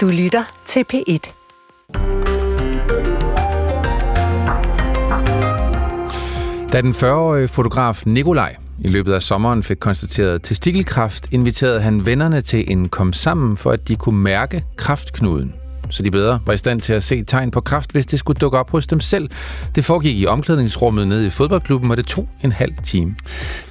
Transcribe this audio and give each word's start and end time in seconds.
Du 0.00 0.08
lytter 0.08 0.44
til 0.66 0.84
P1. 0.92 1.32
Da 6.72 6.80
den 6.80 6.92
40-årige 6.92 7.48
fotograf 7.48 8.02
Nikolaj 8.06 8.56
i 8.84 8.88
løbet 8.88 9.12
af 9.12 9.22
sommeren 9.22 9.62
fik 9.62 9.76
konstateret 9.76 10.42
testikelkræft, 10.42 11.28
inviterede 11.32 11.80
han 11.80 12.06
vennerne 12.06 12.40
til 12.40 12.72
en 12.72 12.88
kom 12.88 13.12
sammen, 13.12 13.56
for 13.56 13.70
at 13.70 13.88
de 13.88 13.96
kunne 13.96 14.20
mærke 14.20 14.64
kraftknuden 14.76 15.54
så 15.90 16.02
de 16.02 16.10
bedre 16.10 16.40
var 16.46 16.52
i 16.52 16.56
stand 16.56 16.80
til 16.80 16.92
at 16.92 17.02
se 17.02 17.24
tegn 17.24 17.50
på 17.50 17.60
kraft, 17.60 17.92
hvis 17.92 18.06
det 18.06 18.18
skulle 18.18 18.38
dukke 18.38 18.58
op 18.58 18.70
hos 18.70 18.86
dem 18.86 19.00
selv. 19.00 19.30
Det 19.74 19.84
foregik 19.84 20.20
i 20.20 20.26
omklædningsrummet 20.26 21.08
nede 21.08 21.26
i 21.26 21.30
fodboldklubben, 21.30 21.90
og 21.90 21.96
det 21.96 22.06
tog 22.06 22.28
en 22.44 22.52
halv 22.52 22.72
time. 22.84 23.16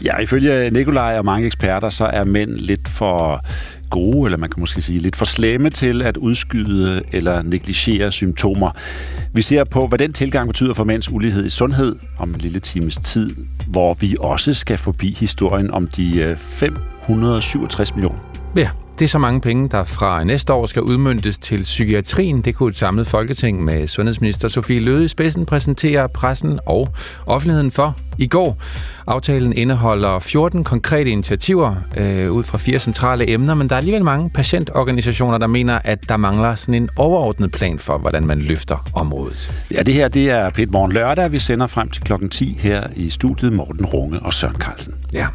Ja, 0.03 0.17
ifølge 0.17 0.69
Nikolaj 0.69 1.17
og 1.17 1.25
mange 1.25 1.45
eksperter, 1.45 1.89
så 1.89 2.05
er 2.05 2.23
mænd 2.23 2.51
lidt 2.51 2.87
for 2.87 3.45
gode, 3.89 4.27
eller 4.27 4.37
man 4.37 4.49
kan 4.49 4.59
måske 4.59 4.81
sige 4.81 4.99
lidt 4.99 5.15
for 5.15 5.25
slemme 5.25 5.69
til 5.69 6.01
at 6.01 6.17
udskyde 6.17 7.01
eller 7.11 7.41
negligere 7.41 8.11
symptomer. 8.11 8.71
Vi 9.33 9.41
ser 9.41 9.63
på, 9.63 9.87
hvad 9.87 9.99
den 9.99 10.13
tilgang 10.13 10.47
betyder 10.47 10.73
for 10.73 10.83
mænds 10.83 11.11
ulighed 11.11 11.45
i 11.45 11.49
sundhed 11.49 11.95
om 12.17 12.29
en 12.29 12.41
lille 12.41 12.59
times 12.59 12.95
tid, 12.95 13.35
hvor 13.67 13.93
vi 13.93 14.15
også 14.19 14.53
skal 14.53 14.77
forbi 14.77 15.15
historien 15.19 15.71
om 15.71 15.87
de 15.87 16.19
øh, 16.21 16.37
567 16.37 17.95
millioner. 17.95 18.19
Ja, 18.55 18.69
det 18.99 19.05
er 19.05 19.09
så 19.09 19.17
mange 19.17 19.41
penge, 19.41 19.69
der 19.69 19.83
fra 19.83 20.23
næste 20.23 20.53
år 20.53 20.65
skal 20.65 20.81
udmyndtes 20.81 21.37
til 21.37 21.61
psykiatrien. 21.61 22.41
Det 22.41 22.55
kunne 22.55 22.69
et 22.69 22.75
samlet 22.75 23.07
folketing 23.07 23.63
med 23.63 23.87
sundhedsminister 23.87 24.47
Sofie 24.47 24.79
Løde 24.79 25.05
i 25.05 25.07
spidsen 25.07 25.45
præsentere 25.45 26.09
pressen 26.09 26.59
og 26.65 26.89
offentligheden 27.25 27.71
for 27.71 27.95
i 28.17 28.27
går. 28.27 28.57
Aftalen 29.07 29.53
indeholder 29.53 30.19
14 30.19 30.63
konkrete 30.63 31.09
initiativer 31.09 31.75
øh, 31.97 32.31
ud 32.31 32.43
fra 32.43 32.57
fire 32.57 32.79
centrale 32.79 33.29
emner, 33.29 33.55
men 33.55 33.69
der 33.69 33.75
er 33.75 33.77
alligevel 33.77 34.03
mange 34.03 34.29
patientorganisationer, 34.29 35.37
der 35.37 35.47
mener, 35.47 35.79
at 35.83 36.09
der 36.09 36.17
mangler 36.17 36.55
sådan 36.55 36.75
en 36.75 36.89
overordnet 36.95 37.51
plan 37.51 37.79
for, 37.79 37.97
hvordan 37.97 38.25
man 38.25 38.39
løfter 38.39 38.89
området. 38.93 39.65
Ja, 39.71 39.81
det 39.81 39.93
her 39.93 40.07
det 40.07 40.29
er 40.29 40.49
Pet 40.49 40.71
Morgen 40.71 40.91
lørdag. 40.91 41.31
Vi 41.31 41.39
sender 41.39 41.67
frem 41.67 41.89
til 41.89 42.03
klokken 42.03 42.29
10 42.29 42.57
her 42.59 42.83
i 42.95 43.09
studiet 43.09 43.53
Morten 43.53 43.85
Runge 43.85 44.19
og 44.19 44.33
Søren 44.33 44.55
Carlsen. 44.55 44.93
Ja, 45.13 45.27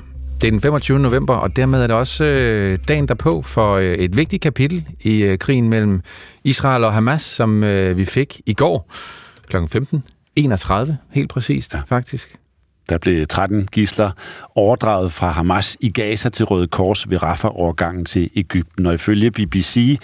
det 0.45 0.49
er 0.49 0.53
den 0.53 0.61
25. 0.61 0.99
november, 0.99 1.35
og 1.35 1.57
dermed 1.57 1.83
er 1.83 1.87
det 1.87 1.97
også 1.97 2.25
øh, 2.25 2.79
dagen 2.89 3.09
derpå 3.09 3.43
for 3.43 3.75
øh, 3.75 3.95
et 3.95 4.17
vigtigt 4.17 4.43
kapitel 4.43 4.87
i 5.01 5.23
øh, 5.23 5.39
krigen 5.39 5.69
mellem 5.69 6.01
Israel 6.45 6.85
og 6.85 6.93
Hamas, 6.93 7.23
som 7.23 7.65
øh, 7.65 7.97
vi 7.97 8.05
fik 8.05 8.41
i 8.47 8.55
går 8.55 8.91
kl. 9.49 9.57
15.31, 9.57 10.93
helt 11.13 11.31
præcist 11.31 11.75
ja. 11.75 11.81
faktisk. 11.87 12.37
Der 12.89 12.99
blev 12.99 13.27
13 13.27 13.67
gisler 13.73 14.11
overdraget 14.55 15.13
fra 15.13 15.31
Hamas 15.31 15.77
i 15.81 15.91
Gaza 15.91 16.29
til 16.29 16.45
Røde 16.45 16.67
Kors 16.67 17.11
ved 17.11 17.23
Rafah-overgangen 17.23 18.05
til 18.05 18.31
Ægypten, 18.37 18.87
og 18.87 18.95
ifølge 18.95 19.31
BBC 19.31 19.99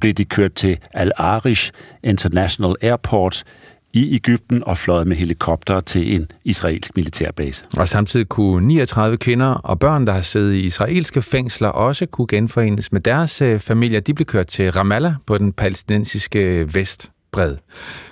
blev 0.00 0.12
de 0.12 0.24
kørt 0.24 0.52
til 0.52 0.78
Al-Arish 0.94 1.70
International 2.02 2.74
Airport 2.82 3.44
i 3.92 4.14
Ægypten 4.14 4.64
og 4.66 4.78
fløjet 4.78 5.06
med 5.06 5.16
helikopter 5.16 5.80
til 5.80 6.14
en 6.14 6.26
israelsk 6.44 6.96
militærbase. 6.96 7.64
Og 7.78 7.88
samtidig 7.88 8.28
kunne 8.28 8.66
39 8.66 9.16
kvinder 9.16 9.46
og 9.46 9.78
børn, 9.78 10.06
der 10.06 10.12
har 10.12 10.20
siddet 10.20 10.54
i 10.54 10.60
israelske 10.60 11.22
fængsler, 11.22 11.68
også 11.68 12.06
kunne 12.06 12.26
genforenes 12.26 12.92
med 12.92 13.00
deres 13.00 13.42
øh, 13.42 13.58
familier. 13.58 14.00
De 14.00 14.14
blev 14.14 14.26
kørt 14.26 14.46
til 14.46 14.72
Ramallah 14.72 15.12
på 15.26 15.38
den 15.38 15.52
palæstinensiske 15.52 16.74
vestbred. 16.74 17.56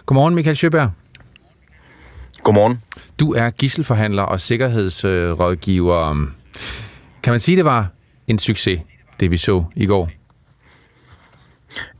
Godmorgen, 0.06 0.34
Michael 0.34 0.56
Sjøberg. 0.56 0.90
Godmorgen. 2.42 2.82
Du 3.20 3.32
er 3.32 3.50
gisselforhandler 3.50 4.22
og 4.22 4.40
sikkerhedsrådgiver. 4.40 6.26
Kan 7.22 7.32
man 7.32 7.40
sige, 7.40 7.56
det 7.56 7.64
var 7.64 7.88
en 8.26 8.38
succes, 8.38 8.80
det 9.20 9.30
vi 9.30 9.36
så 9.36 9.64
i 9.76 9.86
går? 9.86 10.17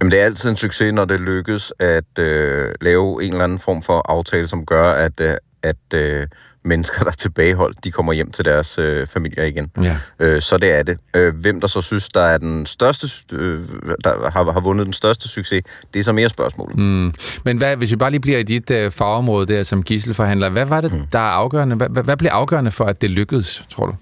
Jamen, 0.01 0.11
det 0.11 0.21
er 0.21 0.25
altid 0.25 0.51
en 0.51 0.57
succes, 0.57 0.93
når 0.93 1.05
det 1.05 1.21
lykkes 1.21 1.73
at 1.79 2.19
øh, 2.19 2.75
lave 2.81 3.25
en 3.25 3.33
eller 3.33 3.45
anden 3.45 3.59
form 3.59 3.83
for 3.83 4.03
aftale, 4.09 4.49
som 4.49 4.67
gør, 4.67 4.93
at, 4.93 5.21
øh, 5.21 5.35
at 5.63 5.95
øh, 5.95 6.27
mennesker, 6.65 7.03
der 7.05 7.11
er 7.11 7.15
tilbageholdt, 7.15 7.85
de 7.85 7.93
kommer 7.93 8.13
hjem 8.13 8.31
til 8.31 8.45
deres 8.45 8.79
øh, 8.79 9.07
familier 9.07 9.45
igen. 9.45 9.71
Ja. 9.83 9.99
Øh, 10.19 10.43
så 10.43 10.59
det 10.59 10.73
er 10.79 10.83
det. 10.83 10.99
Øh, 11.15 11.35
hvem 11.37 11.61
der 11.61 11.69
så 11.69 11.81
synes, 11.81 12.09
der 12.09 12.21
er 12.21 12.39
den 12.39 12.67
største, 12.67 13.09
øh, 13.33 13.63
der 14.05 14.31
har, 14.31 14.53
har 14.53 14.61
vundet 14.61 14.87
den 14.87 14.93
største 14.93 15.29
succes, 15.29 15.63
det 15.95 16.01
er 16.01 16.05
så 16.05 16.13
mere 16.13 16.29
spørgsmålet. 16.29 16.79
Mm. 16.79 17.13
Men 17.45 17.59
hvad, 17.59 17.77
hvis 17.77 17.91
vi 17.91 17.97
bare 17.97 18.11
lige 18.11 18.21
bliver 18.21 18.39
i 18.39 18.43
dit 18.43 18.71
øh, 18.71 18.91
fagområde 18.91 19.47
der 19.47 19.63
som 19.63 19.83
gisselforhandler, 19.83 20.49
hvad 20.49 20.67
var 20.67 20.81
det, 20.81 20.93
mm. 20.93 21.07
der 21.13 21.19
er 21.19 21.23
afgørende? 21.23 21.77
Hvad, 21.77 22.05
hvad 22.05 22.17
blev 22.17 22.31
afgørende 22.31 22.71
for, 22.71 22.85
at 22.85 23.01
det 23.03 23.11
lykkedes, 23.11 23.65
tror 23.69 23.87
du? 23.87 23.95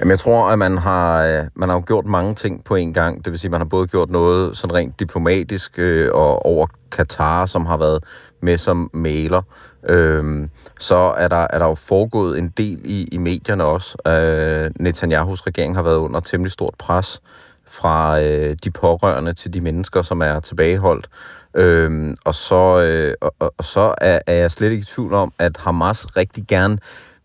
Jamen, 0.00 0.10
jeg 0.10 0.18
tror, 0.18 0.44
at 0.44 0.58
man 0.58 0.78
har, 0.78 1.24
øh, 1.24 1.44
man 1.54 1.68
har 1.68 1.80
gjort 1.80 2.06
mange 2.06 2.34
ting 2.34 2.64
på 2.64 2.74
en 2.74 2.92
gang. 2.92 3.24
Det 3.24 3.30
vil 3.30 3.38
sige, 3.38 3.48
at 3.48 3.52
man 3.52 3.60
har 3.60 3.64
både 3.64 3.86
gjort 3.86 4.10
noget 4.10 4.56
sådan 4.56 4.74
rent 4.74 5.00
diplomatisk 5.00 5.78
øh, 5.78 6.10
og 6.14 6.46
over 6.46 6.66
Katar, 6.92 7.46
som 7.46 7.66
har 7.66 7.76
været 7.76 8.04
med 8.42 8.56
som 8.58 8.90
maler. 8.92 9.42
Øhm, 9.88 10.50
så 10.78 10.94
er 10.94 11.28
der, 11.28 11.46
er 11.50 11.58
der 11.58 11.66
jo 11.66 11.74
foregået 11.74 12.38
en 12.38 12.48
del 12.56 12.80
i, 12.84 13.08
i 13.12 13.16
medierne 13.16 13.64
også. 13.64 13.98
Øh, 14.08 14.70
Netanyahus 14.80 15.46
regering 15.46 15.74
har 15.74 15.82
været 15.82 15.96
under 15.96 16.20
temmelig 16.20 16.52
stort 16.52 16.74
pres 16.78 17.22
fra 17.66 18.20
øh, 18.22 18.56
de 18.64 18.70
pårørende 18.70 19.32
til 19.32 19.54
de 19.54 19.60
mennesker, 19.60 20.02
som 20.02 20.22
er 20.22 20.40
tilbageholdt. 20.40 21.08
Øhm, 21.54 22.16
og 22.24 22.34
så, 22.34 22.82
øh, 22.82 23.14
og, 23.20 23.54
og 23.58 23.64
så 23.64 23.94
er, 23.98 24.18
er 24.26 24.34
jeg 24.34 24.50
slet 24.50 24.70
ikke 24.70 24.82
i 24.82 24.84
tvivl 24.84 25.14
om, 25.14 25.32
at 25.38 25.56
Hamas 25.56 26.16
rigtig 26.16 26.44
gerne 26.48 26.78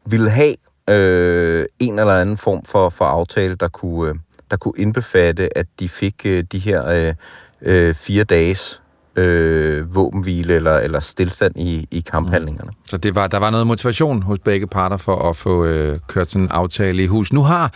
ville 0.05 0.29
have 0.29 0.55
øh, 0.89 1.65
en 1.79 1.99
eller 1.99 2.13
anden 2.13 2.37
form 2.37 2.65
for, 2.65 2.89
for 2.89 3.05
aftale, 3.05 3.55
der 3.55 3.67
kunne, 3.67 4.09
øh, 4.09 4.15
der 4.51 4.57
kunne 4.57 4.73
indbefatte, 4.77 5.57
at 5.57 5.67
de 5.79 5.89
fik 5.89 6.21
øh, 6.25 6.43
de 6.51 6.59
her 6.59 6.85
øh, 6.85 7.13
øh, 7.61 7.95
fire 7.95 8.23
dages 8.23 8.81
øh, 9.15 9.95
våbenhvile 9.95 10.53
eller, 10.53 10.77
eller 10.77 10.99
stillstand 10.99 11.55
i, 11.55 11.87
i 11.91 11.99
kamphandlingerne. 11.99 12.69
Mm. 12.69 12.87
Så 12.89 12.97
det 12.97 13.15
var, 13.15 13.27
der 13.27 13.37
var 13.37 13.49
noget 13.49 13.67
motivation 13.67 14.21
hos 14.21 14.39
begge 14.39 14.67
parter 14.67 14.97
for 14.97 15.29
at 15.29 15.35
få 15.35 15.65
øh, 15.65 15.99
kørt 16.07 16.31
sådan 16.31 16.45
en 16.45 16.51
aftale 16.51 17.03
i 17.03 17.07
hus. 17.07 17.33
Nu 17.33 17.43
har 17.43 17.73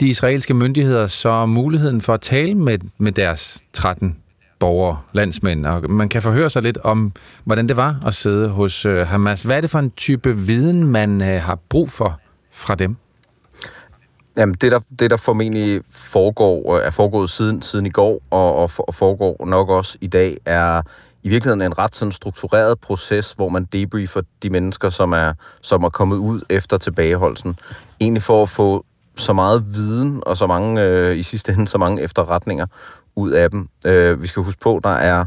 de 0.00 0.08
israelske 0.08 0.54
myndigheder 0.54 1.06
så 1.06 1.46
muligheden 1.46 2.00
for 2.00 2.14
at 2.14 2.20
tale 2.20 2.54
med, 2.54 2.78
med 2.98 3.12
deres 3.12 3.58
13 3.72 4.16
borgere, 4.58 4.98
landsmænd, 5.12 5.66
og 5.66 5.90
man 5.90 6.08
kan 6.08 6.22
forhøre 6.22 6.50
sig 6.50 6.62
lidt 6.62 6.78
om, 6.78 7.12
hvordan 7.44 7.68
det 7.68 7.76
var 7.76 7.96
at 8.06 8.14
sidde 8.14 8.48
hos 8.48 8.86
øh, 8.86 9.06
Hamas. 9.06 9.42
Hvad 9.42 9.56
er 9.56 9.60
det 9.60 9.70
for 9.70 9.78
en 9.78 9.90
type 9.90 10.36
viden, 10.36 10.84
man 10.86 11.22
øh, 11.22 11.42
har 11.42 11.58
brug 11.68 11.90
for 11.90 12.20
fra 12.50 12.74
dem? 12.74 12.96
Jamen, 14.36 14.54
det 14.60 14.72
der, 14.72 14.80
det 14.98 15.10
der 15.10 15.16
formentlig 15.16 15.82
foregår, 15.90 16.76
øh, 16.76 16.86
er 16.86 16.90
foregået 16.90 17.30
siden, 17.30 17.62
siden 17.62 17.86
i 17.86 17.90
går, 17.90 18.22
og, 18.30 18.56
og, 18.56 18.70
og 18.78 18.94
foregår 18.94 19.46
nok 19.46 19.68
også 19.68 19.98
i 20.00 20.06
dag, 20.06 20.36
er 20.44 20.82
i 21.22 21.28
virkeligheden 21.28 21.62
en 21.62 21.78
ret 21.78 21.96
sådan 21.96 22.12
struktureret 22.12 22.80
proces, 22.80 23.32
hvor 23.32 23.48
man 23.48 23.64
debriefer 23.64 24.20
de 24.42 24.50
mennesker, 24.50 24.90
som 24.90 25.12
er, 25.12 25.32
som 25.60 25.84
er 25.84 25.88
kommet 25.88 26.16
ud 26.16 26.40
efter 26.50 26.76
tilbageholdelsen. 26.76 27.58
Egentlig 28.00 28.22
for 28.22 28.42
at 28.42 28.48
få 28.48 28.84
så 29.16 29.32
meget 29.32 29.74
viden 29.74 30.22
og 30.26 30.36
så 30.36 30.46
mange, 30.46 30.82
øh, 30.82 31.16
i 31.16 31.22
sidste 31.22 31.52
ende, 31.52 31.68
så 31.68 31.78
mange 31.78 32.02
efterretninger 32.02 32.66
ud 33.16 33.30
af 33.30 33.50
dem. 33.50 33.68
Øh, 33.86 34.22
vi 34.22 34.26
skal 34.26 34.42
huske 34.42 34.60
på, 34.60 34.80
der 34.84 34.90
er 34.90 35.24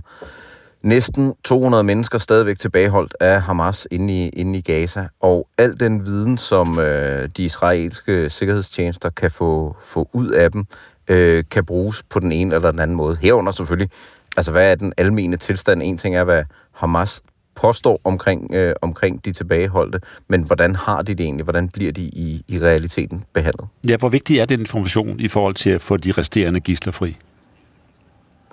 næsten 0.84 1.34
200 1.44 1.84
mennesker 1.84 2.18
stadigvæk 2.18 2.60
tilbageholdt 2.60 3.16
af 3.20 3.42
Hamas 3.42 3.88
inde 3.92 4.14
i, 4.14 4.30
inde 4.30 4.60
i 4.60 4.62
Gaza, 4.62 5.08
og 5.20 5.48
al 5.58 5.80
den 5.80 6.06
viden, 6.06 6.38
som 6.38 6.80
øh, 6.80 7.30
de 7.38 7.44
israelske 7.44 8.30
sikkerhedstjenester 8.30 9.10
kan 9.10 9.32
få, 9.32 9.76
få 9.84 10.10
ud 10.14 10.30
af 10.30 10.52
dem, 10.52 10.66
øh, 11.08 11.44
kan 11.52 11.66
bruges 11.66 12.04
på 12.04 12.20
den 12.20 12.32
ene 12.32 12.56
eller 12.56 12.72
den 12.72 12.80
anden 12.80 12.98
måde. 12.98 13.18
Herunder 13.22 13.52
selvfølgelig, 13.52 13.90
altså 14.38 14.52
hvad 14.52 14.72
er 14.72 14.76
den 14.76 14.94
almene 14.98 15.38
tilstand? 15.38 15.82
En 15.84 15.98
ting 15.98 16.16
er, 16.16 16.24
hvad 16.24 16.44
Hamas 16.72 17.22
påstår 17.56 18.02
omkring, 18.04 18.54
øh, 18.54 18.76
omkring 18.82 19.26
de 19.26 19.32
tilbageholdte, 19.32 20.00
men 20.28 20.44
hvordan 20.44 20.76
har 20.76 21.02
de 21.02 21.14
det 21.14 21.24
egentlig? 21.24 21.44
Hvordan 21.44 21.70
bliver 21.70 21.92
de 21.92 22.02
i, 22.02 22.44
i 22.48 22.60
realiteten 22.60 23.24
behandlet? 23.34 23.68
Ja, 23.88 23.98
hvor 23.98 24.10
vigtig 24.10 24.40
er 24.40 24.46
den 24.46 24.60
information 24.60 25.20
i 25.20 25.28
forhold 25.28 25.54
til 25.54 25.70
at 25.70 25.82
få 25.82 25.98
de 25.98 26.12
resterende 26.12 26.60
gisler 26.60 26.94
fri? 26.94 27.18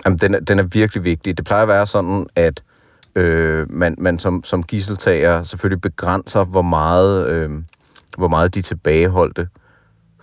Jamen, 0.05 0.19
den 0.19 0.35
er, 0.35 0.41
den 0.41 0.59
er 0.59 0.62
virkelig 0.62 1.05
vigtig. 1.05 1.37
Det 1.37 1.45
plejer 1.45 1.62
at 1.62 1.69
være 1.69 1.87
sådan, 1.87 2.27
at 2.37 2.62
øh, 3.15 3.73
man, 3.73 3.95
man 3.99 4.19
som, 4.19 4.45
som 4.45 4.62
gisseltager 4.62 5.43
selvfølgelig 5.43 5.81
begrænser, 5.81 6.45
hvor 6.45 6.62
meget, 6.62 7.29
øh, 7.29 7.50
hvor 8.17 8.29
meget 8.29 8.55
de 8.55 8.62
tilbageholdte 8.62 9.49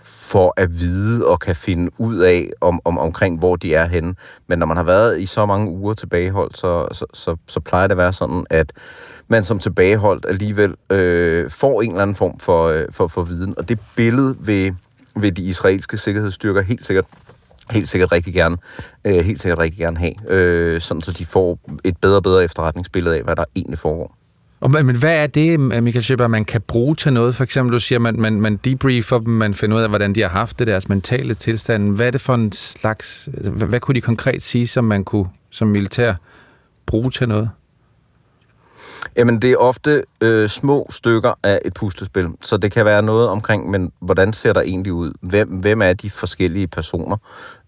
for 0.06 0.54
at 0.56 0.80
vide 0.80 1.26
og 1.26 1.40
kan 1.40 1.56
finde 1.56 1.90
ud 1.98 2.18
af 2.18 2.50
om, 2.60 2.80
om, 2.84 2.98
omkring, 2.98 3.38
hvor 3.38 3.56
de 3.56 3.74
er 3.74 3.86
henne. 3.86 4.14
Men 4.46 4.58
når 4.58 4.66
man 4.66 4.76
har 4.76 4.84
været 4.84 5.20
i 5.20 5.26
så 5.26 5.46
mange 5.46 5.70
uger 5.70 5.94
tilbageholdt, 5.94 6.56
så, 6.56 6.88
så, 6.92 7.06
så, 7.14 7.36
så 7.46 7.60
plejer 7.60 7.86
det 7.86 7.92
at 7.92 7.98
være 7.98 8.12
sådan, 8.12 8.46
at 8.50 8.72
man 9.28 9.44
som 9.44 9.58
tilbageholdt 9.58 10.26
alligevel 10.28 10.74
øh, 10.90 11.50
får 11.50 11.82
en 11.82 11.90
eller 11.90 12.02
anden 12.02 12.16
form 12.16 12.38
for, 12.38 12.68
øh, 12.68 12.84
for, 12.90 13.06
for 13.06 13.22
viden. 13.22 13.54
Og 13.58 13.68
det 13.68 13.78
billede 13.96 14.36
vil, 14.40 14.74
vil 15.16 15.36
de 15.36 15.42
israelske 15.42 15.98
sikkerhedsstyrker 15.98 16.62
helt 16.62 16.86
sikkert 16.86 17.06
helt 17.70 17.88
sikkert 17.88 18.12
rigtig 18.12 18.34
gerne, 18.34 18.56
øh, 19.04 19.24
helt 19.24 19.40
sikkert 19.40 19.58
rigtig 19.58 19.78
gerne 19.78 19.98
have, 19.98 20.12
øh, 20.28 20.80
sådan 20.80 21.02
så 21.02 21.12
de 21.12 21.26
får 21.26 21.58
et 21.84 21.96
bedre 21.96 22.16
og 22.16 22.22
bedre 22.22 22.44
efterretningsbillede 22.44 23.16
af, 23.16 23.22
hvad 23.22 23.36
der 23.36 23.44
egentlig 23.56 23.78
foregår. 23.78 24.16
Og, 24.60 24.70
men 24.70 24.96
hvad 24.96 25.22
er 25.22 25.26
det, 25.26 25.60
øh, 25.60 25.82
Michael 25.82 26.04
Schipper, 26.04 26.26
man 26.26 26.44
kan 26.44 26.60
bruge 26.60 26.94
til 26.94 27.12
noget? 27.12 27.34
For 27.34 27.44
eksempel, 27.44 27.72
du 27.72 27.80
siger, 27.80 27.98
man, 27.98 28.20
man, 28.20 28.40
man 28.40 28.56
debriefer 28.56 29.18
dem, 29.18 29.32
man 29.32 29.54
finder 29.54 29.76
ud 29.76 29.82
af, 29.82 29.88
hvordan 29.88 30.12
de 30.12 30.20
har 30.20 30.28
haft 30.28 30.58
det, 30.58 30.66
deres 30.66 30.88
mentale 30.88 31.34
tilstand. 31.34 31.94
Hvad 31.96 32.06
er 32.06 32.10
det 32.10 32.20
for 32.20 32.34
en 32.34 32.52
slags... 32.52 33.28
Altså, 33.34 33.50
hvad, 33.52 33.68
hvad 33.68 33.80
kunne 33.80 33.94
de 33.94 34.00
konkret 34.00 34.42
sige, 34.42 34.66
som 34.66 34.84
man 34.84 35.04
kunne 35.04 35.26
som 35.50 35.68
militær 35.68 36.14
bruge 36.86 37.10
til 37.10 37.28
noget? 37.28 37.50
Jamen, 39.16 39.42
det 39.42 39.52
er 39.52 39.56
ofte 39.56 40.04
øh, 40.20 40.48
små 40.48 40.86
stykker 40.90 41.32
af 41.42 41.60
et 41.64 41.74
puslespil, 41.74 42.28
så 42.42 42.56
det 42.56 42.72
kan 42.72 42.84
være 42.84 43.02
noget 43.02 43.28
omkring, 43.28 43.70
men 43.70 43.92
hvordan 44.00 44.32
ser 44.32 44.52
der 44.52 44.60
egentlig 44.60 44.92
ud? 44.92 45.12
Hvem, 45.20 45.48
hvem 45.48 45.82
er 45.82 45.92
de 45.92 46.10
forskellige 46.10 46.66
personer, 46.66 47.16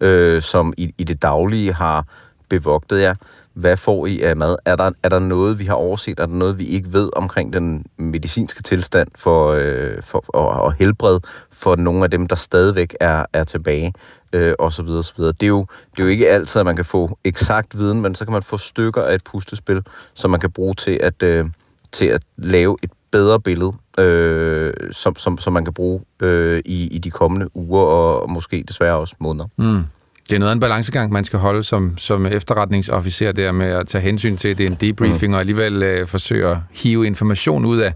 øh, 0.01 0.41
som 0.41 0.73
i, 0.77 0.93
i 0.97 1.03
det 1.03 1.21
daglige 1.21 1.73
har 1.73 2.05
bevogtet 2.49 3.01
jer? 3.01 3.13
Hvad 3.59 3.77
får 3.77 4.05
I 4.05 4.21
af 4.21 4.35
mad? 4.35 4.55
Er 4.65 4.75
der, 4.75 4.91
er 5.03 5.09
der 5.09 5.19
noget, 5.19 5.59
vi 5.59 5.65
har 5.65 5.73
overset? 5.73 6.19
Er 6.19 6.25
der 6.25 6.33
noget, 6.33 6.59
vi 6.59 6.65
ikke 6.65 6.93
ved 6.93 7.09
omkring 7.13 7.53
den 7.53 7.85
medicinske 7.97 8.63
tilstand 8.63 9.07
for, 9.15 9.51
øh, 9.51 10.03
for 10.03 10.23
og, 10.27 10.49
og 10.49 10.73
helbred 10.73 11.19
for 11.51 11.75
nogle 11.75 12.03
af 12.03 12.11
dem, 12.11 12.27
der 12.27 12.35
stadigvæk 12.35 12.95
er, 12.99 13.25
er 13.33 13.43
tilbage? 13.43 13.93
Øh, 14.33 14.53
og 14.59 14.73
så 14.73 14.83
videre, 14.83 15.03
så 15.03 15.13
videre. 15.17 15.31
Det, 15.31 15.43
er 15.43 15.47
jo, 15.47 15.65
det 15.91 15.99
er 15.99 16.03
jo 16.03 16.09
ikke 16.09 16.29
altid, 16.29 16.59
at 16.59 16.65
man 16.65 16.75
kan 16.75 16.85
få 16.85 17.17
eksakt 17.23 17.77
viden, 17.77 18.01
men 18.01 18.15
så 18.15 18.25
kan 18.25 18.33
man 18.33 18.43
få 18.43 18.57
stykker 18.57 19.01
af 19.01 19.15
et 19.15 19.23
puslespil, 19.23 19.81
som 20.13 20.31
man 20.31 20.39
kan 20.39 20.51
bruge 20.51 20.75
til 20.75 20.99
at, 21.03 21.23
øh, 21.23 21.45
til 21.91 22.05
at 22.05 22.21
lave 22.37 22.77
et 22.83 22.91
bedre 23.11 23.39
billede, 23.39 23.73
øh, 23.99 24.73
som, 24.91 25.15
som, 25.15 25.37
som 25.37 25.53
man 25.53 25.65
kan 25.65 25.73
bruge 25.73 26.01
øh, 26.19 26.61
i, 26.65 26.87
i 26.87 26.97
de 26.97 27.11
kommende 27.11 27.57
uger 27.57 27.81
og 27.81 28.31
måske 28.31 28.63
desværre 28.67 28.95
også 28.95 29.15
måneder. 29.19 29.47
Mm. 29.57 29.83
Det 30.29 30.35
er 30.35 30.39
noget 30.39 30.49
af 30.49 30.55
en 30.55 30.59
balancegang, 30.59 31.11
man 31.11 31.23
skal 31.23 31.39
holde 31.39 31.63
som, 31.63 31.97
som 31.97 32.25
efterretningsofficer 32.25 33.31
der 33.31 33.51
med 33.51 33.67
at 33.67 33.87
tage 33.87 34.01
hensyn 34.01 34.37
til, 34.37 34.47
at 34.47 34.57
det 34.57 34.63
er 34.63 34.69
en 34.69 34.75
debriefing, 34.75 35.31
mm. 35.31 35.33
og 35.33 35.39
alligevel 35.39 35.83
øh, 35.83 36.07
forsøge 36.07 36.47
at 36.47 36.57
hive 36.71 37.07
information 37.07 37.65
ud 37.65 37.79
af 37.79 37.93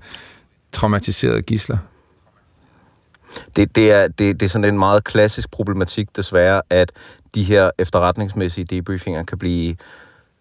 traumatiserede 0.72 1.42
gisler. 1.42 1.78
Det, 3.56 3.76
det, 3.76 3.92
er, 3.92 4.08
det, 4.08 4.40
det 4.40 4.46
er 4.46 4.50
sådan 4.50 4.74
en 4.74 4.80
meget 4.80 5.04
klassisk 5.04 5.52
problematik 5.52 6.16
desværre, 6.16 6.62
at 6.70 6.92
de 7.36 7.44
her 7.44 7.70
efterretningsmæssige 7.78 8.66
debriefinger 8.66 9.24
kan 9.24 9.38
blive 9.38 9.76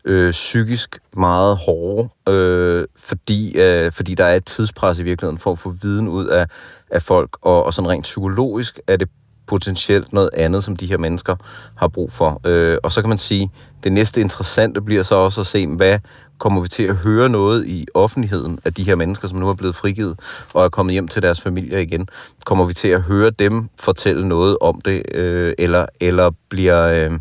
øh, 0.05 0.31
psykisk 0.31 0.99
meget 1.17 1.57
hårde, 1.57 2.09
øh, 2.29 2.87
fordi, 2.97 3.59
øh, 3.59 3.93
fordi 3.93 4.15
der 4.15 4.25
er 4.25 4.37
et 4.37 4.45
tidspres 4.45 4.99
i 4.99 5.03
virkeligheden 5.03 5.39
for 5.39 5.53
at 5.53 5.59
få 5.59 5.71
viden 5.83 6.09
ud 6.09 6.27
af, 6.27 6.47
af 6.91 7.03
folk, 7.03 7.37
og, 7.43 7.65
og 7.65 7.75
sådan 7.75 7.91
rent 7.91 8.03
psykologisk 8.03 8.81
er 8.87 8.97
det 8.97 9.09
potentielt 9.53 10.13
noget 10.13 10.31
andet, 10.33 10.65
som 10.65 10.77
de 10.77 10.87
her 10.87 10.99
mennesker 10.99 11.37
har 11.75 11.89
brug 11.89 12.13
for. 12.13 12.41
Øh, 12.47 12.79
og 12.83 12.93
så 12.93 13.01
kan 13.01 13.09
man 13.09 13.19
sige, 13.19 13.51
det 13.85 13.93
næste 13.93 14.21
interessante 14.21 14.81
bliver 14.81 15.03
så 15.03 15.15
også 15.15 15.41
at 15.41 15.47
se, 15.47 15.67
hvad 15.67 15.99
kommer 16.39 16.61
vi 16.61 16.69
til 16.69 16.83
at 16.83 16.97
høre 16.97 17.29
noget 17.29 17.67
i 17.67 17.87
offentligheden 17.95 18.59
af 18.65 18.75
de 18.75 18.83
her 18.83 18.95
mennesker, 18.95 19.29
som 19.29 19.39
nu 19.39 19.49
er 19.49 19.55
blevet 19.55 19.75
frigivet 19.77 20.21
og 20.55 20.65
er 20.65 20.69
kommet 20.69 20.93
hjem 20.93 21.09
til 21.09 21.23
deres 21.23 21.41
familier 21.41 21.79
igen. 21.79 22.09
Kommer 22.45 22.65
vi 22.65 22.73
til 22.73 22.89
at 22.89 23.03
høre 23.03 23.31
dem 23.31 23.69
fortælle 23.81 24.29
noget 24.29 24.57
om 24.61 24.81
det, 24.81 25.03
øh, 25.15 25.55
eller, 25.59 25.87
eller 26.01 26.31
bliver... 26.49 26.87
Øh, 26.87 27.19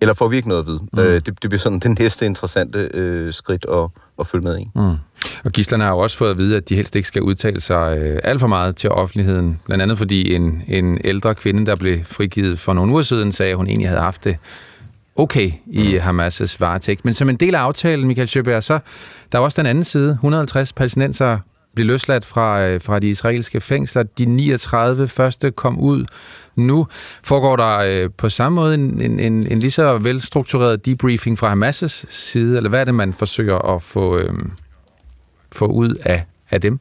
eller 0.00 0.14
får 0.14 0.28
vi 0.28 0.36
ikke 0.36 0.48
noget 0.48 0.62
at 0.62 0.66
vide? 0.66 0.80
Mm. 0.92 0.98
Øh, 0.98 1.14
det, 1.14 1.26
det 1.26 1.50
bliver 1.50 1.58
sådan 1.58 1.78
det 1.78 1.98
næste 1.98 2.26
interessante 2.26 2.90
øh, 2.94 3.32
skridt 3.32 3.66
at, 3.68 3.88
at 4.18 4.26
følge 4.26 4.44
med 4.44 4.58
i. 4.58 4.70
Mm. 4.74 4.96
Og 5.44 5.50
gislerne 5.52 5.84
har 5.84 5.90
jo 5.90 5.98
også 5.98 6.16
fået 6.16 6.30
at 6.30 6.38
vide, 6.38 6.56
at 6.56 6.68
de 6.68 6.76
helst 6.76 6.96
ikke 6.96 7.08
skal 7.08 7.22
udtale 7.22 7.60
sig 7.60 7.98
øh, 7.98 8.18
alt 8.24 8.40
for 8.40 8.46
meget 8.46 8.76
til 8.76 8.90
offentligheden. 8.90 9.60
Blandt 9.66 9.82
andet 9.82 9.98
fordi 9.98 10.34
en, 10.34 10.62
en 10.68 10.98
ældre 11.04 11.34
kvinde, 11.34 11.66
der 11.66 11.76
blev 11.76 12.04
frigivet 12.04 12.58
for 12.58 12.72
nogle 12.72 12.92
uger 12.92 13.02
siden, 13.02 13.32
sagde, 13.32 13.50
at 13.50 13.56
hun 13.56 13.66
egentlig 13.66 13.88
havde 13.88 14.02
haft 14.02 14.24
det 14.24 14.36
okay 15.16 15.50
i 15.66 15.92
mm. 15.92 16.20
Hamas' 16.20 16.56
varetægt. 16.58 17.04
Men 17.04 17.14
som 17.14 17.28
en 17.28 17.36
del 17.36 17.54
af 17.54 17.60
aftalen, 17.60 18.06
Michael 18.06 18.28
Schøberg, 18.28 18.62
så 18.62 18.78
der 19.32 19.38
er 19.38 19.42
også 19.42 19.62
den 19.62 19.66
anden 19.66 19.84
side. 19.84 20.10
150 20.10 20.72
palæstinenser 20.72 21.38
blev 21.74 21.86
løsladt 21.86 22.24
fra, 22.24 22.62
øh, 22.62 22.80
fra 22.80 22.98
de 22.98 23.08
israelske 23.08 23.60
fængsler. 23.60 24.02
De 24.02 24.24
39 24.24 25.08
første 25.08 25.50
kom 25.50 25.78
ud 25.78 26.04
nu. 26.56 26.86
Foregår 27.24 27.56
der 27.56 27.78
øh, 27.78 28.10
på 28.18 28.28
samme 28.28 28.56
måde 28.56 28.74
en, 28.74 29.00
en, 29.00 29.20
en, 29.20 29.46
en 29.52 29.60
lige 29.60 29.70
så 29.70 29.98
velstruktureret 29.98 30.86
debriefing 30.86 31.38
fra 31.38 31.54
Hamas' 31.54 32.04
side, 32.08 32.56
eller 32.56 32.70
hvad 32.70 32.80
er 32.80 32.84
det, 32.84 32.94
man 32.94 33.12
forsøger 33.12 33.74
at 33.74 33.82
få, 33.82 34.18
øh, 34.18 34.34
få 35.52 35.66
ud 35.66 35.94
af, 35.94 36.24
af 36.50 36.60
dem? 36.60 36.80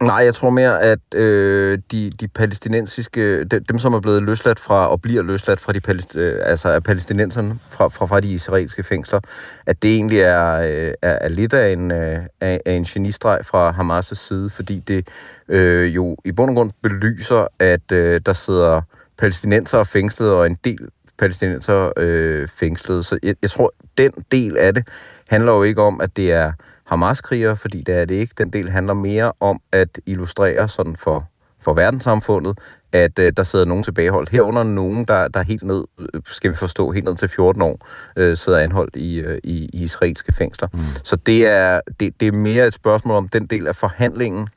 Nej, 0.00 0.16
jeg 0.16 0.34
tror 0.34 0.50
mere, 0.50 0.82
at 0.82 1.14
øh, 1.14 1.78
de, 1.92 2.10
de 2.20 2.28
palæstinensiske, 2.28 3.44
de, 3.44 3.60
dem 3.60 3.78
som 3.78 3.94
er 3.94 4.00
blevet 4.00 4.22
løsladt 4.22 4.60
fra, 4.60 4.88
og 4.88 5.00
bliver 5.00 5.22
løsladt 5.22 5.60
fra 5.60 5.72
de 5.72 5.80
palæst, 5.80 6.16
øh, 6.16 6.38
altså 6.42 6.68
af 6.68 6.82
palæstinenserne 6.82 7.58
fra, 7.68 7.88
fra, 7.88 8.06
fra 8.06 8.20
de 8.20 8.32
israelske 8.32 8.82
fængsler, 8.82 9.20
at 9.66 9.82
det 9.82 9.94
egentlig 9.94 10.20
er, 10.20 10.60
øh, 10.60 10.94
er, 11.02 11.18
er 11.20 11.28
lidt 11.28 11.52
af 11.52 11.72
en, 11.72 11.92
øh, 11.92 12.18
af, 12.40 12.60
af 12.66 12.72
en 12.72 12.84
genistreg 12.84 13.40
fra 13.44 13.70
Hamas' 13.70 14.14
side, 14.14 14.50
fordi 14.50 14.78
det 14.78 15.08
øh, 15.48 15.94
jo 15.94 16.16
i 16.24 16.32
bund 16.32 16.50
og 16.50 16.56
grund 16.56 16.70
belyser, 16.82 17.46
at 17.58 17.92
øh, 17.92 18.20
der 18.26 18.32
sidder 18.32 18.80
palæstinenser 19.18 19.84
fængslet, 19.84 20.30
og 20.30 20.46
en 20.46 20.56
del 20.64 20.88
palæstinenser 21.18 21.92
øh, 21.96 22.48
fængslet. 22.48 23.06
Så 23.06 23.18
jeg, 23.22 23.34
jeg 23.42 23.50
tror, 23.50 23.72
den 23.98 24.12
del 24.32 24.56
af 24.56 24.74
det 24.74 24.88
handler 25.28 25.52
jo 25.52 25.62
ikke 25.62 25.82
om, 25.82 26.00
at 26.00 26.16
det 26.16 26.32
er 26.32 26.52
Hamas-krigere, 26.90 27.56
fordi 27.56 27.82
det 27.82 27.94
er 27.94 28.04
det 28.04 28.14
ikke. 28.14 28.34
Den 28.38 28.50
del 28.50 28.68
handler 28.68 28.94
mere 28.94 29.32
om 29.40 29.60
at 29.72 30.00
illustrere 30.06 30.68
sådan 30.68 30.96
for, 30.96 31.28
for 31.60 31.74
verdenssamfundet, 31.74 32.58
at 32.92 33.18
øh, 33.18 33.32
der 33.36 33.42
sidder 33.42 33.64
nogen 33.64 33.84
tilbageholdt. 33.84 34.28
Herunder 34.28 34.62
nogen, 34.62 35.04
der, 35.04 35.28
der 35.28 35.40
er 35.40 35.44
helt 35.44 35.62
ned, 35.62 35.84
øh, 35.98 36.20
skal 36.26 36.50
vi 36.50 36.56
forstå, 36.56 36.90
helt 36.90 37.04
ned 37.04 37.16
til 37.16 37.28
14 37.28 37.62
år, 37.62 37.86
øh, 38.16 38.36
sidder 38.36 38.58
anholdt 38.58 38.96
i, 38.96 39.20
øh, 39.20 39.38
i, 39.44 39.70
i 39.72 39.82
israelske 39.82 40.32
fængsler. 40.32 40.68
Mm. 40.72 40.80
Så 41.04 41.16
det 41.16 41.46
er, 41.46 41.80
det, 42.00 42.20
det 42.20 42.28
er 42.28 42.32
mere 42.32 42.66
et 42.66 42.74
spørgsmål 42.74 43.16
om 43.16 43.28
den 43.28 43.46
del 43.46 43.66
af 43.66 43.76
forhandlingen, 43.76 44.48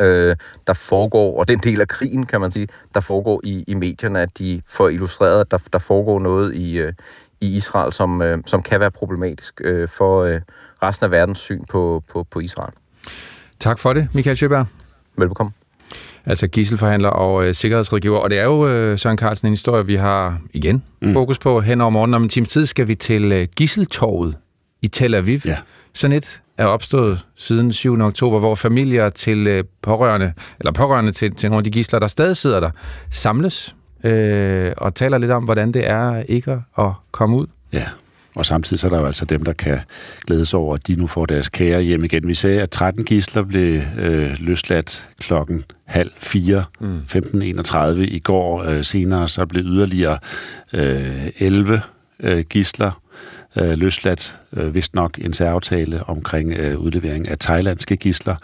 øh, 0.00 0.36
der 0.66 0.72
foregår, 0.72 1.38
og 1.40 1.48
den 1.48 1.58
del 1.58 1.80
af 1.80 1.88
krigen, 1.88 2.26
kan 2.26 2.40
man 2.40 2.50
sige, 2.50 2.68
der 2.94 3.00
foregår 3.00 3.40
i, 3.44 3.64
i 3.66 3.74
medierne, 3.74 4.20
at 4.20 4.38
de 4.38 4.62
får 4.68 4.88
illustreret, 4.88 5.40
at 5.40 5.50
der, 5.50 5.58
der 5.72 5.78
foregår 5.78 6.20
noget 6.20 6.54
i, 6.54 6.78
øh, 6.78 6.92
i 7.40 7.56
Israel, 7.56 7.92
som, 7.92 8.22
øh, 8.22 8.38
som 8.46 8.62
kan 8.62 8.80
være 8.80 8.90
problematisk 8.90 9.60
øh, 9.64 9.88
for 9.88 10.22
øh, 10.22 10.40
resten 10.82 11.04
af 11.04 11.10
verdens 11.10 11.38
syn 11.38 11.64
på, 11.64 12.02
på, 12.12 12.26
på 12.30 12.40
Israel. 12.40 12.72
Tak 13.60 13.78
for 13.78 13.92
det, 13.92 14.08
Michael 14.14 14.36
Sjøberg. 14.36 14.66
Velbekomme. 15.18 15.52
Altså 16.26 16.48
gisselforhandler 16.48 17.08
og 17.08 17.46
øh, 17.46 17.54
sikkerhedsrådgiver. 17.54 18.18
Og 18.18 18.30
det 18.30 18.38
er 18.38 18.44
jo, 18.44 18.68
øh, 18.68 18.98
Søren 18.98 19.18
Carlsen, 19.18 19.48
en 19.48 19.52
historie, 19.52 19.86
vi 19.86 19.94
har 19.94 20.38
igen 20.52 20.82
mm. 21.02 21.12
fokus 21.12 21.38
på. 21.38 21.60
Hen 21.60 21.80
over 21.80 21.90
morgenen 21.90 22.14
om 22.14 22.22
en 22.22 22.28
times 22.28 22.48
tid 22.48 22.66
skal 22.66 22.88
vi 22.88 22.94
til 22.94 23.32
øh, 23.32 23.48
Gisseltorvet 23.56 24.36
i 24.82 24.88
Tel 24.88 25.14
Aviv. 25.14 25.40
Ja. 25.44 25.56
Sådan 25.94 26.16
et 26.16 26.40
er 26.58 26.66
opstået 26.66 27.26
siden 27.36 27.72
7. 27.72 28.00
oktober, 28.00 28.38
hvor 28.38 28.54
familier 28.54 29.08
til 29.08 29.46
øh, 29.46 29.64
pårørende, 29.82 30.32
eller 30.58 30.72
pårørende 30.72 31.12
til, 31.12 31.34
til 31.34 31.50
nogle 31.50 31.60
af 31.60 31.64
de 31.64 31.70
gisler, 31.70 31.98
der 31.98 32.06
stadig 32.06 32.36
sidder 32.36 32.60
der, 32.60 32.70
samles 33.10 33.76
øh, 34.04 34.72
og 34.76 34.94
taler 34.94 35.18
lidt 35.18 35.30
om, 35.30 35.44
hvordan 35.44 35.72
det 35.72 35.88
er 35.88 36.22
ikke 36.28 36.62
at 36.78 36.92
komme 37.10 37.36
ud. 37.36 37.46
Ja, 37.72 37.84
og 38.36 38.46
samtidig 38.46 38.78
så 38.80 38.86
er 38.86 38.90
der 38.90 38.98
jo 38.98 39.06
altså 39.06 39.24
dem, 39.24 39.44
der 39.44 39.52
kan 39.52 39.78
glæde 40.26 40.44
sig 40.44 40.58
over, 40.58 40.74
at 40.74 40.86
de 40.86 40.96
nu 40.96 41.06
får 41.06 41.26
deres 41.26 41.48
kære 41.48 41.82
hjem 41.82 42.04
igen. 42.04 42.28
Vi 42.28 42.34
sagde, 42.34 42.62
at 42.62 42.70
13 42.70 43.04
gisler 43.04 43.42
blev 43.42 43.80
øh, 43.98 44.36
løsladt 44.38 45.08
klokken 45.20 45.64
halv 45.84 46.10
fire, 46.16 46.64
mm. 46.80 47.00
15.31 47.12 48.00
i 48.00 48.18
går. 48.18 48.64
Øh, 48.64 48.84
senere 48.84 49.28
så 49.28 49.46
blev 49.46 49.64
yderligere 49.64 50.18
øh, 50.72 51.26
11 51.38 51.82
øh, 52.20 52.44
gisler 52.44 53.00
øh, 53.56 53.78
løsladt, 53.78 54.38
øh, 54.52 54.74
vist 54.74 54.94
nok 54.94 55.18
en 55.18 55.32
særaftale 55.32 56.04
omkring 56.04 56.52
øh, 56.52 56.78
udlevering 56.78 57.28
af 57.28 57.38
thailandske 57.38 57.96
gisler, 57.96 58.36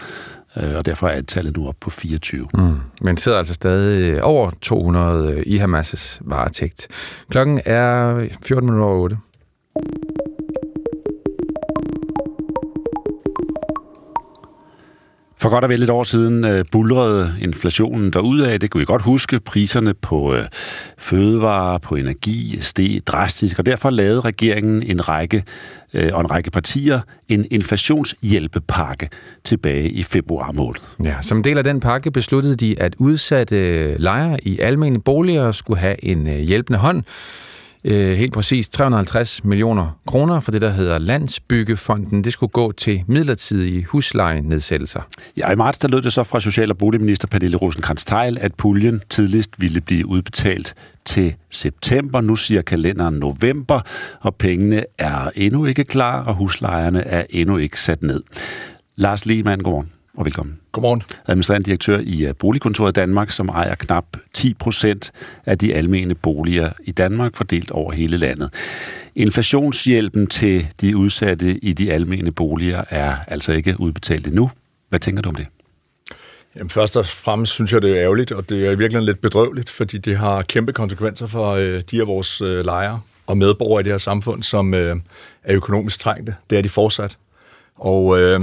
Øh, 0.57 0.77
og 0.77 0.87
derfor 0.87 1.09
er 1.09 1.23
tallet 1.23 1.57
nu 1.57 1.69
op 1.69 1.75
på 1.81 1.91
24. 1.91 2.49
Mm. 2.55 2.77
Men 3.01 3.17
sidder 3.17 3.39
altså 3.39 3.55
stadig 3.55 4.11
øh, 4.11 4.21
over 4.23 4.51
200 4.63 5.33
øh, 5.33 5.43
i 5.47 5.59
Hamas' 5.59 6.19
varetægt. 6.21 6.89
Klokken 7.31 7.61
er 7.65 8.21
14.08. 9.11 9.17
For 15.39 15.49
godt 15.49 15.65
og 15.65 15.71
vel 15.71 15.83
et 15.83 15.91
år 15.91 16.05
siden 16.05 16.45
øh, 16.45 16.65
bulrede 16.73 17.35
inflationen 17.41 18.13
af. 18.47 18.61
Det 18.61 18.71
kunne 18.71 18.79
vi 18.79 18.85
godt 18.85 19.03
huske. 19.03 19.41
Priserne 19.41 19.95
på 19.95 20.35
øh, 20.35 20.45
fødevarer, 20.99 21.79
på 21.79 21.95
energi 21.95 22.59
steg 22.61 23.01
drastisk, 23.07 23.59
og 23.59 23.67
derfor 23.67 23.91
lavede 23.91 24.21
regeringen 24.21 24.83
en 24.83 25.09
række 25.09 25.45
øh, 25.95 26.11
og 26.13 26.21
en 26.21 26.31
række 26.31 26.51
partier 26.51 27.01
en 27.29 27.47
inflationshjælpepakke 27.51 29.09
tilbage 29.45 29.91
i 29.91 30.03
februar 30.03 30.53
måned. 30.53 30.81
Ja, 31.05 31.15
som 31.21 31.43
del 31.43 31.59
af 31.59 31.65
den 31.65 31.81
pakke 31.81 32.11
besluttede 32.11 32.57
de, 32.57 32.81
at 32.81 32.95
udsatte 32.99 33.99
lejere 33.99 34.39
i 34.43 34.59
almene 34.59 35.01
boliger 35.01 35.53
skulle 35.53 35.81
have 35.81 36.05
en 36.05 36.27
øh, 36.29 36.39
hjælpende 36.39 36.79
hånd 36.79 37.03
øh, 37.87 38.17
helt 38.17 38.33
præcis 38.33 38.69
350 38.69 39.45
millioner 39.45 39.99
kroner 40.07 40.41
for 40.41 40.53
det, 40.53 40.61
der 40.61 40.71
hedder 40.71 40.99
Landsbyggefonden. 40.99 42.25
Det 42.25 42.33
skulle 42.33 42.51
gå 42.51 42.73
til 42.73 43.03
midlertidige 43.07 43.85
huslejenedsættelser. 43.85 45.01
Ja, 45.37 45.53
i 45.53 45.57
marts 45.57 45.79
der 45.79 45.89
lød 45.89 46.03
det 46.03 46.13
så 46.13 46.23
fra 46.23 46.41
Social- 46.41 46.71
og 46.71 46.79
Boligminister 46.79 47.29
Pernille 47.29 47.57
rosenkrantz 47.57 48.05
teil 48.05 48.39
at 48.41 48.55
puljen 48.55 49.03
tidligst 49.09 49.51
ville 49.61 49.81
blive 49.81 50.07
udbetalt 50.07 50.75
til 51.05 51.35
september. 51.51 52.21
Nu 52.21 52.37
siger 52.37 52.63
kalenderen 52.63 53.15
november, 53.15 53.81
og 54.21 54.35
pengene 54.35 54.85
er 54.99 55.31
endnu 55.35 55.67
ikke 55.67 55.85
klar, 55.85 56.25
og 56.25 56.35
huslejerne 56.35 57.01
er 57.01 57.25
endnu 57.31 57.57
ikke 57.57 57.81
sat 57.81 58.03
ned. 58.03 58.23
Lars 58.97 59.27
Lehmann, 59.27 59.63
godmorgen 59.63 59.96
og 60.17 60.25
velkommen. 60.25 60.61
Godmorgen. 60.73 61.03
Administrerende 61.27 61.67
direktør 61.67 61.99
i 62.03 62.27
øh, 62.27 62.35
Boligkontoret 62.39 62.95
Danmark, 62.95 63.31
som 63.31 63.49
ejer 63.49 63.75
knap 63.75 64.05
10 64.33 64.55
procent 64.55 65.13
af 65.47 65.59
de 65.59 65.75
almene 65.75 66.15
boliger 66.15 66.71
i 66.85 66.93
Danmark, 66.93 67.37
fordelt 67.37 67.71
over 67.71 67.93
hele 67.93 68.17
landet. 68.17 68.51
Inflationshjælpen 69.15 70.27
til 70.27 70.67
de 70.81 70.97
udsatte 70.97 71.65
i 71.65 71.73
de 71.73 71.93
almene 71.93 72.33
boliger 72.33 72.85
er 72.91 73.17
altså 73.29 73.53
ikke 73.53 73.81
udbetalt 73.81 74.27
endnu. 74.27 74.51
Hvad 74.89 75.01
tænker 75.01 75.23
du 75.23 75.29
om 75.29 75.35
det? 75.35 75.47
Jamen, 76.57 76.71
først 76.71 76.97
og 76.97 77.07
fremmest 77.07 77.53
synes 77.53 77.73
jeg, 77.73 77.83
det 77.83 77.91
er 77.91 78.03
ærgerligt, 78.03 78.33
og 78.33 78.49
det 78.49 78.59
er 78.67 78.71
i 78.71 78.79
virkeligheden 78.79 79.05
lidt 79.05 79.21
bedrøveligt, 79.21 79.71
fordi 79.71 79.99
det 79.99 80.19
har 80.19 80.43
kæmpe 80.43 80.73
konsekvenser 80.73 81.27
for 81.27 81.51
øh, 81.53 81.83
de 81.91 82.01
af 82.01 82.07
vores 82.07 82.41
øh, 82.41 82.65
lejere 82.65 83.01
og 83.27 83.39
medborgere 83.39 83.81
i 83.81 83.85
det 83.85 83.93
her 83.93 83.99
samfund, 83.99 84.43
som 84.43 84.75
øh, 84.75 84.97
er 85.43 85.57
økonomisk 85.57 86.01
trængte. 86.01 86.35
Det 86.51 86.59
er 86.59 86.63
de 86.63 86.69
fortsat. 86.69 87.17
Og 87.75 88.21
øh, 88.21 88.41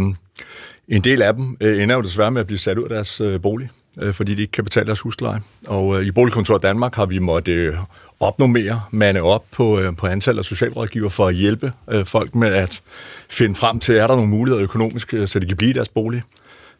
en 0.87 1.01
del 1.01 1.21
af 1.21 1.33
dem 1.33 1.57
øh, 1.61 1.83
ender 1.83 1.95
jo 1.95 2.01
desværre 2.01 2.31
med 2.31 2.41
at 2.41 2.47
blive 2.47 2.59
sat 2.59 2.77
ud 2.77 2.83
af 2.83 2.89
deres 2.89 3.21
øh, 3.21 3.41
bolig, 3.41 3.69
øh, 4.01 4.13
fordi 4.13 4.35
de 4.35 4.41
ikke 4.41 4.51
kan 4.51 4.63
betale 4.63 4.85
deres 4.85 4.99
husleje. 4.99 5.41
Og 5.67 5.99
øh, 5.99 6.05
i 6.05 6.11
Boligkontoret 6.11 6.63
Danmark 6.63 6.95
har 6.95 7.05
vi 7.05 7.19
måttet 7.19 7.53
øh, 7.53 7.75
opnormere, 8.19 8.81
mande 8.91 9.21
op 9.21 9.43
på, 9.51 9.79
øh, 9.79 9.95
på 9.95 10.07
antallet 10.07 10.39
af 10.39 10.45
socialrådgiver 10.45 11.09
for 11.09 11.27
at 11.27 11.35
hjælpe 11.35 11.71
øh, 11.91 12.05
folk 12.05 12.35
med 12.35 12.53
at 12.53 12.81
finde 13.29 13.55
frem 13.55 13.79
til, 13.79 13.95
er 13.95 14.07
der 14.07 14.15
nogle 14.15 14.29
muligheder 14.29 14.63
økonomisk, 14.63 15.13
øh, 15.13 15.27
så 15.27 15.39
de 15.39 15.47
kan 15.47 15.57
blive 15.57 15.69
i 15.69 15.73
deres 15.73 15.89
bolig. 15.89 16.21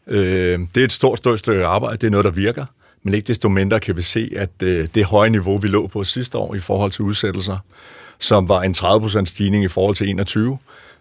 Øh, 0.08 0.60
det 0.76 0.82
er 0.82 0.86
et 0.86 0.92
stort, 0.92 1.18
stort 1.18 1.40
stykke 1.40 1.66
arbejde, 1.66 1.98
det 1.98 2.08
er 2.08 2.12
noget, 2.12 2.26
der 2.26 2.32
virker, 2.32 2.66
men 3.04 3.14
ikke 3.14 3.28
desto 3.28 3.50
mindre 3.50 3.80
kan 3.80 3.98
vi 3.98 4.02
se, 4.02 4.32
at 4.36 4.64
øh, 4.64 4.88
det 4.96 5.06
høje 5.06 5.30
niveau, 5.30 5.58
vi 5.58 5.68
lå 5.68 5.88
på 5.88 6.04
sidste 6.04 6.38
år 6.38 6.56
i 6.56 6.60
forhold 6.60 6.92
til 6.92 7.02
udsættelser, 7.02 7.58
som 8.20 8.50
var 8.50 8.62
en 8.62 8.76
30% 8.78 9.26
stigning 9.26 9.64
i 9.64 9.68
forhold 9.68 9.96
til 9.96 10.10
21, 10.10 10.58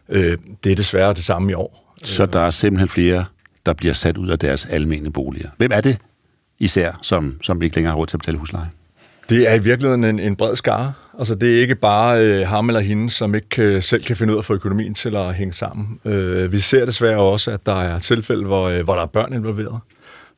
øh, 0.09 0.39
det 0.65 0.73
er 0.73 0.77
desværre 0.77 1.13
det 1.13 1.25
samme 1.25 1.51
i 1.51 1.55
år. 1.55 1.92
Så 2.05 2.27
der 2.27 2.41
er 2.41 2.51
simpelthen 2.51 2.89
flere, 2.89 3.25
der 3.67 3.73
bliver 3.73 3.95
sat 3.95 4.17
ud 4.17 4.29
af 4.29 4.39
deres 4.39 4.67
almene 4.67 5.13
boliger. 5.13 5.49
Hvem 5.57 5.71
er 5.75 5.81
det 5.81 5.99
især, 6.59 6.99
som, 7.03 7.37
som 7.43 7.63
ikke 7.63 7.77
længere 7.77 7.91
har 7.91 7.99
råd 7.99 8.07
til 8.07 8.17
at 8.17 8.21
betale 8.21 8.39
husleje? 8.39 8.71
Det 9.29 9.51
er 9.51 9.55
i 9.55 9.59
virkeligheden 9.59 10.05
en, 10.05 10.21
en 10.21 10.37
bred 10.37 10.57
skare. 10.57 10.93
Altså, 11.19 11.35
det 11.35 11.57
er 11.57 11.61
ikke 11.61 11.75
bare 11.75 12.25
øh, 12.25 12.49
ham 12.49 12.69
eller 12.69 12.81
hende, 12.81 13.11
som 13.11 13.35
ikke 13.35 13.63
øh, 13.63 13.83
selv 13.83 14.05
kan 14.05 14.17
finde 14.17 14.33
ud 14.33 14.37
af 14.37 14.41
at 14.41 14.45
få 14.45 14.55
økonomien 14.55 14.95
til 14.95 15.17
at 15.17 15.35
hænge 15.35 15.53
sammen. 15.53 16.01
Øh, 16.05 16.53
vi 16.53 16.61
ser 16.61 16.87
desværre 16.87 17.19
også, 17.19 17.51
at 17.51 17.67
der 17.67 17.81
er 17.81 17.99
tilfælde, 17.99 18.45
hvor, 18.45 18.69
øh, 18.69 18.85
hvor 18.85 18.95
der 18.95 19.03
er 19.03 19.07
børn 19.07 19.33
involveret. 19.33 19.81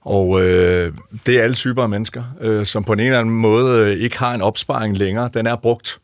Og 0.00 0.42
øh, 0.42 0.92
det 1.26 1.38
er 1.38 1.42
alle 1.42 1.54
typer 1.54 1.83
af 1.83 1.88
mennesker, 1.88 2.23
øh, 2.40 2.66
som 2.66 2.85
på 2.85 2.92
en 2.92 3.00
eller 3.00 3.21
anden 3.21 3.35
måde 3.35 3.80
øh, 3.80 3.97
ikke 3.97 4.18
har 4.18 4.35
en 4.35 4.42
opsparing 4.42 4.99
længere. 4.99 5.30
Den 5.35 5.47
er 5.47 5.56
brugt 5.56 5.99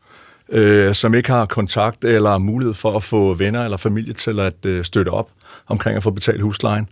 øh, 0.51 0.95
som 0.95 1.13
ikke 1.13 1.31
har 1.31 1.45
kontakt 1.45 2.05
eller 2.05 2.37
mulighed 2.37 2.73
for 2.73 2.95
at 2.95 3.03
få 3.03 3.33
venner 3.33 3.63
eller 3.63 3.77
familie 3.77 4.13
til 4.13 4.39
at 4.39 4.65
øh, 4.65 4.85
støtte 4.85 5.09
op 5.09 5.29
omkring 5.67 5.97
at 5.97 6.03
få 6.03 6.11
betalt 6.11 6.41
huslejen. 6.41 6.89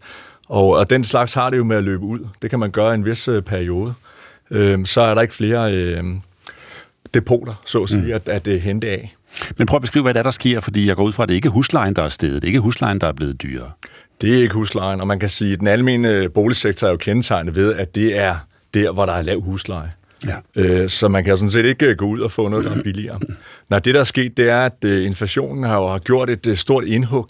Og, 0.48 0.68
og 0.70 0.90
den 0.90 1.04
slags 1.04 1.34
har 1.34 1.50
det 1.50 1.58
jo 1.58 1.64
med 1.64 1.78
at 1.78 1.84
løbe 1.84 2.04
ud. 2.04 2.20
Det 2.42 2.50
kan 2.50 2.60
man 2.60 2.72
gøre 2.72 2.92
i 2.92 2.96
en 2.96 3.06
vis 3.06 3.28
øh, 3.28 3.42
periode. 3.42 3.94
Øh, 4.52 4.86
så 4.86 5.02
er 5.02 5.14
der 5.14 5.22
ikke 5.22 5.36
flere 5.36 5.74
øh, 5.74 6.04
depoter, 7.14 7.54
så 7.66 7.84
at 7.84 7.90
sige, 7.90 8.02
mm. 8.02 8.12
at, 8.12 8.30
at 8.30 8.46
det 8.46 8.62
hente 8.62 8.88
af. 8.88 9.16
Men 9.58 9.68
prøv 9.68 9.76
at 9.76 9.82
beskrive, 9.82 10.04
hvad 10.04 10.14
der, 10.14 10.20
er, 10.20 10.24
der 10.24 10.32
sker, 10.32 10.60
fordi 10.60 10.88
jeg 10.88 10.96
går 10.96 11.04
ud 11.04 11.14
fra, 11.14 11.24
at 11.24 11.30
det 11.30 11.36
ikke 11.36 11.48
er 11.48 11.52
huslejen, 11.52 11.96
der 11.96 12.04
er 12.04 12.10
stedet. 12.10 12.42
Det 12.42 12.44
er 12.44 12.50
ikke 12.50 12.60
huslejen, 12.60 13.02
der 13.02 13.08
er 13.08 13.12
blevet 13.12 13.42
dyrere. 13.42 13.72
Det 14.22 14.38
er 14.38 14.42
ikke 14.42 14.54
huslejen, 14.54 15.02
og 15.02 15.08
man 15.08 15.20
kan 15.20 15.30
sige, 15.30 15.54
at 15.54 15.60
den 15.60 15.68
almindelige 15.68 16.30
boligsektor 16.30 16.88
er 16.88 16.92
jo 16.92 16.98
kendetegnet 16.98 17.56
ved, 17.56 17.76
at 17.76 17.96
det 17.96 18.18
er 18.18 18.36
der, 18.74 18.92
hvor 18.92 19.06
der 19.06 19.14
er 19.14 19.22
lav 19.22 19.42
husleje. 19.42 19.92
Ja. 20.28 20.62
Øh, 20.62 20.90
så 20.90 21.08
man 21.08 21.24
kan 21.24 21.38
sådan 21.38 21.50
set 21.50 21.66
ikke 21.66 21.96
gå 21.96 22.06
ud 22.06 22.20
og 22.20 22.32
få 22.32 22.48
noget, 22.48 22.66
der 22.66 22.72
er 22.72 22.84
billigere. 22.84 23.20
Når 23.70 23.80
det, 23.80 23.94
der 23.94 24.00
er 24.00 24.04
sket, 24.04 24.38
det 24.38 24.50
er, 24.50 24.62
at 24.62 24.86
øh, 24.86 25.06
inflationen 25.06 25.64
har 25.64 25.76
jo 25.76 26.00
gjort 26.04 26.30
et 26.30 26.48
øh, 26.48 26.58
stort 26.58 26.84
indhug 26.84 27.30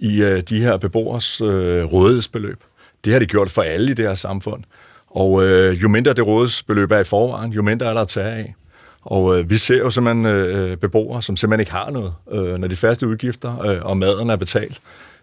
i 0.00 0.22
øh, 0.22 0.40
de 0.40 0.60
her 0.60 0.76
beboers 0.76 1.40
øh, 1.40 1.84
rådighedsbeløb. 1.84 2.58
Det 3.04 3.12
har 3.12 3.20
de 3.20 3.26
gjort 3.26 3.50
for 3.50 3.62
alle 3.62 3.90
i 3.90 3.94
det 3.94 4.08
her 4.08 4.14
samfund. 4.14 4.62
Og 5.06 5.44
øh, 5.44 5.82
jo 5.82 5.88
mindre 5.88 6.12
det 6.12 6.26
rådighedsbeløb 6.26 6.90
er 6.90 6.98
i 6.98 7.04
forvejen, 7.04 7.52
jo 7.52 7.62
mindre 7.62 7.86
er 7.86 7.92
der 7.94 8.00
at 8.00 8.08
tage 8.08 8.26
af. 8.26 8.54
Og 9.02 9.38
øh, 9.38 9.50
vi 9.50 9.58
ser 9.58 9.76
jo 9.76 9.90
simpelthen 9.90 10.26
øh, 10.26 10.76
beboere, 10.76 11.22
som 11.22 11.36
simpelthen 11.36 11.60
ikke 11.60 11.72
har 11.72 11.90
noget, 11.90 12.12
øh, 12.32 12.58
når 12.58 12.68
de 12.68 12.76
faste 12.76 13.06
udgifter 13.06 13.60
øh, 13.60 13.78
og 13.82 13.96
maden 13.96 14.30
er 14.30 14.36
betalt. 14.36 14.80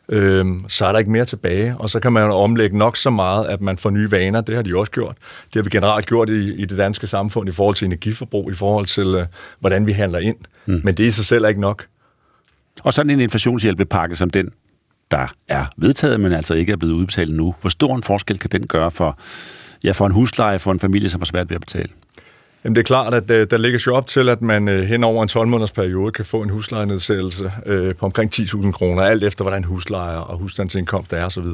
Øh, 0.09 0.45
så 0.67 0.85
er 0.85 0.91
der 0.91 0.99
ikke 0.99 1.11
mere 1.11 1.25
tilbage, 1.25 1.77
og 1.77 1.89
så 1.89 1.99
kan 1.99 2.13
man 2.13 2.31
omlægge 2.31 2.77
nok 2.77 2.97
så 2.97 3.09
meget, 3.09 3.45
at 3.45 3.61
man 3.61 3.77
får 3.77 3.89
nye 3.89 4.11
vaner. 4.11 4.41
Det 4.41 4.55
har 4.55 4.61
de 4.61 4.77
også 4.77 4.91
gjort. 4.91 5.15
Det 5.45 5.55
har 5.55 5.61
vi 5.61 5.69
generelt 5.69 6.05
gjort 6.05 6.29
i, 6.29 6.53
i 6.53 6.65
det 6.65 6.77
danske 6.77 7.07
samfund 7.07 7.49
i 7.49 7.51
forhold 7.51 7.75
til 7.75 7.85
energiforbrug, 7.85 8.51
i 8.51 8.53
forhold 8.53 8.85
til, 8.85 9.07
øh, 9.07 9.25
hvordan 9.59 9.87
vi 9.87 9.91
handler 9.91 10.19
ind. 10.19 10.37
Mm. 10.65 10.81
Men 10.83 10.97
det 10.97 11.03
i 11.05 11.11
sig 11.11 11.25
selv 11.25 11.43
er 11.43 11.49
ikke 11.49 11.61
nok. 11.61 11.85
Og 12.83 12.93
sådan 12.93 13.09
en 13.09 13.19
inflationshjælpepakke 13.19 14.15
som 14.15 14.29
den, 14.29 14.49
der 15.11 15.27
er 15.47 15.65
vedtaget, 15.77 16.19
men 16.19 16.31
altså 16.33 16.53
ikke 16.53 16.71
er 16.71 16.77
blevet 16.77 16.93
udbetalt 16.93 17.35
nu. 17.35 17.55
Hvor 17.61 17.69
stor 17.69 17.95
en 17.95 18.03
forskel 18.03 18.39
kan 18.39 18.49
den 18.49 18.67
gøre 18.67 18.91
for, 18.91 19.19
ja, 19.83 19.91
for 19.91 20.05
en 20.05 20.11
husleje 20.11 20.59
for 20.59 20.71
en 20.71 20.79
familie, 20.79 21.09
som 21.09 21.21
har 21.21 21.25
svært 21.25 21.49
ved 21.49 21.55
at 21.55 21.61
betale? 21.61 21.89
Jamen 22.65 22.75
det 22.75 22.81
er 22.81 22.85
klart, 22.85 23.13
at 23.13 23.31
øh, 23.31 23.47
der 23.49 23.57
ligger 23.57 23.79
jo 23.87 23.95
op 23.95 24.07
til, 24.07 24.29
at 24.29 24.41
man 24.41 24.67
øh, 24.67 24.81
hen 24.81 25.03
over 25.03 25.23
en 25.23 25.29
12-måneders 25.29 25.71
periode 25.71 26.11
kan 26.11 26.25
få 26.25 26.41
en 26.41 26.49
huslejenedsættelse 26.49 27.51
øh, 27.65 27.95
på 27.95 28.05
omkring 28.05 28.35
10.000 28.35 28.71
kroner, 28.71 29.03
alt 29.03 29.23
efter 29.23 29.43
hvordan 29.43 29.63
huslejer 29.63 30.17
og 30.17 30.37
husstandsindkomst 30.37 31.13
er 31.13 31.25
osv. 31.25 31.45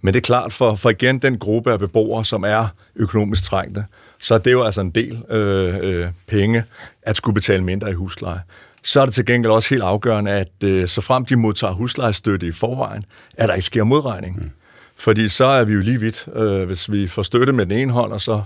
Men 0.00 0.14
det 0.14 0.16
er 0.16 0.20
klart, 0.20 0.52
for, 0.52 0.74
for 0.74 0.90
igen 0.90 1.18
den 1.18 1.38
gruppe 1.38 1.72
af 1.72 1.78
beboere, 1.78 2.24
som 2.24 2.44
er 2.44 2.66
økonomisk 2.96 3.44
trængte, 3.44 3.84
så 4.18 4.34
er 4.34 4.38
det 4.38 4.52
jo 4.52 4.62
altså 4.62 4.80
en 4.80 4.90
del 4.90 5.22
øh, 5.30 5.76
øh, 5.82 6.06
penge 6.26 6.64
at 7.02 7.16
skulle 7.16 7.34
betale 7.34 7.64
mindre 7.64 7.90
i 7.90 7.94
husleje 7.94 8.40
så 8.82 9.00
er 9.00 9.04
det 9.04 9.14
til 9.14 9.26
gengæld 9.26 9.52
også 9.52 9.68
helt 9.68 9.82
afgørende, 9.82 10.30
at 10.30 10.64
øh, 10.64 10.88
så 10.88 11.00
frem 11.00 11.24
de 11.24 11.36
modtager 11.36 11.72
huslejestøtte 11.72 12.46
i 12.46 12.52
forvejen, 12.52 13.04
at 13.36 13.48
der 13.48 13.54
ikke 13.54 13.66
sker 13.66 13.84
modregning. 13.84 14.36
Mm. 14.36 14.50
Fordi 14.96 15.28
så 15.28 15.44
er 15.44 15.64
vi 15.64 15.72
jo 15.72 15.80
lige 15.80 16.00
vidt. 16.00 16.28
Øh, 16.34 16.62
hvis 16.66 16.92
vi 16.92 17.08
får 17.08 17.22
støtte 17.22 17.52
med 17.52 17.66
den 17.66 17.78
ene 17.78 17.92
hånd, 17.92 18.12
og 18.12 18.20
så 18.20 18.42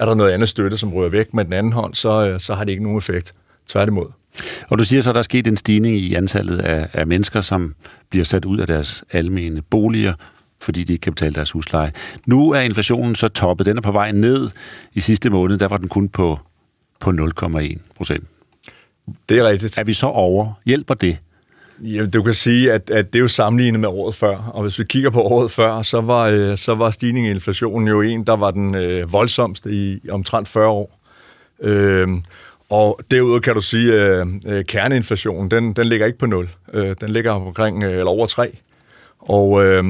er 0.00 0.04
der 0.04 0.14
noget 0.14 0.32
andet 0.32 0.48
støtte, 0.48 0.76
som 0.76 0.92
rører 0.92 1.08
væk 1.08 1.34
med 1.34 1.44
den 1.44 1.52
anden 1.52 1.72
hånd, 1.72 1.94
så, 1.94 2.26
øh, 2.26 2.40
så 2.40 2.54
har 2.54 2.64
det 2.64 2.72
ikke 2.72 2.82
nogen 2.82 2.98
effekt. 2.98 3.34
Tværtimod. 3.68 4.06
Og 4.68 4.78
du 4.78 4.84
siger 4.84 5.02
så, 5.02 5.10
at 5.10 5.14
der 5.14 5.18
er 5.18 5.22
sket 5.22 5.46
en 5.46 5.56
stigning 5.56 5.96
i 5.96 6.14
antallet 6.14 6.60
af, 6.60 6.88
af 6.92 7.06
mennesker, 7.06 7.40
som 7.40 7.74
bliver 8.10 8.24
sat 8.24 8.44
ud 8.44 8.58
af 8.58 8.66
deres 8.66 9.04
almene 9.12 9.62
boliger, 9.62 10.12
fordi 10.60 10.84
de 10.84 10.92
ikke 10.92 11.02
kan 11.02 11.12
betale 11.14 11.34
deres 11.34 11.50
husleje. 11.50 11.92
Nu 12.26 12.50
er 12.50 12.60
inflationen 12.60 13.14
så 13.14 13.28
toppet. 13.28 13.66
Den 13.66 13.76
er 13.76 13.80
på 13.80 13.92
vej 13.92 14.12
ned 14.12 14.50
i 14.94 15.00
sidste 15.00 15.30
måned. 15.30 15.58
Der 15.58 15.68
var 15.68 15.76
den 15.76 15.88
kun 15.88 16.08
på, 16.08 16.38
på 17.00 17.10
0,1 17.10 17.76
procent. 17.96 18.24
Det 19.28 19.38
er 19.38 19.48
rigtigt. 19.48 19.78
Er 19.78 19.84
vi 19.84 19.92
så 19.92 20.06
over? 20.06 20.52
Hjælper 20.66 20.94
det? 20.94 21.18
Ja, 21.82 22.06
du 22.06 22.22
kan 22.22 22.34
sige, 22.34 22.72
at, 22.72 22.90
at 22.90 23.12
det 23.12 23.18
er 23.18 23.20
jo 23.20 23.28
sammenlignet 23.28 23.80
med 23.80 23.88
året 23.88 24.14
før, 24.14 24.36
og 24.36 24.62
hvis 24.62 24.78
vi 24.78 24.84
kigger 24.84 25.10
på 25.10 25.22
året 25.22 25.50
før, 25.50 25.82
så 25.82 26.00
var, 26.00 26.26
øh, 26.26 26.56
så 26.56 26.74
var 26.74 26.90
stigningen 26.90 27.30
i 27.30 27.34
inflationen 27.34 27.88
jo 27.88 28.00
en, 28.00 28.24
der 28.24 28.36
var 28.36 28.50
den 28.50 28.74
øh, 28.74 29.12
voldsomste 29.12 29.70
i 29.70 30.10
omtrent 30.10 30.48
40 30.48 30.68
år. 30.68 30.98
Øh, 31.60 32.08
og 32.70 33.00
derudover 33.10 33.40
kan 33.40 33.54
du 33.54 33.60
sige, 33.60 33.94
at 33.94 34.26
øh, 34.46 34.64
kerneinflationen, 34.64 35.50
den, 35.50 35.72
den 35.72 35.86
ligger 35.86 36.06
ikke 36.06 36.18
på 36.18 36.26
0. 36.26 36.48
Øh, 36.72 36.96
den 37.00 37.10
ligger 37.10 37.32
omkring 37.32 37.82
øh, 37.82 37.90
eller 37.90 38.06
over 38.06 38.26
3. 38.26 38.56
Og 39.18 39.64
øh, 39.64 39.84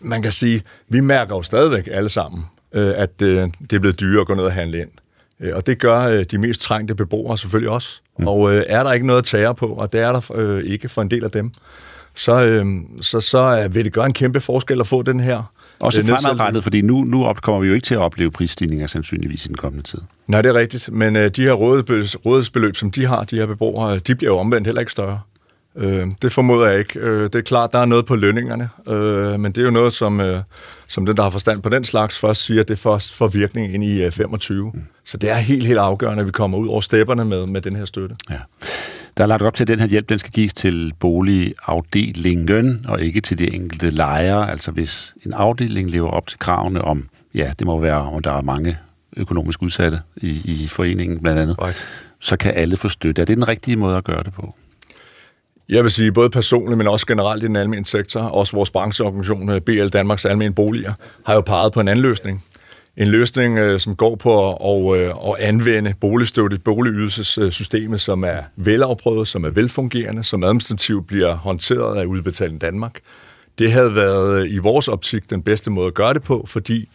man 0.00 0.22
kan 0.22 0.32
sige, 0.32 0.62
vi 0.88 1.00
mærker 1.00 1.36
jo 1.36 1.42
stadigvæk 1.42 1.88
alle 1.92 2.08
sammen, 2.08 2.44
øh, 2.72 2.92
at 2.96 3.22
øh, 3.22 3.48
det 3.60 3.72
er 3.72 3.80
blevet 3.80 4.00
dyrere 4.00 4.20
at 4.20 4.26
gå 4.26 4.34
ned 4.34 4.44
og 4.44 4.52
handle 4.52 4.80
ind. 4.80 4.90
Øh, 5.40 5.56
og 5.56 5.66
det 5.66 5.78
gør 5.78 6.00
øh, 6.00 6.24
de 6.30 6.38
mest 6.38 6.60
trængte 6.60 6.94
beboere 6.94 7.38
selvfølgelig 7.38 7.70
også. 7.70 8.00
Mm. 8.18 8.26
Og 8.26 8.54
øh, 8.54 8.64
er 8.68 8.82
der 8.82 8.92
ikke 8.92 9.06
noget 9.06 9.18
at 9.18 9.24
tage 9.24 9.54
på, 9.54 9.66
og 9.66 9.92
det 9.92 10.00
er 10.00 10.12
der 10.12 10.32
øh, 10.34 10.64
ikke 10.64 10.88
for 10.88 11.02
en 11.02 11.10
del 11.10 11.24
af 11.24 11.30
dem, 11.30 11.52
så, 12.14 12.42
øh, 12.42 12.66
så, 13.00 13.20
så 13.20 13.62
øh, 13.64 13.74
vil 13.74 13.84
det 13.84 13.92
gøre 13.92 14.06
en 14.06 14.12
kæmpe 14.12 14.40
forskel 14.40 14.80
at 14.80 14.86
få 14.86 15.02
den 15.02 15.20
her 15.20 15.52
også 15.80 16.02
fremadrettet, 16.02 16.62
fordi 16.62 16.80
nu, 16.80 17.04
nu 17.04 17.32
kommer 17.42 17.60
vi 17.60 17.68
jo 17.68 17.74
ikke 17.74 17.84
til 17.84 17.94
at 17.94 18.00
opleve 18.00 18.30
prisstigninger 18.30 18.86
sandsynligvis 18.86 19.44
i 19.44 19.48
den 19.48 19.56
kommende 19.56 19.82
tid. 19.82 19.98
Nej, 20.26 20.42
det 20.42 20.48
er 20.48 20.54
rigtigt, 20.54 20.92
men 20.92 21.16
øh, 21.16 21.30
de 21.30 21.42
her 21.42 21.52
rådighedsbeløb, 21.52 22.76
som 22.76 22.90
de 22.90 23.06
har, 23.06 23.24
de 23.24 23.36
her 23.36 23.46
beboere, 23.46 23.98
de 23.98 24.14
bliver 24.14 24.32
jo 24.32 24.38
omvendt 24.38 24.66
heller 24.66 24.80
ikke 24.80 24.92
større. 24.92 25.20
Øh, 25.76 26.06
det 26.22 26.32
formoder 26.32 26.66
jeg 26.66 26.78
ikke. 26.78 26.98
Øh, 27.00 27.22
det 27.22 27.34
er 27.34 27.40
klart, 27.40 27.72
der 27.72 27.78
er 27.78 27.84
noget 27.84 28.06
på 28.06 28.16
lønningerne, 28.16 28.68
øh, 28.88 29.40
men 29.40 29.52
det 29.52 29.60
er 29.60 29.64
jo 29.64 29.70
noget, 29.70 29.92
som, 29.92 30.20
øh, 30.20 30.42
som 30.86 31.06
den, 31.06 31.16
der 31.16 31.22
har 31.22 31.30
forstand 31.30 31.62
på 31.62 31.68
den 31.68 31.84
slags, 31.84 32.18
først 32.18 32.44
siger, 32.44 32.60
at 32.60 32.68
det 32.68 32.78
først 32.78 33.14
får 33.14 33.26
virkning 33.26 33.74
ind 33.74 33.84
i 33.84 34.02
øh, 34.02 34.12
25. 34.12 34.70
Mm. 34.74 34.82
Så 35.04 35.16
det 35.16 35.30
er 35.30 35.34
helt, 35.34 35.66
helt 35.66 35.78
afgørende, 35.78 36.20
at 36.20 36.26
vi 36.26 36.32
kommer 36.32 36.58
ud 36.58 36.68
over 36.68 36.80
stepperne 36.80 37.24
med, 37.24 37.46
med 37.46 37.60
den 37.60 37.76
her 37.76 37.84
støtte. 37.84 38.16
Ja. 38.30 38.38
Der 39.16 39.24
er 39.24 39.28
lagt 39.28 39.42
op 39.42 39.54
til, 39.54 39.64
at 39.64 39.68
den 39.68 39.80
her 39.80 39.86
hjælp 39.86 40.08
den 40.08 40.18
skal 40.18 40.32
gives 40.32 40.54
til 40.54 40.92
boligafdelingen, 41.00 42.84
og 42.88 43.00
ikke 43.00 43.20
til 43.20 43.38
de 43.38 43.54
enkelte 43.54 43.90
lejere. 43.90 44.50
Altså 44.50 44.70
hvis 44.70 45.14
en 45.26 45.32
afdeling 45.32 45.90
lever 45.90 46.10
op 46.10 46.26
til 46.26 46.38
kravene 46.38 46.82
om, 46.82 47.06
ja, 47.34 47.52
det 47.58 47.66
må 47.66 47.80
være, 47.80 48.00
om 48.00 48.22
der 48.22 48.32
er 48.32 48.42
mange 48.42 48.78
økonomisk 49.16 49.62
udsatte 49.62 50.00
i, 50.16 50.40
i 50.44 50.68
foreningen 50.68 51.22
blandt 51.22 51.40
andet. 51.40 51.56
Right 51.62 52.08
så 52.18 52.36
kan 52.36 52.54
alle 52.54 52.76
få 52.76 52.88
støtte. 52.88 53.22
Er 53.22 53.26
det 53.26 53.36
den 53.36 53.48
rigtige 53.48 53.76
måde 53.76 53.96
at 53.96 54.04
gøre 54.04 54.22
det 54.22 54.32
på? 54.32 54.54
Jeg 55.68 55.82
vil 55.82 55.90
sige, 55.90 56.12
både 56.12 56.30
personligt, 56.30 56.78
men 56.78 56.86
også 56.86 57.06
generelt 57.06 57.42
i 57.42 57.46
den 57.46 57.56
almindelige 57.56 57.84
sektor, 57.84 58.20
også 58.20 58.52
vores 58.56 58.70
brancheorganisation, 58.70 59.48
øh, 59.48 59.60
BL 59.60 59.88
Danmarks 59.88 60.24
Almen 60.24 60.54
Boliger, 60.54 60.92
har 61.26 61.34
jo 61.34 61.40
peget 61.40 61.72
på 61.72 61.80
en 61.80 61.88
anden 61.88 62.02
løsning. 62.02 62.44
En 62.96 63.06
løsning, 63.06 63.58
øh, 63.58 63.80
som 63.80 63.96
går 63.96 64.14
på 64.14 64.50
at, 64.50 64.96
at, 64.96 65.00
øh, 65.00 65.14
at 65.28 65.36
anvende 65.38 65.94
boligstøtte, 66.00 66.58
boligydelsessystemet, 66.58 68.00
som 68.00 68.24
er 68.24 68.42
velafprøvet, 68.56 69.28
som 69.28 69.44
er 69.44 69.50
velfungerende, 69.50 70.24
som 70.24 70.44
administrativt 70.44 71.06
bliver 71.06 71.34
håndteret 71.34 72.00
af 72.00 72.04
Udbetaling 72.04 72.60
Danmark. 72.60 73.00
Det 73.58 73.72
havde 73.72 73.94
været 73.94 74.50
i 74.50 74.58
vores 74.58 74.88
optik 74.88 75.30
den 75.30 75.42
bedste 75.42 75.70
måde 75.70 75.86
at 75.86 75.94
gøre 75.94 76.14
det 76.14 76.22
på, 76.22 76.44
fordi 76.48 76.88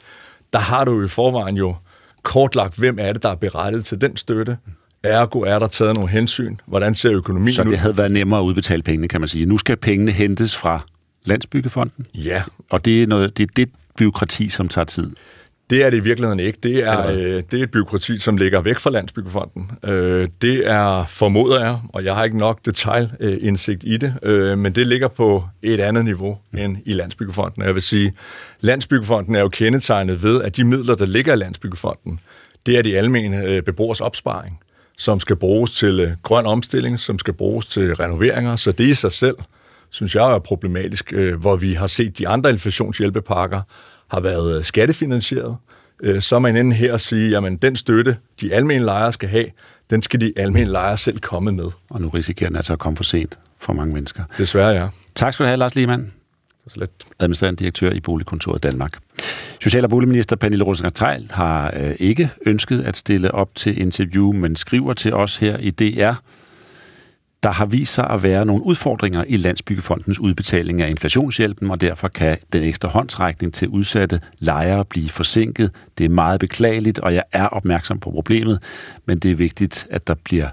der 0.53 0.59
har 0.59 0.83
du 0.83 1.05
i 1.05 1.07
forvejen 1.07 1.57
jo 1.57 1.75
kortlagt, 2.23 2.75
hvem 2.77 2.97
er 2.99 3.13
det, 3.13 3.23
der 3.23 3.29
er 3.29 3.35
berettet 3.35 3.85
til 3.85 4.01
den 4.01 4.17
støtte. 4.17 4.57
Ergo 5.03 5.39
er 5.39 5.59
der 5.59 5.67
taget 5.67 5.95
nogle 5.95 6.09
hensyn. 6.09 6.57
Hvordan 6.65 6.95
ser 6.95 7.11
økonomien 7.11 7.53
Så 7.53 7.63
det 7.63 7.77
havde 7.77 7.97
været 7.97 8.11
nemmere 8.11 8.39
at 8.39 8.43
udbetale 8.43 8.83
pengene, 8.83 9.07
kan 9.07 9.21
man 9.21 9.27
sige. 9.27 9.45
Nu 9.45 9.57
skal 9.57 9.77
pengene 9.77 10.11
hentes 10.11 10.55
fra 10.55 10.85
Landsbyggefonden. 11.25 12.05
Ja. 12.15 12.43
Og 12.71 12.85
det 12.85 13.03
er, 13.03 13.07
noget, 13.07 13.37
det 13.37 13.43
er 13.43 13.47
det 13.55 13.69
byråkrati, 13.97 14.49
som 14.49 14.67
tager 14.67 14.85
tid. 14.85 15.11
Det 15.69 15.83
er 15.83 15.89
det 15.89 15.97
i 15.97 15.99
virkeligheden 15.99 16.39
ikke. 16.39 16.59
Det 16.63 16.83
er, 16.83 17.07
øh, 17.07 17.43
det 17.51 17.59
er 17.59 17.63
et 17.63 17.71
byråkrati, 17.71 18.19
som 18.19 18.37
ligger 18.37 18.61
væk 18.61 18.79
fra 18.79 18.89
Landsbyggefonden. 18.89 19.71
Øh, 19.83 20.27
det 20.41 20.69
er 20.69 21.05
formoder 21.05 21.65
jeg, 21.65 21.79
og 21.93 22.05
jeg 22.05 22.15
har 22.15 22.23
ikke 22.23 22.37
nok 22.37 22.59
detailindsigt 22.65 23.83
i 23.85 23.97
det, 23.97 24.13
øh, 24.23 24.57
men 24.57 24.75
det 24.75 24.87
ligger 24.87 25.07
på 25.07 25.43
et 25.61 25.79
andet 25.79 26.05
niveau 26.05 26.37
end 26.57 26.77
i 26.85 26.93
Landsbyggefonden. 26.93 27.63
Jeg 27.63 27.73
vil 27.73 27.81
sige, 27.81 28.13
Landsbyggefonden 28.61 29.35
er 29.35 29.39
jo 29.39 29.49
kendetegnet 29.49 30.23
ved, 30.23 30.41
at 30.41 30.57
de 30.57 30.63
midler, 30.63 30.95
der 30.95 31.05
ligger 31.05 31.33
i 31.33 31.37
Landsbyggefonden, 31.37 32.19
det 32.65 32.77
er 32.77 32.81
de 32.81 32.97
almene 32.97 33.37
øh, 33.37 33.61
beboers 33.61 34.01
opsparing, 34.01 34.59
som 35.03 35.19
skal 35.19 35.35
bruges 35.35 35.71
til 35.71 35.99
øh, 35.99 36.11
grøn 36.23 36.45
omstilling, 36.45 36.99
som 36.99 37.19
skal 37.19 37.33
bruges 37.33 37.65
til 37.65 37.95
renoveringer, 37.95 38.55
så 38.55 38.71
det 38.71 38.87
i 38.87 38.93
sig 38.93 39.11
selv, 39.11 39.35
synes 39.89 40.15
jeg 40.15 40.31
er 40.33 40.39
problematisk, 40.39 41.13
øh, 41.13 41.39
hvor 41.39 41.55
vi 41.55 41.73
har 41.73 41.87
set 41.87 42.17
de 42.17 42.27
andre 42.27 42.49
inflationshjælpepakker, 42.49 43.61
har 44.07 44.19
været 44.19 44.57
øh, 44.57 44.63
skattefinansieret, 44.63 45.57
så 46.19 46.35
er 46.35 46.39
man 46.39 46.55
inde 46.55 46.75
her 46.75 46.93
og 46.93 47.01
sige, 47.01 47.29
jamen 47.29 47.57
den 47.57 47.75
støtte, 47.75 48.17
de 48.41 48.53
almindelige 48.53 48.85
lejere 48.85 49.11
skal 49.11 49.29
have, 49.29 49.45
den 49.89 50.01
skal 50.01 50.21
de 50.21 50.33
almindelige 50.35 50.71
lejere 50.71 50.97
selv 50.97 51.19
komme 51.19 51.51
med. 51.51 51.67
Og 51.89 52.01
nu 52.01 52.09
risikerer 52.09 52.49
den 52.49 52.55
altså 52.55 52.73
at 52.73 52.79
komme 52.79 52.97
for 52.97 53.03
sent 53.03 53.39
for 53.59 53.73
mange 53.73 53.93
mennesker. 53.93 54.23
Desværre, 54.37 54.69
ja. 54.69 54.87
Tak 55.15 55.33
skal 55.33 55.43
du 55.43 55.47
have, 55.47 55.57
Lars 55.57 55.75
Lehmann. 55.75 56.22
Så 56.67 56.79
lidt. 56.79 56.91
Administrerende 57.19 57.59
direktør 57.59 57.91
i 57.91 57.99
Boligkontoret 57.99 58.63
Danmark. 58.63 58.97
Social- 59.61 59.83
og 59.83 59.89
boligminister 59.89 60.35
Pernille 60.35 60.63
rosenberg 60.63 61.35
har 61.35 61.73
øh, 61.75 61.95
ikke 61.99 62.29
ønsket 62.45 62.81
at 62.81 62.97
stille 62.97 63.33
op 63.33 63.55
til 63.55 63.81
interview, 63.81 64.31
men 64.31 64.55
skriver 64.55 64.93
til 64.93 65.13
os 65.13 65.37
her 65.37 65.57
i 65.57 65.69
DR, 65.69 66.13
der 67.43 67.51
har 67.51 67.65
vist 67.65 67.93
sig 67.93 68.09
at 68.09 68.23
være 68.23 68.45
nogle 68.45 68.63
udfordringer 68.63 69.23
i 69.27 69.37
Landsbyggefondens 69.37 70.19
udbetaling 70.19 70.81
af 70.81 70.89
inflationshjælpen, 70.89 71.71
og 71.71 71.81
derfor 71.81 72.07
kan 72.07 72.37
den 72.53 72.63
ekstra 72.63 72.89
håndsrækning 72.89 73.53
til 73.53 73.67
udsatte 73.67 74.19
lejere 74.39 74.85
blive 74.85 75.09
forsinket. 75.09 75.71
Det 75.97 76.05
er 76.05 76.09
meget 76.09 76.39
beklageligt, 76.39 76.99
og 76.99 77.13
jeg 77.13 77.23
er 77.31 77.47
opmærksom 77.47 77.99
på 77.99 78.11
problemet, 78.11 78.63
men 79.05 79.19
det 79.19 79.31
er 79.31 79.35
vigtigt, 79.35 79.87
at 79.89 80.07
der 80.07 80.15
bliver 80.23 80.47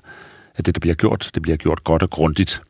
at 0.61 0.67
det, 0.67 0.75
der 0.75 0.81
bliver 0.81 0.95
gjort, 0.95 1.31
det 1.35 1.43
bliver 1.43 1.57
gjort 1.57 1.85
godt 1.85 2.03
og 2.03 2.11
grundigt. 2.11 2.63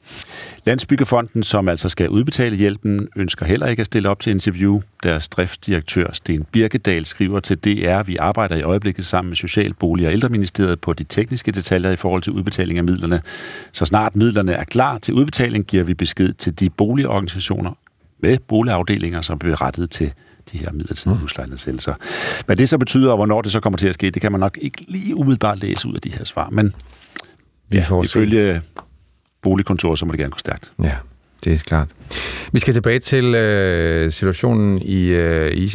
Landsbyggefonden, 0.66 1.42
som 1.42 1.68
altså 1.68 1.88
skal 1.88 2.08
udbetale 2.08 2.56
hjælpen, 2.56 3.08
ønsker 3.16 3.46
heller 3.46 3.66
ikke 3.66 3.80
at 3.80 3.86
stille 3.86 4.08
op 4.08 4.20
til 4.20 4.30
interview. 4.30 4.80
Deres 5.02 5.28
driftsdirektør 5.28 6.12
Sten 6.12 6.44
Birkedal 6.52 7.04
skriver 7.04 7.40
til 7.40 7.56
DR, 7.58 8.02
vi 8.02 8.16
arbejder 8.16 8.56
i 8.56 8.62
øjeblikket 8.62 9.06
sammen 9.06 9.28
med 9.28 9.36
Social-, 9.36 9.74
Bolig- 9.74 10.06
og 10.06 10.12
Ældreministeriet 10.12 10.80
på 10.80 10.92
de 10.92 11.04
tekniske 11.04 11.52
detaljer 11.52 11.90
i 11.90 11.96
forhold 11.96 12.22
til 12.22 12.32
udbetaling 12.32 12.78
af 12.78 12.84
midlerne. 12.84 13.20
Så 13.72 13.84
snart 13.84 14.16
midlerne 14.16 14.52
er 14.52 14.64
klar 14.64 14.98
til 14.98 15.14
udbetaling, 15.14 15.66
giver 15.66 15.84
vi 15.84 15.94
besked 15.94 16.32
til 16.32 16.60
de 16.60 16.70
boligorganisationer 16.70 17.72
med 18.22 18.38
boligafdelinger, 18.48 19.20
som 19.20 19.38
bliver 19.38 19.62
rettet 19.62 19.90
til 19.90 20.12
de 20.52 20.58
her 20.58 20.72
midlertidige 20.72 21.14
mm. 21.14 21.20
huslejenedsættelser. 21.20 21.94
Hvad 22.46 22.56
det 22.56 22.68
så 22.68 22.78
betyder, 22.78 23.10
og 23.10 23.16
hvornår 23.16 23.42
det 23.42 23.52
så 23.52 23.60
kommer 23.60 23.76
til 23.76 23.88
at 23.88 23.94
ske, 23.94 24.10
det 24.10 24.22
kan 24.22 24.32
man 24.32 24.40
nok 24.40 24.58
ikke 24.60 24.84
lige 24.88 25.16
umiddelbart 25.16 25.60
læse 25.60 25.88
ud 25.88 25.94
af 25.94 26.00
de 26.00 26.12
her 26.12 26.24
svar, 26.24 26.50
men 26.50 26.74
vi 27.70 27.76
ja, 27.76 27.84
får 27.84 28.04
ifølge 28.04 28.62
boligkontoret, 29.42 29.98
så 29.98 30.06
må 30.06 30.12
det 30.12 30.18
gerne 30.18 30.30
gå 30.30 30.38
stærkt. 30.38 30.72
Ja, 30.82 30.94
det 31.44 31.52
er 31.52 31.56
klart. 31.66 31.88
Vi 32.52 32.60
skal 32.60 32.74
tilbage 32.74 32.98
til 32.98 33.34
øh, 33.34 34.12
situationen 34.12 34.78
i, 34.78 35.06
øh, 35.06 35.52
i, 35.52 35.70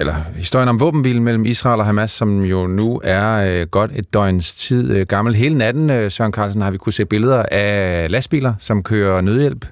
eller 0.00 0.14
historien 0.36 0.68
om 0.68 0.80
våbenhvilen 0.80 1.24
mellem 1.24 1.44
Israel 1.44 1.80
og 1.80 1.86
Hamas, 1.86 2.10
som 2.10 2.44
jo 2.44 2.66
nu 2.66 3.00
er 3.04 3.60
øh, 3.60 3.66
godt 3.66 3.90
et 3.94 4.14
døgns 4.14 4.54
tid 4.54 4.92
øh, 4.92 5.06
gammel. 5.06 5.34
Hele 5.34 5.58
natten, 5.58 5.90
øh, 5.90 6.10
Søren 6.10 6.32
Carlsen, 6.32 6.62
har 6.62 6.70
vi 6.70 6.78
kunne 6.78 6.92
se 6.92 7.04
billeder 7.04 7.42
af 7.50 8.10
lastbiler, 8.10 8.54
som 8.58 8.82
kører 8.82 9.20
nødhjælp 9.20 9.66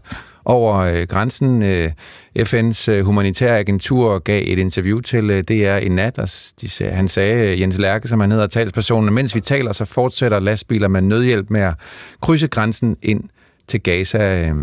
over 0.49 0.77
øh, 0.77 1.03
grænsen. 1.03 1.65
Øh, 1.65 1.91
FN's 2.39 2.91
øh, 2.91 3.05
humanitære 3.05 3.59
agentur 3.59 4.19
gav 4.19 4.43
et 4.47 4.59
interview 4.59 5.01
til 5.01 5.31
øh, 5.31 5.45
DR 5.45 5.77
i 5.77 5.89
nat, 5.89 6.19
og 6.19 6.29
de 6.61 6.85
han 6.85 7.09
sagde, 7.09 7.61
Jens 7.61 7.79
Lærke, 7.79 8.09
som 8.09 8.21
han 8.21 8.31
hedder, 8.31 8.47
talspersonen, 8.47 9.15
mens 9.15 9.35
vi 9.35 9.41
taler, 9.41 9.73
så 9.73 9.85
fortsætter 9.85 10.41
lastbiler 10.41 10.89
med 10.89 11.03
nødhjælp 11.03 11.51
med 11.51 11.61
at 11.61 11.75
krydse 12.23 12.47
grænsen 12.47 12.97
ind 13.03 13.25
til 13.69 13.81
Gaza. 13.83 14.49
Øh, 14.49 14.55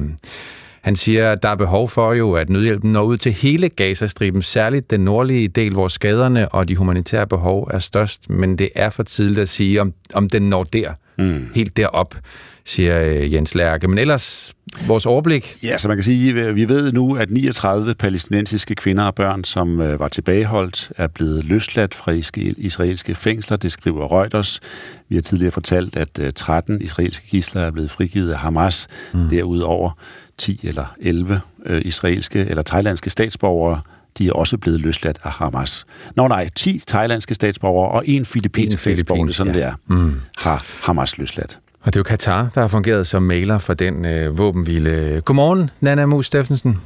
han 0.82 0.96
siger, 0.96 1.32
at 1.32 1.44
der 1.44 1.50
er 1.50 1.56
behov 1.56 1.90
for 1.90 2.14
jo, 2.14 2.34
at 2.34 2.50
nødhjælpen 2.50 2.92
når 2.92 3.04
ud 3.04 3.18
til 3.18 3.32
hele 3.32 3.70
Gazastriben, 3.70 4.42
særligt 4.42 4.92
den 4.92 5.00
nordlige 5.00 5.48
del, 5.48 5.74
hvor 5.74 5.88
skaderne 5.88 6.50
og 6.50 6.68
de 6.68 6.76
humanitære 6.76 7.28
behov 7.28 7.70
er 7.74 7.80
størst, 7.80 8.30
men 8.30 8.56
det 8.56 8.70
er 8.76 8.90
for 8.90 9.04
tidligt 9.04 9.40
at 9.40 9.50
sige, 9.50 9.82
om, 9.82 9.94
om 10.14 10.30
den 10.30 10.50
når 10.50 10.64
der, 10.64 10.94
mm. 11.18 11.50
helt 11.56 11.78
derop 11.78 12.16
siger 12.66 13.02
øh, 13.02 13.34
Jens 13.34 13.56
Lærke. 13.56 13.88
Men 13.88 13.98
ellers 13.98 14.54
vores 14.88 15.06
overblik? 15.06 15.56
Ja, 15.64 15.78
så 15.78 15.88
man 15.88 15.98
kan 15.98 16.04
sige, 16.04 16.54
vi 16.54 16.70
ved 16.70 16.92
nu, 16.92 17.16
at 17.16 17.32
39 17.32 17.96
palæstinensiske 17.96 18.76
kvinder 18.76 19.04
og 19.04 19.16
børn, 19.16 19.44
som 19.44 19.82
øh, 19.82 20.00
var 20.00 20.08
tilbageholdt, 20.08 20.92
er 20.98 21.08
blevet 21.08 21.44
løsladt 21.44 21.94
fra 21.94 22.12
israelske 22.58 23.16
fængsler. 23.16 23.58
Det 23.58 23.72
skriver 23.72 24.20
Reuters. 24.20 24.60
Vi 25.10 25.16
har 25.16 25.22
tidligere 25.22 25.52
fortalt, 25.52 25.96
at 25.96 26.36
13 26.36 26.76
øh, 26.76 26.82
israelske 26.82 27.28
gisler 27.28 27.62
er 27.62 27.72
blevet 27.72 27.92
frigivet 27.92 28.32
af 28.32 28.40
Hamas. 28.40 28.88
Mm. 29.14 29.30
Derudover 29.30 29.92
10 30.38 30.60
eller 30.64 30.96
11 31.02 31.42
israelske 31.82 32.40
eller 32.40 32.64
thailandske 32.64 33.10
statsborgere 33.10 33.82
de 34.18 34.28
er 34.28 34.34
også 34.34 34.58
blevet 34.58 34.80
løsladt 34.80 35.18
af 35.24 35.32
Hamas. 35.32 35.86
Nå 36.16 36.28
nej, 36.28 36.50
10 36.56 36.82
thailandske 36.88 37.36
statsborgere 37.36 37.92
og 37.92 38.04
en 38.08 38.26
filippinsk 38.26 38.80
statsborger, 38.80 39.28
sådan 39.28 39.56
ja. 39.56 39.60
det 39.60 39.68
er, 39.68 39.74
mm. 39.88 40.22
har 40.38 40.66
Hamas 40.84 41.18
løsladt. 41.18 41.60
Og 41.86 41.94
det 41.94 41.96
er 41.96 42.00
jo 42.00 42.04
Katar, 42.04 42.50
der 42.56 42.62
har 42.62 42.68
fungeret 42.68 43.08
som 43.08 43.24
mailer 43.24 43.60
for 43.60 43.74
den 43.74 44.06
øh, 44.06 44.38
våbenhvile. 44.38 45.22
Godmorgen, 45.26 45.70
Nana 45.82 46.06
Mus 46.06 46.26
Steffensen. 46.26 46.82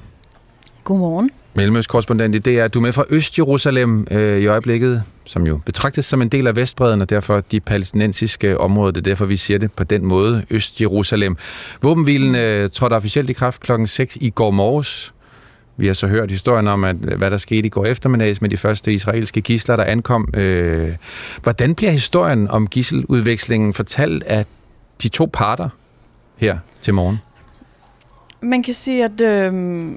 Godmorgen. 0.84 1.32
Mellemøstkorrespondent 1.54 2.36
i 2.36 2.40
DR. 2.40 2.68
Du 2.68 2.80
er 2.80 2.84
med 2.84 2.94
fra 2.94 3.04
Øst-Jerusalem 3.10 4.08
øh, 4.12 4.40
i 4.40 4.46
øjeblikket, 4.46 5.04
som 5.26 5.48
jo 5.48 5.60
betragtes 5.66 6.06
som 6.06 6.22
en 6.22 6.30
del 6.30 6.48
af 6.48 6.56
Vestbreden, 6.56 7.02
og 7.02 7.10
derfor 7.10 7.40
de 7.40 7.60
palæstinensiske 7.60 8.58
områder. 8.58 8.92
Det 8.92 9.02
er 9.02 9.12
derfor, 9.12 9.26
vi 9.26 9.38
siger 9.38 9.58
det 9.58 9.74
på 9.74 9.84
den 9.84 10.06
måde, 10.06 10.46
Øst-Jerusalem. 10.50 11.38
Våbenhvilen 11.82 12.36
øh, 12.36 12.70
trådte 12.70 12.94
officielt 12.94 13.30
i 13.30 13.34
kraft 13.34 13.62
klokken 13.62 13.88
6 13.88 14.18
i 14.22 14.30
går 14.30 14.52
morges. 14.52 15.14
Vi 15.78 15.88
har 15.88 15.94
så 15.94 16.08
hørt 16.08 16.32
historien 16.32 16.68
om, 16.68 16.84
at, 16.84 16.96
hvad 16.96 17.32
der 17.32 17.38
skete 17.38 17.66
i 17.66 17.70
går 17.70 17.86
eftermiddags 17.86 18.42
med 18.42 18.50
de 18.50 18.58
første 18.58 18.94
israelske 18.94 19.42
gisler, 19.42 19.76
der 19.76 19.84
ankom. 19.84 20.28
Øh, 20.34 20.90
hvordan 21.44 21.76
bliver 21.76 21.92
historien 21.92 22.48
om 22.48 22.68
gisseludvekslingen 22.68 23.74
fortalt 23.74 24.24
af 24.24 24.46
de 25.04 25.10
to 25.10 25.30
parter 25.34 25.70
her 26.38 26.58
til 26.82 26.94
morgen? 26.94 27.20
Man 28.42 28.64
kan 28.64 28.74
sige, 28.74 29.06
at 29.06 29.22
øh, 29.22 29.92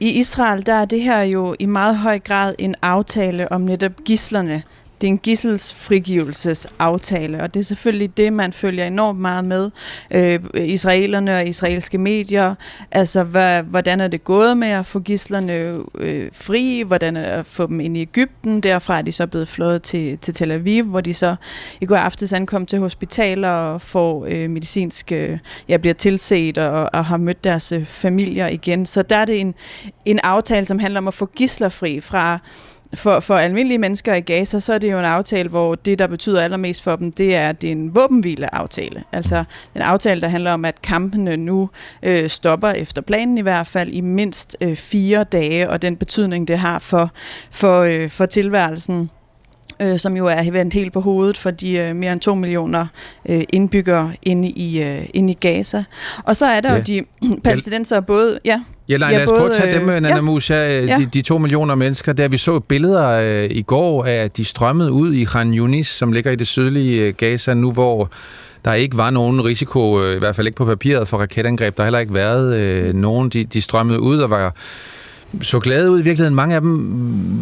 i 0.00 0.20
Israel, 0.20 0.66
der 0.66 0.74
er 0.74 0.84
det 0.84 1.00
her 1.00 1.22
jo 1.22 1.56
i 1.58 1.66
meget 1.66 1.96
høj 1.98 2.18
grad 2.18 2.54
en 2.58 2.74
aftale 2.82 3.52
om 3.52 3.60
netop 3.60 3.92
gislerne. 4.04 4.62
Det 5.00 5.06
er 5.06 5.08
en 5.08 5.18
gisselsfrigivelsesaftale, 5.18 7.42
og 7.42 7.54
det 7.54 7.60
er 7.60 7.64
selvfølgelig 7.64 8.16
det, 8.16 8.32
man 8.32 8.52
følger 8.52 8.86
enormt 8.86 9.20
meget 9.20 9.44
med. 9.44 9.70
Øh, 10.10 10.40
israelerne 10.54 11.36
og 11.36 11.46
israelske 11.46 11.98
medier, 11.98 12.54
altså 12.90 13.22
hvad, 13.22 13.62
hvordan 13.62 14.00
er 14.00 14.08
det 14.08 14.24
gået 14.24 14.56
med 14.56 14.68
at 14.68 14.86
få 14.86 15.00
gislerne 15.00 15.82
øh, 15.98 16.28
fri, 16.32 16.82
hvordan 16.86 17.16
er 17.16 17.22
det 17.22 17.28
at 17.28 17.46
få 17.46 17.66
dem 17.66 17.80
ind 17.80 17.96
i 17.96 18.00
Ægypten, 18.00 18.60
derfra 18.60 18.98
er 18.98 19.02
de 19.02 19.12
så 19.12 19.26
blevet 19.26 19.48
flået 19.48 19.82
til, 19.82 20.18
til 20.18 20.34
Tel 20.34 20.50
Aviv, 20.50 20.84
hvor 20.84 21.00
de 21.00 21.14
så 21.14 21.36
i 21.80 21.86
går 21.86 21.96
aftes 21.96 22.32
ankom 22.32 22.66
til 22.66 22.78
hospitaler 22.78 23.48
og 23.48 23.82
får 23.82 24.26
øh, 24.28 24.50
medicinsk, 24.50 25.12
øh, 25.12 25.38
ja, 25.68 25.76
bliver 25.76 25.94
tilset 25.94 26.58
og, 26.58 26.90
og 26.92 27.04
har 27.04 27.16
mødt 27.16 27.44
deres 27.44 27.72
øh, 27.72 27.84
familier 27.84 28.46
igen. 28.46 28.86
Så 28.86 29.02
der 29.02 29.16
er 29.16 29.24
det 29.24 29.40
en, 29.40 29.54
en 30.04 30.18
aftale, 30.18 30.66
som 30.66 30.78
handler 30.78 31.00
om 31.00 31.08
at 31.08 31.14
få 31.14 31.26
gisler 31.26 31.68
fri 31.68 32.00
fra 32.00 32.38
for, 32.94 33.20
for 33.20 33.34
almindelige 33.34 33.78
mennesker 33.78 34.14
i 34.14 34.20
Gaza, 34.20 34.60
så 34.60 34.72
er 34.72 34.78
det 34.78 34.92
jo 34.92 34.98
en 34.98 35.04
aftale, 35.04 35.48
hvor 35.48 35.74
det, 35.74 35.98
der 35.98 36.06
betyder 36.06 36.42
allermest 36.42 36.82
for 36.82 36.96
dem, 36.96 37.12
det 37.12 37.36
er, 37.36 37.48
at 37.48 37.62
det 37.62 37.68
er 37.68 37.72
en 37.72 37.94
våbenhvile-aftale. 37.94 39.04
Altså 39.12 39.44
en 39.74 39.82
aftale, 39.82 40.20
der 40.20 40.28
handler 40.28 40.52
om, 40.52 40.64
at 40.64 40.82
kampene 40.82 41.36
nu 41.36 41.70
øh, 42.02 42.28
stopper 42.28 42.68
efter 42.68 43.02
planen 43.02 43.38
i 43.38 43.40
hvert 43.40 43.66
fald 43.66 43.92
i 43.92 44.00
mindst 44.00 44.56
øh, 44.60 44.76
fire 44.76 45.24
dage, 45.24 45.70
og 45.70 45.82
den 45.82 45.96
betydning, 45.96 46.48
det 46.48 46.58
har 46.58 46.78
for, 46.78 47.10
for, 47.50 47.80
øh, 47.80 48.10
for 48.10 48.26
tilværelsen 48.26 49.10
øh, 49.80 49.98
som 49.98 50.16
jo 50.16 50.26
er 50.26 50.50
vendt 50.50 50.74
helt 50.74 50.92
på 50.92 51.00
hovedet 51.00 51.36
for 51.36 51.50
de 51.50 51.72
øh, 51.72 51.96
mere 51.96 52.12
end 52.12 52.20
to 52.20 52.34
millioner 52.34 52.86
øh, 53.28 53.44
indbyggere 53.48 54.12
inde 54.22 54.48
i, 54.48 54.82
øh, 54.82 55.06
inde 55.14 55.32
i 55.32 55.36
Gaza. 55.40 55.84
Og 56.24 56.36
så 56.36 56.46
er 56.46 56.60
der 56.60 56.70
ja. 56.72 56.76
jo 56.76 56.82
de 56.82 57.04
palæstinenser 57.44 58.00
både... 58.00 58.38
Ja, 58.44 58.62
Ja, 58.88 58.96
nej, 58.96 59.12
lad 59.12 59.22
os 59.22 59.32
prøve 59.32 59.48
at 59.48 59.54
tage 59.54 59.78
dem, 59.78 59.86
Nana 59.86 60.08
ja. 60.08 60.20
Musa, 60.20 60.54
ja. 60.54 60.96
de, 60.96 61.06
de 61.06 61.22
to 61.22 61.38
millioner 61.38 61.74
mennesker, 61.74 62.12
der 62.12 62.28
vi 62.28 62.36
så 62.36 62.60
billeder 62.60 63.08
øh, 63.08 63.50
i 63.50 63.62
går 63.62 64.04
af, 64.04 64.14
at 64.14 64.36
de 64.36 64.44
strømmede 64.44 64.92
ud 64.92 65.12
i 65.12 65.24
Khan 65.24 65.54
Yunis, 65.54 65.86
som 65.86 66.12
ligger 66.12 66.30
i 66.30 66.36
det 66.36 66.46
sydlige 66.46 67.02
øh, 67.02 67.14
Gaza 67.14 67.54
nu, 67.54 67.72
hvor 67.72 68.10
der 68.64 68.72
ikke 68.72 68.96
var 68.96 69.10
nogen 69.10 69.44
risiko, 69.44 70.02
øh, 70.02 70.16
i 70.16 70.18
hvert 70.18 70.36
fald 70.36 70.46
ikke 70.46 70.56
på 70.56 70.64
papiret, 70.64 71.08
for 71.08 71.18
raketangreb. 71.18 71.76
Der 71.76 71.82
har 71.82 71.86
heller 71.86 71.98
ikke 71.98 72.14
været 72.14 72.56
øh, 72.56 72.94
nogen. 72.94 73.28
De, 73.28 73.44
de 73.44 73.60
strømmede 73.60 74.00
ud 74.00 74.18
og 74.18 74.30
var 74.30 74.54
så 75.42 75.58
glade 75.58 75.90
ud 75.90 76.00
i 76.00 76.02
virkeligheden. 76.02 76.34
Mange 76.34 76.54
af 76.54 76.60
dem, 76.60 76.70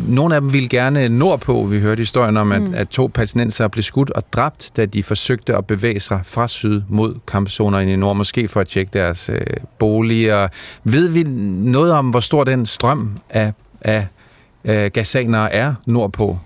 nogle 0.08 0.34
af 0.34 0.40
dem 0.40 0.52
ville 0.52 0.68
gerne 0.68 1.08
nordpå. 1.08 1.64
Vi 1.64 1.80
hørte 1.80 2.00
historien 2.00 2.36
om, 2.36 2.52
at, 2.52 2.62
mm. 2.62 2.74
at 2.74 2.88
to 2.88 3.10
palæstinenser 3.14 3.68
blev 3.68 3.82
skudt 3.82 4.10
og 4.10 4.22
dræbt, 4.32 4.70
da 4.76 4.86
de 4.86 5.02
forsøgte 5.02 5.56
at 5.56 5.66
bevæge 5.66 6.00
sig 6.00 6.20
fra 6.24 6.48
syd 6.48 6.82
mod 6.88 7.14
kampzoner 7.26 7.78
i 7.78 7.96
nord, 7.96 8.16
måske 8.16 8.48
for 8.48 8.60
at 8.60 8.68
tjekke 8.68 8.90
deres 8.92 9.28
øh, 9.28 9.40
boliger. 9.78 10.48
Ved 10.84 11.08
vi 11.08 11.22
noget 11.22 11.92
om, 11.92 12.10
hvor 12.10 12.20
stor 12.20 12.44
den 12.44 12.66
strøm 12.66 13.16
af, 13.30 13.52
af, 13.80 14.06
af 14.64 14.92
gasanere 14.92 15.52
er 15.52 15.74
nordpå? 15.86 16.38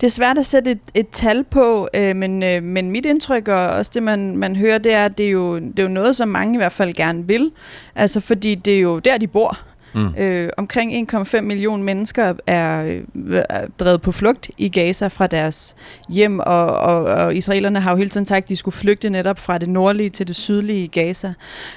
Det 0.00 0.06
er 0.06 0.10
svært 0.10 0.38
at 0.38 0.46
sætte 0.46 0.70
et, 0.70 0.80
et 0.94 1.08
tal 1.08 1.44
på, 1.44 1.88
øh, 1.94 2.16
men, 2.16 2.42
øh, 2.42 2.62
men 2.62 2.90
mit 2.90 3.06
indtryk 3.06 3.48
og 3.48 3.68
også 3.68 3.90
det, 3.94 4.02
man, 4.02 4.36
man 4.36 4.56
hører, 4.56 4.78
det 4.78 4.94
er, 4.94 5.04
at 5.04 5.18
det 5.18 5.26
er, 5.26 5.30
jo, 5.30 5.58
det 5.58 5.78
er 5.78 5.82
jo 5.82 5.88
noget, 5.88 6.16
som 6.16 6.28
mange 6.28 6.54
i 6.54 6.56
hvert 6.56 6.72
fald 6.72 6.94
gerne 6.94 7.26
vil. 7.26 7.50
Altså, 7.94 8.20
fordi 8.20 8.54
det 8.54 8.74
er 8.74 8.80
jo 8.80 8.98
der, 8.98 9.18
de 9.18 9.26
bor. 9.26 9.58
Mm. 9.94 10.14
Øh, 10.18 10.50
omkring 10.56 11.12
1,5 11.14 11.40
millioner 11.40 11.84
mennesker 11.84 12.34
er, 12.46 12.84
øh, 12.84 13.42
er 13.48 13.66
drevet 13.78 14.02
på 14.02 14.12
flugt 14.12 14.50
i 14.58 14.68
Gaza 14.68 15.06
fra 15.06 15.26
deres 15.26 15.76
hjem, 16.08 16.38
og, 16.38 16.66
og, 16.66 17.04
og 17.04 17.34
israelerne 17.34 17.80
har 17.80 17.90
jo 17.90 17.96
hele 17.96 18.10
tiden 18.10 18.26
sagt, 18.26 18.42
at 18.42 18.48
de 18.48 18.56
skulle 18.56 18.74
flygte 18.74 19.10
netop 19.10 19.38
fra 19.38 19.58
det 19.58 19.68
nordlige 19.68 20.10
til 20.10 20.28
det 20.28 20.36
sydlige 20.36 20.88
Gaza. 20.88 21.34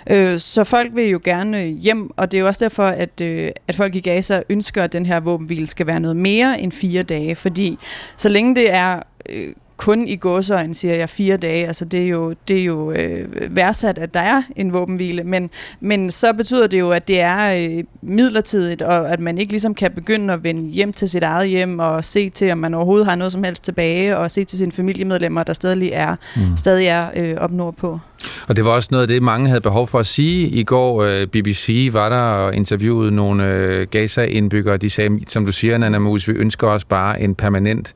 Øh, 0.10 0.40
så 0.40 0.64
folk 0.64 0.92
vil 0.96 1.10
jo 1.10 1.20
gerne 1.24 1.64
øh, 1.64 1.70
hjem, 1.70 2.12
og 2.18 2.32
det 2.32 2.38
er 2.38 2.42
jo 2.42 2.48
også 2.48 2.66
derfor, 2.66 2.88
at, 2.88 3.22
øh, 3.22 3.52
at 3.68 3.76
folk 3.76 3.96
i 3.96 4.00
Gaza 4.00 4.42
ønsker, 4.50 4.84
at 4.84 4.94
den 4.94 5.06
her 5.06 5.20
våbenhvile 5.20 5.68
skal 5.68 5.88
være 5.88 6.00
noget 6.00 6.18
mere 6.18 6.62
end 6.62 6.72
fire 6.72 7.04
dage, 7.04 7.36
fordi 7.36 7.78
så 8.18 8.30
længe 8.30 8.56
det 8.56 8.74
er 8.74 9.00
øh, 9.30 9.54
kun 9.78 10.08
i 10.08 10.16
godsøjen, 10.16 10.74
siger 10.74 10.96
jeg, 10.96 11.10
fire 11.10 11.38
dage. 11.38 11.68
Altså 11.68 11.86
det 11.86 12.04
er 12.04 12.08
jo, 12.08 12.36
det 12.48 12.60
er 12.60 12.64
jo 12.64 12.92
øh, 12.92 13.56
værdsat, 13.56 13.98
at 13.98 14.14
der 14.14 14.20
er 14.20 14.42
en 14.56 14.74
våbenhvile, 14.74 15.24
men, 15.24 15.50
men 15.80 16.12
så 16.12 16.34
betyder 16.34 16.68
det 16.68 16.80
jo, 16.80 16.92
at 16.92 17.08
det 17.08 17.22
er 17.22 17.70
øh, 17.70 17.84
midlertidigt, 18.02 18.82
og 18.82 19.12
at 19.12 19.20
man 19.20 19.38
ikke 19.38 19.54
ligesom 19.54 19.76
kan 19.76 19.92
begynde 19.92 20.34
at 20.34 20.44
vende 20.44 20.70
hjem 20.70 20.94
til 20.94 21.10
sit 21.10 21.24
eget 21.24 21.50
hjem 21.50 21.80
og 21.80 22.06
se 22.06 22.30
til, 22.30 22.52
om 22.52 22.58
man 22.58 22.74
overhovedet 22.74 23.08
har 23.08 23.16
noget 23.16 23.32
som 23.32 23.44
helst 23.44 23.64
tilbage, 23.64 24.18
og 24.18 24.32
se 24.32 24.44
til 24.44 24.58
sine 24.58 24.72
familiemedlemmer, 24.72 25.44
der 25.44 25.54
stadig 25.54 25.90
er, 25.94 26.16
mm. 26.36 26.58
stadig 26.58 26.88
er 26.88 27.06
øh, 27.16 27.36
op 27.38 27.52
nordpå. 27.52 28.00
Og 28.48 28.56
det 28.56 28.66
var 28.66 28.72
også 28.72 28.90
noget 28.92 29.02
af 29.02 29.08
det, 29.08 29.24
mange 29.24 29.48
havde 29.48 29.62
behov 29.62 29.88
for 29.88 30.00
at 30.00 30.08
sige. 30.08 30.48
I 30.48 30.64
går, 30.64 31.04
øh, 31.04 31.28
BBC 31.28 31.90
var 31.94 32.10
der 32.10 32.22
og 32.22 32.56
interviewede 32.56 33.16
nogle 33.16 33.54
øh, 33.54 33.88
Gaza-indbyggere. 33.92 34.78
De 34.78 34.90
sagde, 34.90 35.20
som 35.28 35.46
du 35.46 35.52
siger, 35.52 35.78
Nana 35.78 36.00
Mus, 36.00 36.28
vi 36.28 36.34
ønsker 36.34 36.68
os 36.68 36.86
bare 36.86 37.22
en 37.22 37.36
permanent 37.36 37.94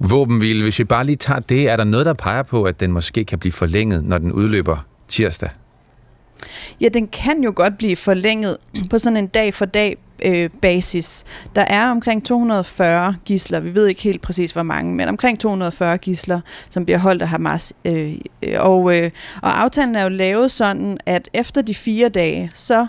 våbenhvile. 0.00 0.62
Hvis 0.62 0.78
vi 0.78 0.84
bare 0.84 1.04
lige 1.04 1.16
tager 1.16 1.40
det, 1.40 1.68
er 1.68 1.76
der 1.76 1.84
noget, 1.84 2.06
der 2.06 2.14
peger 2.14 2.42
på, 2.42 2.62
at 2.62 2.80
den 2.80 2.92
måske 2.92 3.24
kan 3.24 3.38
blive 3.38 3.52
forlænget, 3.52 4.04
når 4.04 4.18
den 4.18 4.32
udløber 4.32 4.86
tirsdag? 5.08 5.50
Ja, 6.80 6.88
den 6.88 7.08
kan 7.08 7.42
jo 7.42 7.52
godt 7.56 7.78
blive 7.78 7.96
forlænget 7.96 8.56
på 8.90 8.98
sådan 8.98 9.16
en 9.16 9.26
dag 9.26 9.54
for 9.54 9.64
dag 9.64 9.96
øh, 10.24 10.50
basis. 10.62 11.24
Der 11.56 11.64
er 11.64 11.90
omkring 11.90 12.24
240 12.24 13.16
gisler, 13.24 13.60
vi 13.60 13.74
ved 13.74 13.86
ikke 13.86 14.02
helt 14.02 14.22
præcis 14.22 14.52
hvor 14.52 14.62
mange, 14.62 14.94
men 14.94 15.08
omkring 15.08 15.40
240 15.40 15.98
gisler, 15.98 16.40
som 16.70 16.84
bliver 16.84 16.98
holdt 16.98 17.22
af 17.22 17.28
Hamas. 17.28 17.72
Øh, 17.84 18.14
øh, 18.42 18.54
og, 18.58 18.96
øh, 18.96 19.10
og 19.42 19.62
aftalen 19.62 19.96
er 19.96 20.02
jo 20.02 20.08
lavet 20.08 20.50
sådan, 20.50 20.98
at 21.06 21.28
efter 21.34 21.62
de 21.62 21.74
fire 21.74 22.08
dage, 22.08 22.50
så 22.54 22.86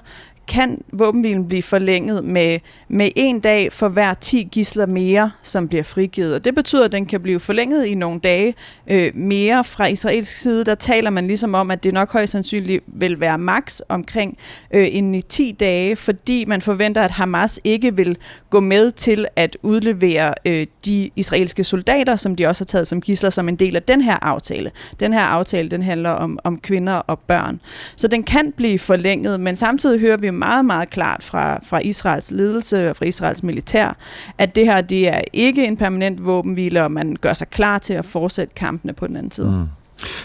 kan 0.49 0.81
våbenhvilen 0.93 1.47
blive 1.47 1.63
forlænget 1.63 2.23
med, 2.23 2.59
med 2.87 3.09
en 3.15 3.39
dag 3.39 3.73
for 3.73 3.87
hver 3.87 4.13
10 4.13 4.47
gisler 4.51 4.85
mere, 4.85 5.31
som 5.43 5.67
bliver 5.67 5.83
frigivet. 5.83 6.35
Og 6.35 6.45
det 6.45 6.55
betyder, 6.55 6.85
at 6.85 6.91
den 6.91 7.05
kan 7.05 7.21
blive 7.21 7.39
forlænget 7.39 7.85
i 7.85 7.95
nogle 7.95 8.19
dage 8.19 8.55
øh, 8.87 9.11
mere 9.15 9.63
fra 9.63 9.85
israelsk 9.85 10.35
side. 10.35 10.65
Der 10.65 10.75
taler 10.75 11.09
man 11.09 11.27
ligesom 11.27 11.53
om, 11.53 11.71
at 11.71 11.83
det 11.83 11.93
nok 11.93 12.13
højst 12.13 12.31
sandsynligt 12.31 12.83
vil 12.87 13.19
være 13.19 13.37
maks 13.37 13.81
omkring 13.89 14.37
øh, 14.73 14.87
en 14.91 15.15
i 15.15 15.21
10 15.21 15.55
dage, 15.59 15.95
fordi 15.95 16.45
man 16.45 16.61
forventer, 16.61 17.01
at 17.01 17.11
Hamas 17.11 17.59
ikke 17.63 17.95
vil 17.95 18.17
gå 18.49 18.59
med 18.59 18.91
til 18.91 19.27
at 19.35 19.57
udlevere 19.63 20.33
øh, 20.45 20.67
de 20.85 21.09
israelske 21.15 21.63
soldater, 21.63 22.15
som 22.15 22.35
de 22.35 22.47
også 22.47 22.63
har 22.63 22.65
taget 22.65 22.87
som 22.87 23.01
gisler, 23.01 23.29
som 23.29 23.49
en 23.49 23.55
del 23.55 23.75
af 23.75 23.83
den 23.83 24.01
her 24.01 24.23
aftale. 24.23 24.71
Den 24.99 25.13
her 25.13 25.21
aftale, 25.21 25.69
den 25.69 25.83
handler 25.83 26.09
om, 26.09 26.39
om 26.43 26.59
kvinder 26.59 26.93
og 26.93 27.19
børn. 27.19 27.59
Så 27.95 28.07
den 28.07 28.23
kan 28.23 28.51
blive 28.51 28.79
forlænget, 28.79 29.39
men 29.39 29.55
samtidig 29.55 29.99
hører 29.99 30.17
vi 30.17 30.29
meget, 30.39 30.65
meget 30.65 30.89
klart 30.89 31.23
fra, 31.23 31.59
fra 31.63 31.79
Israels 31.79 32.31
ledelse 32.31 32.89
og 32.89 32.95
fra 32.95 33.05
Israels 33.05 33.43
militær, 33.43 33.97
at 34.37 34.55
det 34.55 34.65
her 34.65 34.81
det 34.81 35.07
er 35.07 35.21
ikke 35.33 35.65
en 35.65 35.77
permanent 35.77 36.25
våbenhvile, 36.25 36.83
og 36.83 36.91
man 36.91 37.17
gør 37.21 37.33
sig 37.33 37.47
klar 37.49 37.77
til 37.77 37.93
at 37.93 38.05
fortsætte 38.05 38.53
kampene 38.55 38.93
på 38.93 39.07
den 39.07 39.15
anden 39.15 39.31
side. 39.31 39.51
Mm. 39.51 39.67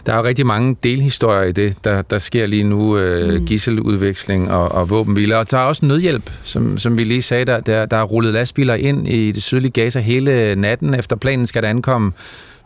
Der 0.07 0.13
er 0.13 0.17
jo 0.17 0.25
rigtig 0.25 0.47
mange 0.47 0.77
delhistorier 0.83 1.43
i 1.43 1.53
det, 1.53 1.85
der, 1.85 2.03
der 2.03 2.19
sker 2.19 2.47
lige 2.47 2.65
nu, 2.65 2.99
øh, 2.99 3.41
mm. 3.41 3.47
gisseludveksling 3.47 4.51
og, 4.51 4.73
og 4.73 4.91
våbenhviler. 4.91 5.37
Og 5.37 5.51
der 5.51 5.59
er 5.59 5.63
også 5.63 5.87
nødhjælp, 5.87 6.31
som, 6.43 6.79
som 6.79 6.97
vi 6.97 7.05
lige 7.05 7.23
sagde, 7.23 7.45
der, 7.45 7.61
der, 7.61 7.87
der 7.87 7.97
er 7.97 8.03
rullet 8.03 8.35
lastbiler 8.35 8.75
ind 8.75 9.09
i 9.09 9.33
det 9.33 9.43
sydlige 9.43 9.71
Gaza 9.71 10.01
hele 10.01 10.55
natten. 10.55 10.95
Efter 10.95 11.17
planen 11.17 11.47
skal 11.47 11.63
der 11.63 11.69
ankomme 11.69 12.13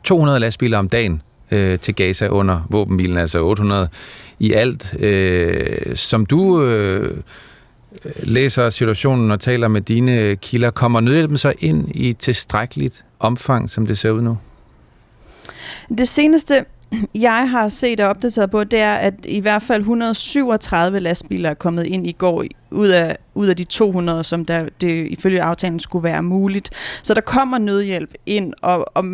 200 0.04 0.40
lastbiler 0.40 0.78
om 0.78 0.88
dagen 0.88 1.22
øh, 1.50 1.78
til 1.78 1.94
Gaza 1.94 2.28
under 2.28 2.66
våbenhvilen, 2.70 3.16
altså 3.16 3.44
800 3.44 3.88
i 4.38 4.53
alt. 4.53 4.96
Øh, 5.01 5.96
som 5.96 6.27
du 6.27 6.62
øh, 6.62 7.16
læser 8.22 8.70
situationen 8.70 9.31
og 9.31 9.40
taler 9.40 9.68
med 9.68 9.81
dine 9.81 10.37
kilder, 10.37 10.70
kommer 10.70 11.01
nødhjælpen 11.01 11.38
så 11.38 11.53
ind 11.59 11.88
i 11.94 12.12
tilstrækkeligt 12.12 13.05
omfang, 13.18 13.70
som 13.70 13.87
det 13.87 13.98
ser 13.98 14.11
ud 14.11 14.22
nu? 14.22 14.38
Det 15.98 16.09
seneste, 16.09 16.64
jeg 17.14 17.51
har 17.51 17.68
set 17.68 18.01
og 18.01 18.09
opdateret 18.09 18.51
på, 18.51 18.64
det 18.64 18.81
er, 18.81 18.94
at 18.94 19.14
i 19.24 19.40
hvert 19.40 19.62
fald 19.62 19.81
137 19.81 21.01
lastbiler 21.01 21.51
er 21.51 21.55
kommet 21.55 21.87
ind 21.87 22.07
i 22.07 22.12
går 22.12 22.44
ud 22.70 22.88
af, 22.88 23.16
ud 23.35 23.46
af 23.46 23.57
de 23.57 23.64
200, 23.64 24.24
som 24.24 24.44
der, 24.44 24.68
det 24.81 25.07
ifølge 25.07 25.42
aftalen 25.42 25.81
skulle 25.81 26.05
være 26.05 26.22
muligt. 26.22 26.70
Så 27.03 27.14
der 27.14 27.20
kommer 27.20 27.59
nødhjælp 27.59 28.14
ind, 28.27 28.53
og, 28.62 28.96
og, 28.96 29.05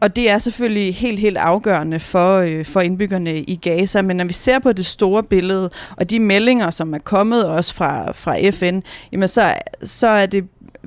og 0.00 0.16
det 0.16 0.30
er 0.30 0.38
selvfølgelig 0.38 0.94
helt, 0.94 1.18
helt 1.18 1.36
afgørende 1.36 2.00
for, 2.00 2.38
øh, 2.38 2.64
for 2.64 2.80
indbyggerne 2.80 3.38
i 3.38 3.56
Gaza. 3.56 4.02
Men 4.02 4.16
når 4.16 4.24
vi 4.24 4.32
ser 4.32 4.58
på 4.58 4.72
det 4.72 4.86
store 4.86 5.22
billede, 5.22 5.70
og 5.96 6.10
de 6.10 6.20
meldinger, 6.20 6.70
som 6.70 6.94
er 6.94 6.98
kommet 6.98 7.48
også 7.48 7.74
fra, 7.74 8.12
fra 8.12 8.50
FN, 8.50 8.80
jamen 9.12 9.28
så, 9.28 9.54
så 9.84 10.06
er 10.06 10.26
det 10.26 10.44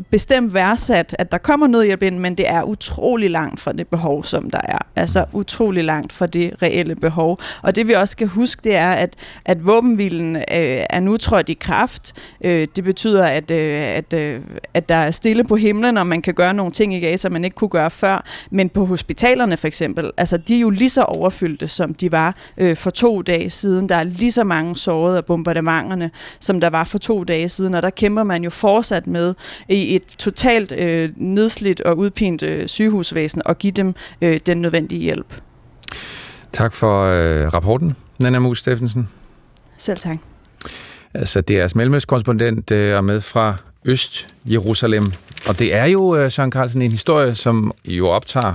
bestemt 0.10 0.54
værdsat, 0.54 1.16
at 1.20 1.32
der 1.32 1.38
kommer 1.38 1.68
nødhjælp 1.68 2.04
ind, 2.04 2.20
men 2.20 2.36
det 2.36 2.50
er 2.50 2.64
utrolig 2.64 3.30
langt 3.30 3.60
fra 3.60 3.74
det 3.74 3.88
behov, 3.88 4.24
som 4.24 4.50
der 4.50 4.62
er. 4.64 4.78
Altså 4.96 5.26
utrolig 5.34 5.84
langt 5.84 6.14
fra 6.14 6.28
det 6.28 6.52
reelle 6.62 6.96
behov. 6.96 7.40
Og 7.62 7.76
det 7.76 7.88
vi 7.88 7.94
også 7.94 8.12
skal 8.12 8.28
huske, 8.28 8.62
det 8.64 8.76
er, 8.76 8.92
at, 8.92 9.16
at 9.46 9.66
våbenvilden 9.66 10.36
øh, 10.36 10.44
er 10.90 11.00
nu 11.00 11.18
trådt 11.18 11.50
i 11.50 11.54
kraft. 11.54 12.14
Øh, 12.44 12.68
det 12.76 12.84
betyder, 12.84 13.26
at, 13.26 13.52
øh, 13.52 13.82
at, 13.82 14.14
øh, 14.14 14.42
at 14.74 14.90
der 14.90 14.96
er 14.96 15.12
stille 15.12 15.44
på 15.44 15.56
himlen, 15.56 15.98
og 15.98 16.08
man 16.08 16.22
kan 16.22 16.34
gøre 16.34 16.54
nogle 16.54 16.72
ting 16.72 16.94
i 16.94 17.00
Gaza, 17.00 17.30
man 17.30 17.46
ikke 17.46 17.56
kunne 17.56 17.70
gøre 17.70 17.92
før. 17.92 18.26
Men 18.52 18.70
på 18.70 18.86
hospitalerne 18.86 19.58
for 19.58 19.68
eksempel, 19.68 20.12
altså 20.18 20.38
de 20.38 20.56
er 20.56 20.60
jo 20.60 20.70
lige 20.70 20.90
så 20.90 21.02
overfyldte, 21.02 21.68
som 21.68 21.94
de 21.94 22.12
var 22.12 22.36
øh, 22.58 22.76
for 22.76 22.90
to 22.90 23.22
dage 23.22 23.50
siden. 23.50 23.90
Der 23.90 23.96
er 23.96 24.04
lige 24.04 24.32
så 24.32 24.44
mange 24.44 24.76
sårede 24.76 25.18
af 25.18 25.26
bombardementerne, 25.26 26.12
som 26.40 26.62
der 26.62 26.70
var 26.70 26.84
for 26.84 26.98
to 26.98 27.24
dage 27.24 27.50
siden, 27.50 27.74
og 27.74 27.82
der 27.82 27.90
kæmper 27.90 28.24
man 28.24 28.44
jo 28.44 28.50
fortsat 28.50 29.08
med 29.08 29.36
i 29.70 29.89
et 29.96 30.04
totalt 30.04 30.72
øh, 30.72 31.10
nedslidt 31.16 31.82
og 31.82 31.98
udpint 31.98 32.44
øh, 32.44 32.68
sygehusvæsen 32.68 33.42
og 33.46 33.58
give 33.58 33.72
dem 33.72 33.96
øh, 34.22 34.40
den 34.46 34.58
nødvendige 34.58 35.02
hjælp. 35.02 35.34
Tak 36.54 36.74
for 36.74 37.04
øh, 37.04 37.54
rapporten, 37.54 37.96
Nana 38.20 38.40
Mus 38.40 38.60
Steffensen. 38.60 39.08
Selv 39.78 39.98
tak. 39.98 40.18
Altså, 41.14 41.42
det 41.42 41.60
er 41.60 41.68
mellemøstkorrespondent 41.76 42.72
øh, 42.72 42.98
og 42.98 43.04
med 43.04 43.22
fra 43.22 43.56
Øst-Jerusalem. 43.86 45.06
Og 45.50 45.60
det 45.60 45.76
er 45.76 45.86
jo, 45.86 46.16
øh, 46.16 46.32
Søren 46.32 46.52
Carlsen, 46.52 46.82
en 46.82 46.92
historie, 46.92 47.36
som 47.36 47.72
jo 47.86 48.08
optager 48.08 48.54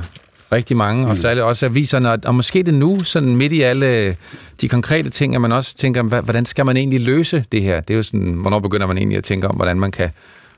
rigtig 0.53 0.77
mange, 0.77 1.05
mm. 1.05 1.11
og 1.11 1.17
særligt 1.17 1.45
også 1.45 1.67
aviserne, 1.67 2.11
og, 2.11 2.19
og 2.25 2.35
måske 2.35 2.63
det 2.63 2.75
nu, 2.75 3.05
sådan 3.05 3.37
midt 3.37 3.53
i 3.53 3.61
alle 3.61 4.17
de 4.61 4.69
konkrete 4.69 5.11
ting, 5.11 5.35
at 5.35 5.41
man 5.41 5.53
også 5.53 5.77
tænker, 5.77 6.03
hvordan 6.03 6.47
skal 6.47 6.67
man 6.67 6.77
egentlig 6.77 7.01
løse 7.01 7.45
det 7.53 7.63
her? 7.63 7.81
Det 7.81 7.95
er 7.95 7.97
jo 7.97 8.03
sådan, 8.03 8.33
hvornår 8.33 8.59
begynder 8.59 8.87
man 8.87 8.99
egentlig 8.99 9.19
at 9.19 9.25
tænke 9.25 9.49
om, 9.49 9.57
hvordan 9.57 9.81
man 9.81 9.91
kan 9.91 10.11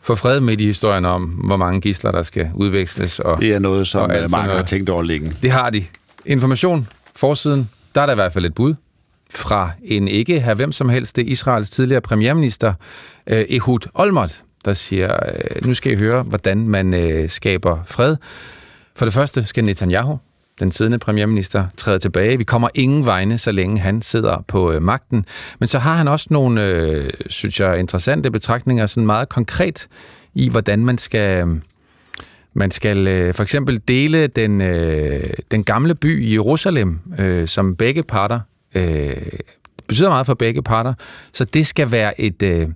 få 0.02 0.14
fred 0.14 0.40
med 0.40 0.56
de 0.56 0.66
historien 0.66 1.04
om, 1.04 1.22
hvor 1.24 1.56
mange 1.56 1.80
gisler, 1.80 2.10
der 2.10 2.22
skal 2.22 2.50
udveksles. 2.54 3.20
Og, 3.20 3.40
det 3.40 3.54
er 3.54 3.58
noget, 3.58 3.86
som 3.86 4.10
og 4.10 4.30
mange 4.30 4.54
har 4.54 4.62
tænkt 4.62 4.90
over 4.90 5.02
længe. 5.02 5.32
Det 5.42 5.50
har 5.50 5.70
de. 5.70 5.84
Information, 6.26 6.88
forsiden, 7.16 7.70
der 7.94 8.00
er 8.00 8.06
der 8.06 8.12
i 8.12 8.16
hvert 8.16 8.32
fald 8.32 8.44
et 8.44 8.54
bud 8.54 8.74
fra 9.34 9.70
en 9.84 10.08
ikke 10.08 10.40
her 10.40 10.54
hvem 10.54 10.72
som 10.72 10.88
helst, 10.88 11.16
det 11.16 11.26
Israels 11.26 11.70
tidligere 11.70 12.00
premierminister, 12.00 12.74
eh, 13.26 13.44
Ehud 13.48 13.88
Olmert, 13.94 14.42
der 14.64 14.72
siger, 14.72 15.12
øh, 15.12 15.66
nu 15.66 15.74
skal 15.74 15.92
I 15.92 15.96
høre, 15.96 16.22
hvordan 16.22 16.68
man 16.68 16.94
øh, 16.94 17.28
skaber 17.28 17.78
fred. 17.86 18.16
For 18.96 19.04
det 19.04 19.14
første 19.14 19.44
skal 19.44 19.64
Netanyahu, 19.64 20.18
den 20.60 20.72
siddende 20.72 20.98
premierminister, 20.98 21.66
træder 21.76 21.98
tilbage. 21.98 22.38
Vi 22.38 22.44
kommer 22.44 22.68
ingen 22.74 23.06
vegne, 23.06 23.38
så 23.38 23.52
længe 23.52 23.80
han 23.80 24.02
sidder 24.02 24.44
på 24.48 24.72
øh, 24.72 24.82
magten. 24.82 25.24
Men 25.58 25.66
så 25.66 25.78
har 25.78 25.96
han 25.96 26.08
også 26.08 26.26
nogle, 26.30 26.66
øh, 26.68 27.10
synes 27.26 27.60
jeg, 27.60 27.78
interessante 27.78 28.30
betragtninger, 28.30 28.86
sådan 28.86 29.06
meget 29.06 29.28
konkret 29.28 29.88
i, 30.34 30.48
hvordan 30.48 30.84
man 30.84 30.98
skal... 30.98 31.48
Øh, 31.48 31.60
man 32.54 32.70
skal 32.70 33.08
øh, 33.08 33.34
for 33.34 33.42
eksempel 33.42 33.80
dele 33.88 34.26
den, 34.26 34.60
øh, 34.60 35.24
den 35.50 35.64
gamle 35.64 35.94
by 35.94 36.24
i 36.24 36.32
Jerusalem, 36.32 37.00
øh, 37.18 37.48
som 37.48 37.76
begge 37.76 38.02
parter 38.02 38.40
øh, 38.74 39.16
betyder 39.86 40.08
meget 40.08 40.26
for 40.26 40.34
begge 40.34 40.62
parter. 40.62 40.94
Så 41.32 41.44
det 41.44 41.66
skal 41.66 41.90
være 41.90 42.20
et, 42.20 42.42
øh, 42.42 42.68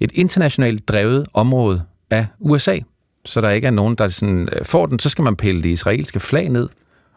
et 0.00 0.12
internationalt 0.14 0.88
drevet 0.88 1.26
område 1.34 1.82
af 2.10 2.26
USA, 2.38 2.78
så 3.24 3.40
der 3.40 3.50
ikke 3.50 3.66
er 3.66 3.70
nogen, 3.70 3.94
der 3.94 4.08
sådan, 4.08 4.48
øh, 4.52 4.64
får 4.64 4.86
den. 4.86 4.98
Så 4.98 5.08
skal 5.08 5.24
man 5.24 5.36
pille 5.36 5.62
det 5.62 5.68
israelske 5.68 6.20
flag 6.20 6.48
ned 6.48 6.68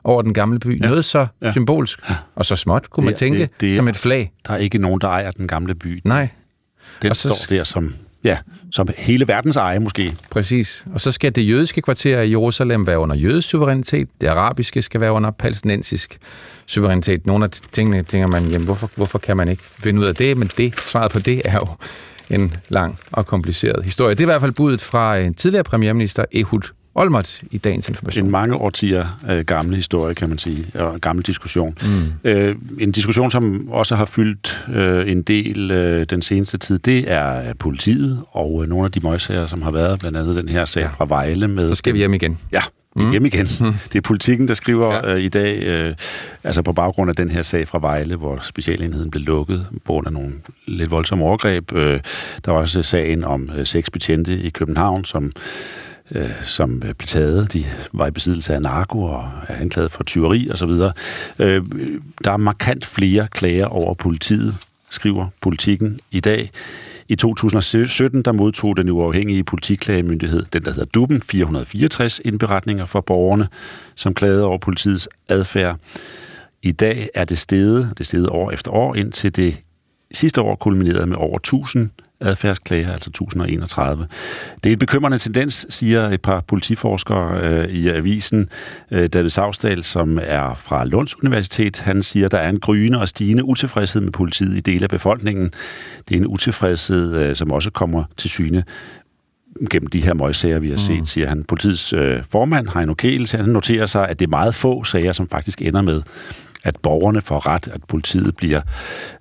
over 0.06 0.22
den 0.22 0.34
gamle 0.34 0.60
by. 0.60 0.82
Ja. 0.82 0.88
Noget 0.88 1.06
så 1.06 1.28
ja. 1.42 1.52
symbolsk 1.52 2.00
og 2.36 2.46
så 2.46 2.56
småt, 2.56 2.90
kunne 2.90 3.04
man 3.04 3.14
det, 3.14 3.20
tænke, 3.20 3.40
det, 3.40 3.50
det, 3.62 3.76
som 3.76 3.88
et 3.88 3.96
flag. 3.96 4.32
Der 4.48 4.54
er 4.54 4.58
ikke 4.58 4.78
nogen, 4.78 5.02
der 5.02 5.08
ejer 5.08 5.32
den 5.32 5.48
gamle 5.48 5.76
by. 5.76 6.02
Nej. 6.04 6.30
Den 7.02 7.10
og 7.10 7.16
så, 7.16 7.30
står 7.30 7.56
der 7.56 7.64
som, 7.64 7.94
ja, 8.24 8.38
som 8.72 8.88
hele 8.98 9.28
verdens 9.28 9.56
eje 9.56 9.80
måske. 9.80 10.16
Præcis. 10.30 10.86
Og 10.94 11.02
så 11.02 11.12
skal 11.12 11.36
det 11.36 11.50
jødiske 11.50 11.82
kvarter 11.82 12.22
i 12.22 12.30
Jerusalem 12.30 12.88
være 12.88 13.00
under 13.00 13.16
jødisk 13.16 13.50
suverænitet. 13.50 14.08
Det 14.22 14.28
arabiske 14.28 14.82
skal 14.82 15.02
være 15.02 15.12
under 15.12 15.32
palæstinensisk 15.32 16.18
suverænitet. 16.66 17.28
Nogle 17.28 17.46
af 17.46 17.50
tingene 17.50 18.04
tænker 18.04 18.28
man, 18.28 18.44
jamen 18.44 18.66
hvorfor, 18.66 18.92
hvorfor 18.96 19.20
kan 19.20 19.38
man 19.38 19.50
ikke 19.50 19.64
finde 19.64 20.02
ud 20.02 20.06
af 20.06 20.16
det? 20.16 20.38
Men 20.38 20.50
det, 20.58 20.80
svaret 20.80 21.12
på 21.12 21.20
det 21.20 21.42
er 21.46 21.56
jo 21.56 21.68
en 22.36 22.56
lang 22.70 23.00
og 23.12 23.26
kompliceret 23.26 23.84
historie. 23.84 24.16
Det 24.16 24.20
er 24.20 24.26
i 24.26 24.32
hvert 24.32 24.42
fald 24.42 24.52
budet 24.52 24.82
fra 24.82 25.18
en 25.18 25.34
tidligere 25.34 25.64
premierminister, 25.64 26.26
Ehud 26.32 26.62
Olmert 26.96 27.42
i 27.52 27.58
dagens 27.58 27.90
information. 27.90 28.26
En 28.26 28.32
mange 28.32 28.56
årtier 28.56 29.20
øh, 29.30 29.46
gamle 29.46 29.76
historie, 29.76 30.16
kan 30.16 30.30
man 30.30 30.38
sige, 30.38 30.66
og 30.74 31.02
gammel 31.02 31.26
diskussion. 31.26 31.78
Mm. 31.82 32.30
Øh, 32.30 32.56
en 32.80 32.92
diskussion, 32.92 33.32
som 33.32 33.70
også 33.70 33.96
har 33.96 34.06
fyldt 34.06 34.66
øh, 34.74 35.12
en 35.12 35.22
del 35.22 35.72
øh, 35.72 36.06
den 36.10 36.22
seneste 36.22 36.58
tid, 36.58 36.80
det 36.80 37.12
er 37.12 37.54
politiet 37.54 38.24
og 38.32 38.64
øh, 38.64 38.70
nogle 38.70 38.86
af 38.86 38.92
de 38.92 39.00
møgsager, 39.00 39.48
som 39.48 39.62
har 39.62 39.72
været, 39.72 40.00
blandt 40.00 40.18
andet 40.18 40.36
den 40.36 40.50
her 40.50 40.66
sag 40.66 40.82
ja. 40.82 40.88
fra 40.88 41.06
Vejle. 41.06 41.48
Med 41.48 41.70
Så 41.70 41.76
skal 41.76 41.94
vi 41.94 41.98
hjem 41.98 42.14
igen. 42.14 42.38
Ja, 42.52 42.62
mm. 42.96 43.12
hjem 43.12 43.26
igen. 43.26 43.48
Mm. 43.60 43.74
Det 43.94 43.98
er 43.98 44.02
politikken, 44.02 44.48
der 44.48 44.54
skriver 44.54 44.94
ja. 44.94 45.16
øh, 45.16 45.22
i 45.22 45.30
dag, 45.30 45.64
øh, 45.64 45.96
altså 46.44 46.62
på 46.62 46.74
baggrund 46.74 47.10
af 47.10 47.16
den 47.16 47.30
her 47.30 47.42
sag 47.42 47.68
fra 47.68 47.80
Vejle, 47.80 48.16
hvor 48.16 48.40
specialenheden 48.42 49.12
blev 49.12 49.24
lukket 49.24 49.68
på 49.86 49.94
grund 49.94 50.08
af 50.08 50.14
nogle 50.14 50.34
lidt 50.68 50.92
voldsomme 50.92 51.26
overgreb. 51.26 51.74
Øh, 51.74 52.00
der 52.46 52.52
var 52.52 52.60
også 52.60 52.84
sagen 52.84 53.24
om 53.24 53.50
øh, 53.58 53.66
seks 53.66 53.90
betjente 53.90 54.40
i 54.40 54.50
København, 54.50 55.06
som 55.06 55.32
øh, 56.12 56.44
som 56.44 56.80
blev 56.80 56.96
taget. 56.96 57.54
De 57.54 57.66
var 57.94 58.08
i 58.08 58.12
besiddelse 58.12 58.54
af 58.54 58.62
narko 58.62 59.02
og 59.02 59.32
er 59.48 59.56
anklaget 59.56 59.92
for 59.92 60.04
tyveri 60.04 60.50
osv. 60.52 60.70
Øh, 61.40 61.64
der 62.24 62.32
er 62.32 62.38
markant 62.38 62.86
flere 62.86 63.28
klager 63.32 63.66
over 63.66 63.94
politiet, 63.94 64.56
skriver 64.90 65.28
politikken 65.42 66.00
i 66.12 66.20
dag. 66.20 66.50
I 67.08 67.16
2017 67.16 68.22
der 68.22 68.32
modtog 68.32 68.78
den 68.78 68.90
uafhængige 68.90 69.44
politiklagemyndighed, 69.44 70.46
den 70.54 70.64
der 70.64 70.72
hedder 70.72 70.86
DUBEN, 70.86 71.22
464 71.22 72.22
indberetninger 72.26 72.86
fra 72.86 73.02
borgerne, 73.02 73.48
som 73.96 74.14
klagede 74.14 74.46
over 74.46 74.58
politiets 74.58 75.10
adfærd. 75.30 75.78
I 76.64 76.72
dag 76.72 77.10
er 77.16 77.26
det 77.26 77.38
steget, 77.38 77.94
det 77.98 78.06
steget 78.06 78.30
år 78.30 78.52
efter 78.52 78.72
år, 78.72 78.96
indtil 78.96 79.36
det 79.36 79.62
sidste 80.12 80.42
år 80.42 80.56
kulminerede 80.56 81.06
med 81.06 81.18
over 81.18 81.38
1000 81.38 81.90
adfærdsklager, 82.26 82.92
altså 82.92 83.10
1031. 83.10 84.08
Det 84.64 84.70
er 84.70 84.74
en 84.74 84.80
bekymrende 84.80 85.20
tendens, 85.20 85.66
siger 85.70 86.10
et 86.10 86.22
par 86.22 86.44
politiforskere 86.48 87.40
øh, 87.44 87.70
i 87.70 87.90
avisen. 87.90 88.50
Øh, 88.92 89.08
David 89.08 89.30
Savsdal, 89.30 89.84
som 89.84 90.20
er 90.22 90.54
fra 90.54 90.86
Lunds 90.86 91.24
Universitet, 91.24 91.80
han 91.80 92.04
siger, 92.04 92.28
der 92.28 92.38
er 92.38 92.50
en 92.50 92.60
gryende 92.60 93.02
og 93.02 93.08
stigende 93.08 93.44
utilfredshed 93.44 94.02
med 94.02 94.12
politiet 94.12 94.58
i 94.58 94.60
dele 94.60 94.84
af 94.84 94.90
befolkningen. 94.90 95.52
Det 96.10 96.16
er 96.16 96.20
en 96.20 96.28
utilfredshed, 96.28 97.16
øh, 97.16 97.36
som 97.36 97.52
også 97.52 97.72
kommer 97.72 98.04
til 98.18 98.30
syne 98.30 98.64
gennem 99.70 99.88
de 99.88 100.02
her 100.02 100.14
møgssager, 100.14 100.60
vi 100.60 100.70
har 100.70 100.78
set, 100.78 101.00
mm. 101.00 101.06
siger 101.06 101.28
han. 101.28 101.44
Politiets 101.44 101.94
øh, 101.94 102.24
formand, 102.32 102.68
Heino 102.74 102.94
Kæl, 102.94 103.30
han 103.32 103.50
noterer 103.50 103.86
sig, 103.86 104.10
at 104.10 104.20
det 104.20 104.26
er 104.26 104.30
meget 104.30 104.56
få 104.56 104.84
sager, 104.84 105.12
som 105.12 105.28
faktisk 105.28 105.62
ender 105.62 105.82
med 105.82 106.02
at 106.66 106.78
borgerne 106.84 107.22
får 107.22 107.48
ret, 107.48 107.68
at 107.68 107.84
politiet 107.88 108.36
bliver 108.36 108.62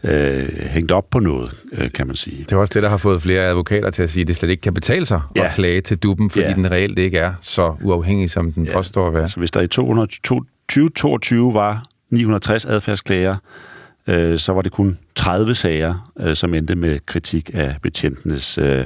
øh, 0.05 0.49
hængt 0.61 0.93
op 0.93 1.11
på 1.11 1.19
noget, 1.19 1.65
øh, 1.73 1.91
kan 1.91 2.07
man 2.07 2.17
sige. 2.17 2.45
Det 2.45 2.53
er 2.53 2.57
også 2.57 2.75
det, 2.75 2.83
der 2.83 2.89
har 2.89 2.97
fået 2.97 3.23
flere 3.23 3.43
advokater 3.43 3.91
til 3.91 4.03
at 4.03 4.11
sige, 4.11 4.23
at 4.23 4.29
det 4.29 4.37
slet 4.37 4.51
ikke 4.51 4.61
kan 4.61 4.75
betale 4.75 5.07
sig 5.07 5.21
ja. 5.37 5.45
at 5.45 5.55
klage 5.55 5.81
til 5.81 5.97
duben, 5.97 6.31
fordi 6.31 6.45
ja. 6.45 6.53
den 6.53 6.71
reelt 6.71 6.99
ikke 6.99 7.19
er 7.19 7.33
så 7.41 7.75
uafhængig, 7.83 8.31
som 8.31 8.53
den 8.53 8.67
ja. 8.67 8.73
påstår 8.73 9.09
at 9.09 9.15
være. 9.15 9.29
Så 9.29 9.39
hvis 9.39 9.51
der 9.51 9.61
i 9.61 9.67
2022 9.67 11.55
var 11.55 11.85
960 12.11 12.65
adfærdsklager, 12.65 13.37
øh, 14.07 14.39
så 14.39 14.53
var 14.53 14.63
det 14.63 14.73
kun 14.73 14.99
30 15.15 15.55
sager, 15.55 16.13
øh, 16.21 16.37
som 16.37 16.55
endte 16.55 16.75
med 16.75 16.99
kritik 17.07 17.51
af 17.55 17.77
betjentenes 17.83 18.59
øh, 18.59 18.85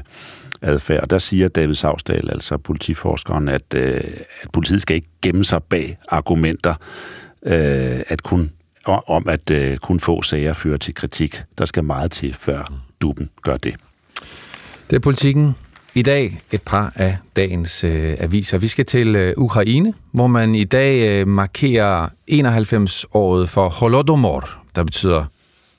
adfærd. 0.63 1.01
Og 1.01 1.11
der 1.11 1.19
siger 1.19 1.49
David 1.49 1.75
Savsdal, 1.75 2.31
altså 2.31 2.57
politiforskeren, 2.57 3.49
at, 3.49 3.75
øh, 3.75 4.01
at 4.43 4.51
politiet 4.53 4.83
skal 4.83 4.97
ikke 4.97 5.09
gemme 5.23 5.45
sig 5.45 5.63
bag 5.63 5.99
argumenter, 6.09 6.75
øh, 7.43 8.01
at 8.09 8.23
kun, 8.23 8.53
om 8.87 9.29
at 9.29 9.51
øh, 9.51 9.77
kun 9.77 10.01
få 10.01 10.23
sager 10.23 10.53
fører 10.53 10.77
til 10.77 10.95
kritik. 10.95 11.43
Der 11.59 11.65
skal 11.65 11.85
meget 11.85 12.11
til, 12.11 12.35
før 12.35 12.73
duben 13.01 13.31
gør 13.43 13.57
det. 13.57 13.75
Det 14.91 14.97
er 14.97 15.01
politikken. 15.01 15.55
I 15.95 16.03
dag 16.03 16.41
et 16.53 16.63
par 16.63 16.93
af 16.97 17.17
dagens 17.37 17.85
øh, 17.85 18.17
aviser. 18.19 18.59
Vi 18.59 18.69
skal 18.69 18.85
til 18.85 19.17
øh, 19.17 19.35
Ukraine, 19.37 19.95
hvor 20.13 20.27
man 20.27 20.55
i 20.55 20.65
dag 20.65 21.21
øh, 21.21 21.29
markerer 21.29 22.09
91-året 22.31 23.49
for 23.49 23.69
Holodomor, 23.69 24.51
der 24.77 24.85
betyder 24.85 25.25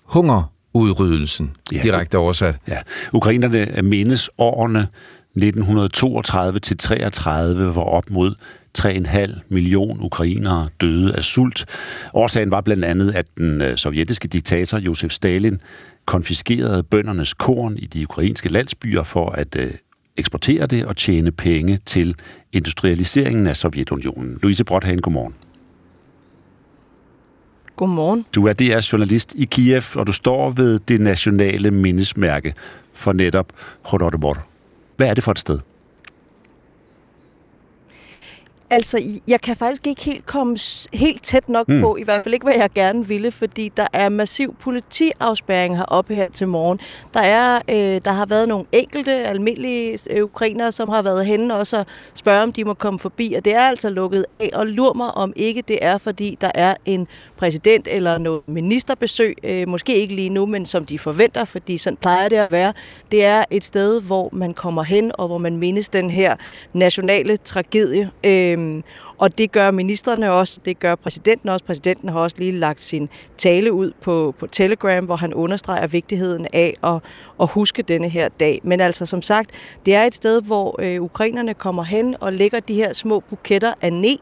hungerudryddelsen, 0.04 1.52
ja, 1.72 1.82
direkte 1.84 2.18
oversat. 2.18 2.58
Ja, 2.68 2.78
ukrainerne 3.14 3.82
mindes 3.82 4.30
årene 4.38 4.88
1932 5.36 6.60
til 6.60 6.78
33, 6.78 7.72
hvor 7.72 7.84
op 7.84 8.10
mod 8.10 8.36
3,5 8.82 9.40
million 9.50 9.98
ukrainere 10.02 10.70
døde 10.82 11.16
af 11.16 11.24
sult. 11.24 11.66
Årsagen 12.14 12.52
var 12.52 12.62
blandt 12.62 12.86
andet, 12.86 13.12
at 13.12 13.26
den 13.38 13.62
øh, 13.62 13.78
sovjetiske 13.78 14.28
diktator 14.28 14.78
Josef 14.78 15.12
Stalin 15.12 15.62
konfiskerede 16.06 16.84
bøndernes 16.84 17.34
korn 17.34 17.78
i 17.78 17.86
de 17.86 18.04
ukrainske 18.04 18.50
landsbyer 18.50 19.04
for 19.04 19.30
at 19.30 19.56
øh, 19.56 19.72
eksportere 20.18 20.66
det 20.66 20.86
og 20.86 20.98
tjene 20.98 21.32
penge 21.32 21.80
til 21.86 22.16
industrialiseringen 22.54 23.48
af 23.48 23.56
Sovjetunionen. 23.56 24.40
Louise 24.42 24.64
Brothagen, 24.64 25.02
godmorgen. 25.02 25.36
Godmorgen. 27.76 28.26
Du 28.36 28.48
er 28.48 28.54
DR's 28.62 28.92
journalist 28.92 29.34
i 29.36 29.46
Kiev, 29.46 29.84
og 29.96 30.08
du 30.08 30.14
står 30.14 30.52
ved 30.52 30.80
det 30.80 31.02
nationale 31.02 31.72
mindesmærke 31.72 32.54
for 32.94 33.14
netop 33.14 33.54
Holodomor. 33.82 34.38
Hvad 34.98 35.08
er 35.08 35.14
det 35.14 35.24
for 35.24 35.32
et 35.32 35.40
sted? 35.40 35.60
Altså, 38.72 39.04
jeg 39.28 39.42
kan 39.42 39.56
faktisk 39.56 39.88
ikke 39.88 40.04
helt 40.04 40.26
komme 40.26 40.58
helt 40.94 41.24
tæt 41.24 41.50
nok 41.50 41.68
mm. 41.68 41.82
på, 41.82 41.98
i 41.98 42.04
hvert 42.04 42.24
fald 42.24 42.34
ikke, 42.34 42.44
hvad 42.44 42.56
jeg 42.56 42.70
gerne 42.76 43.08
ville, 43.08 43.32
fordi 43.32 43.72
der 43.78 43.88
er 43.94 44.10
massiv 44.10 44.56
politiafspæring 44.60 45.78
heroppe 45.78 46.16
her 46.16 46.30
til 46.30 46.48
morgen. 46.48 46.80
Der, 47.14 47.20
er, 47.20 47.62
øh, 47.70 48.02
der 48.06 48.12
har 48.12 48.26
været 48.26 48.48
nogle 48.48 48.66
enkelte 48.72 49.12
almindelige 49.12 49.98
øh, 50.10 50.24
ukrainere, 50.24 50.72
som 50.72 50.90
har 50.90 51.02
været 51.02 51.26
henne 51.26 51.56
og 51.56 51.68
så 51.68 51.84
spørge, 52.14 52.44
om 52.44 52.54
de 52.54 52.64
må 52.64 52.74
komme 52.74 53.00
forbi, 53.00 53.34
og 53.38 53.46
det 53.46 53.56
er 53.56 53.62
altså 53.62 53.90
lukket 53.90 54.26
af, 54.40 54.50
og 54.54 54.68
lur 54.68 54.94
mig, 54.94 55.12
om 55.12 55.34
ikke 55.36 55.62
det 55.62 55.80
er, 55.82 55.98
fordi 55.98 56.38
der 56.42 56.52
er 56.56 56.76
en 56.86 57.08
præsident 57.38 57.88
eller 57.92 58.18
noget 58.18 58.42
ministerbesøg, 58.48 59.36
øh, 59.44 59.68
måske 59.68 59.96
ikke 59.96 60.16
lige 60.16 60.30
nu, 60.30 60.46
men 60.46 60.66
som 60.66 60.86
de 60.86 61.00
forventer, 61.00 61.46
fordi 61.46 61.78
sådan 61.78 61.98
plejer 61.98 62.30
det 62.30 62.36
at 62.36 62.52
være. 62.52 62.74
Det 63.12 63.26
er 63.26 63.44
et 63.52 63.64
sted, 63.64 64.02
hvor 64.02 64.30
man 64.32 64.54
kommer 64.54 64.84
hen, 64.84 65.12
og 65.14 65.28
hvor 65.28 65.38
man 65.38 65.58
mindes 65.58 65.90
den 65.90 66.10
her 66.10 66.36
nationale 66.74 67.38
tragedie. 67.38 68.12
Øh, 68.24 68.59
Øhm, 68.60 68.84
og 69.18 69.38
det 69.38 69.52
gør 69.52 69.72
ministerne 69.72 70.32
også, 70.32 70.60
det 70.66 70.80
gør 70.80 70.96
præsidenten 70.96 71.50
også. 71.50 71.66
Præsidenten 71.66 72.10
har 72.10 72.20
også 72.20 72.36
lige 72.40 72.52
lagt 72.52 72.82
sin 72.82 73.10
tale 73.38 73.74
ud 73.74 73.92
på, 74.02 74.36
på 74.40 74.48
Telegram, 74.48 75.06
hvor 75.06 75.16
han 75.16 75.34
understreger 75.34 75.88
vigtigheden 75.88 76.48
af 76.54 76.74
at, 76.84 77.02
at 77.42 77.50
huske 77.52 77.82
denne 77.84 78.10
her 78.10 78.30
dag. 78.30 78.60
Men 78.64 78.82
altså 78.82 79.06
som 79.06 79.22
sagt, 79.22 79.50
det 79.86 79.96
er 79.96 80.04
et 80.04 80.16
sted, 80.16 80.42
hvor 80.42 80.82
øh, 80.82 81.02
ukrainerne 81.02 81.54
kommer 81.54 81.84
hen 81.84 82.16
og 82.20 82.34
lægger 82.34 82.60
de 82.60 82.74
her 82.74 82.94
små 82.94 83.20
buketter 83.20 83.74
af 83.82 83.94
ne, 83.94 84.18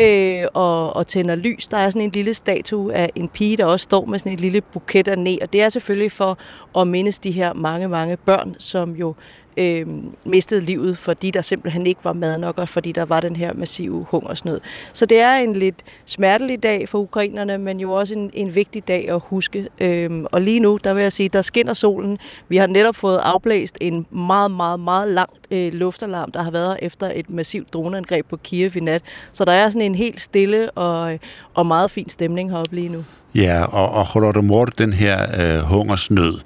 øh, 0.00 0.46
og, 0.54 0.96
og 0.96 1.06
tænder 1.06 1.34
lys. 1.34 1.68
Der 1.68 1.76
er 1.76 1.90
sådan 1.90 2.02
en 2.02 2.10
lille 2.10 2.34
statue 2.34 2.94
af 2.94 3.10
en 3.14 3.28
pige, 3.28 3.56
der 3.56 3.64
også 3.64 3.84
står 3.84 4.04
med 4.04 4.18
sådan 4.18 4.32
en 4.32 4.38
lille 4.38 4.60
buket 4.60 5.08
af 5.08 5.18
ne. 5.18 5.38
og 5.42 5.52
det 5.52 5.62
er 5.62 5.68
selvfølgelig 5.68 6.12
for 6.12 6.38
at 6.78 6.86
mindes 6.86 7.18
de 7.18 7.30
her 7.30 7.52
mange, 7.52 7.88
mange 7.88 8.16
børn, 8.16 8.54
som 8.58 8.90
jo 8.92 9.14
øh, 9.56 9.86
mistede 10.24 10.60
livet, 10.60 10.98
fordi 10.98 11.30
der 11.30 11.42
simpelthen 11.42 11.86
ikke 11.86 12.00
var 12.04 12.12
mad 12.12 12.38
nok, 12.38 12.58
og 12.58 12.68
fordi 12.68 12.92
der 12.92 13.04
var 13.04 13.20
den 13.20 13.36
her 13.36 13.52
massive 13.52 14.06
hungersnød. 14.10 14.60
Så 14.92 15.06
det 15.06 15.20
er 15.20 15.34
en 15.34 15.52
lidt 15.52 15.82
smertelig 16.04 16.62
dag 16.62 16.88
for 16.88 16.98
ukrainerne, 16.98 17.58
men 17.58 17.80
jo 17.80 17.92
også 17.92 18.14
en, 18.14 18.30
en 18.34 18.54
vigtig 18.54 18.88
dag 18.88 19.10
at 19.10 19.20
huske. 19.24 19.68
Øh, 19.80 20.24
og 20.32 20.40
lige 20.40 20.60
nu, 20.60 20.78
der 20.84 20.94
vil 20.94 21.02
jeg 21.02 21.12
sige, 21.12 21.28
der 21.28 21.42
skinner 21.42 21.72
solen. 21.72 22.18
Vi 22.48 22.56
har 22.56 22.66
netop 22.66 22.96
fået 22.96 23.18
afblæst 23.18 23.78
en 23.80 24.06
meget, 24.10 24.50
meget, 24.50 24.80
meget 24.80 25.08
lang 25.08 25.30
øh, 25.50 25.72
luftalarm, 25.72 26.32
der 26.32 26.42
har 26.42 26.50
været 26.50 26.78
efter 26.82 27.12
et 27.14 27.30
massivt 27.30 27.72
droneangreb 27.72 28.26
på 28.26 28.36
Kiev 28.36 28.76
i 28.76 28.80
nat. 28.80 29.02
Så 29.32 29.44
der 29.44 29.52
er 29.52 29.68
sådan 29.68 29.86
en 29.86 29.94
helt 29.94 30.20
stille 30.20 30.70
og, 30.70 31.18
og 31.54 31.66
meget 31.66 31.90
fin 31.90 32.08
stemning 32.08 32.50
heroppe 32.50 32.74
lige 32.74 32.88
nu. 32.88 33.04
Ja, 33.34 33.64
og, 33.64 33.90
og 33.90 34.06
Holodomor, 34.06 34.64
den 34.64 34.92
her 34.92 35.26
øh, 35.40 35.60
hungersnød, 35.60 36.40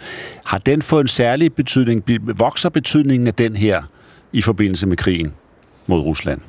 har 0.44 0.58
den 0.58 0.82
fået 0.82 1.00
en 1.00 1.08
særlig 1.08 1.54
betydning? 1.54 2.04
Vokser 2.38 2.68
betydningen 2.68 3.26
af 3.26 3.34
den 3.34 3.56
her 3.56 3.82
i 4.32 4.42
forbindelse 4.42 4.86
med 4.86 4.96
krigen 4.96 5.34
mod 5.86 6.00
Rusland? 6.00 6.40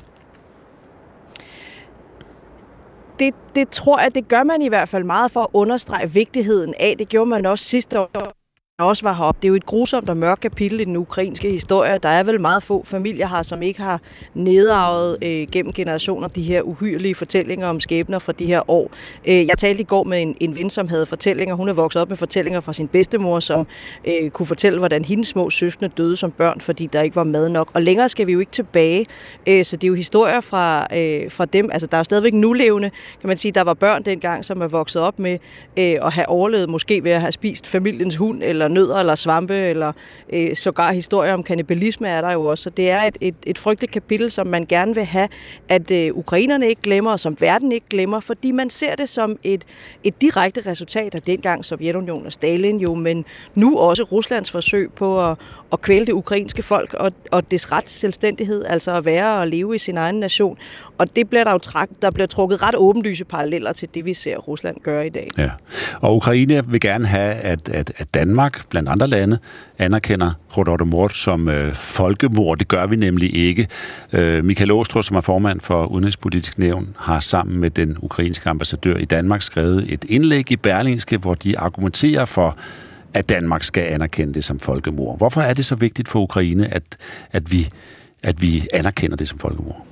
Det, 3.18 3.34
det 3.54 3.68
tror 3.68 4.00
jeg, 4.00 4.14
det 4.14 4.28
gør 4.28 4.42
man 4.42 4.62
i 4.62 4.68
hvert 4.68 4.88
fald 4.88 5.04
meget 5.04 5.30
for 5.30 5.40
at 5.40 5.48
understrege 5.52 6.10
vigtigheden 6.12 6.74
af. 6.80 6.94
Det 6.98 7.08
gjorde 7.08 7.30
man 7.30 7.46
også 7.46 7.64
sidste 7.64 8.00
år 8.00 8.37
også 8.84 9.02
var 9.02 9.12
heroppe. 9.12 9.38
Det 9.42 9.48
er 9.48 9.48
jo 9.48 9.54
et 9.54 9.66
grusomt 9.66 10.10
og 10.10 10.16
mørkt 10.16 10.40
kapitel 10.40 10.80
i 10.80 10.84
den 10.84 10.96
ukrainske 10.96 11.50
historie. 11.50 11.98
Der 12.02 12.08
er 12.08 12.22
vel 12.22 12.40
meget 12.40 12.62
få 12.62 12.84
familier 12.84 13.26
her, 13.28 13.42
som 13.42 13.62
ikke 13.62 13.80
har 13.82 14.00
nedarvet 14.34 15.18
øh, 15.22 15.46
gennem 15.52 15.72
generationer 15.72 16.28
de 16.28 16.42
her 16.42 16.62
uhyrlige 16.62 17.14
fortællinger 17.14 17.68
om 17.68 17.80
skæbner 17.80 18.18
fra 18.18 18.32
de 18.32 18.46
her 18.46 18.70
år. 18.70 18.90
Øh, 19.26 19.46
jeg 19.46 19.58
talte 19.58 19.80
i 19.80 19.84
går 19.84 20.04
med 20.04 20.22
en, 20.22 20.36
en 20.40 20.56
ven, 20.56 20.70
som 20.70 20.88
havde 20.88 21.06
fortællinger. 21.06 21.54
Hun 21.54 21.68
er 21.68 21.72
vokset 21.72 22.02
op 22.02 22.08
med 22.08 22.16
fortællinger 22.16 22.60
fra 22.60 22.72
sin 22.72 22.88
bedstemor, 22.88 23.40
som 23.40 23.66
øh, 24.04 24.30
kunne 24.30 24.46
fortælle, 24.46 24.78
hvordan 24.78 25.04
hendes 25.04 25.28
små 25.28 25.50
søskende 25.50 25.90
døde 25.96 26.16
som 26.16 26.30
børn, 26.30 26.60
fordi 26.60 26.86
der 26.86 27.02
ikke 27.02 27.16
var 27.16 27.24
mad 27.24 27.48
nok. 27.48 27.70
Og 27.74 27.82
længere 27.82 28.08
skal 28.08 28.26
vi 28.26 28.32
jo 28.32 28.40
ikke 28.40 28.52
tilbage. 28.52 29.06
Øh, 29.46 29.64
så 29.64 29.76
det 29.76 29.84
er 29.84 29.88
jo 29.88 29.94
historier 29.94 30.40
fra, 30.40 30.86
øh, 30.96 31.30
fra 31.30 31.44
dem. 31.44 31.70
Altså, 31.72 31.86
der 31.86 31.96
er 31.96 32.00
jo 32.00 32.04
stadigvæk 32.04 32.34
nulevende, 32.34 32.90
kan 33.20 33.28
man 33.28 33.36
sige. 33.36 33.52
Der 33.52 33.62
var 33.62 33.74
børn 33.74 34.02
dengang, 34.02 34.44
som 34.44 34.60
er 34.60 34.68
vokset 34.68 35.02
op 35.02 35.18
med 35.18 35.38
øh, 35.76 35.96
at 36.02 36.12
have 36.12 36.28
overlevet, 36.28 36.68
måske 36.68 37.04
ved 37.04 37.10
at 37.12 37.20
have 37.20 37.32
spist 37.32 37.66
familiens 37.66 38.16
hund 38.16 38.42
eller 38.42 38.67
eller 38.68 38.80
nødder 38.80 38.96
eller 38.96 39.14
svampe, 39.14 39.54
eller 39.54 39.92
øh, 40.32 40.56
sågar 40.56 40.92
historier 40.92 41.34
om 41.34 41.42
kanibalisme 41.42 42.08
er 42.08 42.20
der 42.20 42.32
jo 42.32 42.44
også. 42.44 42.64
Så 42.64 42.70
det 42.70 42.90
er 42.90 43.02
et, 43.02 43.18
et, 43.20 43.34
et 43.46 43.58
frygteligt 43.58 43.92
kapitel, 43.92 44.30
som 44.30 44.46
man 44.46 44.66
gerne 44.66 44.94
vil 44.94 45.04
have, 45.04 45.28
at 45.68 45.90
øh, 45.90 46.10
ukrainerne 46.14 46.68
ikke 46.68 46.82
glemmer, 46.82 47.10
og 47.10 47.20
som 47.20 47.36
verden 47.40 47.72
ikke 47.72 47.86
glemmer, 47.90 48.20
fordi 48.20 48.50
man 48.50 48.70
ser 48.70 48.94
det 48.94 49.08
som 49.08 49.38
et, 49.44 49.64
et 50.04 50.22
direkte 50.22 50.60
resultat 50.66 51.14
af 51.14 51.20
dengang 51.20 51.64
Sovjetunionen 51.64 52.26
og 52.26 52.32
Stalin 52.32 52.80
jo, 52.80 52.94
men 52.94 53.24
nu 53.54 53.78
også 53.78 54.02
Ruslands 54.02 54.50
forsøg 54.50 54.90
på 54.96 55.30
at, 55.30 55.36
at 55.72 55.80
kvæle 55.80 56.06
det 56.06 56.12
ukrainske 56.12 56.62
folk 56.62 56.94
og, 56.94 57.12
og 57.30 57.50
dets 57.50 57.72
ret 57.72 57.84
til 57.84 58.00
selvstændighed, 58.00 58.64
altså 58.64 58.94
at 58.94 59.04
være 59.04 59.40
og 59.40 59.48
leve 59.48 59.74
i 59.74 59.78
sin 59.78 59.96
egen 59.96 60.20
nation. 60.20 60.58
Og 60.98 61.16
det 61.16 61.30
bliver 61.30 61.44
der 61.44 61.52
jo 61.52 61.58
trak, 61.58 61.88
der 62.02 62.10
bliver 62.10 62.26
trukket 62.26 62.62
ret 62.62 62.74
åbenlyse 62.76 63.24
paralleller 63.24 63.72
til 63.72 63.88
det, 63.94 64.04
vi 64.04 64.14
ser 64.14 64.36
Rusland 64.36 64.76
gøre 64.82 65.06
i 65.06 65.10
dag. 65.10 65.28
Ja. 65.38 65.50
Og 66.00 66.16
Ukraine 66.16 66.62
vil 66.66 66.80
gerne 66.80 67.06
have, 67.06 67.34
at, 67.34 67.68
at, 67.68 67.92
at 67.96 68.14
Danmark 68.14 68.57
blandt 68.70 68.88
andre 68.88 69.06
lande, 69.06 69.38
anerkender 69.78 70.30
Holodomor 70.48 71.08
som 71.08 71.48
øh, 71.48 71.74
folkemord. 71.74 72.58
Det 72.58 72.68
gør 72.68 72.86
vi 72.86 72.96
nemlig 72.96 73.36
ikke. 73.36 73.68
Øh, 74.12 74.44
Michael 74.44 74.70
Åstrup, 74.70 75.04
som 75.04 75.16
er 75.16 75.20
formand 75.20 75.60
for 75.60 75.86
Udenrigspolitisk 75.86 76.58
Nævn, 76.58 76.96
har 76.98 77.20
sammen 77.20 77.60
med 77.60 77.70
den 77.70 77.96
ukrainske 78.02 78.48
ambassadør 78.50 78.96
i 78.96 79.04
Danmark 79.04 79.42
skrevet 79.42 79.92
et 79.92 80.04
indlæg 80.08 80.50
i 80.50 80.56
Berlingske, 80.56 81.16
hvor 81.16 81.34
de 81.34 81.58
argumenterer 81.58 82.24
for, 82.24 82.56
at 83.14 83.28
Danmark 83.28 83.62
skal 83.62 83.82
anerkende 83.82 84.34
det 84.34 84.44
som 84.44 84.60
folkemord. 84.60 85.18
Hvorfor 85.18 85.40
er 85.40 85.54
det 85.54 85.66
så 85.66 85.74
vigtigt 85.74 86.08
for 86.08 86.20
Ukraine, 86.20 86.74
at, 86.74 86.82
at, 87.32 87.52
vi, 87.52 87.68
at 88.22 88.42
vi 88.42 88.66
anerkender 88.72 89.16
det 89.16 89.28
som 89.28 89.38
folkemord? 89.38 89.86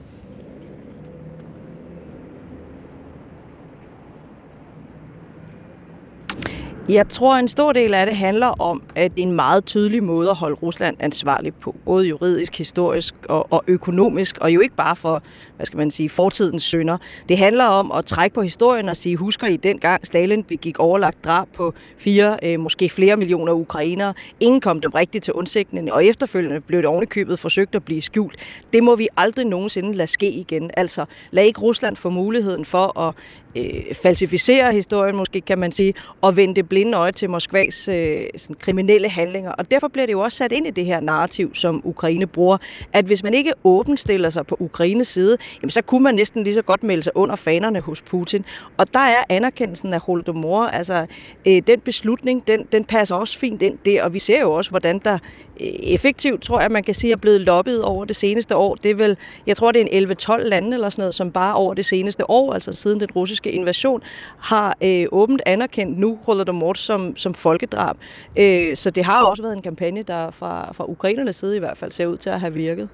Jeg 6.88 7.08
tror, 7.08 7.36
en 7.36 7.48
stor 7.48 7.72
del 7.72 7.94
af 7.94 8.06
det 8.06 8.16
handler 8.16 8.46
om, 8.46 8.82
at 8.94 9.14
det 9.14 9.22
er 9.22 9.26
en 9.26 9.32
meget 9.32 9.64
tydelig 9.64 10.02
måde 10.02 10.30
at 10.30 10.36
holde 10.36 10.54
Rusland 10.54 10.96
ansvarlig 11.00 11.54
på. 11.54 11.74
Både 11.84 12.06
juridisk, 12.06 12.58
historisk 12.58 13.14
og, 13.28 13.52
og 13.52 13.64
økonomisk, 13.66 14.38
og 14.38 14.54
jo 14.54 14.60
ikke 14.60 14.74
bare 14.74 14.96
for, 14.96 15.22
hvad 15.56 15.66
skal 15.66 15.76
man 15.76 15.90
sige, 15.90 16.08
fortidens 16.08 16.62
synder. 16.62 16.98
Det 17.28 17.38
handler 17.38 17.64
om 17.64 17.92
at 17.92 18.06
trække 18.06 18.34
på 18.34 18.42
historien 18.42 18.88
og 18.88 18.96
sige, 18.96 19.16
husker 19.16 19.46
I 19.46 19.56
dengang 19.56 20.06
Stalin 20.06 20.42
begik 20.42 20.78
overlagt 20.78 21.24
drab 21.24 21.48
på 21.54 21.74
fire, 21.98 22.38
øh, 22.42 22.60
måske 22.60 22.88
flere 22.88 23.16
millioner 23.16 23.52
ukrainere. 23.52 24.14
Ingen 24.40 24.60
kom 24.60 24.80
dem 24.80 24.90
rigtigt 24.90 25.24
til 25.24 25.32
undsigtning, 25.34 25.92
og 25.92 26.04
efterfølgende 26.04 26.60
blev 26.60 26.78
det 26.78 26.86
ovenikøbet 26.86 27.38
forsøgt 27.38 27.74
at 27.74 27.84
blive 27.84 28.02
skjult. 28.02 28.36
Det 28.72 28.82
må 28.82 28.96
vi 28.96 29.08
aldrig 29.16 29.46
nogensinde 29.46 29.92
lade 29.92 30.08
ske 30.08 30.30
igen. 30.30 30.70
Altså, 30.76 31.04
lad 31.30 31.44
ikke 31.44 31.60
Rusland 31.60 31.96
få 31.96 32.10
muligheden 32.10 32.64
for 32.64 33.00
at 33.00 33.14
øh, 33.56 33.94
falsificere 33.94 34.72
historien, 34.72 35.16
måske 35.16 35.40
kan 35.40 35.58
man 35.58 35.72
sige, 35.72 35.94
og 36.20 36.36
vende 36.36 36.54
det 36.54 36.68
blinde 36.68 36.98
øje 36.98 37.12
til 37.12 37.30
Moskvas 37.30 37.88
øh, 37.88 38.26
sådan, 38.36 38.56
kriminelle 38.56 39.08
handlinger. 39.08 39.52
Og 39.52 39.70
derfor 39.70 39.88
bliver 39.88 40.06
det 40.06 40.12
jo 40.12 40.20
også 40.20 40.38
sat 40.38 40.52
ind 40.52 40.66
i 40.66 40.70
det 40.70 40.84
her 40.84 41.00
narrativ, 41.00 41.54
som 41.54 41.80
Ukraine 41.84 42.26
bruger, 42.26 42.58
at 42.92 43.04
hvis 43.04 43.22
man 43.22 43.34
ikke 43.34 43.52
åbent 43.64 44.00
stiller 44.00 44.30
sig 44.30 44.46
på 44.46 44.56
Ukraines 44.60 45.08
side, 45.08 45.36
jamen, 45.62 45.70
så 45.70 45.82
kunne 45.82 46.02
man 46.02 46.14
næsten 46.14 46.44
lige 46.44 46.54
så 46.54 46.62
godt 46.62 46.82
melde 46.82 47.02
sig 47.02 47.16
under 47.16 47.36
fanerne 47.36 47.80
hos 47.80 48.02
Putin. 48.02 48.44
Og 48.76 48.94
der 48.94 49.00
er 49.00 49.24
anerkendelsen 49.28 49.94
af 49.94 50.00
Holodomor, 50.00 50.64
altså 50.64 51.06
øh, 51.46 51.62
den 51.66 51.80
beslutning, 51.80 52.46
den, 52.46 52.66
den 52.72 52.84
passer 52.84 53.14
også 53.14 53.38
fint 53.38 53.62
ind 53.62 53.78
der, 53.84 54.02
og 54.02 54.14
vi 54.14 54.18
ser 54.18 54.40
jo 54.40 54.52
også, 54.52 54.70
hvordan 54.70 54.98
der 54.98 55.18
effektivt, 55.60 56.42
tror 56.42 56.60
jeg, 56.60 56.70
man 56.70 56.82
kan 56.82 56.94
sige, 56.94 57.12
er 57.12 57.16
blevet 57.16 57.40
lobbet 57.40 57.82
over 57.82 58.04
det 58.04 58.16
seneste 58.16 58.56
år. 58.56 58.74
Det 58.74 58.90
er 58.90 58.94
vel, 58.94 59.16
jeg 59.46 59.56
tror, 59.56 59.72
det 59.72 59.82
er 59.82 60.00
en 60.00 60.10
11-12 60.42 60.48
lande 60.48 60.74
eller 60.74 60.88
sådan 60.88 61.02
noget, 61.02 61.14
som 61.14 61.30
bare 61.30 61.54
over 61.54 61.74
det 61.74 61.86
seneste 61.86 62.30
år, 62.30 62.52
altså 62.52 62.72
siden 62.72 63.00
den 63.00 63.10
russiske 63.16 63.50
invasion, 63.50 64.02
har 64.38 64.76
øh, 64.80 65.06
åbent 65.12 65.42
anerkendt 65.46 65.98
nu 65.98 66.18
Holodomor 66.24 66.72
som, 66.74 67.16
som 67.16 67.34
folkedrab. 67.34 67.96
Øh, 68.36 68.76
så 68.76 68.90
det 68.90 69.04
har 69.04 69.22
også 69.22 69.42
været 69.42 69.56
en 69.56 69.62
kampagne, 69.62 70.02
der 70.02 70.30
fra, 70.30 70.72
fra 70.72 70.84
ukrainernes 70.88 71.36
side 71.36 71.56
i 71.56 71.58
hvert 71.58 71.78
fald 71.78 71.92
ser 71.92 72.06
ud 72.06 72.16
til 72.16 72.30
at 72.30 72.40
have 72.40 72.52
virket. 72.52 72.88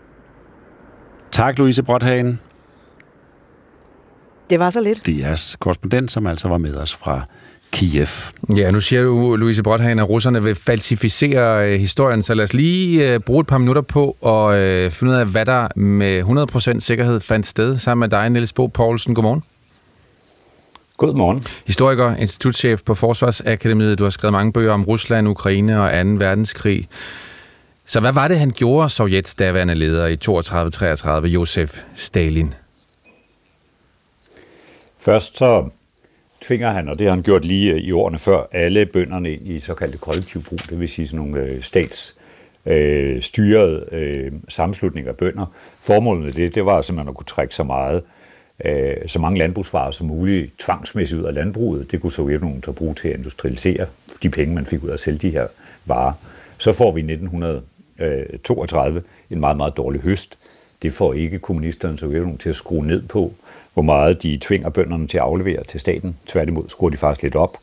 Tak, 1.30 1.58
Louise 1.58 1.82
Brothagen. 1.82 2.40
Det 4.50 4.58
var 4.58 4.70
så 4.70 4.80
lidt. 4.80 5.06
Det 5.06 5.14
er 5.14 5.26
jeres 5.26 5.56
korrespondent, 5.60 6.10
som 6.10 6.26
altså 6.26 6.48
var 6.48 6.58
med 6.58 6.76
os 6.76 6.94
fra 6.94 7.24
Kiev. 7.72 8.08
Ja, 8.56 8.70
nu 8.70 8.80
siger 8.80 9.02
du, 9.02 9.36
Louise 9.36 9.62
Brothagen, 9.62 9.98
at 9.98 10.08
russerne 10.08 10.42
vil 10.42 10.54
falsificere 10.54 11.72
øh, 11.72 11.80
historien, 11.80 12.22
så 12.22 12.34
lad 12.34 12.44
os 12.44 12.54
lige 12.54 13.12
øh, 13.12 13.20
bruge 13.20 13.40
et 13.40 13.46
par 13.46 13.58
minutter 13.58 13.82
på 13.82 14.16
at 14.26 14.58
øh, 14.58 14.90
finde 14.90 15.12
ud 15.12 15.16
af, 15.16 15.26
hvad 15.26 15.46
der 15.46 15.68
med 15.76 16.22
100% 16.76 16.78
sikkerhed 16.78 17.20
fandt 17.20 17.46
sted 17.46 17.78
sammen 17.78 18.00
med 18.00 18.18
dig, 18.18 18.30
Niels 18.30 18.52
Bo 18.52 18.66
Poulsen. 18.66 19.14
Godmorgen. 19.14 19.42
Godmorgen. 20.96 21.46
Historiker, 21.66 22.16
institutchef 22.16 22.82
på 22.86 22.94
Forsvarsakademiet. 22.94 23.98
Du 23.98 24.02
har 24.02 24.10
skrevet 24.10 24.32
mange 24.32 24.52
bøger 24.52 24.72
om 24.72 24.84
Rusland, 24.84 25.28
Ukraine 25.28 25.82
og 25.82 25.90
2. 26.06 26.10
verdenskrig. 26.10 26.88
Så 27.86 28.00
hvad 28.00 28.12
var 28.12 28.28
det, 28.28 28.38
han 28.38 28.50
gjorde, 28.50 28.88
Sovjets 28.88 29.34
daværende 29.34 29.74
leder 29.74 30.06
i 30.06 30.16
32-33, 31.24 31.26
Josef 31.26 31.82
Stalin? 31.94 32.54
Først 35.00 35.38
så 35.38 35.70
tvinger 36.42 36.70
han, 36.70 36.88
og 36.88 36.98
det 36.98 37.06
har 37.06 37.14
han 37.14 37.22
gjort 37.22 37.44
lige 37.44 37.72
øh, 37.72 37.78
i 37.78 37.92
årene 37.92 38.18
før, 38.18 38.46
alle 38.52 38.86
bønderne 38.86 39.32
ind 39.32 39.48
i 39.48 39.60
såkaldte 39.60 39.98
kollektiv 39.98 40.42
brug, 40.42 40.58
det 40.70 40.80
vil 40.80 40.88
sige 40.88 41.06
sådan 41.06 41.26
nogle 41.26 41.46
øh, 41.46 41.62
stats 41.62 42.16
øh, 42.66 43.22
styrede 43.22 43.84
øh, 43.92 44.32
sammenslutninger 44.48 45.10
af 45.10 45.16
bønder. 45.16 45.46
Formålet 45.80 46.24
med 46.24 46.32
det, 46.32 46.54
det 46.54 46.66
var 46.66 46.80
simpelthen 46.80 47.08
at 47.08 47.16
kunne 47.16 47.26
trække 47.26 47.54
så 47.54 47.62
meget 47.62 48.02
øh, 48.64 48.96
så 49.06 49.18
mange 49.18 49.38
landbrugsvarer 49.38 49.90
som 49.90 50.06
muligt 50.06 50.58
tvangsmæssigt 50.58 51.20
ud 51.20 51.26
af 51.26 51.34
landbruget. 51.34 51.90
Det 51.90 52.00
kunne 52.00 52.12
Sovjetunionen 52.12 52.62
så 52.62 52.72
bruge 52.72 52.94
til 52.94 53.08
at 53.08 53.16
industrialisere 53.16 53.86
de 54.22 54.30
penge, 54.30 54.54
man 54.54 54.66
fik 54.66 54.84
ud 54.84 54.88
af 54.88 54.94
at 54.94 55.00
sælge 55.00 55.18
de 55.18 55.30
her 55.30 55.46
varer. 55.84 56.12
Så 56.58 56.72
får 56.72 56.92
vi 56.92 57.00
i 57.00 57.12
1932 57.12 58.98
øh, 58.98 59.04
en 59.30 59.40
meget, 59.40 59.56
meget 59.56 59.76
dårlig 59.76 60.00
høst. 60.00 60.38
Det 60.82 60.92
får 60.92 61.14
ikke 61.14 61.38
kommunisterne 61.38 61.98
Sovjetunionen 61.98 62.38
til 62.38 62.48
at 62.48 62.56
skrue 62.56 62.86
ned 62.86 63.02
på, 63.02 63.32
hvor 63.74 63.82
meget 63.82 64.22
de 64.22 64.38
tvinger 64.40 64.70
bønderne 64.70 65.06
til 65.06 65.18
at 65.18 65.22
aflevere 65.22 65.64
til 65.64 65.80
staten. 65.80 66.16
Tværtimod 66.26 66.64
skruer 66.68 66.90
de 66.90 66.96
faktisk 66.96 67.22
lidt 67.22 67.34
op. 67.34 67.56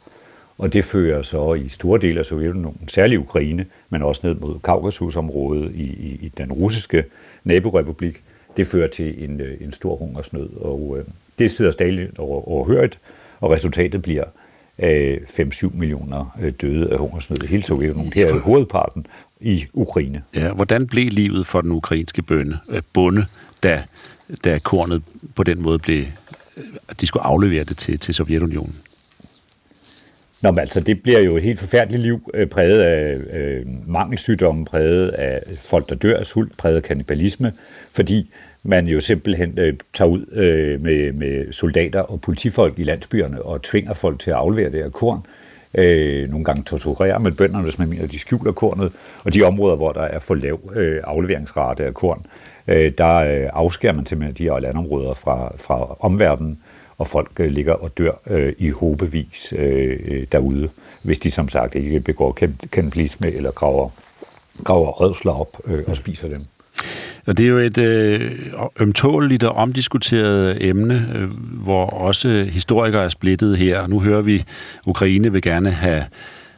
Og 0.57 0.73
det 0.73 0.85
fører 0.85 1.21
så 1.21 1.53
i 1.53 1.69
store 1.69 1.99
dele 1.99 2.19
af 2.19 2.25
Sovjetunionen, 2.25 2.87
særligt 2.87 3.21
Ukraine, 3.21 3.65
men 3.89 4.01
også 4.01 4.21
ned 4.23 4.35
mod 4.35 4.59
Kaukasusområdet 4.63 5.71
i, 5.75 5.83
i, 5.83 6.19
i 6.21 6.31
den 6.37 6.51
russiske 6.51 7.03
naborepublik, 7.43 8.23
det 8.57 8.67
fører 8.67 8.87
til 8.87 9.23
en, 9.23 9.41
øh, 9.41 9.57
en 9.61 9.73
stor 9.73 9.95
hungersnød, 9.95 10.49
og 10.61 10.95
øh, 10.99 11.05
det 11.39 11.51
sidder 11.51 11.71
stadig 11.71 12.19
over, 12.19 12.47
overhørt, 12.47 12.99
og 13.39 13.51
resultatet 13.51 14.01
bliver 14.01 14.23
øh, 14.79 15.17
5-7 15.17 15.77
millioner 15.77 16.37
øh, 16.41 16.53
døde 16.61 16.91
af 16.91 16.97
hungersnød 16.97 17.43
i 17.43 17.47
hele 17.47 17.63
Sovjetunionen. 17.63 18.13
Her 18.15 18.27
er 18.27 18.39
hovedparten 18.39 19.07
i 19.39 19.65
Ukraine. 19.73 20.23
Ja, 20.35 20.53
hvordan 20.53 20.87
blev 20.87 21.09
livet 21.11 21.47
for 21.47 21.61
den 21.61 21.71
ukrainske 21.71 22.21
bønde, 22.21 22.57
øh, 22.69 22.81
bonde, 22.93 23.25
da, 23.63 23.83
da 24.43 24.59
kornet 24.59 25.03
på 25.35 25.43
den 25.43 25.61
måde 25.61 25.79
blev 25.79 26.03
de 27.01 27.05
skulle 27.05 27.23
aflevere 27.23 27.63
det 27.63 27.77
til, 27.77 27.99
til 27.99 28.13
Sovjetunionen. 28.13 28.75
Nå, 30.41 30.51
men 30.51 30.59
altså, 30.59 30.79
det 30.79 31.03
bliver 31.03 31.19
jo 31.19 31.37
et 31.37 31.43
helt 31.43 31.59
forfærdeligt 31.59 32.01
liv, 32.01 32.31
øh, 32.33 32.47
præget 32.47 32.81
af 32.81 33.17
øh, 33.33 33.65
mangelsygdomme, 33.87 34.65
præget 34.65 35.09
af 35.09 35.43
folk, 35.57 35.89
der 35.89 35.95
dør 35.95 36.17
af 36.17 36.25
sult, 36.25 36.57
præget 36.57 36.75
af 36.75 36.83
kannibalisme, 36.83 37.53
fordi 37.93 38.31
man 38.63 38.87
jo 38.87 38.99
simpelthen 38.99 39.59
øh, 39.59 39.73
tager 39.93 40.09
ud 40.09 40.25
øh, 40.31 40.81
med, 40.81 41.11
med 41.11 41.53
soldater 41.53 41.99
og 41.99 42.21
politifolk 42.21 42.79
i 42.79 42.83
landsbyerne 42.83 43.41
og 43.41 43.63
tvinger 43.63 43.93
folk 43.93 44.19
til 44.19 44.29
at 44.29 44.35
aflevere 44.35 44.71
det 44.71 44.83
her 44.83 44.89
korn. 44.89 45.25
Øh, 45.73 46.29
nogle 46.29 46.45
gange 46.45 46.63
torturerer 46.63 47.19
med 47.19 47.31
bønderne, 47.31 47.63
hvis 47.63 47.79
man 47.79 47.89
mener, 47.89 48.03
at 48.03 48.11
de 48.11 48.19
skjuler 48.19 48.51
kornet. 48.51 48.91
Og 49.23 49.33
de 49.33 49.43
områder, 49.43 49.75
hvor 49.75 49.91
der 49.91 50.01
er 50.01 50.19
for 50.19 50.35
lav 50.35 50.71
øh, 50.75 51.01
afleveringsrate 51.03 51.85
af 51.85 51.93
korn, 51.93 52.25
øh, 52.67 52.91
der 52.97 53.15
øh, 53.15 53.49
afskærer 53.53 53.93
man 53.93 54.05
simpelthen 54.05 54.35
de 54.35 54.51
her 54.51 54.59
landområder 54.59 55.13
fra, 55.13 55.53
fra 55.57 55.97
omverdenen 55.99 56.59
og 56.97 57.07
folk 57.07 57.31
øh, 57.39 57.51
ligger 57.51 57.73
og 57.73 57.97
dør 57.97 58.11
øh, 58.27 58.53
i 58.57 58.69
håbevis 58.69 59.53
øh, 59.57 59.99
øh 60.05 60.27
derude, 60.31 60.69
hvis 61.03 61.19
de 61.19 61.31
som 61.31 61.49
sagt 61.49 61.75
ikke 61.75 61.99
begår 61.99 62.37
kannibalisme 62.71 63.31
eller 63.31 63.51
graver, 63.51 63.89
graver 64.63 64.87
rødsler 64.87 65.31
op 65.31 65.57
øh, 65.65 65.83
og 65.87 65.97
spiser 65.97 66.27
dem. 66.27 66.41
Og 67.25 67.37
det 67.37 67.45
er 67.45 67.49
jo 67.49 67.57
et 67.57 67.77
øh, 67.77 68.31
ømtåligt 68.79 69.43
og 69.43 69.55
omdiskuteret 69.55 70.65
emne, 70.69 71.07
øh, 71.15 71.29
hvor 71.63 71.85
også 71.85 72.47
historikere 72.51 73.03
er 73.03 73.09
splittet 73.09 73.57
her. 73.57 73.87
Nu 73.87 73.99
hører 73.99 74.21
vi, 74.21 74.35
at 74.35 74.45
Ukraine 74.85 75.31
vil 75.31 75.41
gerne 75.41 75.71
have 75.71 76.03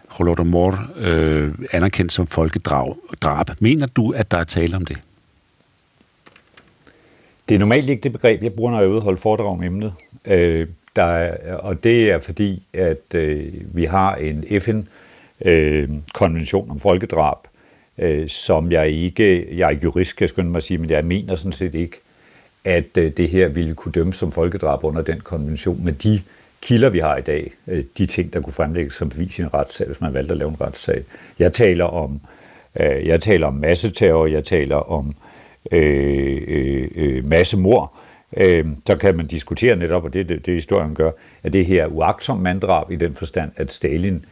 Holodomor 0.07 0.79
øh, 0.97 1.51
anerkendt 1.71 2.11
som 2.11 2.27
folkedrab. 2.27 3.49
Mener 3.59 3.87
du, 3.87 4.11
at 4.11 4.31
der 4.31 4.37
er 4.37 4.43
tale 4.43 4.75
om 4.75 4.85
det? 4.85 4.97
Det 7.51 7.55
er 7.55 7.59
normalt 7.59 7.89
ikke 7.89 8.03
det 8.03 8.11
begreb, 8.11 8.43
jeg 8.43 8.53
bruger, 8.53 8.71
når 8.71 8.77
jeg 8.77 8.85
er 8.85 8.89
ude 8.89 8.97
og 8.97 9.03
holde 9.03 9.17
foredrag 9.17 9.47
om 9.47 9.63
emnet. 9.63 9.93
Øh, 10.25 10.67
der 10.95 11.03
er, 11.03 11.55
og 11.55 11.83
det 11.83 12.11
er 12.11 12.19
fordi, 12.19 12.63
at 12.73 13.15
øh, 13.15 13.53
vi 13.53 13.85
har 13.85 14.15
en 14.15 14.45
FN-konvention 14.61 16.65
øh, 16.65 16.71
om 16.71 16.79
folkedrab, 16.79 17.37
øh, 17.97 18.29
som 18.29 18.71
jeg 18.71 18.89
ikke, 18.89 19.57
jeg 19.57 19.73
er 19.73 19.77
jurist, 19.83 20.15
kan 20.15 20.23
jeg 20.23 20.29
skynde 20.29 20.49
mig 20.49 20.57
at 20.57 20.63
sige, 20.63 20.77
men 20.77 20.89
jeg 20.89 21.05
mener 21.05 21.35
sådan 21.35 21.51
set 21.51 21.75
ikke, 21.75 21.97
at 22.65 22.97
øh, 22.97 23.11
det 23.17 23.29
her 23.29 23.47
ville 23.47 23.73
kunne 23.73 23.91
dømmes 23.91 24.15
som 24.15 24.31
folkedrab 24.31 24.83
under 24.83 25.01
den 25.01 25.19
konvention, 25.19 25.85
med 25.85 25.93
de 25.93 26.21
kilder, 26.61 26.89
vi 26.89 26.99
har 26.99 27.17
i 27.17 27.21
dag, 27.21 27.51
øh, 27.67 27.83
de 27.97 28.05
ting, 28.05 28.33
der 28.33 28.41
kunne 28.41 28.53
fremlægges 28.53 28.93
som 28.93 29.09
bevis 29.09 29.39
i 29.39 29.41
en 29.41 29.53
retssag, 29.53 29.87
hvis 29.87 30.01
man 30.01 30.13
valgte 30.13 30.31
at 30.31 30.37
lave 30.37 30.49
en 30.49 30.61
retssag. 30.61 31.03
Jeg 31.39 31.53
taler 31.53 31.85
om, 31.85 32.21
øh, 32.79 33.07
jeg 33.07 33.21
taler 33.21 33.47
om 33.47 33.53
masseterror, 33.53 34.25
jeg 34.25 34.43
taler 34.43 34.75
om 34.75 35.07
øh, 35.07 35.13
øh, 35.71 36.87
øh 36.95 37.27
massemord, 37.27 37.93
øh, 38.37 38.65
så 38.87 38.95
kan 38.95 39.17
man 39.17 39.27
diskutere 39.27 39.75
netop, 39.75 40.03
og 40.03 40.13
det 40.13 40.29
det, 40.29 40.45
det 40.45 40.53
historien 40.53 40.95
gør, 40.95 41.11
at 41.43 41.53
det 41.53 41.65
her 41.65 41.87
uagtsom 41.87 42.37
manddrab 42.37 42.91
i 42.91 42.95
den 42.95 43.15
forstand, 43.15 43.51
at 43.55 43.71
Stalin 43.71 44.25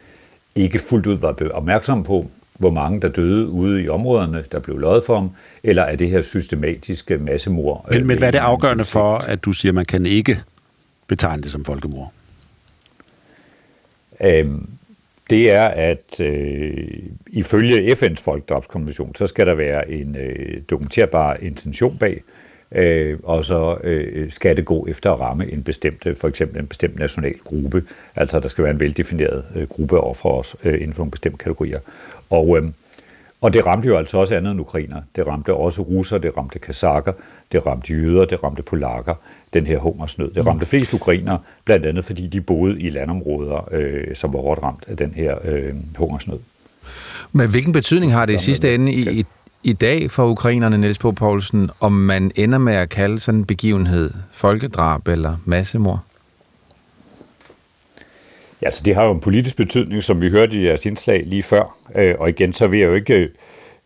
ikke 0.55 0.79
fuldt 0.79 1.05
ud 1.05 1.17
var 1.17 1.35
opmærksom 1.53 2.03
på, 2.03 2.29
hvor 2.59 2.71
mange 2.71 3.01
der 3.01 3.07
døde 3.07 3.47
ude 3.47 3.83
i 3.83 3.89
områderne, 3.89 4.43
der 4.51 4.59
blev 4.59 4.77
løjet 4.77 5.03
for 5.03 5.15
ham, 5.15 5.31
eller 5.63 5.83
er 5.83 5.95
det 5.95 6.09
her 6.09 6.21
systematiske 6.21 7.17
massemord? 7.17 7.85
Men, 7.91 8.07
men 8.07 8.17
hvad 8.17 8.27
er 8.27 8.31
det 8.31 8.39
afgørende 8.39 8.85
for, 8.85 9.17
at 9.17 9.45
du 9.45 9.53
siger, 9.53 9.71
at 9.71 9.75
man 9.75 9.85
kan 9.85 10.05
ikke 10.05 10.41
betegne 11.07 11.43
det 11.43 11.51
som 11.51 11.65
folkemord? 11.65 12.13
Øhm, 14.21 14.69
det 15.29 15.51
er, 15.51 15.65
at 15.67 16.21
øh, 16.21 16.87
ifølge 17.27 17.91
FN's 17.91 18.23
folkedrabskonvention, 18.23 19.15
så 19.15 19.25
skal 19.25 19.45
der 19.45 19.53
være 19.53 19.91
en 19.91 20.15
øh, 20.15 20.61
dokumenterbar 20.69 21.37
intention 21.41 21.97
bag, 21.97 22.23
øh, 22.71 23.19
og 23.23 23.45
så 23.45 23.77
øh, 23.83 24.31
skal 24.31 24.57
det 24.57 24.65
gå 24.65 24.87
efter 24.89 25.11
at 25.11 25.19
ramme 25.19 25.51
en 25.51 25.63
bestemt, 25.63 26.05
øh, 26.05 26.15
for 26.15 26.27
eksempel 26.27 26.59
en 26.59 26.67
bestemt 26.67 26.99
national 26.99 27.37
gruppe. 27.43 27.83
Altså, 28.15 28.39
der 28.39 28.47
skal 28.47 28.63
være 28.63 28.73
en 28.73 28.79
veldefineret 28.79 29.45
øh, 29.55 29.67
gruppe 29.67 29.97
af 29.97 30.01
ofre 30.09 30.29
også 30.29 30.57
øh, 30.63 30.73
inden 30.73 30.93
for 30.93 30.99
nogle 30.99 31.11
bestemte 31.11 31.37
kategorier. 31.37 31.79
Og, 32.29 32.57
øh, 32.57 32.63
og 33.41 33.53
det 33.53 33.65
ramte 33.65 33.87
jo 33.87 33.97
altså 33.97 34.17
også 34.17 34.35
andet 34.35 34.51
end 34.51 34.59
ukrainer. 34.59 35.01
Det 35.15 35.27
ramte 35.27 35.53
også 35.53 35.81
russer, 35.81 36.17
det 36.17 36.37
ramte 36.37 36.59
kasakker, 36.59 37.13
det 37.51 37.65
ramte 37.65 37.93
jøder, 37.93 38.25
det 38.25 38.43
ramte 38.43 38.61
polakker, 38.61 39.13
den 39.53 39.67
her 39.67 39.77
hungersnød. 39.77 40.31
Det 40.31 40.45
ramte 40.45 40.65
flest 40.65 40.93
ukrainer, 40.93 41.37
blandt 41.65 41.85
andet 41.85 42.05
fordi 42.05 42.27
de 42.27 42.41
boede 42.41 42.81
i 42.81 42.89
landområder, 42.89 43.69
øh, 43.71 44.15
som 44.15 44.33
var 44.33 44.39
hårdt 44.39 44.63
ramt 44.63 44.83
af 44.87 44.97
den 44.97 45.13
her 45.15 45.37
øh, 45.43 45.73
hungersnød. 45.95 46.39
Men 47.31 47.49
hvilken 47.49 47.73
betydning 47.73 48.13
har 48.13 48.25
det 48.25 48.33
i 48.33 48.37
sidste 48.37 48.75
ende 48.75 48.93
i, 48.93 49.19
i 49.19 49.25
i 49.63 49.73
dag 49.73 50.11
for 50.11 50.27
ukrainerne, 50.27 50.77
Niels 50.77 50.97
Bo 50.97 51.11
Poulsen, 51.11 51.69
om 51.79 51.91
man 51.91 52.31
ender 52.35 52.57
med 52.57 52.73
at 52.73 52.89
kalde 52.89 53.19
sådan 53.19 53.39
en 53.39 53.45
begivenhed 53.45 54.11
folkedrab 54.31 55.07
eller 55.07 55.35
massemord? 55.45 55.99
Ja, 58.61 58.65
altså 58.65 58.81
det 58.85 58.95
har 58.95 59.05
jo 59.05 59.11
en 59.11 59.19
politisk 59.19 59.57
betydning, 59.57 60.03
som 60.03 60.21
vi 60.21 60.29
hørte 60.29 60.57
i 60.57 60.65
jeres 60.65 60.85
indslag 60.85 61.23
lige 61.25 61.43
før. 61.43 61.77
Øh, 61.95 62.15
og 62.19 62.29
igen, 62.29 62.53
så 62.53 62.67
vil 62.67 62.79
jeg 62.79 62.87
jo 62.87 62.93
ikke... 62.93 63.29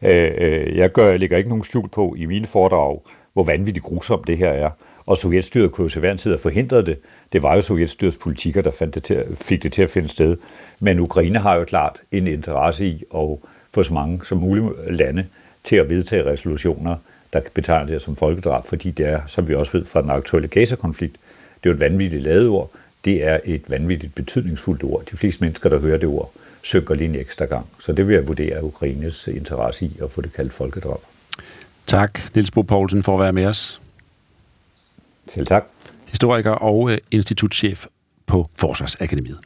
Øh, 0.01 0.31
øh 0.37 0.77
jeg, 0.77 0.91
gør, 0.91 1.09
jeg 1.09 1.19
lægger 1.19 1.37
ikke 1.37 1.49
nogen 1.49 1.63
skjul 1.63 1.89
på 1.89 2.15
i 2.17 2.25
mine 2.25 2.47
foredrag, 2.47 3.01
hvor 3.33 3.43
vanvittigt 3.43 3.85
grusomt 3.85 4.27
det 4.27 4.37
her 4.37 4.49
er. 4.49 4.69
Og 5.05 5.17
Sovjetstyret 5.17 5.71
kunne 5.71 5.85
jo 5.85 5.89
til 5.89 5.99
hver 5.99 6.15
tid 6.15 6.31
have 6.31 6.39
forhindret 6.39 6.85
det. 6.85 6.99
Det 7.33 7.43
var 7.43 7.55
jo 7.55 7.61
Sovjetstyrets 7.61 8.17
politikker, 8.17 8.61
der 8.61 8.71
fandt 8.71 8.95
det 8.95 9.03
til, 9.03 9.37
fik 9.41 9.63
det 9.63 9.73
til 9.73 9.81
at 9.81 9.89
finde 9.89 10.09
sted. 10.09 10.37
Men 10.79 10.99
Ukraine 10.99 11.39
har 11.39 11.55
jo 11.55 11.63
klart 11.63 12.01
en 12.11 12.27
interesse 12.27 12.85
i 12.85 13.03
at 13.15 13.37
få 13.73 13.83
så 13.83 13.93
mange 13.93 14.25
som 14.25 14.37
muligt 14.37 14.65
lande 14.89 15.25
til 15.63 15.75
at 15.75 15.89
vedtage 15.89 16.25
resolutioner, 16.25 16.95
der 17.33 17.39
kan 17.39 17.51
betegne 17.53 17.87
det 17.87 18.01
som 18.01 18.15
folkedrab, 18.15 18.65
fordi 18.65 18.91
det 18.91 19.05
er, 19.05 19.21
som 19.27 19.47
vi 19.47 19.55
også 19.55 19.71
ved 19.77 19.85
fra 19.85 20.01
den 20.01 20.09
aktuelle 20.09 20.47
Gaza-konflikt, 20.47 21.13
det 21.63 21.69
er 21.69 21.73
jo 21.73 21.73
et 21.73 21.79
vanvittigt 21.79 22.23
ladeord, 22.23 22.53
ord, 22.53 22.71
det 23.05 23.23
er 23.23 23.39
et 23.43 23.69
vanvittigt 23.69 24.15
betydningsfuldt 24.15 24.83
ord. 24.83 25.05
De 25.11 25.17
fleste 25.17 25.43
mennesker, 25.43 25.69
der 25.69 25.79
hører 25.79 25.97
det 25.97 26.09
ord, 26.09 26.31
søger 26.63 26.93
lige 26.93 27.09
en 27.09 27.15
ekstra 27.15 27.45
gang. 27.45 27.65
Så 27.79 27.91
det 27.93 28.07
vil 28.07 28.13
jeg 28.13 28.27
vurdere 28.27 28.63
Ukraines 28.63 29.27
interesse 29.27 29.85
i 29.85 29.97
at 30.03 30.11
få 30.11 30.21
det 30.21 30.33
kaldt 30.33 30.53
folkedrab. 30.53 30.99
Tak, 31.87 32.19
Niels 32.35 32.51
Bo 32.51 32.61
Poulsen, 32.61 33.03
for 33.03 33.13
at 33.13 33.19
være 33.19 33.31
med 33.31 33.45
os. 33.45 33.81
Selv 35.27 35.45
tak. 35.45 35.63
Historiker 36.07 36.51
og 36.51 36.91
øh, 36.91 36.97
institutchef 37.11 37.85
på 38.25 38.45
Forsvarsakademiet. 38.55 39.39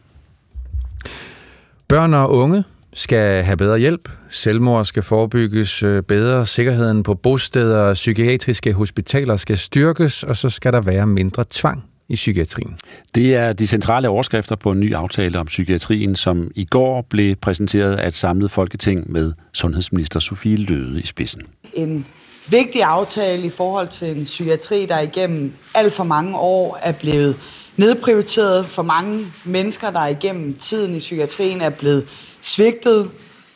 Børn 1.87 2.13
og 2.13 2.31
unge 2.31 2.63
skal 2.93 3.43
have 3.43 3.57
bedre 3.57 3.79
hjælp. 3.79 4.09
Selvmord 4.29 4.85
skal 4.85 5.03
forebygges 5.03 5.83
øh, 5.83 6.03
bedre. 6.03 6.45
Sikkerheden 6.45 7.03
på 7.03 7.13
bosteder 7.13 7.77
og 7.77 7.93
psykiatriske 7.93 8.73
hospitaler 8.73 9.35
skal 9.35 9.57
styrkes, 9.57 10.23
og 10.23 10.37
så 10.37 10.49
skal 10.49 10.73
der 10.73 10.81
være 10.81 11.07
mindre 11.07 11.45
tvang 11.49 11.83
i 12.09 12.15
psykiatrien. 12.15 12.77
Det 13.15 13.35
er 13.35 13.53
de 13.53 13.67
centrale 13.67 14.09
overskrifter 14.09 14.55
på 14.55 14.71
en 14.71 14.79
ny 14.79 14.93
aftale 14.93 15.39
om 15.39 15.45
psykiatrien, 15.45 16.15
som 16.15 16.51
i 16.55 16.65
går 16.65 17.01
blev 17.09 17.35
præsenteret 17.35 17.95
af 17.95 18.07
et 18.07 18.15
samlet 18.15 18.51
folketing 18.51 19.11
med 19.11 19.33
sundhedsminister 19.53 20.19
Sofie 20.19 20.57
Løde 20.57 21.01
i 21.01 21.05
spidsen. 21.05 21.41
En 21.73 22.05
vigtig 22.47 22.83
aftale 22.83 23.45
i 23.45 23.49
forhold 23.49 23.87
til 23.87 24.17
en 24.17 24.23
psykiatri, 24.23 24.85
der 24.85 24.99
igennem 24.99 25.53
alt 25.75 25.93
for 25.93 26.03
mange 26.03 26.37
år 26.37 26.79
er 26.81 26.91
blevet 26.91 27.35
nedprioriteret. 27.77 28.65
For 28.65 28.83
mange 28.83 29.25
mennesker, 29.45 29.89
der 29.89 30.05
igennem 30.05 30.53
tiden 30.53 30.95
i 30.95 30.99
psykiatrien 30.99 31.61
er 31.61 31.69
blevet 31.69 32.05
svigtet. 32.41 33.09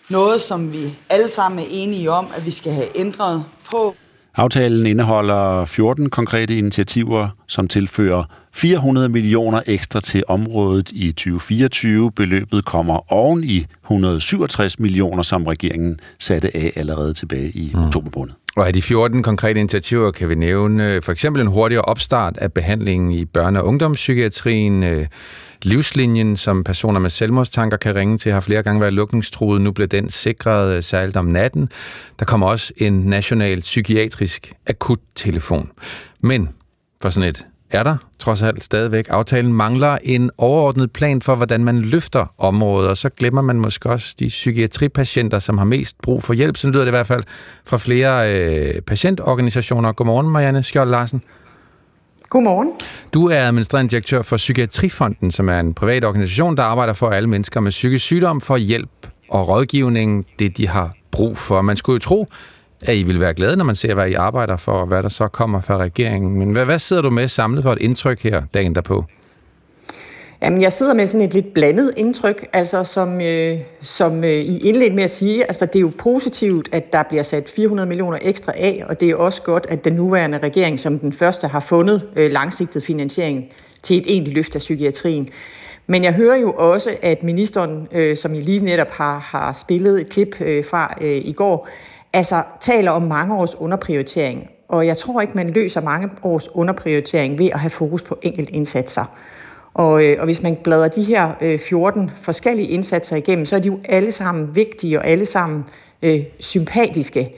Noget, 0.09 0.41
som 0.41 0.73
vi 0.73 0.97
alle 1.09 1.29
sammen 1.29 1.59
er 1.59 1.67
enige 1.69 2.11
om, 2.11 2.27
at 2.35 2.45
vi 2.45 2.51
skal 2.51 2.73
have 2.73 2.87
ændret 2.99 3.45
på. 3.71 3.95
Aftalen 4.37 4.85
indeholder 4.85 5.65
14 5.65 6.09
konkrete 6.09 6.57
initiativer, 6.57 7.29
som 7.47 7.67
tilfører 7.67 8.23
400 8.53 9.09
millioner 9.09 9.61
ekstra 9.67 9.99
til 9.99 10.23
området 10.27 10.91
i 10.91 11.11
2024. 11.11 12.11
Beløbet 12.11 12.65
kommer 12.65 13.13
oven 13.13 13.43
i 13.43 13.65
167 13.83 14.79
millioner, 14.79 15.23
som 15.23 15.47
regeringen 15.47 15.99
satte 16.19 16.57
af 16.57 16.71
allerede 16.75 17.13
tilbage 17.13 17.49
i 17.49 17.71
mm. 17.73 17.83
oktober 17.83 18.09
måned. 18.15 18.33
Og 18.57 18.67
af 18.67 18.73
de 18.73 18.81
14 18.81 19.23
konkrete 19.23 19.59
initiativer 19.59 20.11
kan 20.11 20.29
vi 20.29 20.35
nævne 20.35 20.93
øh, 20.93 21.01
for 21.01 21.11
eksempel 21.11 21.41
en 21.41 21.47
hurtigere 21.47 21.85
opstart 21.85 22.37
af 22.37 22.53
behandlingen 22.53 23.11
i 23.11 23.25
børne- 23.37 23.59
og 23.59 23.65
ungdomspsykiatrien, 23.65 24.83
øh, 24.83 25.07
livslinjen, 25.63 26.37
som 26.37 26.63
personer 26.63 26.99
med 26.99 27.09
selvmordstanker 27.09 27.77
kan 27.77 27.95
ringe 27.95 28.17
til, 28.17 28.31
har 28.31 28.39
flere 28.39 28.63
gange 28.63 28.81
været 28.81 28.93
lukningstruet. 28.93 29.61
Nu 29.61 29.71
bliver 29.71 29.87
den 29.87 30.09
sikret 30.09 30.75
øh, 30.75 30.83
særligt 30.83 31.17
om 31.17 31.25
natten. 31.25 31.69
Der 32.19 32.25
kommer 32.25 32.47
også 32.47 32.73
en 32.77 32.93
national 32.93 33.59
psykiatrisk 33.59 34.53
akuttelefon. 34.67 35.71
Men 36.21 36.49
for 37.01 37.09
sådan 37.09 37.29
et 37.29 37.45
er 37.73 37.83
der 37.83 37.97
trods 38.19 38.41
alt 38.41 38.63
stadigvæk. 38.63 39.05
Aftalen 39.09 39.53
mangler 39.53 39.97
en 40.03 40.31
overordnet 40.37 40.91
plan 40.91 41.21
for, 41.21 41.35
hvordan 41.35 41.63
man 41.63 41.79
løfter 41.79 42.25
området, 42.37 42.89
og 42.89 42.97
så 42.97 43.09
glemmer 43.09 43.41
man 43.41 43.55
måske 43.55 43.89
også 43.89 44.15
de 44.19 44.27
psykiatripatienter, 44.27 45.39
som 45.39 45.57
har 45.57 45.65
mest 45.65 45.95
brug 46.03 46.23
for 46.23 46.33
hjælp. 46.33 46.57
Så 46.57 46.67
lyder 46.67 46.79
det 46.79 46.87
i 46.87 46.91
hvert 46.91 47.07
fald 47.07 47.23
fra 47.65 47.77
flere 47.77 48.33
øh, 48.33 48.81
patientorganisationer. 48.81 49.91
Godmorgen, 49.91 50.29
Marianne 50.29 50.63
Skjold 50.63 50.89
Larsen. 50.89 51.21
Godmorgen. 52.29 52.71
Du 53.13 53.27
er 53.27 53.39
administrerende 53.39 53.91
direktør 53.91 54.21
for 54.21 54.37
Psykiatrifonden, 54.37 55.31
som 55.31 55.49
er 55.49 55.59
en 55.59 55.73
privat 55.73 56.05
organisation, 56.05 56.57
der 56.57 56.63
arbejder 56.63 56.93
for, 56.93 57.07
at 57.07 57.15
alle 57.15 57.29
mennesker 57.29 57.59
med 57.59 57.71
psykisk 57.71 58.05
sygdom 58.05 58.41
får 58.41 58.57
hjælp 58.57 59.07
og 59.29 59.49
rådgivning, 59.49 60.25
det 60.39 60.57
de 60.57 60.67
har 60.67 60.93
brug 61.11 61.37
for. 61.37 61.61
Man 61.61 61.77
skulle 61.77 61.93
jo 61.93 61.99
tro, 61.99 62.25
at 62.81 62.95
I 62.95 63.03
vil 63.03 63.19
være 63.19 63.33
glade, 63.33 63.55
når 63.55 63.65
man 63.65 63.75
ser, 63.75 63.93
hvad 63.93 64.09
I 64.09 64.13
arbejder 64.13 64.57
for, 64.57 64.71
og 64.71 64.87
hvad 64.87 65.03
der 65.03 65.09
så 65.09 65.27
kommer 65.27 65.61
fra 65.61 65.77
regeringen. 65.77 66.39
Men 66.39 66.51
hvad, 66.51 66.65
hvad 66.65 66.79
sidder 66.79 67.01
du 67.01 67.09
med 67.09 67.27
samlet 67.27 67.63
for 67.63 67.71
et 67.71 67.81
indtryk 67.81 68.23
her 68.23 68.41
dagen 68.53 68.75
derpå? 68.75 69.05
Jamen, 70.43 70.61
jeg 70.61 70.71
sidder 70.71 70.93
med 70.93 71.07
sådan 71.07 71.27
et 71.27 71.33
lidt 71.33 71.53
blandet 71.53 71.93
indtryk, 71.97 72.47
altså 72.53 72.83
som, 72.83 73.21
øh, 73.21 73.59
som 73.81 74.23
øh, 74.23 74.29
I 74.29 74.59
indledte 74.59 74.95
med 74.95 75.03
at 75.03 75.11
sige, 75.11 75.43
altså 75.45 75.65
det 75.65 75.75
er 75.75 75.79
jo 75.79 75.91
positivt, 75.97 76.69
at 76.71 76.93
der 76.93 77.03
bliver 77.03 77.23
sat 77.23 77.49
400 77.49 77.87
millioner 77.87 78.17
ekstra 78.21 78.51
af, 78.55 78.83
og 78.89 78.99
det 78.99 79.09
er 79.09 79.15
også 79.15 79.41
godt, 79.41 79.65
at 79.69 79.85
den 79.85 79.93
nuværende 79.93 80.37
regering 80.37 80.79
som 80.79 80.99
den 80.99 81.13
første 81.13 81.47
har 81.47 81.59
fundet 81.59 82.01
øh, 82.15 82.31
langsigtet 82.31 82.83
finansiering 82.83 83.45
til 83.83 83.97
et 83.97 84.05
egentligt 84.07 84.35
løft 84.35 84.55
af 84.55 84.59
psykiatrien. 84.59 85.29
Men 85.87 86.03
jeg 86.03 86.13
hører 86.13 86.37
jo 86.37 86.51
også, 86.51 86.89
at 87.01 87.23
ministeren, 87.23 87.87
øh, 87.91 88.17
som 88.17 88.33
I 88.33 88.41
lige 88.41 88.59
netop 88.59 88.91
har, 88.91 89.19
har 89.19 89.53
spillet 89.53 90.01
et 90.01 90.09
klip 90.09 90.41
øh, 90.41 90.65
fra 90.65 90.93
øh, 91.01 91.21
i 91.25 91.31
går, 91.31 91.69
altså 92.13 92.43
taler 92.59 92.91
om 92.91 93.01
mange 93.01 93.35
års 93.35 93.55
underprioritering. 93.55 94.49
Og 94.67 94.87
jeg 94.87 94.97
tror 94.97 95.21
ikke, 95.21 95.33
man 95.35 95.49
løser 95.49 95.81
mange 95.81 96.09
års 96.23 96.55
underprioritering 96.55 97.39
ved 97.39 97.49
at 97.53 97.59
have 97.59 97.69
fokus 97.69 98.03
på 98.03 98.19
enkelte 98.21 98.53
indsatser. 98.53 99.05
Og, 99.73 100.05
øh, 100.05 100.15
og 100.19 100.25
hvis 100.25 100.41
man 100.41 100.57
bladrer 100.63 100.87
de 100.87 101.03
her 101.03 101.31
øh, 101.41 101.59
14 101.59 102.11
forskellige 102.21 102.67
indsatser 102.67 103.15
igennem, 103.15 103.45
så 103.45 103.55
er 103.55 103.59
de 103.59 103.67
jo 103.67 103.79
alle 103.85 104.11
sammen 104.11 104.55
vigtige 104.55 104.99
og 104.99 105.07
alle 105.07 105.25
sammen 105.25 105.65
øh, 106.01 106.23
sympatiske. 106.39 107.35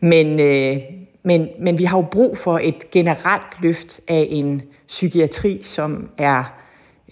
Men, 0.00 0.40
øh, 0.40 0.76
men, 1.22 1.48
men 1.60 1.78
vi 1.78 1.84
har 1.84 1.98
jo 1.98 2.06
brug 2.10 2.38
for 2.38 2.60
et 2.62 2.90
generelt 2.90 3.60
løft 3.60 4.00
af 4.08 4.26
en 4.30 4.62
psykiatri, 4.88 5.60
som 5.62 6.08
er, 6.18 6.44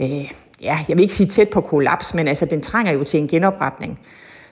øh, 0.01 0.33
ja, 0.63 0.79
jeg 0.89 0.97
vil 0.97 1.01
ikke 1.01 1.15
sige 1.15 1.29
tæt 1.29 1.49
på 1.51 1.61
kollaps, 1.61 2.15
men 2.15 2.29
altså 2.29 2.45
den 2.45 2.61
trænger 2.61 2.93
jo 2.93 3.05
til 3.05 3.21
en 3.21 3.29
genopretning. 3.29 4.01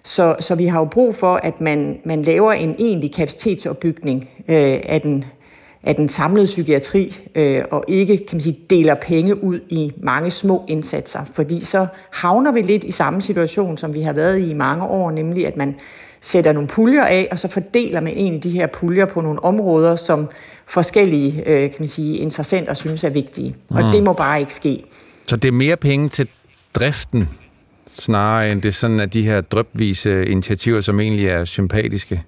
Så, 0.04 0.36
så 0.40 0.54
vi 0.54 0.66
har 0.66 0.78
jo 0.78 0.84
brug 0.84 1.14
for, 1.14 1.34
at 1.34 1.60
man, 1.60 2.00
man 2.04 2.22
laver 2.22 2.52
en 2.52 2.74
egentlig 2.78 3.14
kapacitetsopbygning 3.14 4.28
øh, 4.48 4.80
af 4.84 5.00
den 5.00 5.24
af 5.82 5.94
den 5.94 6.08
samlede 6.08 6.44
psykiatri, 6.44 7.16
øh, 7.34 7.64
og 7.70 7.84
ikke 7.88 8.16
kan 8.16 8.26
man 8.32 8.40
sige, 8.40 8.58
deler 8.70 8.94
penge 8.94 9.44
ud 9.44 9.60
i 9.68 9.92
mange 10.02 10.30
små 10.30 10.64
indsatser. 10.68 11.20
Fordi 11.32 11.64
så 11.64 11.86
havner 12.12 12.52
vi 12.52 12.62
lidt 12.62 12.84
i 12.84 12.90
samme 12.90 13.22
situation, 13.22 13.76
som 13.76 13.94
vi 13.94 14.00
har 14.00 14.12
været 14.12 14.38
i 14.38 14.50
i 14.50 14.54
mange 14.54 14.84
år, 14.84 15.10
nemlig 15.10 15.46
at 15.46 15.56
man 15.56 15.74
sætter 16.20 16.52
nogle 16.52 16.68
puljer 16.68 17.04
af, 17.04 17.28
og 17.30 17.38
så 17.38 17.48
fordeler 17.48 18.00
man 18.00 18.12
egentlig 18.12 18.42
de 18.42 18.50
her 18.50 18.66
puljer 18.66 19.06
på 19.06 19.20
nogle 19.20 19.44
områder, 19.44 19.96
som 19.96 20.28
forskellige 20.66 21.42
øh, 21.46 21.70
kan 21.70 21.76
man 21.78 21.88
sige, 21.88 22.18
interessenter 22.18 22.74
synes 22.74 23.04
er 23.04 23.10
vigtige. 23.10 23.56
Og 23.68 23.84
mm. 23.84 23.90
det 23.92 24.02
må 24.02 24.12
bare 24.12 24.40
ikke 24.40 24.54
ske. 24.54 24.84
Så 25.26 25.36
det 25.36 25.48
er 25.48 25.52
mere 25.52 25.76
penge 25.76 26.08
til 26.08 26.28
driften, 26.74 27.28
snarere 27.90 28.52
end 28.52 28.62
det 28.62 28.74
sådan, 28.74 29.00
at 29.00 29.14
de 29.14 29.22
her 29.22 29.40
drøbvise 29.40 30.26
initiativer, 30.26 30.80
som 30.80 31.00
egentlig 31.00 31.26
er 31.26 31.44
sympatiske? 31.44 32.22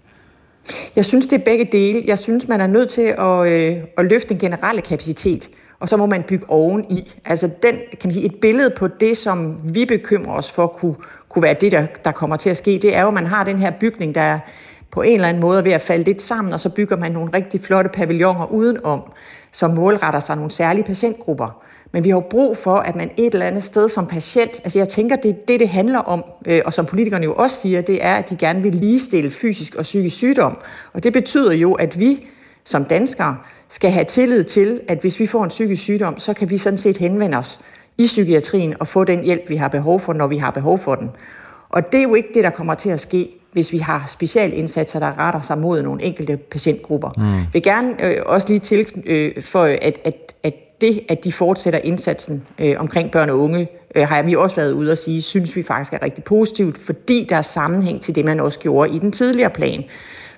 Jeg 0.97 1.05
synes, 1.05 1.27
det 1.27 1.41
er 1.41 1.45
begge 1.45 1.69
dele. 1.73 2.03
Jeg 2.07 2.19
synes, 2.19 2.49
man 2.49 2.61
er 2.61 2.67
nødt 2.67 2.89
til 2.89 3.15
at, 3.19 3.47
øh, 3.47 3.77
at 3.99 4.05
løfte 4.05 4.29
den 4.29 4.39
generelle 4.39 4.81
kapacitet, 4.81 5.51
og 5.81 5.89
så 5.89 5.97
må 5.97 6.07
man 6.07 6.23
bygge 6.23 6.51
oven 6.51 6.85
i. 6.91 7.13
Altså 7.25 7.51
den, 7.63 7.75
kan 7.75 8.01
man 8.05 8.13
sige, 8.13 8.27
et 8.27 8.35
billede 8.35 8.71
på 8.77 8.89
det, 8.89 9.17
som 9.17 9.57
vi 9.75 9.85
bekymrer 9.85 10.33
os 10.33 10.51
for, 10.51 10.67
kunne, 10.67 10.95
kunne 11.29 11.43
være 11.43 11.57
det, 11.61 11.73
der, 11.73 11.87
der 12.05 12.13
kommer 12.13 12.37
til 12.37 12.51
at 12.51 12.57
ske. 12.57 12.79
Det 12.83 12.97
er 12.97 13.03
jo, 13.03 13.09
at 13.09 13.15
man 13.15 13.27
har 13.27 13.45
den 13.45 13.59
her 13.59 13.71
bygning, 13.81 14.15
der 14.15 14.21
er 14.21 14.39
på 14.93 15.03
en 15.03 15.15
eller 15.15 15.29
anden 15.29 15.41
måde 15.41 15.65
ved 15.65 15.73
at 15.73 15.81
falde 15.81 16.05
lidt 16.05 16.23
sammen, 16.23 16.55
og 16.55 16.61
så 16.61 16.69
bygger 16.69 16.97
man 16.97 17.13
nogle 17.13 17.31
rigtig 17.35 17.61
flotte 17.61 17.91
pavilloner 17.91 18.47
udenom, 18.47 19.03
som 19.53 19.71
målretter 19.71 20.21
sig 20.21 20.37
nogle 20.37 20.51
særlige 20.51 20.85
patientgrupper. 20.85 21.63
Men 21.93 22.05
vi 22.05 22.09
har 22.09 22.17
jo 22.17 22.25
brug 22.31 22.57
for, 22.57 22.75
at 22.75 22.97
man 22.97 23.11
et 23.17 23.35
eller 23.35 23.47
andet 23.47 23.63
sted 23.63 23.89
som 23.89 24.07
patient, 24.07 24.61
altså 24.65 24.79
jeg 24.79 24.89
tænker, 24.89 25.17
det 25.17 25.49
det, 25.49 25.61
det 25.61 25.69
handler 25.69 25.99
om, 25.99 26.25
øh, 26.47 26.63
og 26.67 26.73
som 26.73 26.87
politikerne 26.87 27.25
jo 27.25 27.35
også 27.35 27.61
siger, 27.61 27.81
det 27.81 28.05
er, 28.05 28.15
at 28.15 28.31
de 28.31 28.37
gerne 28.37 28.63
vil 28.63 28.75
ligestille 28.75 29.31
fysisk 29.31 29.75
og 29.75 29.83
psykisk 29.83 30.17
sygdom. 30.17 30.59
Og 30.93 31.03
det 31.03 31.13
betyder 31.13 31.53
jo, 31.53 31.73
at 31.73 31.99
vi 31.99 32.27
som 32.65 32.85
danskere 32.85 33.37
skal 33.69 33.91
have 33.91 34.05
tillid 34.05 34.45
til, 34.45 34.81
at 34.89 34.99
hvis 35.01 35.21
vi 35.21 35.27
får 35.27 35.45
en 35.45 35.49
psykisk 35.49 35.83
sygdom, 35.83 36.19
så 36.19 36.33
kan 36.35 36.51
vi 36.51 36.59
sådan 36.59 36.79
set 36.79 36.97
henvende 36.97 37.39
os 37.39 37.61
i 37.99 38.05
psykiatrien 38.05 38.75
og 38.81 38.89
få 38.89 39.05
den 39.05 39.25
hjælp, 39.25 39.49
vi 39.49 39.57
har 39.57 39.69
behov 39.69 40.01
for, 40.01 40.13
når 40.13 40.27
vi 40.27 40.37
har 40.37 40.51
behov 40.51 40.79
for 40.79 40.95
den. 40.95 41.11
Og 41.69 41.93
det 41.93 41.99
er 41.99 42.03
jo 42.03 42.15
ikke 42.15 42.29
det, 42.35 42.45
der 42.45 42.51
kommer 42.51 42.75
til 42.75 42.91
at 42.91 43.01
ske, 43.01 43.42
hvis 43.53 43.73
vi 43.73 43.79
har 43.79 44.05
specialindsatser, 44.07 44.99
der 44.99 45.19
retter 45.19 45.41
sig 45.41 45.59
mod 45.59 45.83
nogle 45.83 46.03
enkelte 46.03 46.37
patientgrupper. 46.37 47.11
Mm. 47.17 47.25
Jeg 47.25 47.47
vil 47.53 47.63
gerne 47.63 48.05
øh, 48.05 48.17
også 48.27 48.49
lige 48.49 48.59
til 48.59 48.87
øh, 49.07 49.43
for, 49.43 49.65
at, 49.65 49.99
at, 50.05 50.15
at 50.43 50.55
det, 50.81 51.01
at 51.09 51.25
de 51.25 51.33
fortsætter 51.33 51.81
indsatsen 51.85 52.43
øh, 52.59 52.75
omkring 52.79 53.11
børn 53.11 53.31
og 53.31 53.39
unge, 53.39 53.69
øh, 53.95 54.09
har 54.09 54.23
vi 54.23 54.37
også 54.37 54.57
været 54.57 54.73
ude 54.73 54.93
og 54.93 54.99
sige, 54.99 55.23
synes 55.23 55.57
vi 55.57 55.63
faktisk 55.63 55.93
er 55.93 56.03
rigtig 56.03 56.25
positivt, 56.25 56.79
fordi 56.79 57.27
der 57.29 57.37
er 57.37 57.43
sammenhæng 57.43 58.01
til 58.01 58.15
det, 58.15 58.25
man 58.25 58.41
også 58.41 58.59
gjorde 58.59 58.95
i 58.97 58.99
den 58.99 59.13
tidligere 59.13 59.51
plan. 59.51 59.85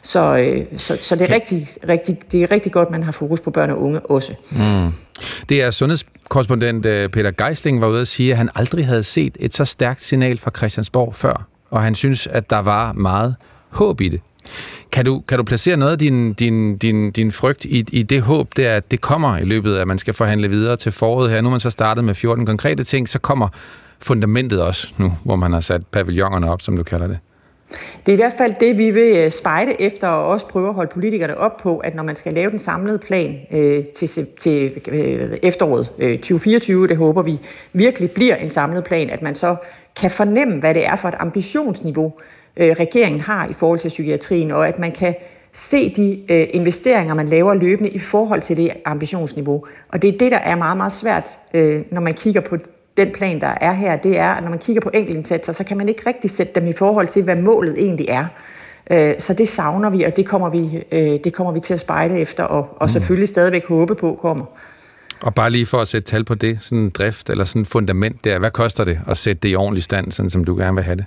Så, 0.03 0.39
øh, 0.39 0.67
så, 0.77 0.99
så 1.03 1.17
det, 1.17 1.31
er 1.31 1.35
rigtig, 1.35 1.69
rigtig, 1.89 2.19
det 2.33 2.43
er 2.43 2.51
rigtig 2.51 2.73
godt, 2.73 2.87
at 2.87 2.93
man 2.93 3.03
har 3.03 3.13
fokus 3.13 3.41
på 3.41 3.51
børn 3.51 3.71
og 3.71 3.83
unge 3.83 4.01
også. 4.01 4.33
Mm. 4.51 4.93
Det 5.49 5.63
er 5.63 5.71
sundhedskorrespondent 5.71 6.87
øh, 6.87 7.09
Peter 7.09 7.31
Geisling 7.47 7.81
var 7.81 7.89
ude 7.89 8.01
at 8.01 8.09
sige, 8.09 8.31
at 8.31 8.37
han 8.37 8.49
aldrig 8.55 8.87
havde 8.87 9.03
set 9.03 9.37
et 9.41 9.55
så 9.55 9.65
stærkt 9.65 10.03
signal 10.03 10.39
fra 10.39 10.51
Christiansborg 10.57 11.15
før, 11.15 11.49
og 11.75 11.83
han 11.83 11.95
synes, 11.95 12.27
at 12.27 12.51
der 12.51 12.59
var 12.59 12.93
meget 12.93 13.35
håb 13.69 14.01
i 14.01 14.09
det. 14.09 14.21
Kan 14.93 15.05
du, 15.05 15.23
kan 15.29 15.39
du 15.39 15.45
placere 15.45 15.77
noget 15.77 15.93
af 15.93 15.99
din, 15.99 16.33
din, 16.33 16.77
din, 16.77 17.11
din 17.11 17.33
frygt 17.33 17.65
i, 17.65 17.85
i 17.93 18.03
det 18.03 18.23
håb, 18.23 18.49
der, 18.57 18.77
at 18.77 18.91
det 18.91 19.01
kommer 19.01 19.39
i 19.39 19.45
løbet 19.45 19.75
af, 19.75 19.81
at 19.81 19.89
man 19.89 19.99
skal 19.99 20.15
forhandle 20.15 20.49
videre 20.49 20.77
til 20.77 20.93
foråret 20.93 21.31
her? 21.31 21.41
Nu 21.41 21.49
er 21.49 21.51
man 21.51 21.61
så 21.61 21.71
startet 21.71 22.05
med 22.05 22.15
14 22.15 22.47
konkrete 22.47 22.85
ting, 22.85 23.09
så 23.09 23.19
kommer 23.19 23.49
fundamentet 23.99 24.63
også 24.63 24.93
nu, 24.99 25.13
hvor 25.25 25.37
man 25.37 25.53
har 25.53 25.61
sat 25.61 25.87
pavillonerne 25.87 26.51
op, 26.51 26.63
som 26.63 26.77
du 26.77 26.83
kalder 26.83 27.07
det. 27.07 27.19
Det 28.07 28.13
er 28.13 28.13
i 28.13 28.17
hvert 28.17 28.33
fald 28.39 28.55
det, 28.61 28.79
vi 28.79 28.91
vil 28.91 29.17
øh, 29.17 29.31
spejde 29.31 29.81
efter, 29.81 30.09
og 30.09 30.27
også 30.27 30.47
prøve 30.47 30.69
at 30.69 30.75
holde 30.75 30.91
politikerne 30.95 31.39
op 31.39 31.57
på, 31.57 31.79
at 31.79 31.95
når 31.95 32.03
man 32.03 32.17
skal 32.17 32.35
lave 32.35 32.51
den 32.51 32.59
samlede 32.59 32.99
plan 32.99 33.37
øh, 33.53 33.85
til, 33.85 34.27
til 34.39 34.73
øh, 34.89 35.39
efteråret 35.43 35.91
øh, 35.99 36.19
2024, 36.19 36.89
det 36.89 36.97
håber 36.97 37.23
vi 37.23 37.39
virkelig 37.73 38.11
bliver 38.11 38.37
en 38.37 38.51
samlet 38.51 38.85
plan, 38.85 39.11
at 39.11 39.23
man 39.23 39.35
så 39.35 39.57
kan 39.97 40.11
fornemme, 40.11 40.61
hvad 40.61 40.75
det 40.75 40.87
er 40.87 40.97
for 40.97 41.09
et 41.09 41.15
ambitionsniveau, 41.19 42.13
øh, 42.57 42.77
regeringen 42.79 43.21
har 43.21 43.49
i 43.51 43.53
forhold 43.53 43.79
til 43.79 43.89
psykiatrien, 43.89 44.51
og 44.51 44.69
at 44.69 44.79
man 44.79 44.93
kan 44.93 45.15
se 45.53 45.95
de 45.95 46.33
øh, 46.33 46.47
investeringer, 46.51 47.15
man 47.15 47.29
laver 47.29 47.55
løbende 47.55 47.91
i 47.91 47.99
forhold 47.99 48.43
til 48.43 48.57
det 48.57 48.71
ambitionsniveau. 48.85 49.65
Og 49.89 50.03
det 50.03 50.15
er 50.15 50.19
det, 50.19 50.33
der 50.33 50.39
er 50.39 50.57
meget, 50.57 50.77
meget 50.77 50.93
svært, 50.93 51.39
øh, 51.55 51.83
når 51.91 52.01
man 52.01 52.15
kigger 52.15 52.41
på 52.41 52.57
den 52.97 53.13
plan, 53.13 53.41
der 53.41 53.55
er 53.61 53.73
her. 53.73 53.97
Det 53.97 54.19
er, 54.19 54.31
at 54.31 54.43
når 54.43 54.51
man 54.51 54.59
kigger 54.59 54.83
på 54.83 54.91
enkeltindsatser, 54.95 55.53
så 55.53 55.65
kan 55.65 55.77
man 55.77 55.89
ikke 55.89 56.03
rigtig 56.07 56.31
sætte 56.31 56.61
dem 56.61 56.67
i 56.67 56.73
forhold 56.73 57.09
til, 57.09 57.23
hvad 57.23 57.37
målet 57.37 57.75
egentlig 57.79 58.07
er. 58.09 58.27
Øh, 58.91 59.15
så 59.19 59.35
det 59.35 59.49
savner 59.49 59.91
vi, 59.91 60.03
og 60.03 60.17
det 60.17 60.27
kommer 60.27 60.51
vi, 60.51 60.85
øh, 60.93 61.19
det 61.25 61.33
kommer 61.33 61.53
vi 61.53 61.61
til 61.61 61.75
at 61.75 61.81
spejde 61.81 62.19
efter, 62.19 62.45
og, 62.45 62.69
og 62.77 62.87
mm. 62.87 62.89
selvfølgelig 62.89 63.29
stadigvæk 63.29 63.67
håbe 63.67 63.95
på 63.95 64.19
kommer. 64.23 64.45
Og 65.21 65.35
bare 65.35 65.51
lige 65.51 65.67
for 65.67 65.79
at 65.79 65.89
sætte 65.89 66.11
tal 66.11 66.25
på 66.25 66.35
det, 66.35 66.59
sådan 66.61 66.79
en 66.79 66.91
drift 66.91 67.31
eller 67.31 67.45
sådan 67.45 67.63
en 67.63 67.67
fundament 67.67 68.25
der, 68.25 68.39
hvad 68.39 68.51
koster 68.51 68.85
det 68.85 69.01
at 69.09 69.17
sætte 69.17 69.41
det 69.41 69.49
i 69.49 69.55
ordentlig 69.55 69.83
stand, 69.83 70.11
sådan 70.13 70.31
som 70.31 70.45
du 70.45 70.57
gerne 70.57 70.75
vil 70.75 70.85
have 70.85 70.97
det? 70.97 71.05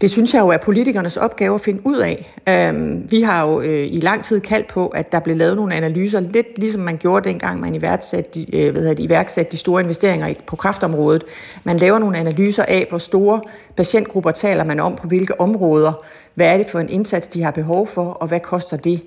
Det 0.00 0.10
synes 0.10 0.34
jeg 0.34 0.40
jo 0.40 0.48
er 0.48 0.56
politikernes 0.56 1.16
opgave 1.16 1.54
at 1.54 1.60
finde 1.60 1.80
ud 1.84 1.96
af. 1.96 2.34
Øhm, 2.48 3.06
vi 3.10 3.20
har 3.20 3.46
jo 3.46 3.60
øh, 3.60 3.86
i 3.92 4.00
lang 4.00 4.24
tid 4.24 4.40
kaldt 4.40 4.68
på, 4.68 4.88
at 4.88 5.12
der 5.12 5.20
blev 5.20 5.36
lavet 5.36 5.56
nogle 5.56 5.74
analyser, 5.74 6.20
lidt 6.20 6.46
ligesom 6.58 6.82
man 6.82 6.96
gjorde 6.96 7.28
dengang, 7.28 7.60
man 7.60 7.74
iværksatte 7.74 8.30
de, 8.34 8.56
øh, 8.56 8.72
hvad 8.72 8.94
de, 8.94 9.02
iværksatte 9.02 9.52
de 9.52 9.56
store 9.56 9.82
investeringer 9.82 10.34
på 10.46 10.56
kraftområdet. 10.56 11.24
Man 11.64 11.76
laver 11.76 11.98
nogle 11.98 12.18
analyser 12.18 12.64
af, 12.68 12.86
hvor 12.88 12.98
store 12.98 13.40
patientgrupper 13.76 14.30
taler 14.30 14.64
man 14.64 14.80
om 14.80 14.96
på 14.96 15.08
hvilke 15.08 15.40
områder. 15.40 15.92
Hvad 16.34 16.46
er 16.46 16.56
det 16.56 16.66
for 16.70 16.80
en 16.80 16.88
indsats, 16.88 17.28
de 17.28 17.42
har 17.42 17.50
behov 17.50 17.86
for, 17.86 18.04
og 18.04 18.28
hvad 18.28 18.40
koster 18.40 18.76
det? 18.76 19.00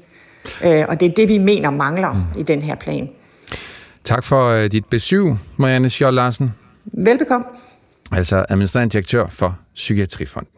Øh, 0.66 0.86
og 0.88 1.00
det 1.00 1.06
er 1.06 1.14
det, 1.16 1.30
vi 1.30 1.38
mener 1.38 1.70
mangler 1.70 2.14
mm. 2.14 2.40
i 2.40 2.44
den 2.44 2.62
her 2.62 2.76
plan. 2.76 3.10
Tak 4.04 4.24
for 4.24 4.58
uh, 4.58 4.66
dit 4.66 4.86
besøg, 4.86 5.36
Marianne 5.58 5.90
Schjold 5.90 6.16
Larsen. 6.16 6.54
Velbekomme. 6.86 7.46
Altså 8.12 8.46
administrerende 8.50 8.94
direktør 8.94 9.28
for 9.28 9.60
Psykiatrifonden. 9.76 10.52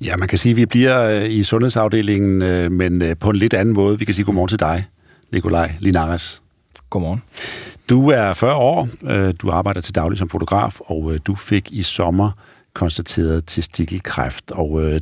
Ja, 0.00 0.16
man 0.16 0.28
kan 0.28 0.38
sige, 0.38 0.50
at 0.50 0.56
vi 0.56 0.66
bliver 0.66 1.02
øh, 1.02 1.30
i 1.30 1.42
sundhedsafdelingen, 1.42 2.42
øh, 2.42 2.72
men 2.72 3.02
øh, 3.02 3.16
på 3.20 3.30
en 3.30 3.36
lidt 3.36 3.54
anden 3.54 3.74
måde. 3.74 3.98
Vi 3.98 4.04
kan 4.04 4.14
sige 4.14 4.24
godmorgen 4.24 4.48
til 4.48 4.58
dig, 4.58 4.84
Nikolaj 5.32 5.72
Linares. 5.80 6.42
Godmorgen. 6.90 7.22
Du 7.90 8.10
er 8.10 8.32
40 8.32 8.54
år, 8.54 8.88
du 9.42 9.50
arbejder 9.50 9.80
til 9.80 9.94
daglig 9.94 10.18
som 10.18 10.28
fotograf, 10.28 10.80
og 10.80 11.18
du 11.26 11.34
fik 11.34 11.72
i 11.72 11.82
sommer 11.82 12.30
konstateret 12.74 13.44
testikelkræft, 13.46 14.50
og 14.50 15.00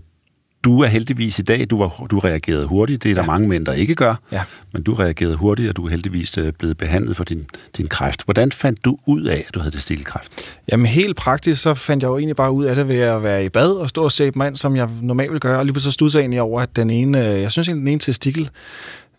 du 0.64 0.82
er 0.82 0.86
heldigvis 0.86 1.38
i 1.38 1.42
dag, 1.42 1.66
du, 1.70 1.78
var, 1.78 2.06
du 2.10 2.18
reagerede 2.18 2.66
hurtigt, 2.66 3.02
det 3.02 3.10
er 3.10 3.14
der 3.14 3.22
ja. 3.22 3.26
mange 3.26 3.48
mænd, 3.48 3.66
der 3.66 3.72
ikke 3.72 3.94
gør, 3.94 4.14
ja. 4.32 4.42
men 4.72 4.82
du 4.82 4.94
reagerede 4.94 5.36
hurtigt, 5.36 5.68
og 5.68 5.76
du 5.76 5.86
er 5.86 5.90
heldigvis 5.90 6.38
øh, 6.38 6.52
blevet 6.52 6.76
behandlet 6.76 7.16
for 7.16 7.24
din, 7.24 7.46
din 7.76 7.86
kræft. 7.86 8.24
Hvordan 8.24 8.52
fandt 8.52 8.84
du 8.84 8.98
ud 9.06 9.22
af, 9.22 9.44
at 9.48 9.54
du 9.54 9.60
havde 9.60 9.74
testikelkræft? 9.74 10.32
Jamen 10.72 10.86
helt 10.86 11.16
praktisk, 11.16 11.62
så 11.62 11.74
fandt 11.74 12.02
jeg 12.02 12.08
jo 12.08 12.18
egentlig 12.18 12.36
bare 12.36 12.52
ud 12.52 12.64
af 12.64 12.74
det 12.74 12.88
ved 12.88 12.98
at 12.98 13.22
være 13.22 13.44
i 13.44 13.48
bad 13.48 13.70
og 13.70 13.88
stå 13.88 14.04
og 14.04 14.12
se 14.12 14.32
mig 14.34 14.52
som 14.54 14.76
jeg 14.76 14.88
normalt 15.00 15.32
vil 15.32 15.40
gøre, 15.40 15.58
og 15.58 15.66
lige 15.66 15.80
så 15.80 15.90
stod 15.90 16.10
jeg 16.14 16.20
egentlig 16.20 16.40
over, 16.40 16.60
at 16.60 16.76
den 16.76 16.90
ene, 16.90 17.28
øh, 17.28 17.40
jeg 17.40 17.52
synes 17.52 17.68
egentlig, 17.68 17.82
den 17.82 17.92
ene 17.92 18.00
testikel, 18.00 18.50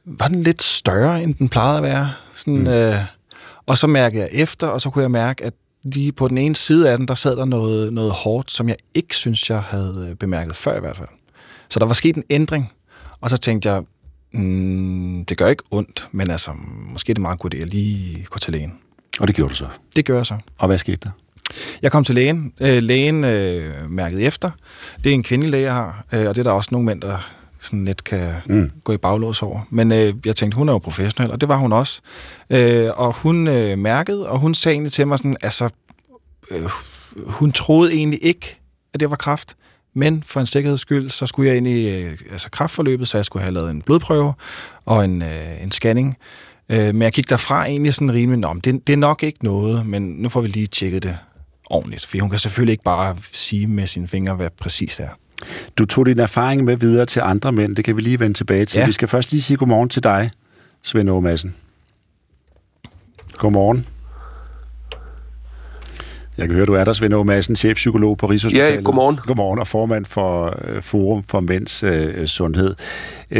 var 0.05 0.27
den 0.27 0.43
lidt 0.43 0.61
større, 0.61 1.23
end 1.23 1.35
den 1.35 1.49
plejede 1.49 1.77
at 1.77 1.83
være. 1.83 2.11
Sådan, 2.33 2.59
mm. 2.59 2.67
øh, 2.67 2.95
og 3.65 3.77
så 3.77 3.87
mærkede 3.87 4.21
jeg 4.21 4.29
efter, 4.31 4.67
og 4.67 4.81
så 4.81 4.89
kunne 4.89 5.01
jeg 5.01 5.11
mærke, 5.11 5.43
at 5.43 5.53
lige 5.83 6.11
på 6.11 6.27
den 6.27 6.37
ene 6.37 6.55
side 6.55 6.89
af 6.89 6.97
den, 6.97 7.07
der 7.07 7.15
sad 7.15 7.35
der 7.35 7.45
noget, 7.45 7.93
noget 7.93 8.11
hårdt, 8.11 8.51
som 8.51 8.69
jeg 8.69 8.77
ikke 8.93 9.15
synes, 9.15 9.49
jeg 9.49 9.59
havde 9.59 10.07
øh, 10.09 10.15
bemærket 10.15 10.55
før 10.55 10.77
i 10.77 10.79
hvert 10.79 10.97
fald. 10.97 11.07
Så 11.73 11.79
der 11.79 11.85
var 11.85 11.93
sket 11.93 12.15
en 12.15 12.23
ændring, 12.29 12.71
og 13.21 13.29
så 13.29 13.37
tænkte 13.37 13.71
jeg, 13.71 13.83
mm, 14.31 15.25
det 15.25 15.37
gør 15.37 15.47
ikke 15.47 15.63
ondt, 15.71 16.07
men 16.11 16.29
altså, 16.29 16.51
måske 16.93 17.11
er 17.11 17.13
det 17.13 17.21
meget 17.21 17.39
godt, 17.39 17.53
at 17.53 17.59
jeg 17.59 17.67
lige 17.67 18.25
går 18.29 18.37
til 18.37 18.53
lægen. 18.53 18.73
Og 19.19 19.27
det 19.27 19.35
gjorde 19.35 19.49
du 19.49 19.55
så? 19.55 19.67
Det 19.95 20.05
gør 20.05 20.15
jeg 20.15 20.25
så. 20.25 20.37
Og 20.57 20.67
hvad 20.67 20.77
skete 20.77 20.97
der? 21.03 21.09
Jeg 21.81 21.91
kom 21.91 22.03
til 22.03 22.15
lægen. 22.15 22.53
Øh, 22.59 22.83
lægen 22.83 23.23
øh, 23.23 23.91
mærkede 23.91 24.21
efter. 24.21 24.49
Det 25.03 25.09
er 25.09 25.13
en 25.13 25.23
kvindelig 25.23 25.51
læge, 25.51 25.63
jeg 25.63 25.73
har, 25.73 26.05
øh, 26.11 26.27
og 26.27 26.35
det 26.35 26.41
er 26.41 26.43
der 26.43 26.51
også 26.51 26.69
nogle 26.71 26.85
mænd, 26.85 27.01
der 27.01 27.33
sådan 27.59 27.85
lidt 27.85 28.03
kan 28.03 28.33
mm. 28.45 28.71
gå 28.83 28.93
i 28.93 28.97
baglås 28.97 29.41
over. 29.41 29.61
Men 29.69 29.91
øh, 29.91 30.13
jeg 30.25 30.35
tænkte, 30.35 30.55
hun 30.55 30.69
er 30.69 30.73
jo 30.73 30.79
professionel, 30.79 31.31
og 31.31 31.41
det 31.41 31.49
var 31.49 31.57
hun 31.57 31.73
også. 31.73 32.01
Øh, 32.49 32.89
og 32.95 33.13
hun 33.13 33.47
øh, 33.47 33.77
mærkede, 33.77 34.29
og 34.29 34.39
hun 34.39 34.53
sagde 34.53 34.73
egentlig 34.73 34.91
til 34.91 35.07
mig 35.07 35.17
sådan, 35.17 35.37
altså, 35.41 35.69
øh, 36.51 36.69
hun 37.25 37.51
troede 37.51 37.93
egentlig 37.93 38.19
ikke, 38.21 38.59
at 38.93 38.99
det 38.99 39.09
var 39.09 39.15
kraft, 39.15 39.55
men 39.93 40.23
for 40.25 40.39
en 40.39 40.45
sikkerheds 40.45 40.81
skyld, 40.81 41.09
så 41.09 41.25
skulle 41.25 41.49
jeg 41.49 41.57
ind 41.57 41.67
i 41.67 41.89
øh, 41.89 42.17
altså 42.31 42.49
kraftforløbet, 42.49 43.07
så 43.07 43.17
jeg 43.17 43.25
skulle 43.25 43.43
have 43.43 43.53
lavet 43.53 43.71
en 43.71 43.81
blodprøve 43.81 44.33
og 44.85 45.05
en, 45.05 45.21
øh, 45.21 45.63
en 45.63 45.71
scanning. 45.71 46.17
Øh, 46.69 46.85
men 46.95 47.01
jeg 47.01 47.11
gik 47.11 47.29
derfra 47.29 47.65
egentlig 47.65 47.93
sådan 47.93 48.13
rimelig, 48.13 48.45
om 48.45 48.61
det, 48.61 48.87
det 48.87 48.93
er 48.93 48.97
nok 48.97 49.23
ikke 49.23 49.43
noget, 49.43 49.85
men 49.85 50.03
nu 50.03 50.29
får 50.29 50.41
vi 50.41 50.47
lige 50.47 50.67
tjekket 50.67 51.03
det 51.03 51.17
ordentligt. 51.69 52.05
For 52.05 52.17
hun 52.19 52.29
kan 52.29 52.39
selvfølgelig 52.39 52.71
ikke 52.71 52.83
bare 52.83 53.15
sige 53.31 53.67
med 53.67 53.87
sine 53.87 54.07
fingre, 54.07 54.35
hvad 54.35 54.49
præcis 54.61 54.95
det 54.95 55.05
er. 55.05 55.09
Du 55.77 55.85
tog 55.85 56.05
din 56.05 56.19
erfaring 56.19 56.63
med 56.63 56.77
videre 56.77 57.05
til 57.05 57.19
andre 57.19 57.51
mænd. 57.51 57.75
Det 57.75 57.85
kan 57.85 57.95
vi 57.95 58.01
lige 58.01 58.19
vende 58.19 58.33
tilbage 58.33 58.65
til. 58.65 58.79
Ja. 58.79 58.85
Vi 58.85 58.91
skal 58.91 59.07
først 59.07 59.31
lige 59.31 59.41
sige 59.41 59.57
godmorgen 59.57 59.89
til 59.89 60.03
dig, 60.03 60.31
Svend 60.81 61.09
Aage 61.09 61.21
Madsen. 61.21 61.55
Godmorgen. 63.37 63.87
Jeg 66.37 66.47
kan 66.47 66.55
høre, 66.55 66.65
du 66.65 66.73
er 66.73 66.83
der, 66.83 66.93
Svend 66.93 67.13
Aage 67.13 67.25
Madsen, 67.25 67.55
chefpsykolog 67.55 68.17
på 68.17 68.25
Rigshospitalet. 68.25 68.75
Ja, 68.75 68.81
godmorgen. 68.81 69.19
Godmorgen, 69.23 69.59
og 69.59 69.67
formand 69.67 70.05
for 70.05 70.59
uh, 70.75 70.81
Forum 70.81 71.23
for 71.23 71.39
Mænds 71.39 71.83
uh, 71.83 72.25
Sundhed. 72.25 72.75
Uh, 73.31 73.37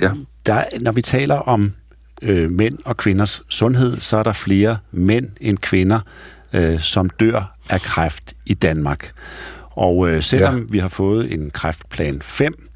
ja. 0.00 0.10
der, 0.46 0.64
når 0.80 0.92
vi 0.92 1.02
taler 1.02 1.34
om 1.34 1.72
uh, 2.22 2.50
mænd 2.50 2.78
og 2.84 2.96
kvinders 2.96 3.42
sundhed, 3.48 4.00
så 4.00 4.16
er 4.16 4.22
der 4.22 4.32
flere 4.32 4.78
mænd 4.92 5.28
end 5.40 5.58
kvinder, 5.58 6.00
uh, 6.54 6.78
som 6.78 7.10
dør 7.10 7.56
af 7.70 7.80
kræft 7.80 8.34
i 8.46 8.54
Danmark. 8.54 9.12
Og 9.76 10.08
øh, 10.08 10.22
selvom 10.22 10.58
ja. 10.58 10.64
vi 10.68 10.78
har 10.78 10.88
fået 10.88 11.32
en 11.32 11.50
kræftplan 11.50 12.22
5, 12.22 12.68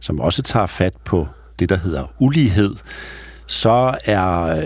som 0.00 0.20
også 0.20 0.42
tager 0.42 0.66
fat 0.66 0.94
på 1.04 1.28
det, 1.58 1.68
der 1.68 1.76
hedder 1.76 2.12
ulighed, 2.18 2.74
så 3.48 3.94
er, 4.04 4.18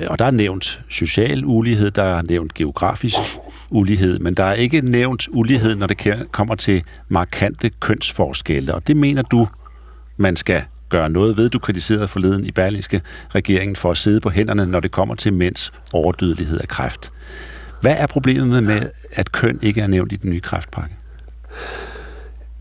og 0.08 0.18
der 0.18 0.24
er 0.24 0.30
nævnt 0.30 0.80
social 0.88 1.44
ulighed, 1.44 1.90
der 1.90 2.02
er 2.02 2.22
nævnt 2.22 2.54
geografisk 2.54 3.18
ulighed, 3.70 4.18
men 4.18 4.34
der 4.34 4.44
er 4.44 4.52
ikke 4.52 4.80
nævnt 4.80 5.28
ulighed, 5.30 5.76
når 5.76 5.86
det 5.86 6.28
kommer 6.32 6.54
til 6.54 6.82
markante 7.08 7.70
kønsforskelle. 7.80 8.74
Og 8.74 8.86
det 8.86 8.96
mener 8.96 9.22
du, 9.22 9.46
man 10.16 10.36
skal 10.36 10.62
gøre 10.88 11.10
noget 11.10 11.36
ved. 11.36 11.48
Du 11.48 11.58
kritiserede 11.58 12.08
forleden 12.08 12.44
i 12.44 12.50
Berlingske 12.50 13.00
regeringen 13.34 13.76
for 13.76 13.90
at 13.90 13.96
sidde 13.96 14.20
på 14.20 14.30
hænderne, 14.30 14.66
når 14.66 14.80
det 14.80 14.90
kommer 14.90 15.14
til 15.14 15.32
mænds 15.32 15.72
overdødelighed 15.92 16.58
af 16.60 16.68
kræft. 16.68 17.12
Hvad 17.80 17.94
er 17.98 18.06
problemet 18.06 18.64
med, 18.64 18.82
at 19.12 19.32
køn 19.32 19.58
ikke 19.62 19.80
er 19.80 19.86
nævnt 19.86 20.12
i 20.12 20.16
den 20.16 20.30
nye 20.30 20.40
kræftpakke? 20.40 20.96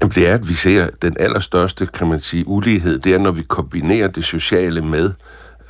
Jamen, 0.02 0.14
det 0.16 0.28
er, 0.28 0.34
at 0.34 0.50
vi 0.50 0.54
ser 0.54 0.90
den 1.02 1.16
allerstørste, 1.20 1.86
kan 1.86 2.08
man 2.08 2.22
sige, 2.22 2.48
ulighed, 2.48 3.00
det 3.00 3.14
er, 3.14 3.18
når 3.18 3.32
vi 3.32 3.42
kombinerer 3.42 4.08
det 4.08 4.26
sociale 4.26 4.82
med, 4.82 5.12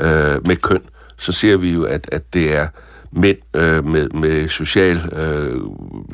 øh, 0.01 0.47
med 0.47 0.55
køn, 0.55 0.81
så 1.17 1.31
ser 1.31 1.57
vi 1.57 1.73
jo, 1.73 1.83
at, 1.83 2.09
at 2.11 2.33
det 2.33 2.55
er 2.55 2.67
mænd 3.11 3.37
øh, 3.55 3.85
med, 3.85 4.09
med 4.09 4.49
social, 4.49 4.97
øh, 5.13 5.61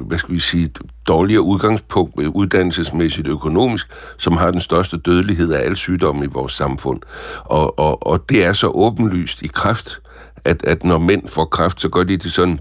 hvad 0.07 0.17
skal 0.17 0.35
vi 0.35 0.39
sige, 0.39 0.69
dårligere 1.07 1.41
udgangspunkt 1.41 2.13
øh, 2.19 2.29
uddannelsesmæssigt 2.29 3.27
økonomisk, 3.27 3.87
som 4.17 4.37
har 4.37 4.51
den 4.51 4.61
største 4.61 4.97
dødelighed 4.97 5.53
af 5.53 5.63
alle 5.63 5.77
sygdomme 5.77 6.25
i 6.25 6.27
vores 6.27 6.53
samfund. 6.53 7.01
Og, 7.39 7.79
og, 7.79 8.07
og 8.07 8.29
det 8.29 8.45
er 8.45 8.53
så 8.53 8.67
åbenlyst 8.67 9.41
i 9.41 9.47
kræft, 9.47 10.01
at, 10.45 10.63
at 10.63 10.83
når 10.83 10.97
mænd 10.97 11.27
får 11.27 11.45
kræft, 11.45 11.81
så 11.81 11.89
gør 11.89 12.03
de 12.03 12.17
det 12.17 12.31
sådan 12.31 12.59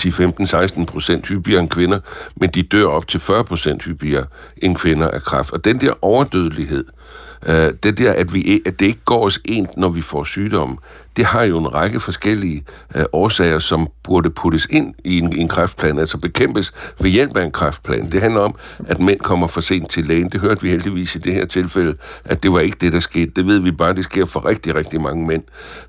10-15-16 0.00 0.84
procent 0.84 1.28
hyppigere 1.28 1.60
end 1.60 1.68
kvinder, 1.68 1.98
men 2.36 2.50
de 2.50 2.62
dør 2.62 2.86
op 2.86 3.08
til 3.08 3.20
40 3.20 3.44
procent 3.44 3.84
hyppigere 3.84 4.26
end 4.56 4.76
kvinder 4.76 5.08
af 5.08 5.22
kræft. 5.22 5.52
Og 5.52 5.64
den 5.64 5.80
der 5.80 5.92
overdødelighed, 6.02 6.84
øh, 6.84 6.92
det 7.82 7.98
der, 7.98 8.12
at, 8.12 8.34
vi, 8.34 8.60
at 8.66 8.80
det 8.80 8.86
ikke 8.86 9.04
går 9.04 9.26
os 9.26 9.40
ent, 9.44 9.76
når 9.76 9.88
vi 9.88 10.02
får 10.02 10.24
sygdomme, 10.24 10.76
det 11.16 11.24
har 11.24 11.42
jo 11.42 11.58
en 11.58 11.74
række 11.74 12.00
forskellige 12.00 12.64
øh, 12.94 13.04
årsager, 13.12 13.58
som 13.58 13.88
burde 14.04 14.30
puttes 14.30 14.66
ind 14.70 14.94
i 15.04 15.18
en, 15.18 15.32
i 15.32 15.40
en 15.40 15.48
kræftplan, 15.48 15.98
altså 15.98 16.18
bekæmpes 16.18 16.72
ved 17.00 17.10
hjælp 17.10 17.36
af 17.36 17.44
en 17.44 17.50
kræftplan. 17.50 18.12
Det 18.12 18.20
handler 18.20 18.40
om, 18.40 18.54
at 18.86 18.98
mænd 18.98 19.20
kommer 19.20 19.46
for 19.46 19.60
sent 19.60 19.90
til 19.90 20.06
lægen. 20.06 20.28
Det 20.28 20.40
hørte 20.40 20.62
vi 20.62 20.68
heldigvis 20.68 21.14
i 21.14 21.18
det 21.18 21.34
her 21.34 21.46
tilfælde, 21.46 21.94
at 22.24 22.42
det 22.42 22.52
var 22.52 22.60
ikke 22.60 22.76
det, 22.80 22.92
der 22.92 23.00
skete. 23.00 23.32
Det 23.36 23.46
ved 23.46 23.58
vi 23.58 23.70
bare, 23.70 23.94
det 23.94 24.04
sker 24.04 24.26
for 24.26 24.46
rigtig, 24.46 24.74
rigtig 24.74 25.00
mange 25.00 25.26
mænd, 25.26 25.42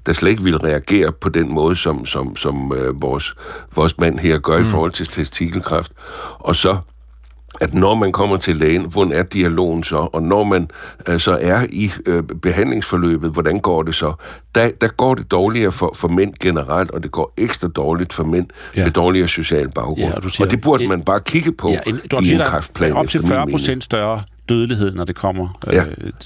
der 0.06 0.14
slet 0.14 0.32
ikke 0.32 0.44
vil 0.44 0.58
reagere 0.58 1.12
på 1.12 1.30
den 1.30 1.54
måde, 1.54 1.76
som, 1.76 2.06
som, 2.06 2.36
som 2.36 2.74
øh, 2.74 3.02
vores, 3.02 3.34
vores 3.76 3.98
mand 3.98 4.20
her 4.20 4.38
gør 4.38 4.58
mm. 4.58 4.64
i 4.64 4.66
forhold 4.66 4.92
til 4.92 5.08
testikelkræft. 5.08 5.92
Og 6.40 6.56
så 6.56 6.78
at 7.62 7.74
når 7.74 7.96
man 7.96 8.12
kommer 8.12 8.38
til 8.38 8.56
lægen, 8.56 8.82
hvordan 8.82 9.12
er 9.12 9.24
dialogen 9.24 9.84
så? 9.84 10.10
Og 10.14 10.24
når 10.24 10.44
man 10.44 10.70
øh, 11.08 11.20
så 11.20 11.38
er 11.42 11.66
i 11.70 11.92
øh, 12.06 12.24
behandlingsforløbet, 12.24 13.32
hvordan 13.32 13.60
går 13.60 13.84
det 13.84 13.96
så? 13.96 14.14
Der, 14.56 14.70
der 14.82 14.88
går 14.88 15.16
det 15.16 15.32
dårligere 15.32 15.72
for, 15.72 15.94
for 15.96 16.08
mænd 16.08 16.34
generelt, 16.40 16.92
og 16.92 17.04
det 17.04 17.12
går 17.12 17.34
ekstra 17.38 17.68
dårligt 17.68 18.14
for 18.14 18.24
mænd 18.24 18.48
ja. 18.76 18.84
med 18.84 18.92
dårligere 18.92 19.28
social 19.28 19.70
baggrund. 19.70 20.00
Ja, 20.00 20.12
og, 20.12 20.24
siger, 20.24 20.48
og 20.48 20.52
det 20.52 20.62
burde 20.62 20.88
man 20.88 21.02
bare 21.02 21.20
kigge 21.20 21.52
på 21.52 21.70
ja, 21.70 21.80
en, 21.88 22.00
du 22.12 22.20
i 22.20 22.32
en 22.34 22.40
kræftplan. 22.40 22.94
Op 22.94 23.08
til 23.08 23.22
40 23.28 23.48
procent 23.48 23.84
større 23.84 24.24
dødelighed, 24.50 24.94
når 24.94 25.06
det 25.06 25.16
kommer 25.16 25.60
øh, 25.68 25.74
ja, 25.74 25.84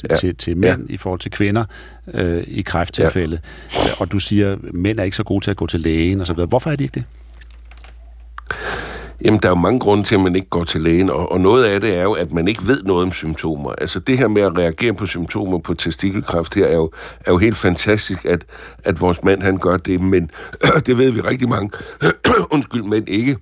ja, 0.09 0.15
til, 0.15 0.35
til 0.35 0.57
mænd 0.57 0.87
ja. 0.87 0.93
i 0.93 0.97
forhold 0.97 1.19
til 1.19 1.31
kvinder 1.31 1.65
øh, 2.13 2.43
i 2.47 2.61
kræfttilfælde. 2.61 3.39
Ja. 3.73 3.79
Og 3.99 4.11
du 4.11 4.19
siger, 4.19 4.51
at 4.51 4.59
mænd 4.73 4.99
er 4.99 5.03
ikke 5.03 5.17
så 5.17 5.23
gode 5.23 5.43
til 5.43 5.51
at 5.51 5.57
gå 5.57 5.67
til 5.67 5.79
lægen 5.81 6.21
osv. 6.21 6.35
Hvorfor 6.35 6.71
er 6.71 6.75
de 6.75 6.83
ikke 6.83 6.93
det? 6.93 7.03
Jamen, 9.25 9.39
der 9.39 9.47
er 9.47 9.51
jo 9.51 9.55
mange 9.55 9.79
grunde 9.79 10.03
til, 10.03 10.15
at 10.15 10.21
man 10.21 10.35
ikke 10.35 10.49
går 10.49 10.63
til 10.63 10.81
lægen, 10.81 11.09
og, 11.09 11.31
og 11.31 11.39
noget 11.39 11.63
af 11.63 11.81
det 11.81 11.95
er 11.95 12.03
jo, 12.03 12.13
at 12.13 12.31
man 12.31 12.47
ikke 12.47 12.67
ved 12.67 12.83
noget 12.83 13.03
om 13.03 13.11
symptomer. 13.11 13.71
Altså 13.71 13.99
det 13.99 14.17
her 14.17 14.27
med 14.27 14.41
at 14.41 14.57
reagere 14.57 14.93
på 14.93 15.05
symptomer 15.05 15.59
på 15.59 15.73
testikelkræft 15.73 16.55
her, 16.55 16.65
er 16.65 16.75
jo, 16.75 16.91
er 17.25 17.31
jo 17.31 17.37
helt 17.37 17.57
fantastisk, 17.57 18.25
at, 18.25 18.45
at 18.83 19.01
vores 19.01 19.23
mand 19.23 19.41
han 19.41 19.57
gør 19.57 19.77
det, 19.77 20.01
men 20.01 20.31
det 20.85 20.97
ved 20.97 21.11
vi 21.11 21.21
rigtig 21.21 21.49
mange, 21.49 21.71
undskyld, 22.55 22.83
men 22.83 23.07
ikke 23.07 23.37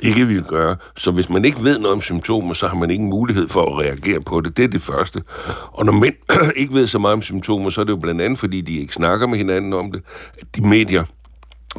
ikke 0.00 0.26
vil 0.26 0.42
gøre. 0.42 0.76
Så 0.96 1.10
hvis 1.10 1.28
man 1.28 1.44
ikke 1.44 1.64
ved 1.64 1.78
noget 1.78 1.94
om 1.94 2.00
symptomer, 2.00 2.54
så 2.54 2.68
har 2.68 2.76
man 2.76 2.90
ingen 2.90 3.10
mulighed 3.10 3.48
for 3.48 3.66
at 3.66 3.84
reagere 3.84 4.20
på 4.20 4.40
det. 4.40 4.56
Det 4.56 4.64
er 4.64 4.68
det 4.68 4.82
første. 4.82 5.22
Og 5.72 5.86
når 5.86 5.92
mænd 5.92 6.14
ikke 6.56 6.74
ved 6.74 6.86
så 6.86 6.98
meget 6.98 7.12
om 7.12 7.22
symptomer, 7.22 7.70
så 7.70 7.80
er 7.80 7.84
det 7.84 7.92
jo 7.92 7.96
blandt 7.96 8.20
andet, 8.20 8.38
fordi 8.38 8.60
de 8.60 8.78
ikke 8.78 8.94
snakker 8.94 9.26
med 9.26 9.38
hinanden 9.38 9.72
om 9.72 9.92
det. 9.92 10.02
At 10.40 10.56
de 10.56 10.68
medier, 10.68 11.04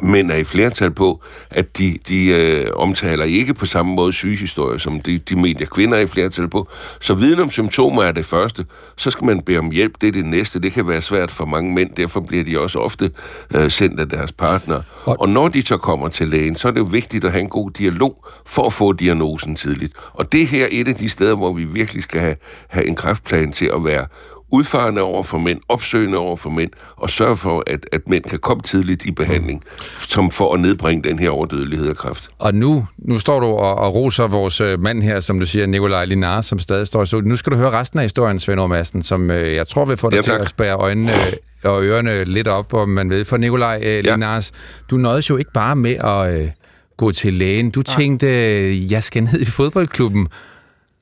mænd 0.02 0.30
er 0.30 0.36
i 0.36 0.44
flertal 0.44 0.90
på, 0.90 1.22
at 1.50 1.78
de, 1.78 1.98
de 2.08 2.26
øh, 2.26 2.66
omtaler 2.74 3.24
ikke 3.24 3.54
på 3.54 3.66
samme 3.66 3.94
måde 3.94 4.12
sygehistorier, 4.12 4.78
som 4.78 5.00
de, 5.00 5.18
de 5.18 5.36
medier 5.36 5.66
kvinder 5.66 5.96
er 5.96 6.02
i 6.02 6.06
flertal 6.06 6.48
på. 6.48 6.68
Så 7.00 7.14
viden 7.14 7.40
om 7.40 7.50
symptomer 7.50 8.02
er 8.02 8.12
det 8.12 8.24
første. 8.24 8.64
Så 8.96 9.10
skal 9.10 9.24
man 9.24 9.42
bede 9.42 9.58
om 9.58 9.70
hjælp. 9.70 9.92
Det 10.00 10.08
er 10.08 10.12
det 10.12 10.26
næste. 10.26 10.60
Det 10.60 10.72
kan 10.72 10.88
være 10.88 11.02
svært 11.02 11.30
for 11.30 11.44
mange 11.44 11.74
mænd. 11.74 11.90
Derfor 11.96 12.20
bliver 12.20 12.44
de 12.44 12.60
også 12.60 12.78
ofte 12.78 13.10
øh, 13.54 13.70
sendt 13.70 14.00
af 14.00 14.08
deres 14.08 14.32
partner. 14.32 14.82
Og, 15.04 15.20
og 15.20 15.28
når 15.28 15.48
de 15.48 15.66
så 15.66 15.76
kommer 15.76 16.08
til 16.08 16.28
lægen, 16.28 16.56
så 16.56 16.68
er 16.68 16.72
det 16.72 16.80
jo 16.80 16.88
vigtigt 16.90 17.24
at 17.24 17.30
have 17.32 17.42
en 17.42 17.48
god 17.48 17.70
dialog 17.70 18.24
for 18.46 18.62
at 18.66 18.72
få 18.72 18.92
diagnosen 18.92 19.56
tidligt. 19.56 19.92
Og 20.12 20.32
det 20.32 20.46
her 20.46 20.64
er 20.64 20.68
et 20.70 20.88
af 20.88 20.94
de 20.94 21.08
steder, 21.08 21.34
hvor 21.34 21.52
vi 21.52 21.64
virkelig 21.64 22.02
skal 22.02 22.20
have, 22.20 22.36
have 22.68 22.86
en 22.86 22.96
kræftplan 22.96 23.52
til 23.52 23.70
at 23.74 23.84
være 23.84 24.06
udfarende 24.52 25.02
over 25.02 25.22
for 25.22 25.38
mænd, 25.38 25.60
opsøgende 25.68 26.18
over 26.18 26.36
for 26.36 26.50
mænd, 26.50 26.70
og 26.96 27.10
sørge 27.10 27.36
for, 27.36 27.62
at, 27.66 27.86
at 27.92 28.08
mænd 28.08 28.24
kan 28.24 28.38
komme 28.38 28.62
tidligt 28.62 29.04
i 29.04 29.10
behandling, 29.10 29.62
som 30.08 30.30
for 30.30 30.54
at 30.54 30.60
nedbringe 30.60 31.08
den 31.08 31.18
her 31.18 31.30
overdødelighed 31.30 31.88
af 31.88 31.96
kræft. 31.96 32.28
Og 32.38 32.54
nu, 32.54 32.86
nu 32.98 33.18
står 33.18 33.40
du 33.40 33.46
og, 33.46 33.74
og 33.74 33.94
roser 33.94 34.26
vores 34.26 34.60
øh, 34.60 34.80
mand 34.80 35.02
her, 35.02 35.20
som 35.20 35.40
du 35.40 35.46
siger, 35.46 35.66
Nikolaj 35.66 36.04
Linar, 36.04 36.40
som 36.40 36.58
stadig 36.58 36.86
står 36.86 37.02
i 37.02 37.06
så. 37.06 37.20
Nu 37.20 37.36
skal 37.36 37.52
du 37.52 37.56
høre 37.56 37.70
resten 37.70 37.98
af 37.98 38.04
historien, 38.04 38.38
Svend 38.38 38.68
Madsen, 38.68 39.02
som 39.02 39.30
øh, 39.30 39.54
jeg 39.54 39.68
tror 39.68 39.84
vil 39.84 39.96
få 39.96 40.10
dig 40.10 40.16
ja, 40.16 40.22
til 40.22 40.32
at 40.32 40.48
spære 40.48 40.76
øjnene 40.76 41.12
og 41.64 41.84
ørerne 41.84 42.24
lidt 42.24 42.48
op, 42.48 42.74
om 42.74 42.88
man 42.88 43.10
ved. 43.10 43.24
For 43.24 43.36
Nikolaj 43.36 43.78
øh, 43.82 43.86
ja. 43.86 44.00
Linars, 44.00 44.52
du 44.90 44.96
nåede 44.96 45.22
jo 45.30 45.36
ikke 45.36 45.52
bare 45.52 45.76
med 45.76 45.94
at 45.94 46.40
øh, 46.40 46.48
gå 46.96 47.12
til 47.12 47.32
lægen. 47.32 47.70
Du 47.70 47.82
tænkte, 47.82 48.26
øh, 48.26 48.92
jeg 48.92 49.02
skal 49.02 49.22
ned 49.22 49.40
i 49.40 49.44
fodboldklubben 49.44 50.28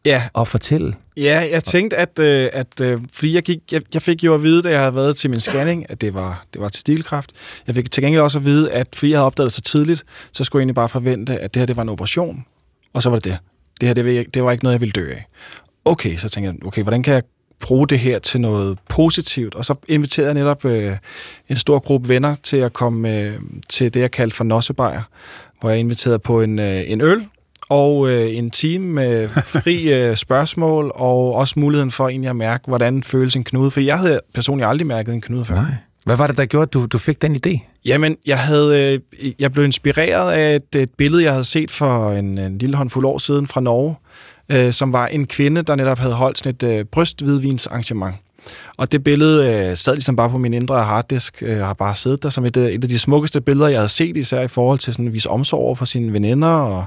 ja. 0.05 0.23
og 0.33 0.49
fortælle. 0.49 0.95
Ja, 1.17 1.49
jeg 1.53 1.65
tænkte, 1.65 1.97
at, 1.97 2.19
øh, 2.19 2.49
at 2.53 2.81
øh, 2.81 3.01
fordi 3.13 3.35
jeg, 3.35 3.43
gik, 3.43 3.59
jeg, 3.73 3.83
jeg 3.95 4.03
fik 4.03 4.25
jo 4.25 4.35
at 4.35 4.43
vide, 4.43 4.63
da 4.63 4.71
jeg 4.71 4.79
havde 4.79 4.95
været 4.95 5.17
til 5.17 5.31
min 5.31 5.41
scanning, 5.41 5.91
at 5.91 6.01
det 6.01 6.15
var, 6.15 6.45
det 6.53 6.61
var 6.61 6.69
til 6.69 6.81
stilkraft. 6.81 7.33
Jeg 7.67 7.75
fik 7.75 7.91
til 7.91 8.03
gengæld 8.03 8.23
også 8.23 8.39
at 8.39 8.45
vide, 8.45 8.73
at 8.73 8.87
fordi 8.95 9.11
jeg 9.11 9.19
havde 9.19 9.27
opdaget 9.27 9.47
det 9.47 9.55
så 9.55 9.63
tidligt, 9.63 10.05
så 10.33 10.45
skulle 10.45 10.61
jeg 10.61 10.63
egentlig 10.63 10.75
bare 10.75 10.89
forvente, 10.89 11.39
at 11.39 11.55
det 11.55 11.61
her 11.61 11.67
det 11.67 11.77
var 11.77 11.83
en 11.83 11.89
operation, 11.89 12.45
og 12.93 13.03
så 13.03 13.11
var 13.11 13.17
det 13.17 13.25
det. 13.25 13.39
Det 13.81 13.89
her 13.89 13.95
det, 13.95 14.35
det 14.35 14.45
var 14.45 14.53
ikke 14.53 14.65
noget, 14.65 14.75
jeg 14.75 14.81
ville 14.81 14.93
dø 14.93 15.11
af. 15.11 15.27
Okay, 15.85 16.17
så 16.17 16.29
tænkte 16.29 16.53
jeg, 16.53 16.67
okay, 16.67 16.83
hvordan 16.83 17.03
kan 17.03 17.15
jeg 17.15 17.23
bruge 17.61 17.89
det 17.89 17.99
her 17.99 18.19
til 18.19 18.41
noget 18.41 18.79
positivt? 18.89 19.55
Og 19.55 19.65
så 19.65 19.75
inviterede 19.89 20.27
jeg 20.29 20.35
netop 20.35 20.65
øh, 20.65 20.97
en 21.49 21.57
stor 21.57 21.79
gruppe 21.79 22.09
venner 22.09 22.35
til 22.43 22.57
at 22.57 22.73
komme 22.73 23.19
øh, 23.19 23.39
til 23.71 23.95
det, 23.95 24.01
jeg 24.01 24.11
kaldte 24.11 24.37
for 24.37 24.45
Nossebejer, 24.45 25.03
hvor 25.61 25.71
jeg 25.71 25.77
er 25.77 25.81
inviteret 25.81 26.23
på 26.23 26.43
en, 26.43 26.59
øh, 26.59 26.91
en 26.91 27.01
øl, 27.01 27.27
og 27.71 28.11
øh, 28.11 28.37
en 28.37 28.51
time 28.51 28.87
med 28.87 29.29
fri 29.29 29.89
øh, 29.99 30.17
spørgsmål, 30.17 30.93
og 30.95 31.35
også 31.35 31.55
muligheden 31.57 31.91
for 31.91 32.09
egentlig 32.09 32.31
at 32.31 32.37
mærke, 32.37 32.65
hvordan 32.67 33.03
føles 33.03 33.37
en 33.37 33.45
knude. 33.45 33.71
For 33.71 33.81
jeg 33.81 33.99
havde 33.99 34.21
personligt 34.35 34.69
aldrig 34.69 34.87
mærket 34.87 35.15
en 35.15 35.21
knude 35.21 35.45
før. 35.45 35.55
Nej. 35.55 35.75
Hvad 36.05 36.17
var 36.17 36.27
det, 36.27 36.37
der 36.37 36.45
gjorde, 36.45 36.63
at 36.63 36.73
du, 36.73 36.87
du 36.87 36.99
fik 36.99 37.23
den 37.23 37.37
idé? 37.47 37.59
Jamen, 37.85 38.17
jeg, 38.27 38.39
havde, 38.39 39.01
øh, 39.23 39.33
jeg 39.39 39.53
blev 39.53 39.65
inspireret 39.65 40.33
af 40.33 40.57
et, 40.57 40.81
et 40.81 40.91
billede, 40.99 41.25
jeg 41.25 41.33
havde 41.33 41.45
set 41.45 41.71
for 41.71 42.11
en, 42.11 42.39
en 42.39 42.59
lille 42.59 42.77
håndfuld 42.77 43.07
år 43.07 43.19
siden 43.19 43.47
fra 43.47 43.61
Norge, 43.61 43.97
øh, 44.49 44.73
som 44.73 44.93
var 44.93 45.07
en 45.07 45.27
kvinde, 45.27 45.63
der 45.63 45.77
netop 45.77 45.99
havde 45.99 46.15
holdt 46.15 46.39
sådan 46.39 46.55
et 46.55 46.79
øh, 46.79 46.85
brysthvidvinsarrangement. 46.85 48.15
Og 48.77 48.93
det 48.93 49.05
billede 49.05 49.55
øh, 49.55 49.77
sad 49.77 49.95
ligesom 49.95 50.17
bare 50.17 50.31
på 50.31 50.39
min 50.39 50.55
indre 50.55 50.85
harddisk. 50.85 51.43
Jeg 51.43 51.67
har 51.67 51.75
bare 51.75 51.97
siddet 51.97 52.23
der 52.23 52.31
som 52.31 52.47
et, 52.47 52.57
et 52.57 52.83
af 52.85 52.89
de 52.89 52.99
smukkeste 52.99 53.41
billeder, 53.41 53.69
jeg 53.69 53.79
havde 53.79 53.89
set, 53.89 54.17
især 54.17 54.41
i 54.41 54.49
forhold 54.49 54.79
til 54.79 54.93
sådan 54.93 55.07
at 55.07 55.13
vise 55.13 55.31
omsorg 55.31 55.61
over 55.61 55.75
for 55.75 55.85
sine 55.85 56.13
veninder. 56.13 56.49
Og, 56.49 56.85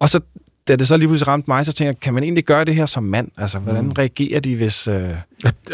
og 0.00 0.10
så 0.10 0.20
da 0.68 0.76
det 0.76 0.88
så 0.88 0.96
lige 0.96 1.08
pludselig 1.08 1.28
ramte 1.28 1.50
mig, 1.50 1.66
så 1.66 1.72
tænkte 1.72 1.86
jeg, 1.88 2.00
kan 2.00 2.14
man 2.14 2.22
egentlig 2.22 2.44
gøre 2.44 2.64
det 2.64 2.74
her 2.74 2.86
som 2.86 3.02
mand? 3.02 3.28
Altså, 3.36 3.58
hvordan 3.58 3.84
mm. 3.84 3.92
reagerer 3.92 4.40
de, 4.40 4.56
hvis, 4.56 4.88
øh, 4.88 5.10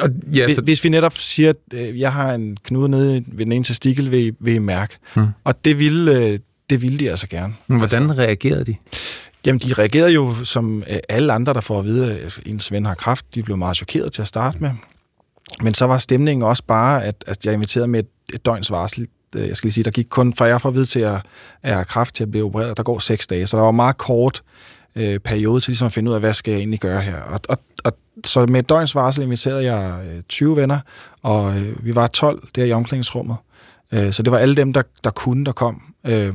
og, 0.01 0.11
ja, 0.33 0.45
hvis, 0.45 0.55
så... 0.55 0.63
hvis 0.63 0.85
vi 0.85 0.89
netop 0.89 1.19
siger, 1.19 1.51
at 1.51 1.57
øh, 1.73 2.01
jeg 2.01 2.13
har 2.13 2.35
en 2.35 2.57
knude 2.65 2.89
nede 2.89 3.25
ved 3.27 3.45
den 3.45 3.53
ene 3.53 3.65
testikel, 3.65 4.11
vil 4.41 4.55
I 4.55 4.59
mærke? 4.59 4.97
Mm. 5.17 5.27
Og 5.45 5.65
det 5.65 5.79
ville, 5.79 6.17
øh, 6.17 6.39
det 6.71 6.83
ville 6.83 6.99
de 6.99 7.11
altså 7.11 7.27
gerne. 7.27 7.55
Men 7.67 7.79
hvordan 7.79 8.03
altså, 8.03 8.23
reagerede 8.23 8.65
de? 8.65 8.77
Jamen, 9.47 9.59
de 9.59 9.73
reagerede 9.75 10.11
jo 10.11 10.35
som 10.45 10.85
øh, 10.91 10.99
alle 11.09 11.33
andre, 11.33 11.55
der 11.55 11.61
får 11.61 11.79
at 11.79 11.85
vide, 11.85 12.19
at 12.21 12.41
ens 12.47 12.73
ven 12.73 12.85
har 12.85 12.95
kraft. 12.95 13.35
De 13.35 13.43
blev 13.43 13.57
meget 13.57 13.77
chokeret 13.77 14.13
til 14.13 14.23
at 14.23 14.29
starte 14.29 14.59
med. 14.61 14.71
Men 15.63 15.75
så 15.75 15.85
var 15.87 15.99
stemningen 15.99 16.43
også 16.43 16.63
bare, 16.67 17.05
at, 17.05 17.25
at 17.27 17.47
jeg 17.47 17.55
inviterede 17.55 17.89
med 17.89 18.01
et, 18.01 18.09
et 18.35 18.47
døgns 18.47 18.71
varsel. 18.71 19.07
Øh, 19.35 19.49
jeg 19.49 19.57
skal 19.57 19.67
lige 19.67 19.75
sige, 19.75 19.85
der 19.85 19.91
gik 19.91 20.07
kun 20.11 20.35
fra 20.35 20.45
jeg 20.45 20.61
får 20.61 20.71
vidt 20.71 20.89
til, 20.89 21.01
at 21.01 21.21
er 21.63 21.85
kraft 21.85 22.15
til 22.15 22.23
at 22.23 22.31
blive 22.31 22.45
opereret. 22.45 22.77
Der 22.77 22.83
går 22.83 22.99
seks 22.99 23.27
dage, 23.27 23.47
så 23.47 23.57
der 23.57 23.63
var 23.63 23.71
meget 23.71 23.97
kort 23.97 24.43
øh, 24.97 25.19
periode 25.21 25.61
til 25.61 25.71
ligesom 25.71 25.87
at 25.87 25.93
finde 25.93 26.11
ud 26.11 26.15
af, 26.15 26.21
hvad 26.21 26.35
skal 26.35 26.51
jeg 26.51 26.59
egentlig 26.59 26.81
gøre 26.81 27.01
her. 27.01 27.21
Og, 27.21 27.41
og, 27.49 27.59
og 27.85 27.93
så 28.25 28.47
med 28.47 28.61
et 28.61 28.69
døgns 28.69 28.95
varsel 28.95 29.23
inviterede 29.23 29.73
jeg 29.73 30.01
øh, 30.07 30.23
20 30.29 30.57
venner, 30.57 30.79
og 31.23 31.57
øh, 31.57 31.87
vi 31.87 31.95
var 31.95 32.07
12 32.07 32.43
der 32.57 32.65
i 32.65 32.73
omklædningsrummet. 32.73 33.37
Øh, 33.93 34.13
så 34.13 34.23
det 34.23 34.33
var 34.33 34.39
alle 34.39 34.57
dem, 34.57 34.73
der, 34.73 34.83
der 35.05 35.11
kunne, 35.11 35.45
der 35.45 35.53
kom. 35.53 35.83
Øh, 36.07 36.33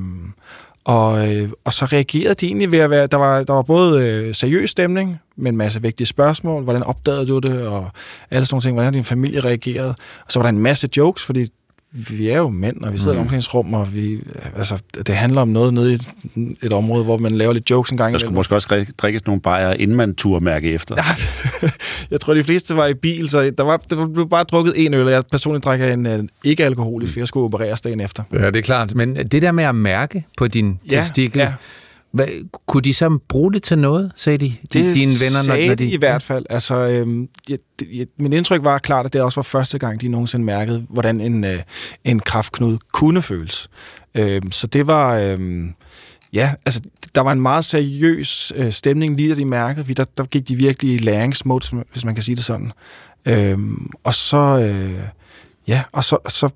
og, 0.84 1.36
øh, 1.36 1.50
og 1.64 1.74
så 1.74 1.86
reagerede 1.86 2.34
de 2.34 2.46
egentlig 2.46 2.72
ved 2.72 2.80
at 2.80 2.90
være, 2.90 3.08
der 3.08 3.18
var, 3.18 3.44
der 3.44 3.54
var 3.54 3.62
både 3.62 4.06
øh, 4.08 4.36
seriøs 4.36 4.70
stemning, 4.70 5.20
med 5.36 5.52
en 5.52 5.58
masse 5.58 5.82
vigtige 5.82 6.08
spørgsmål, 6.08 6.64
hvordan 6.64 6.84
opdagede 6.84 7.28
du 7.28 7.40
det, 7.40 7.68
og 7.68 7.90
alle 8.32 8.46
sådan 8.46 8.56
nogle 8.56 8.62
ting, 8.62 8.74
hvordan 8.74 8.94
din 8.94 9.04
familie 9.04 9.40
reagerede. 9.40 9.96
Og 10.26 10.32
så 10.32 10.40
var 10.40 10.44
der 10.44 10.50
en 10.50 10.60
masse 10.60 10.90
jokes, 10.98 11.24
fordi 11.24 11.50
vi 11.94 12.30
er 12.30 12.38
jo 12.38 12.50
mænd, 12.50 12.82
og 12.82 12.94
vi 12.94 12.98
sidder 12.98 13.14
mm. 13.14 13.18
i 13.18 13.22
omklædningsrum, 13.22 13.74
og 13.74 13.96
vi, 13.96 14.20
altså, 14.56 14.82
det 15.08 15.16
handler 15.16 15.42
om 15.42 15.48
noget 15.48 15.74
nede 15.74 15.92
i 15.92 15.96
et, 15.96 16.08
et 16.64 16.74
område, 16.74 17.04
hvor 17.04 17.18
man 17.18 17.32
laver 17.32 17.54
lidt 17.54 17.70
jokes 17.70 17.92
en 17.92 17.98
gang. 17.98 18.14
Der 18.14 18.20
skulle 18.20 18.36
måske 18.36 18.56
også 18.56 18.86
drikkes 18.98 19.26
nogle 19.26 19.42
bajer, 19.42 19.74
inden 19.74 19.98
man 19.98 20.16
turde 20.16 20.46
mærke 20.46 20.74
efter. 20.74 20.96
Ja, 20.98 21.70
jeg 22.12 22.20
tror, 22.20 22.34
de 22.34 22.44
fleste 22.44 22.76
var 22.76 22.88
i 22.88 22.94
bil, 22.94 23.30
så 23.30 23.52
der, 23.58 23.64
var, 23.64 23.78
der 23.78 24.08
blev 24.08 24.30
bare 24.30 24.44
drukket 24.44 24.74
en 24.86 24.94
øl, 24.94 25.06
og 25.06 25.12
jeg 25.12 25.24
personligt 25.32 25.66
drikker 25.66 25.94
en 25.94 26.06
uh, 26.06 26.26
ikke-alkoholisk, 26.44 27.14
for 27.14 27.20
jeg 27.20 27.28
skulle 27.28 27.44
opereres 27.44 27.82
dagen 27.82 28.00
efter. 28.00 28.24
Ja, 28.34 28.46
det 28.46 28.56
er 28.56 28.62
klart. 28.62 28.96
Men 28.96 29.16
det 29.16 29.42
der 29.42 29.52
med 29.52 29.64
at 29.64 29.76
mærke 29.76 30.26
på 30.38 30.48
din 30.48 30.80
ja, 30.92 30.98
testikel, 30.98 31.40
ja. 31.40 31.54
Hvad, 32.12 32.28
kunne 32.68 32.82
de 32.82 32.94
så 32.94 33.20
bruge 33.30 33.54
det 33.54 33.64
til 33.64 33.78
noget, 33.78 34.12
sagde 34.16 34.38
de, 34.38 34.50
de 34.74 34.84
det 34.84 34.96
dine 34.96 35.12
venner? 35.22 35.48
Når, 35.48 35.68
når 35.68 35.76
de, 35.76 35.92
i 35.92 35.98
hvert 35.98 36.24
fald. 36.24 36.46
Altså, 36.50 36.76
øhm, 36.76 37.30
jeg, 37.50 37.58
jeg, 37.94 38.08
min 38.20 38.34
indtryk 38.34 38.64
var 38.64 38.78
klart, 38.78 39.06
at 39.06 39.14
det 39.14 39.22
også 39.22 39.38
var 39.38 39.44
første 39.44 39.80
gang, 39.80 40.02
de 40.02 40.08
nogensinde 40.08 40.46
mærkede, 40.46 40.86
hvordan 40.90 41.22
en, 41.22 41.44
øh, 41.44 41.60
en 42.04 42.20
kraftknud 42.20 42.78
kunne 42.94 43.22
føles. 43.22 43.70
Øhm, 44.16 44.52
så 44.52 44.68
det 44.68 44.88
var... 44.88 45.18
Øhm, 45.18 45.74
ja, 46.34 46.54
altså, 46.66 46.82
der 47.16 47.22
var 47.22 47.32
en 47.32 47.42
meget 47.42 47.66
seriøs 47.66 48.54
øh, 48.56 48.72
stemning 48.72 49.16
lige 49.16 49.30
da 49.30 49.36
de 49.36 49.46
mærkede, 49.46 49.86
fordi 49.86 49.94
der, 49.94 50.06
der 50.18 50.24
gik 50.24 50.48
de 50.48 50.56
virkelig 50.56 50.94
i 50.94 50.98
læringsmode, 50.98 51.84
hvis 51.92 52.06
man 52.06 52.16
kan 52.16 52.24
sige 52.24 52.36
det 52.36 52.44
sådan. 52.44 52.72
Øhm, 53.26 53.92
og 54.04 54.14
så... 54.14 54.60
Øh, 54.60 55.00
ja, 55.68 55.84
og 55.92 56.04
så, 56.04 56.18
så 56.30 56.50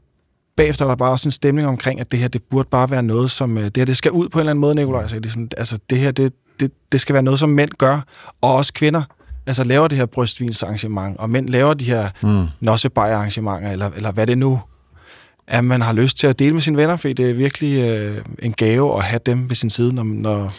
bagefter 0.57 0.85
er 0.85 0.89
der 0.89 0.95
bare 0.95 1.11
også 1.11 1.27
en 1.27 1.31
stemning 1.31 1.67
omkring, 1.67 1.99
at 1.99 2.11
det 2.11 2.19
her, 2.19 2.27
det 2.27 2.43
burde 2.43 2.67
bare 2.71 2.91
være 2.91 3.03
noget, 3.03 3.31
som... 3.31 3.57
Øh, 3.57 3.63
det 3.63 3.77
her, 3.77 3.85
det 3.85 3.97
skal 3.97 4.11
ud 4.11 4.29
på 4.29 4.39
en 4.39 4.41
eller 4.41 4.51
anden 4.51 4.61
måde, 4.61 4.75
Nikolaj. 4.75 5.07
Så 5.07 5.15
det 5.15 5.25
er 5.25 5.29
sådan, 5.29 5.49
altså, 5.57 5.79
det 5.89 5.97
her, 5.97 6.11
det, 6.11 6.33
det, 6.59 6.71
det 6.91 7.01
skal 7.01 7.13
være 7.13 7.23
noget, 7.23 7.39
som 7.39 7.49
mænd 7.49 7.69
gør, 7.77 8.01
og 8.41 8.55
også 8.55 8.73
kvinder. 8.73 9.03
Altså 9.47 9.63
laver 9.63 9.87
det 9.87 9.97
her 9.97 10.05
brystvinsarrangement, 10.05 11.17
og 11.17 11.29
mænd 11.29 11.49
laver 11.49 11.73
de 11.73 11.85
her 11.85 12.09
mm. 12.23 12.45
nossebajer-arrangementer, 12.59 13.71
eller, 13.71 13.89
eller 13.95 14.11
hvad 14.11 14.27
det 14.27 14.37
nu 14.37 14.61
at 15.47 15.65
man 15.65 15.81
har 15.81 15.93
lyst 15.93 16.17
til 16.17 16.27
at 16.27 16.39
dele 16.39 16.53
med 16.53 16.61
sine 16.61 16.77
venner, 16.77 16.97
for 16.97 17.07
det 17.07 17.29
er 17.29 17.33
virkelig 17.33 17.89
øh, 17.89 18.17
en 18.39 18.53
gave 18.53 18.97
at 18.97 19.03
have 19.03 19.19
dem 19.25 19.49
ved 19.49 19.55
sin 19.55 19.69
side, 19.69 19.93
når, 19.93 20.03
når 20.03 20.53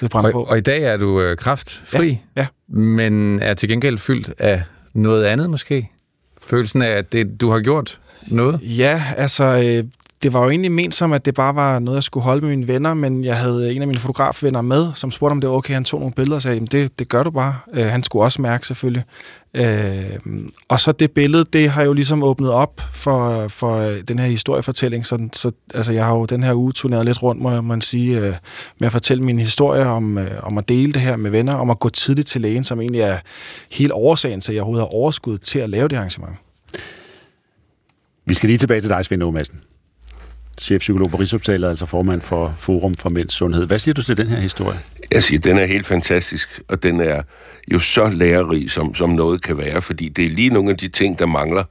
det 0.00 0.10
brænder 0.10 0.28
og, 0.28 0.32
på. 0.32 0.42
Og 0.44 0.58
i 0.58 0.60
dag 0.60 0.82
er 0.82 0.96
du 0.96 1.20
øh, 1.20 1.36
kraftfri, 1.36 2.20
ja, 2.36 2.40
ja. 2.40 2.76
men 2.78 3.40
er 3.40 3.54
til 3.54 3.68
gengæld 3.68 3.98
fyldt 3.98 4.34
af 4.38 4.62
noget 4.94 5.24
andet 5.24 5.50
måske? 5.50 5.90
Følelsen 6.46 6.82
af, 6.82 6.90
at 6.90 7.12
det, 7.12 7.40
du 7.40 7.50
har 7.50 7.60
gjort 7.60 8.00
noget? 8.26 8.60
Ja, 8.62 9.02
altså, 9.16 9.44
øh, 9.44 9.84
det 10.22 10.32
var 10.32 10.42
jo 10.44 10.50
egentlig 10.50 10.72
ment 10.72 10.94
som, 10.94 11.12
at 11.12 11.24
det 11.24 11.34
bare 11.34 11.54
var 11.54 11.78
noget, 11.78 11.96
jeg 11.96 12.02
skulle 12.02 12.24
holde 12.24 12.40
med 12.40 12.56
mine 12.56 12.68
venner, 12.68 12.94
men 12.94 13.24
jeg 13.24 13.36
havde 13.36 13.74
en 13.74 13.82
af 13.82 13.88
mine 13.88 14.00
fotografvenner 14.00 14.62
med, 14.62 14.90
som 14.94 15.10
spurgte, 15.10 15.32
om 15.32 15.40
det 15.40 15.50
var 15.50 15.56
okay. 15.56 15.74
Han 15.74 15.84
tog 15.84 16.00
nogle 16.00 16.14
billeder 16.14 16.36
og 16.36 16.42
sagde, 16.42 16.66
det, 16.66 16.98
det 16.98 17.08
gør 17.08 17.22
du 17.22 17.30
bare. 17.30 17.54
Øh, 17.72 17.86
han 17.86 18.02
skulle 18.02 18.24
også 18.24 18.42
mærke 18.42 18.66
selvfølgelig. 18.66 19.04
Øh, 19.54 20.18
og 20.68 20.80
så 20.80 20.92
det 20.92 21.10
billede, 21.10 21.44
det 21.52 21.70
har 21.70 21.82
jo 21.82 21.92
ligesom 21.92 22.22
åbnet 22.22 22.50
op 22.50 22.80
for, 22.92 23.48
for 23.48 23.76
øh, 23.76 24.00
den 24.08 24.18
her 24.18 24.26
historiefortælling. 24.26 25.06
Så, 25.06 25.28
så 25.32 25.52
altså, 25.74 25.92
jeg 25.92 26.04
har 26.04 26.14
jo 26.14 26.24
den 26.24 26.42
her 26.42 26.54
uge 26.54 26.72
turneret 26.72 27.04
lidt 27.04 27.22
rundt, 27.22 27.42
må 27.42 27.60
man 27.60 27.80
sige, 27.80 28.18
øh, 28.18 28.34
med 28.80 28.86
at 28.86 28.92
fortælle 28.92 29.24
min 29.24 29.38
historie 29.38 29.86
om, 29.86 30.18
øh, 30.18 30.30
om 30.42 30.58
at 30.58 30.68
dele 30.68 30.92
det 30.92 31.00
her 31.00 31.16
med 31.16 31.30
venner, 31.30 31.54
om 31.54 31.70
at 31.70 31.78
gå 31.78 31.88
tidligt 31.88 32.28
til 32.28 32.40
lægen, 32.40 32.64
som 32.64 32.80
egentlig 32.80 33.00
er 33.00 33.18
helt 33.70 33.92
årsagen 33.92 34.40
til, 34.40 34.52
at 34.52 34.54
jeg 34.54 34.62
overhovedet 34.62 34.88
har 34.88 34.94
overskud 34.94 35.38
til 35.38 35.58
at 35.58 35.70
lave 35.70 35.88
det 35.88 35.96
arrangement. 35.96 36.36
Vi 38.26 38.34
skal 38.34 38.46
lige 38.46 38.58
tilbage 38.58 38.80
til 38.80 38.90
dig, 38.90 39.04
Svend 39.04 39.32
Madsen. 39.32 39.60
Chefpsykolog 40.60 41.10
på 41.10 41.16
Rigshospitalet, 41.16 41.68
altså 41.68 41.86
formand 41.86 42.20
for 42.20 42.54
Forum 42.58 42.94
for 42.94 43.08
Mænds 43.08 43.32
Sundhed. 43.34 43.66
Hvad 43.66 43.78
siger 43.78 43.94
du 43.94 44.02
til 44.02 44.16
den 44.16 44.26
her 44.26 44.40
historie? 44.40 44.80
Jeg 45.10 45.22
siger, 45.22 45.38
den 45.40 45.58
er 45.58 45.66
helt 45.66 45.86
fantastisk, 45.86 46.60
og 46.68 46.82
den 46.82 47.00
er 47.00 47.22
jo 47.72 47.78
så 47.78 48.08
lærerig, 48.08 48.70
som, 48.70 48.94
som 48.94 49.10
noget 49.10 49.42
kan 49.42 49.58
være, 49.58 49.82
fordi 49.82 50.08
det 50.08 50.24
er 50.24 50.30
lige 50.30 50.50
nogle 50.50 50.70
af 50.70 50.76
de 50.76 50.88
ting, 50.88 51.18
der 51.18 51.26
mangler. 51.26 51.64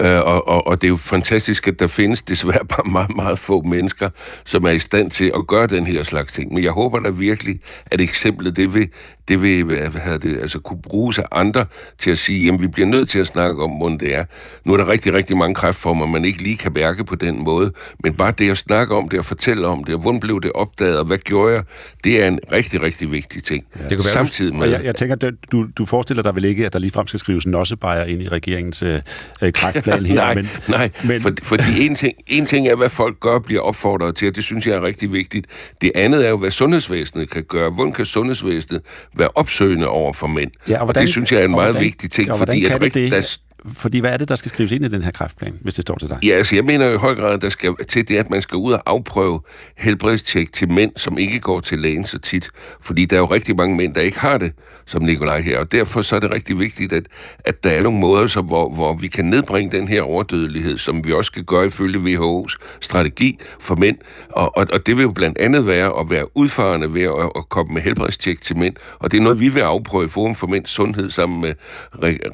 Øh, 0.00 0.20
og, 0.20 0.48
og, 0.48 0.66
og 0.66 0.80
det 0.80 0.86
er 0.86 0.88
jo 0.88 0.96
fantastisk, 0.96 1.68
at 1.68 1.78
der 1.78 1.86
findes 1.86 2.22
desværre 2.22 2.66
bare 2.68 2.90
meget, 2.90 3.16
meget 3.16 3.38
få 3.38 3.62
mennesker, 3.62 4.10
som 4.44 4.64
er 4.64 4.70
i 4.70 4.78
stand 4.78 5.10
til 5.10 5.32
at 5.34 5.46
gøre 5.46 5.66
den 5.66 5.86
her 5.86 6.02
slags 6.02 6.32
ting. 6.32 6.54
Men 6.54 6.64
jeg 6.64 6.72
håber 6.72 7.00
da 7.00 7.10
virkelig, 7.10 7.60
at 7.86 8.00
eksemplet 8.00 8.56
det 8.56 8.74
vil 8.74 8.88
det 9.28 9.42
vil 9.42 9.64
hvad 9.64 10.18
det, 10.18 10.40
altså 10.40 10.58
kunne 10.58 10.82
bruges 10.82 11.18
af 11.18 11.24
andre 11.32 11.64
til 11.98 12.10
at 12.10 12.18
sige, 12.18 12.44
jamen 12.44 12.60
vi 12.60 12.66
bliver 12.66 12.88
nødt 12.88 13.08
til 13.08 13.18
at 13.18 13.26
snakke 13.26 13.62
om, 13.62 13.70
hvordan 13.70 13.98
det 13.98 14.14
er. 14.14 14.24
Nu 14.64 14.72
er 14.72 14.76
der 14.76 14.88
rigtig, 14.88 15.12
rigtig 15.12 15.36
mange 15.36 15.54
kræftformer, 15.54 16.06
man 16.06 16.24
ikke 16.24 16.42
lige 16.42 16.56
kan 16.56 16.72
mærke 16.74 17.04
på 17.04 17.14
den 17.14 17.44
måde, 17.44 17.72
men 18.04 18.14
bare 18.14 18.32
det 18.38 18.50
at 18.50 18.58
snakke 18.58 18.94
om 18.94 19.08
det 19.08 19.18
og 19.18 19.24
fortælle 19.24 19.66
om 19.66 19.84
det, 19.84 19.94
og 19.94 20.00
hvordan 20.00 20.20
blev 20.20 20.40
det 20.40 20.52
opdaget, 20.54 20.98
og 20.98 21.06
hvad 21.06 21.18
gjorde 21.18 21.54
jeg, 21.54 21.62
det 22.04 22.22
er 22.22 22.28
en 22.28 22.38
rigtig, 22.52 22.82
rigtig 22.82 23.12
vigtig 23.12 23.44
ting. 23.44 23.64
Ja. 23.76 23.82
Det 23.82 23.88
kan 23.88 23.98
være, 23.98 24.12
Samtidig 24.12 24.54
med... 24.54 24.68
Jeg, 24.68 24.84
jeg 24.84 24.94
tænker, 24.94 25.30
du, 25.52 25.66
du 25.78 25.86
forestiller 25.86 26.22
dig 26.22 26.34
vel 26.34 26.44
ikke, 26.44 26.66
at 26.66 26.72
der 26.72 26.78
ligefrem 26.78 27.06
skal 27.06 27.20
skrives 27.20 27.44
en 27.44 27.54
ossebajer 27.54 28.04
ind 28.04 28.22
i 28.22 28.28
regeringens 28.28 28.82
øh, 28.82 29.00
øh 29.42 29.52
kræftplan 29.52 30.06
her? 30.06 30.14
nej, 30.14 30.34
men, 30.34 30.48
nej 30.68 30.90
men... 31.04 31.20
For, 31.20 31.32
fordi 31.42 31.86
en 31.86 31.94
ting, 31.94 32.14
en 32.26 32.46
ting 32.46 32.68
er, 32.68 32.76
hvad 32.76 32.88
folk 32.88 33.20
gør 33.20 33.38
bliver 33.38 33.60
opfordret 33.60 34.16
til, 34.16 34.28
og 34.28 34.36
det 34.36 34.44
synes 34.44 34.66
jeg 34.66 34.74
er 34.74 34.82
rigtig 34.82 35.12
vigtigt. 35.12 35.46
Det 35.80 35.92
andet 35.94 36.26
er 36.26 36.30
jo, 36.30 36.38
hvad 36.38 36.50
sundhedsvæsenet 36.50 37.30
kan 37.30 37.42
gøre. 37.42 37.70
Hvordan 37.70 37.92
kan 37.92 38.06
sundhedsvæsenet 38.06 38.82
være 39.14 39.28
opsøgende 39.34 39.88
over 39.88 40.12
for 40.12 40.26
mænd. 40.26 40.50
Ja, 40.68 40.78
og, 40.78 40.84
hvordan, 40.84 41.00
og 41.00 41.06
det 41.06 41.08
synes 41.08 41.32
jeg 41.32 41.40
er 41.40 41.44
en 41.44 41.50
meget 41.50 41.72
hvordan, 41.72 41.84
vigtig 41.84 42.10
ting, 42.10 42.36
fordi 42.36 42.64
at 42.64 42.80
det? 42.80 43.12
Der, 43.12 43.36
fordi 43.72 43.98
hvad 43.98 44.10
er 44.12 44.16
det, 44.16 44.28
der 44.28 44.36
skal 44.36 44.48
skrives 44.48 44.72
ind 44.72 44.84
i 44.84 44.88
den 44.88 45.02
her 45.02 45.10
kræftplan, 45.10 45.54
hvis 45.60 45.74
det 45.74 45.82
står 45.82 45.94
til 45.94 46.08
dig? 46.08 46.18
Ja, 46.22 46.34
altså 46.34 46.54
jeg 46.54 46.64
mener 46.64 46.90
i 46.90 46.96
høj 46.96 47.14
grad, 47.14 47.34
at 47.34 47.42
der 47.42 47.48
skal 47.48 47.74
til 47.88 48.08
det, 48.08 48.16
at 48.16 48.30
man 48.30 48.42
skal 48.42 48.56
ud 48.56 48.72
og 48.72 48.82
afprøve 48.86 49.40
helbredstjek 49.76 50.52
til 50.52 50.70
mænd, 50.70 50.92
som 50.96 51.18
ikke 51.18 51.40
går 51.40 51.60
til 51.60 51.78
lægen 51.78 52.04
så 52.04 52.18
tit. 52.18 52.50
Fordi 52.80 53.04
der 53.04 53.16
er 53.16 53.20
jo 53.20 53.26
rigtig 53.26 53.56
mange 53.56 53.76
mænd, 53.76 53.94
der 53.94 54.00
ikke 54.00 54.18
har 54.18 54.38
det, 54.38 54.52
som 54.86 55.02
Nikolaj 55.02 55.40
her. 55.40 55.58
Og 55.58 55.72
derfor 55.72 56.02
så 56.02 56.16
er 56.16 56.20
det 56.20 56.30
rigtig 56.30 56.58
vigtigt, 56.58 56.92
at, 56.92 57.06
at 57.44 57.64
der 57.64 57.70
er 57.70 57.82
nogle 57.82 57.98
måder, 57.98 58.26
så, 58.26 58.40
hvor, 58.40 58.68
hvor 58.74 58.96
vi 58.96 59.08
kan 59.08 59.24
nedbringe 59.24 59.78
den 59.78 59.88
her 59.88 60.02
overdødelighed, 60.02 60.78
som 60.78 61.04
vi 61.04 61.12
også 61.12 61.28
skal 61.28 61.44
gøre 61.44 61.66
ifølge 61.66 61.98
WHO's 61.98 62.56
strategi 62.80 63.38
for 63.60 63.74
mænd. 63.74 63.96
Og, 64.30 64.56
og, 64.56 64.66
og 64.72 64.86
det 64.86 64.96
vil 64.96 65.02
jo 65.02 65.10
blandt 65.10 65.38
andet 65.38 65.66
være 65.66 66.00
at 66.00 66.10
være 66.10 66.36
udfarende 66.36 66.94
ved 66.94 67.02
at, 67.02 67.30
at 67.36 67.48
komme 67.48 67.74
med 67.74 67.82
helbredstjek 67.82 68.40
til 68.40 68.56
mænd. 68.56 68.74
Og 68.98 69.10
det 69.10 69.18
er 69.18 69.22
noget, 69.22 69.40
vi 69.40 69.48
vil 69.48 69.60
afprøve 69.60 70.04
i 70.04 70.08
Forum 70.08 70.34
for 70.34 70.46
Mænds 70.46 70.70
Sundhed 70.70 71.10
sammen 71.10 71.40
med 71.40 71.54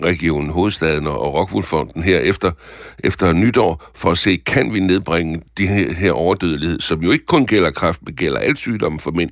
regionen 0.03 0.51
Hovedstaden 0.51 1.07
og 1.07 1.18
og 1.19 1.35
Rockwoolfonden 1.35 2.03
her 2.03 2.19
efter, 2.19 2.51
efter 2.99 3.33
nytår, 3.33 3.91
for 3.95 4.11
at 4.11 4.19
se, 4.19 4.37
kan 4.37 4.73
vi 4.73 4.81
nedbringe 4.81 5.43
de 5.59 5.67
her, 5.67 5.93
her 5.93 6.13
overdødelighed, 6.13 6.81
som 6.81 7.03
jo 7.03 7.11
ikke 7.11 7.27
kun 7.27 7.47
gælder 7.47 7.71
kræft, 7.71 8.01
men 8.03 8.15
gælder 8.15 8.39
alle 8.39 8.57
sygdomme 8.57 9.01
for 9.01 9.11
mænd 9.11 9.31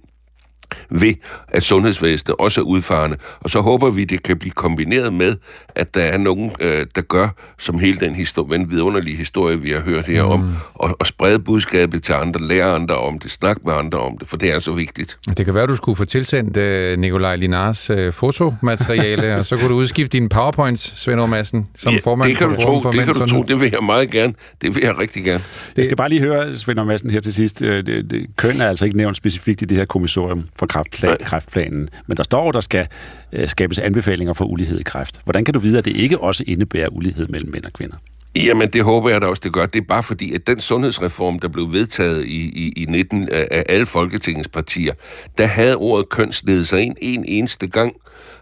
ved, 0.91 1.15
at 1.49 1.63
sundhedsvæsenet 1.63 2.37
også 2.39 2.61
er 2.61 2.65
udfarende. 2.65 3.17
Og 3.41 3.51
så 3.51 3.61
håber 3.61 3.91
vi, 3.91 4.05
det 4.05 4.23
kan 4.23 4.39
blive 4.39 4.53
kombineret 4.53 5.13
med, 5.13 5.37
at 5.75 5.95
der 5.95 6.03
er 6.03 6.19
nogen, 6.19 6.53
øh, 6.61 6.87
der 6.95 7.01
gør, 7.01 7.29
som 7.59 7.79
hele 7.79 7.99
den 7.99 8.15
historie, 8.15 8.59
den 8.59 8.71
vidunderlige 8.71 9.17
historie, 9.17 9.61
vi 9.61 9.71
har 9.71 9.81
hørt 9.81 10.07
her 10.07 10.25
mm. 10.25 10.31
om, 10.31 10.57
og, 10.75 10.97
og 11.01 11.07
sprede 11.07 11.39
budskabet 11.39 12.03
til 12.03 12.13
andre, 12.13 12.41
lære 12.41 12.75
andre 12.75 12.97
om 12.97 13.19
det, 13.19 13.31
snakke 13.31 13.63
med 13.65 13.75
andre 13.75 13.99
om 13.99 14.19
det, 14.19 14.29
for 14.29 14.37
det 14.37 14.53
er 14.53 14.59
så 14.59 14.73
vigtigt. 14.73 15.19
Det 15.37 15.45
kan 15.45 15.55
være, 15.55 15.63
at 15.63 15.69
du 15.69 15.77
skulle 15.77 15.97
få 15.97 16.05
tilsendt 16.05 16.57
uh, 16.57 17.01
Nikolaj 17.01 17.37
Linars 17.37 17.91
uh, 17.91 18.13
fotomateriale, 18.13 19.37
og 19.39 19.45
så 19.45 19.57
kunne 19.57 19.69
du 19.69 19.75
udskifte 19.75 20.19
dine 20.19 20.29
powerpoints, 20.29 21.01
Svend 21.01 21.27
Madsen, 21.27 21.69
som 21.75 21.93
ja, 21.93 21.99
formand 22.05 22.31
det 22.31 22.39
kan 22.39 22.49
du 22.49 22.57
tro, 22.57 22.91
det 22.93 23.05
kan 23.05 23.15
du 23.15 23.27
tro, 23.27 23.43
det 23.43 23.61
vil 23.61 23.71
jeg 23.73 23.85
meget 23.85 24.11
gerne. 24.11 24.33
Det 24.63 24.75
vil 24.75 24.83
jeg 24.83 24.99
rigtig 24.99 25.25
gerne. 25.25 25.45
Jeg 25.77 25.85
skal 25.85 25.97
bare 25.97 26.09
lige 26.09 26.21
høre, 26.21 26.55
Svend 26.55 26.85
Madsen, 26.85 27.11
her 27.11 27.21
til 27.21 27.33
sidst. 27.33 27.61
Det, 27.61 27.87
det, 27.87 28.27
køn 28.37 28.61
er 28.61 28.69
altså 28.69 28.85
ikke 28.85 28.97
nævnt 28.97 29.17
specifikt 29.17 29.63
i 29.63 29.65
det 29.65 29.77
her 29.77 29.85
kommissorium 29.85 30.45
for 30.59 30.67
kræftplan, 30.67 31.17
kræftplanen, 31.25 31.89
men 32.07 32.17
der 32.17 32.23
står, 32.23 32.53
der 32.53 32.61
skal 32.61 32.87
uh, 33.39 33.47
skabes 33.47 33.79
anbefalinger 33.79 34.35
for 34.35 34.45
ulighed 34.45 34.81
i 34.81 34.83
kræft. 34.83 35.21
Hvordan 35.25 35.45
kan 35.45 35.55
du 35.55 35.61
vide, 35.61 35.79
at 35.79 35.85
det 35.85 35.97
ikke 35.97 36.21
også 36.21 36.45
indebærer 36.47 36.89
ulighed 36.89 37.27
mellem 37.29 37.53
mænd 37.53 37.65
og 37.65 37.73
kvinder? 37.73 37.97
Jamen, 38.37 38.69
det 38.69 38.85
håber 38.85 39.11
jeg 39.11 39.21
da 39.21 39.27
også, 39.27 39.41
det 39.45 39.53
gør. 39.53 39.67
Det 39.67 39.81
er 39.81 39.87
bare 39.89 40.03
fordi, 40.03 40.35
at 40.35 40.47
den 40.47 40.61
sundhedsreform, 40.61 41.39
der 41.39 41.49
blev 41.49 41.73
vedtaget 41.73 42.25
i, 42.25 42.41
i, 42.67 42.83
i 42.83 42.85
19 42.85 43.29
af 43.29 43.65
alle 43.69 43.87
Folketingets 43.87 44.49
partier, 44.49 44.93
der 45.39 45.47
havde 45.47 45.77
ordet 45.77 46.09
kønsledet 46.09 46.69
sig 46.69 46.81
ind 46.81 46.97
en 47.01 47.25
eneste 47.25 47.67
gang 47.67 47.97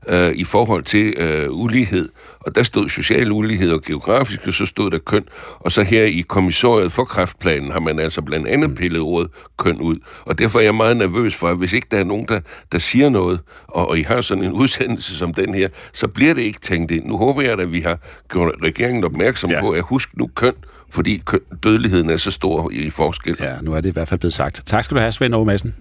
øh, 0.09 0.33
i 0.35 0.45
forhold 0.45 0.83
til 0.83 1.15
øh, 1.17 1.47
ulighed. 1.51 2.09
Og 2.41 2.55
der 2.55 2.63
stod 2.63 2.89
social 2.89 3.33
ulighed 3.33 3.73
og 3.73 3.83
geografisk, 3.83 4.47
og 4.47 4.53
så 4.53 4.67
stod 4.67 4.91
der 4.91 4.99
køn. 4.99 5.25
Og 5.59 5.73
så 5.73 5.83
her 5.83 6.05
i 6.05 6.25
kommissoriet 6.29 6.93
for 6.93 7.05
kræftplanen 7.05 7.71
har 7.71 7.81
man 7.81 7.99
altså 7.99 8.23
blandt 8.23 8.49
andet 8.49 8.75
pillet 8.75 9.01
ordet 9.01 9.31
køn 9.59 9.81
ud. 9.81 9.97
Og 10.27 10.39
derfor 10.39 10.59
er 10.59 10.63
jeg 10.63 10.75
meget 10.75 10.97
nervøs 10.97 11.35
for, 11.35 11.49
at 11.49 11.59
hvis 11.59 11.73
ikke 11.73 11.87
der 11.91 11.99
er 11.99 12.05
nogen, 12.05 12.27
der, 12.29 12.41
der 12.73 12.79
siger 12.79 13.09
noget, 13.09 13.41
og, 13.69 13.89
og 13.89 13.99
I 13.99 14.03
har 14.03 14.21
sådan 14.21 14.45
en 14.45 14.53
udsendelse 14.63 15.17
som 15.17 15.35
den 15.35 15.55
her, 15.55 15.69
så 15.93 16.09
bliver 16.09 16.35
det 16.35 16.43
ikke 16.43 16.61
tænkt 16.61 16.91
ind. 16.91 17.07
Nu 17.07 17.17
håber 17.17 17.43
jeg, 17.43 17.61
at 17.61 17.73
vi 17.73 17.81
har 17.81 17.99
gjort 18.31 18.53
regeringen 18.63 19.05
opmærksom 19.05 19.51
ja. 19.51 19.61
på, 19.61 19.71
at 19.71 19.83
husk 19.83 20.17
nu 20.17 20.31
køn, 20.35 20.55
fordi 20.91 21.23
køn, 21.27 21.41
dødeligheden 21.63 22.11
er 22.11 22.17
så 22.17 22.31
stor 22.31 22.71
i 22.73 22.91
forskel. 22.91 23.37
Ja, 23.41 23.55
nu 23.63 23.73
er 23.73 23.81
det 23.81 23.89
i 23.89 23.93
hvert 23.93 24.09
fald 24.09 24.21
blevet 24.21 24.33
sagt. 24.33 24.63
Tak 24.67 24.85
skal 24.85 24.95
du 24.95 25.01
have, 25.01 25.13
Svend 25.13 25.35
Aage 25.35 25.47
Madsen. 25.47 25.75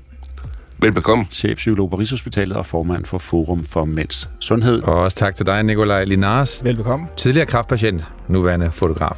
Velbekomme. 0.83 1.25
Chefpsykolog 1.31 1.89
på 1.89 1.95
Rigshospitalet 1.95 2.57
og 2.57 2.65
formand 2.65 3.05
for 3.05 3.17
Forum 3.17 3.63
for 3.63 3.85
Mænds 3.85 4.29
Sundhed. 4.39 4.81
Og 4.81 4.93
også 4.93 5.17
tak 5.17 5.35
til 5.35 5.45
dig, 5.45 5.63
Nikolaj 5.63 6.03
Linars. 6.03 6.63
Velbekomme. 6.63 7.07
Tidligere 7.17 7.45
kraftpatient, 7.45 8.11
nuværende 8.27 8.71
fotograf. 8.71 9.17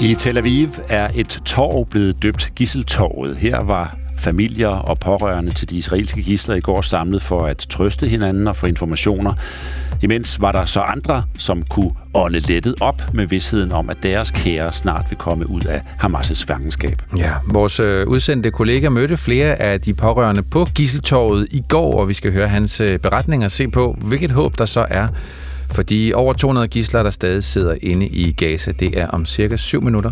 I 0.00 0.14
Tel 0.14 0.38
Aviv 0.38 0.68
er 0.88 1.08
et 1.14 1.42
torv 1.44 1.86
blevet 1.86 2.22
døbt 2.22 2.52
Gisseltorvet. 2.56 3.36
Her 3.36 3.64
var 3.64 3.96
familier 4.22 4.68
og 4.68 4.98
pårørende 4.98 5.52
til 5.52 5.70
de 5.70 5.76
israelske 5.76 6.22
gisler 6.22 6.54
i 6.54 6.60
går 6.60 6.80
samlet 6.80 7.22
for 7.22 7.46
at 7.46 7.56
trøste 7.56 8.08
hinanden 8.08 8.48
og 8.48 8.56
få 8.56 8.66
informationer. 8.66 9.34
Imens 10.02 10.40
var 10.40 10.52
der 10.52 10.64
så 10.64 10.80
andre, 10.80 11.24
som 11.38 11.62
kunne 11.62 11.90
ånde 12.14 12.40
lettet 12.40 12.74
op 12.80 13.02
med 13.14 13.26
vidsheden 13.26 13.72
om, 13.72 13.90
at 13.90 13.96
deres 14.02 14.30
kære 14.30 14.72
snart 14.72 15.06
vil 15.08 15.18
komme 15.18 15.50
ud 15.50 15.62
af 15.62 15.80
Hamas' 16.02 16.44
fangenskab. 16.46 17.02
Ja, 17.16 17.32
vores 17.52 17.80
øh, 17.80 18.08
udsendte 18.08 18.50
kollega 18.50 18.88
mødte 18.88 19.16
flere 19.16 19.56
af 19.56 19.80
de 19.80 19.94
pårørende 19.94 20.42
på 20.42 20.66
Gisseltorvet 20.74 21.48
i 21.50 21.62
går, 21.68 22.00
og 22.00 22.08
vi 22.08 22.14
skal 22.14 22.32
høre 22.32 22.48
hans 22.48 22.78
beretninger 22.78 22.98
beretning 22.98 23.44
og 23.44 23.50
se 23.50 23.68
på, 23.68 23.96
hvilket 24.00 24.30
håb 24.30 24.58
der 24.58 24.66
så 24.66 24.86
er 24.90 25.08
for 25.70 25.82
de 25.82 26.12
over 26.14 26.32
200 26.32 26.68
gisler, 26.68 27.02
der 27.02 27.10
stadig 27.10 27.44
sidder 27.44 27.74
inde 27.82 28.06
i 28.06 28.32
Gaza. 28.32 28.72
Det 28.72 28.98
er 28.98 29.06
om 29.08 29.26
cirka 29.26 29.56
7 29.56 29.82
minutter. 29.82 30.10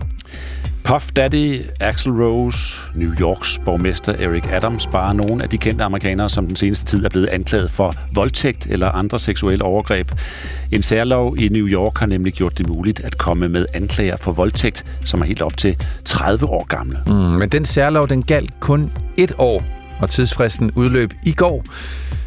Puff 0.84 1.10
Daddy, 1.16 1.60
Axel 1.80 2.12
Rose, 2.12 2.76
New 2.94 3.12
Yorks 3.20 3.60
borgmester 3.64 4.12
Eric 4.18 4.44
Adams, 4.52 4.86
bare 4.86 5.14
nogle 5.14 5.42
af 5.42 5.48
de 5.48 5.58
kendte 5.58 5.84
amerikanere, 5.84 6.28
som 6.28 6.46
den 6.46 6.56
seneste 6.56 6.86
tid 6.86 7.04
er 7.04 7.08
blevet 7.08 7.26
anklaget 7.26 7.70
for 7.70 7.94
voldtægt 8.14 8.66
eller 8.70 8.88
andre 8.88 9.18
seksuelle 9.18 9.64
overgreb. 9.64 10.12
En 10.72 10.82
særlov 10.82 11.38
i 11.38 11.48
New 11.48 11.66
York 11.66 11.98
har 11.98 12.06
nemlig 12.06 12.32
gjort 12.32 12.58
det 12.58 12.68
muligt 12.68 13.00
at 13.00 13.18
komme 13.18 13.48
med 13.48 13.66
anklager 13.74 14.16
for 14.16 14.32
voldtægt, 14.32 14.84
som 15.04 15.20
er 15.20 15.24
helt 15.24 15.42
op 15.42 15.56
til 15.56 15.76
30 16.04 16.46
år 16.46 16.64
gamle. 16.64 16.98
Mm, 17.06 17.12
men 17.12 17.48
den 17.48 17.64
særlov, 17.64 18.08
den 18.08 18.22
galt 18.22 18.60
kun 18.60 18.92
et 19.18 19.32
år, 19.38 19.62
og 20.00 20.10
tidsfristen 20.10 20.70
udløb 20.70 21.12
i 21.26 21.32
går. 21.32 21.64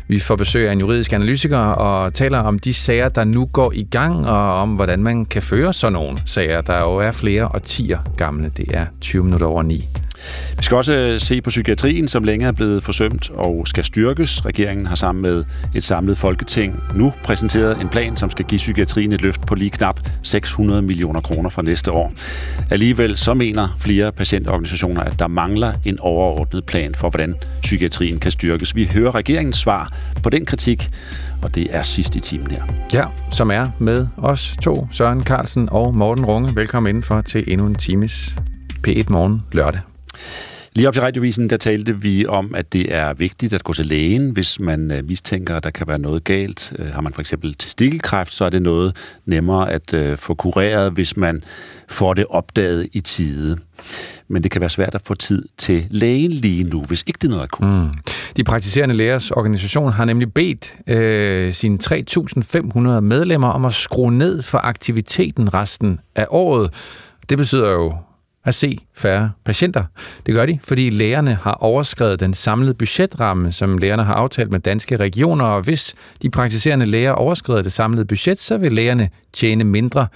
Vi 0.08 0.20
får 0.20 0.36
besøg 0.36 0.68
af 0.68 0.72
en 0.72 0.80
juridisk 0.80 1.14
analytiker 1.14 1.58
og 1.58 2.14
taler 2.14 2.38
om 2.40 2.60
de 2.60 2.74
sager, 2.74 3.10
der 3.10 3.24
nu 3.24 3.46
går 3.46 3.72
i 3.76 3.84
gang, 3.84 4.30
og 4.30 4.54
om 4.54 4.70
hvordan 4.70 5.04
man 5.04 5.26
kan 5.26 5.42
føre 5.42 5.74
sådan 5.74 5.94
nogle 5.94 6.18
sager, 6.26 6.62
der 6.62 6.80
jo 6.80 6.96
er 6.96 7.12
flere 7.12 7.48
årtier 7.48 8.00
gamle. 8.18 8.52
Det 8.58 8.66
er 8.74 8.86
20 9.02 9.24
minutter 9.24 9.48
over 9.48 9.64
9. 9.64 9.88
Vi 10.58 10.64
skal 10.64 10.78
også 10.78 10.94
øh, 10.96 11.20
se 11.20 11.42
på 11.42 11.50
psykiatrien, 11.50 12.08
som 12.08 12.24
længe 12.24 12.46
er 12.46 12.52
blevet 12.52 12.84
forsømt 12.84 13.30
og 13.30 13.68
skal 13.68 13.84
styrkes. 13.84 14.46
Regeringen 14.46 14.86
har 14.86 14.96
sammen 14.96 15.22
med 15.22 15.46
et 15.76 15.84
samlet 15.84 16.18
folketing 16.18 16.80
nu 16.96 17.14
præsenteret 17.24 17.82
en 17.82 17.90
plan, 17.90 18.18
som 18.18 18.30
skal 18.30 18.46
give 18.46 18.58
psykiatrien 18.58 19.12
et 19.12 19.22
løft 19.22 19.46
på 19.46 19.56
lige 19.56 19.70
knap 19.70 20.00
600 20.24 20.82
millioner 20.82 21.22
kroner 21.22 21.50
fra 21.50 21.62
næste 21.62 21.92
år. 21.92 22.14
Alligevel 22.72 23.18
så 23.18 23.34
mener 23.34 23.78
flere 23.80 24.12
patientorganisationer, 24.12 25.02
at 25.02 25.20
der 25.20 25.28
mangler 25.28 25.74
en 25.86 26.00
overordnet 26.00 26.66
plan 26.66 26.96
for, 26.96 27.10
hvordan 27.10 27.36
psykiatrien 27.62 28.20
kan 28.20 28.32
styrkes. 28.32 28.76
Vi 28.76 28.90
hører 28.94 29.16
regeringens 29.16 29.58
svar 29.58 29.94
på 30.24 30.30
den 30.30 30.46
kritik, 30.46 30.90
og 31.42 31.56
det 31.56 31.68
er 31.70 31.84
sidst 31.84 32.16
i 32.16 32.20
timen 32.20 32.52
her. 32.52 32.64
Ja, 32.94 33.06
som 33.30 33.52
er 33.52 33.70
med 33.80 34.08
os 34.18 34.58
to, 34.62 34.88
Søren 34.92 35.24
Carlsen 35.24 35.70
og 35.72 35.96
Morten 35.96 36.26
Runge. 36.26 36.56
Velkommen 36.56 36.90
indenfor 36.90 37.22
til 37.22 37.44
endnu 37.48 37.68
en 37.68 37.76
times 37.76 38.36
P1 38.88 39.04
Morgen 39.10 39.44
lørdag. 39.52 39.93
Lige 40.76 40.88
op 40.88 40.94
til 40.94 41.04
radiovisen, 41.04 41.50
der 41.50 41.58
talte 41.58 42.02
vi 42.02 42.26
om, 42.26 42.56
at 42.56 42.74
det 42.74 42.96
er 42.96 43.14
vigtigt 43.14 43.54
at 43.54 43.64
gå 43.64 43.74
til 43.74 43.86
lægen, 43.86 44.30
hvis 44.30 44.60
man 44.60 44.92
øh, 44.92 45.06
mistænker, 45.08 45.56
at 45.56 45.64
der 45.64 45.70
kan 45.70 45.88
være 45.88 46.00
noget 46.00 46.24
galt. 46.24 46.74
Øh, 46.80 46.94
har 46.94 47.02
man 47.02 47.14
for 47.14 47.22
eksempel 47.22 47.56
testikkelkræft, 47.56 48.34
så 48.34 48.46
er 48.46 48.50
det 48.50 48.62
noget 48.62 48.96
nemmere 49.26 49.72
at 49.72 49.94
øh, 49.94 50.18
få 50.18 50.34
kureret, 50.34 50.92
hvis 50.92 51.18
man 51.18 51.44
får 51.90 52.14
det 52.14 52.26
opdaget 52.30 52.88
i 52.94 53.00
tide. 53.00 53.58
Men 54.28 54.44
det 54.44 54.52
kan 54.52 54.62
være 54.62 54.70
svært 54.70 54.96
at 54.96 55.02
få 55.02 55.14
tid 55.16 55.46
til 55.58 55.86
lægen 55.90 56.32
lige 56.32 56.64
nu, 56.64 56.84
hvis 56.84 57.04
ikke 57.08 57.18
det 57.22 57.28
er 57.28 57.32
noget 57.32 57.44
akut. 57.44 57.68
Mm. 57.68 57.90
De 58.38 58.44
praktiserende 58.44 58.96
lægers 58.96 59.32
organisation 59.32 59.92
har 59.92 60.06
nemlig 60.06 60.34
bedt 60.34 60.76
øh, 60.88 61.54
sine 61.54 61.80
3.500 61.84 62.80
medlemmer 63.00 63.48
om 63.48 63.66
at 63.66 63.74
skrue 63.74 64.14
ned 64.14 64.44
for 64.44 64.58
aktiviteten 64.58 65.54
resten 65.54 66.00
af 66.16 66.28
året. 66.30 66.74
Det 67.30 67.38
betyder 67.38 67.72
jo 67.72 67.94
at 68.46 68.54
se 68.54 68.78
færre 68.96 69.32
patienter. 69.46 69.84
Det 70.26 70.34
gør 70.34 70.46
de, 70.46 70.60
fordi 70.64 70.90
lægerne 70.90 71.34
har 71.34 71.54
overskrevet 71.54 72.20
den 72.20 72.34
samlede 72.34 72.74
budgetramme, 72.74 73.52
som 73.52 73.78
lægerne 73.78 74.04
har 74.04 74.14
aftalt 74.14 74.52
med 74.52 74.60
danske 74.60 74.96
regioner, 74.96 75.46
og 75.46 75.62
hvis 75.62 75.96
de 76.22 76.30
praktiserende 76.30 76.86
læger 76.86 77.12
overskrider 77.12 77.62
det 77.62 77.74
samlede 77.74 78.06
budget, 78.06 78.40
så 78.40 78.58
vil 78.58 78.72
lægerne 78.72 79.10
tjene 79.34 79.64
mindre 79.64 80.08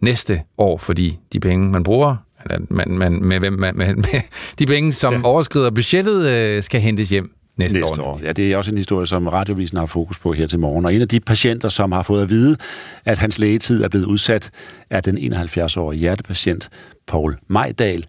næste 0.00 0.42
år, 0.58 0.78
fordi 0.78 1.18
de 1.32 1.40
penge, 1.40 1.70
man 1.70 1.82
bruger, 1.82 2.16
eller 2.44 2.58
man, 2.70 2.98
man, 2.98 3.24
med, 3.24 3.40
med, 3.40 3.50
med, 3.50 3.72
med 3.72 4.20
de 4.58 4.66
penge, 4.66 4.92
som 4.92 5.14
ja. 5.14 5.20
overskrider 5.24 5.70
budgettet, 5.70 6.26
øh, 6.28 6.62
skal 6.62 6.80
hentes 6.80 7.08
hjem 7.08 7.39
næste, 7.60 7.80
næste 7.80 8.02
år. 8.02 8.06
år. 8.06 8.20
Ja, 8.22 8.32
det 8.32 8.52
er 8.52 8.56
også 8.56 8.70
en 8.70 8.76
historie, 8.76 9.06
som 9.06 9.26
Radiovisen 9.26 9.78
har 9.78 9.86
fokus 9.86 10.18
på 10.18 10.32
her 10.32 10.46
til 10.46 10.58
morgen. 10.58 10.84
Og 10.84 10.94
en 10.94 11.00
af 11.02 11.08
de 11.08 11.20
patienter, 11.20 11.68
som 11.68 11.92
har 11.92 12.02
fået 12.02 12.22
at 12.22 12.30
vide, 12.30 12.56
at 13.04 13.18
hans 13.18 13.38
lægetid 13.38 13.82
er 13.82 13.88
blevet 13.88 14.04
udsat, 14.04 14.50
er 14.90 15.00
den 15.00 15.34
71-årige 15.34 16.00
hjertepatient 16.00 16.68
Paul 17.06 17.34
Majdal. 17.48 18.06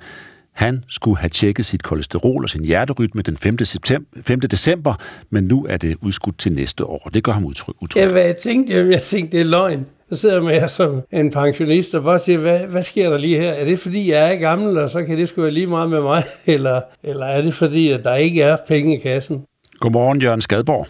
Han 0.54 0.84
skulle 0.90 1.18
have 1.18 1.30
tjekket 1.30 1.66
sit 1.66 1.84
kolesterol 1.84 2.44
og 2.44 2.50
sin 2.50 2.66
hjerterytme 2.66 3.22
den 3.22 3.38
5. 3.38 3.66
September, 3.66 4.10
5. 4.22 4.40
december, 4.40 4.94
men 5.30 5.44
nu 5.44 5.66
er 5.70 5.78
det 5.78 5.98
udskudt 6.02 6.38
til 6.38 6.54
næste 6.54 6.86
år. 6.86 7.10
Det 7.14 7.24
gør 7.24 7.32
ham 7.32 7.46
utryg. 7.46 7.76
utryg. 7.82 8.02
Ja, 8.02 8.12
hvad 8.12 8.22
jeg 8.22 8.38
tænkte, 8.38 8.74
jeg, 8.74 8.92
jeg 8.92 9.02
tænkte, 9.02 9.38
det 9.38 9.42
er 9.46 9.50
løgn. 9.50 9.86
Så 10.12 10.18
sidder 10.18 10.42
man 10.42 10.54
her 10.54 10.68
som 10.68 11.02
en 11.12 11.32
pensionist 11.32 11.96
og 11.96 12.04
bare 12.04 12.20
siger, 12.20 12.38
hvad, 12.38 12.60
hvad 12.60 12.84
sker 12.84 13.10
der 13.10 13.18
lige 13.18 13.38
her? 13.38 13.52
Er 13.52 13.66
det 13.66 13.80
fordi, 13.80 14.12
jeg 14.12 14.34
er 14.34 14.40
gammel, 14.40 14.78
og 14.78 14.90
så 14.90 15.04
kan 15.04 15.18
det 15.18 15.30
sgu 15.30 15.42
være 15.42 15.52
lige 15.52 15.68
meget 15.68 15.90
med 15.90 16.02
mig? 16.02 16.24
Eller, 16.46 16.82
eller 17.04 17.26
er 17.26 17.42
det 17.42 17.54
fordi, 17.54 17.92
at 17.92 18.04
der 18.04 18.16
ikke 18.16 18.42
er 18.42 18.58
penge 18.68 18.98
i 18.98 19.00
kassen? 19.00 19.46
Godmorgen, 19.80 20.22
Jørgen 20.22 20.42
Skadborg. 20.42 20.88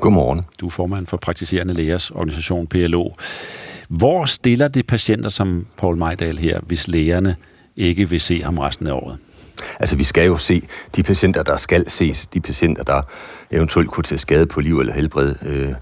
Godmorgen. 0.00 0.40
Du 0.60 0.66
er 0.66 0.70
formand 0.70 1.06
for 1.06 1.16
Praktiserende 1.16 1.74
Lægers 1.74 2.10
organisation 2.10 2.66
PLO. 2.66 3.10
Hvor 3.88 4.24
stiller 4.24 4.68
det 4.68 4.86
patienter 4.86 5.28
som 5.28 5.66
Paul 5.78 5.96
Majdal 5.96 6.38
her, 6.38 6.60
hvis 6.66 6.88
lægerne 6.88 7.36
ikke 7.76 8.08
vil 8.08 8.20
se 8.20 8.42
ham 8.42 8.58
resten 8.58 8.86
af 8.86 8.92
året? 8.92 9.18
Altså, 9.80 9.96
vi 9.96 10.04
skal 10.04 10.26
jo 10.26 10.36
se 10.36 10.62
de 10.96 11.02
patienter, 11.02 11.42
der 11.42 11.56
skal 11.56 11.90
ses, 11.90 12.26
de 12.26 12.40
patienter, 12.40 12.82
der 12.82 13.02
eventuelt 13.50 13.90
kunne 13.90 14.04
tage 14.04 14.18
skade 14.18 14.46
på 14.46 14.60
liv 14.60 14.80
eller 14.80 14.92
helbred. 14.92 15.34
Øh, 15.46 15.72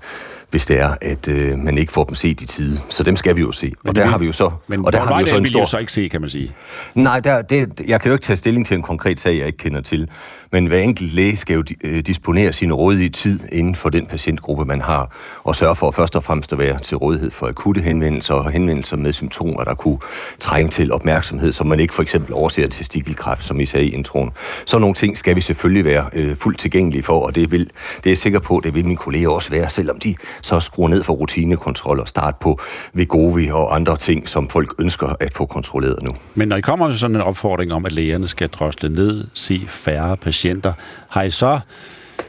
hvis 0.51 0.67
det 0.67 0.81
er, 0.81 0.95
at 1.01 1.29
øh, 1.29 1.59
man 1.59 1.79
ikke 1.79 1.93
får 1.93 2.05
dem 2.05 2.15
set 2.15 2.41
i 2.41 2.47
tide. 2.47 2.81
Så 2.89 3.03
dem 3.03 3.17
skal 3.17 3.37
vi 3.37 3.41
jo 3.41 3.53
se. 3.53 3.67
Men 3.67 3.89
og 3.89 3.95
der 3.97 4.03
det 4.03 4.11
har 4.11 4.19
vil- 4.19 4.23
vi 4.23 4.27
jo 4.27 4.33
så... 4.33 4.51
Men 4.67 4.85
og 4.87 4.93
der 4.93 5.01
har 5.01 5.15
vi 5.17 5.21
jo 5.21 5.27
så 5.27 5.37
en 5.37 5.43
vil 5.43 5.49
stor... 5.51 5.61
jo 5.61 5.67
så 5.67 5.79
ikke 5.79 5.93
se, 5.93 6.09
kan 6.09 6.21
man 6.21 6.31
sige. 6.31 6.53
Nej, 6.95 7.21
der, 7.21 7.43
det, 7.43 7.81
jeg 7.89 8.01
kan 8.01 8.09
jo 8.09 8.13
ikke 8.15 8.25
tage 8.25 8.37
stilling 8.37 8.67
til 8.67 8.75
en 8.77 8.83
konkret 8.83 9.21
sag, 9.21 9.39
jeg 9.39 9.47
ikke 9.47 9.59
kender 9.59 9.81
til. 9.81 10.09
Men 10.53 10.67
hver 10.67 10.79
enkelt 10.79 11.15
læge 11.15 11.37
skal 11.37 11.55
jo 11.55 11.65
øh, 11.85 12.01
disponere 12.01 12.53
sin 12.53 12.73
rådige 12.73 13.09
tid 13.09 13.41
inden 13.53 13.75
for 13.75 13.89
den 13.89 14.07
patientgruppe, 14.07 14.65
man 14.65 14.81
har, 14.81 15.17
og 15.45 15.57
sørge 15.57 15.77
for 15.77 15.91
først 15.91 16.17
og 16.17 16.25
fremmest 16.25 16.53
at 16.53 16.59
være 16.59 16.79
til 16.79 16.97
rådighed 16.97 17.31
for 17.31 17.47
akutte 17.49 17.81
henvendelser 17.81 18.35
og 18.35 18.51
henvendelser 18.51 18.97
med 18.97 19.13
symptomer, 19.13 19.65
der 19.65 19.75
kunne 19.75 19.99
trænge 20.41 20.71
til 20.71 20.93
opmærksomhed, 20.93 21.53
som 21.53 21.67
man 21.67 21.81
ikke 21.81 21.95
for 21.95 22.03
eksempel 22.03 22.35
overser 22.35 22.67
testikelkræft, 22.67 23.45
som 23.45 23.61
I 23.61 23.67
sagde 23.67 23.87
i 23.87 23.91
introen. 23.91 24.31
Så 24.65 24.79
nogle 24.79 24.95
ting 24.95 25.17
skal 25.17 25.37
vi 25.37 25.41
selvfølgelig 25.41 25.85
være 25.85 26.07
øh, 26.13 26.37
fuldt 26.37 26.59
tilgængelige 26.59 27.03
for, 27.03 27.27
og 27.27 27.35
det, 27.35 27.51
vil, 27.53 27.61
det 27.97 28.07
er 28.07 28.11
jeg 28.11 28.19
sikker 28.19 28.39
på, 28.39 28.61
det 28.65 28.75
vil 28.75 28.85
mine 28.85 28.97
kolleger 28.97 29.29
også 29.29 29.51
være, 29.51 29.71
selvom 29.71 29.99
de 29.99 30.15
så 30.43 30.61
skrue 30.61 30.89
ned 30.89 31.03
for 31.03 31.13
rutinekontrol 31.13 32.01
og 32.01 32.09
starte 32.09 32.37
på 32.41 32.59
Vegovi 32.93 33.51
og 33.51 33.75
andre 33.75 33.97
ting, 33.97 34.29
som 34.29 34.49
folk 34.49 34.75
ønsker 34.79 35.17
at 35.21 35.35
få 35.35 35.47
kontrolleret 35.47 36.03
nu. 36.03 36.11
Men 36.35 36.49
når 36.49 36.57
I 36.57 36.61
kommer 36.61 36.89
med 36.89 36.97
sådan 36.97 37.17
en 37.17 37.23
opfordring 37.23 37.73
om, 37.73 37.87
at 37.87 37.93
lægerne 37.93 38.29
skal 38.29 38.49
drosle 38.49 38.89
ned, 38.89 39.25
se 39.35 39.65
færre 39.69 40.17
patienter, 40.17 40.73
har 41.09 41.23
I 41.23 41.31
så, 41.31 41.61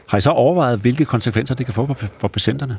har 0.06 0.18
I 0.18 0.20
så 0.20 0.30
overvejet, 0.30 0.78
hvilke 0.78 1.04
konsekvenser 1.04 1.54
det 1.54 1.66
kan 1.66 1.74
få 1.74 1.86
for, 1.86 1.96
for 2.18 2.28
patienterne? 2.28 2.76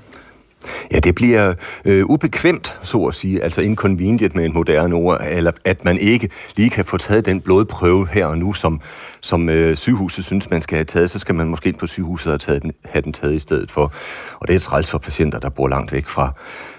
Ja, 0.91 0.99
det 0.99 1.15
bliver 1.15 1.53
øh, 1.85 2.05
ubekvemt, 2.05 2.79
så 2.83 3.03
at 3.03 3.15
sige, 3.15 3.43
altså 3.43 3.61
inconvenient 3.61 4.35
med 4.35 4.45
en 4.45 4.53
moderne 4.53 4.95
ord, 4.95 5.21
eller 5.29 5.51
at 5.65 5.85
man 5.85 5.97
ikke 5.97 6.29
lige 6.55 6.69
kan 6.69 6.85
få 6.85 6.97
taget 6.97 7.25
den 7.25 7.41
blodprøve 7.41 8.07
her 8.11 8.25
og 8.25 8.37
nu, 8.37 8.53
som, 8.53 8.81
som 9.21 9.49
øh, 9.49 9.77
sygehuset 9.77 10.25
synes, 10.25 10.49
man 10.49 10.61
skal 10.61 10.75
have 10.75 10.85
taget, 10.85 11.09
så 11.09 11.19
skal 11.19 11.35
man 11.35 11.47
måske 11.47 11.69
ind 11.69 11.77
på 11.77 11.87
sygehuset 11.87 12.27
og 12.27 12.31
have, 12.31 12.39
taget 12.39 12.61
den, 12.61 12.71
have 12.85 13.01
den 13.01 13.13
taget 13.13 13.35
i 13.35 13.39
stedet 13.39 13.71
for. 13.71 13.93
Og 14.39 14.47
det 14.47 14.55
er 14.55 14.59
træls 14.59 14.91
for 14.91 14.97
patienter, 14.97 15.39
der 15.39 15.49
bor 15.49 15.67
langt 15.67 15.91
væk 15.91 16.07
fra, 16.07 16.33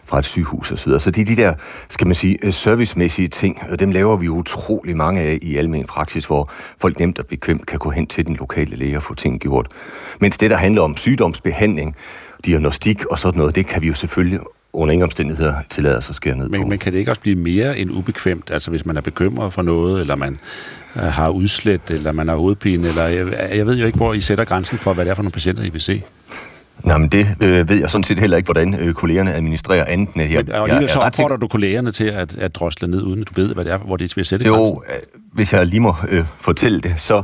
fra 0.04 0.18
et 0.18 0.24
sygehus 0.24 0.72
osv. 0.72 0.90
Så 0.92 0.98
så 0.98 1.10
det 1.10 1.20
er 1.20 1.24
de 1.24 1.42
der, 1.42 1.54
skal 1.88 2.06
man 2.06 2.14
sige, 2.14 2.38
øh, 2.42 2.52
servicemæssige 2.52 3.28
ting, 3.28 3.62
og 3.70 3.80
dem 3.80 3.90
laver 3.90 4.16
vi 4.16 4.28
utrolig 4.28 4.96
mange 4.96 5.20
af 5.20 5.38
i 5.42 5.56
almen 5.56 5.86
praksis, 5.86 6.24
hvor 6.24 6.50
folk 6.78 6.98
nemt 6.98 7.18
og 7.18 7.26
bekvemt 7.26 7.66
kan 7.66 7.78
gå 7.78 7.90
hen 7.90 8.06
til 8.06 8.26
den 8.26 8.36
lokale 8.36 8.76
læge 8.76 8.96
og 8.96 9.02
få 9.02 9.14
ting 9.14 9.40
gjort. 9.40 9.66
Mens 10.20 10.38
det, 10.38 10.50
der 10.50 10.56
handler 10.56 10.82
om 10.82 10.96
sygdomsbehandling, 10.96 11.96
diagnostik 12.46 13.04
og 13.04 13.18
sådan 13.18 13.38
noget, 13.38 13.54
det 13.54 13.66
kan 13.66 13.82
vi 13.82 13.86
jo 13.86 13.94
selvfølgelig 13.94 14.40
under 14.72 14.92
ingen 14.92 15.04
omstændigheder 15.04 15.54
tillade 15.70 15.96
os 15.96 16.08
at 16.08 16.14
skære 16.14 16.36
ned 16.36 16.48
Men, 16.48 16.62
på. 16.62 16.68
men 16.68 16.78
kan 16.78 16.92
det 16.92 16.98
ikke 16.98 17.10
også 17.10 17.20
blive 17.20 17.36
mere 17.36 17.78
end 17.78 17.90
ubekvemt? 17.92 18.50
Altså 18.50 18.70
hvis 18.70 18.86
man 18.86 18.96
er 18.96 19.00
bekymret 19.00 19.52
for 19.52 19.62
noget, 19.62 20.00
eller 20.00 20.16
man 20.16 20.36
øh, 20.96 21.02
har 21.02 21.28
udslæt, 21.28 21.90
eller 21.90 22.12
man 22.12 22.28
har 22.28 22.36
hovedpine, 22.36 22.88
eller 22.88 23.04
jeg, 23.04 23.26
jeg 23.56 23.66
ved 23.66 23.76
jo 23.76 23.86
ikke, 23.86 23.98
hvor 23.98 24.12
I 24.14 24.20
sætter 24.20 24.44
grænsen 24.44 24.78
for, 24.78 24.92
hvad 24.92 25.04
det 25.04 25.10
er 25.10 25.14
for 25.14 25.22
nogle 25.22 25.32
patienter, 25.32 25.62
I 25.62 25.68
vil 25.68 25.80
se. 25.80 26.02
Nej, 26.84 26.98
men 26.98 27.08
det 27.08 27.36
øh, 27.40 27.68
ved 27.68 27.80
jeg 27.80 27.90
sådan 27.90 28.04
set 28.04 28.18
heller 28.18 28.36
ikke, 28.36 28.46
hvordan 28.46 28.74
øh, 28.74 28.94
kollegerne 28.94 29.34
administrerer 29.34 29.84
andet 29.84 30.14
end 30.14 30.22
her. 30.22 30.42
Men, 30.42 30.52
og 30.52 30.62
alligevel 30.62 30.88
så 30.88 30.98
opfordrer 30.98 31.36
du 31.36 31.48
kollegerne 31.48 31.92
til 31.92 32.04
at, 32.04 32.38
at 32.38 32.54
drosle 32.54 32.88
ned, 32.88 33.02
uden 33.02 33.20
at 33.20 33.28
du 33.28 33.40
ved, 33.40 33.54
hvad 33.54 33.64
det 33.64 33.72
er, 33.72 33.78
hvor 33.78 33.96
de 33.96 34.08
vil 34.16 34.24
sætte 34.24 34.44
grænsen. 34.44 34.76
Jo, 34.76 34.82
øh, 34.94 35.00
hvis 35.32 35.52
jeg 35.52 35.66
lige 35.66 35.80
må 35.80 35.94
øh, 36.08 36.24
fortælle 36.40 36.80
det, 36.80 36.94
så 37.00 37.22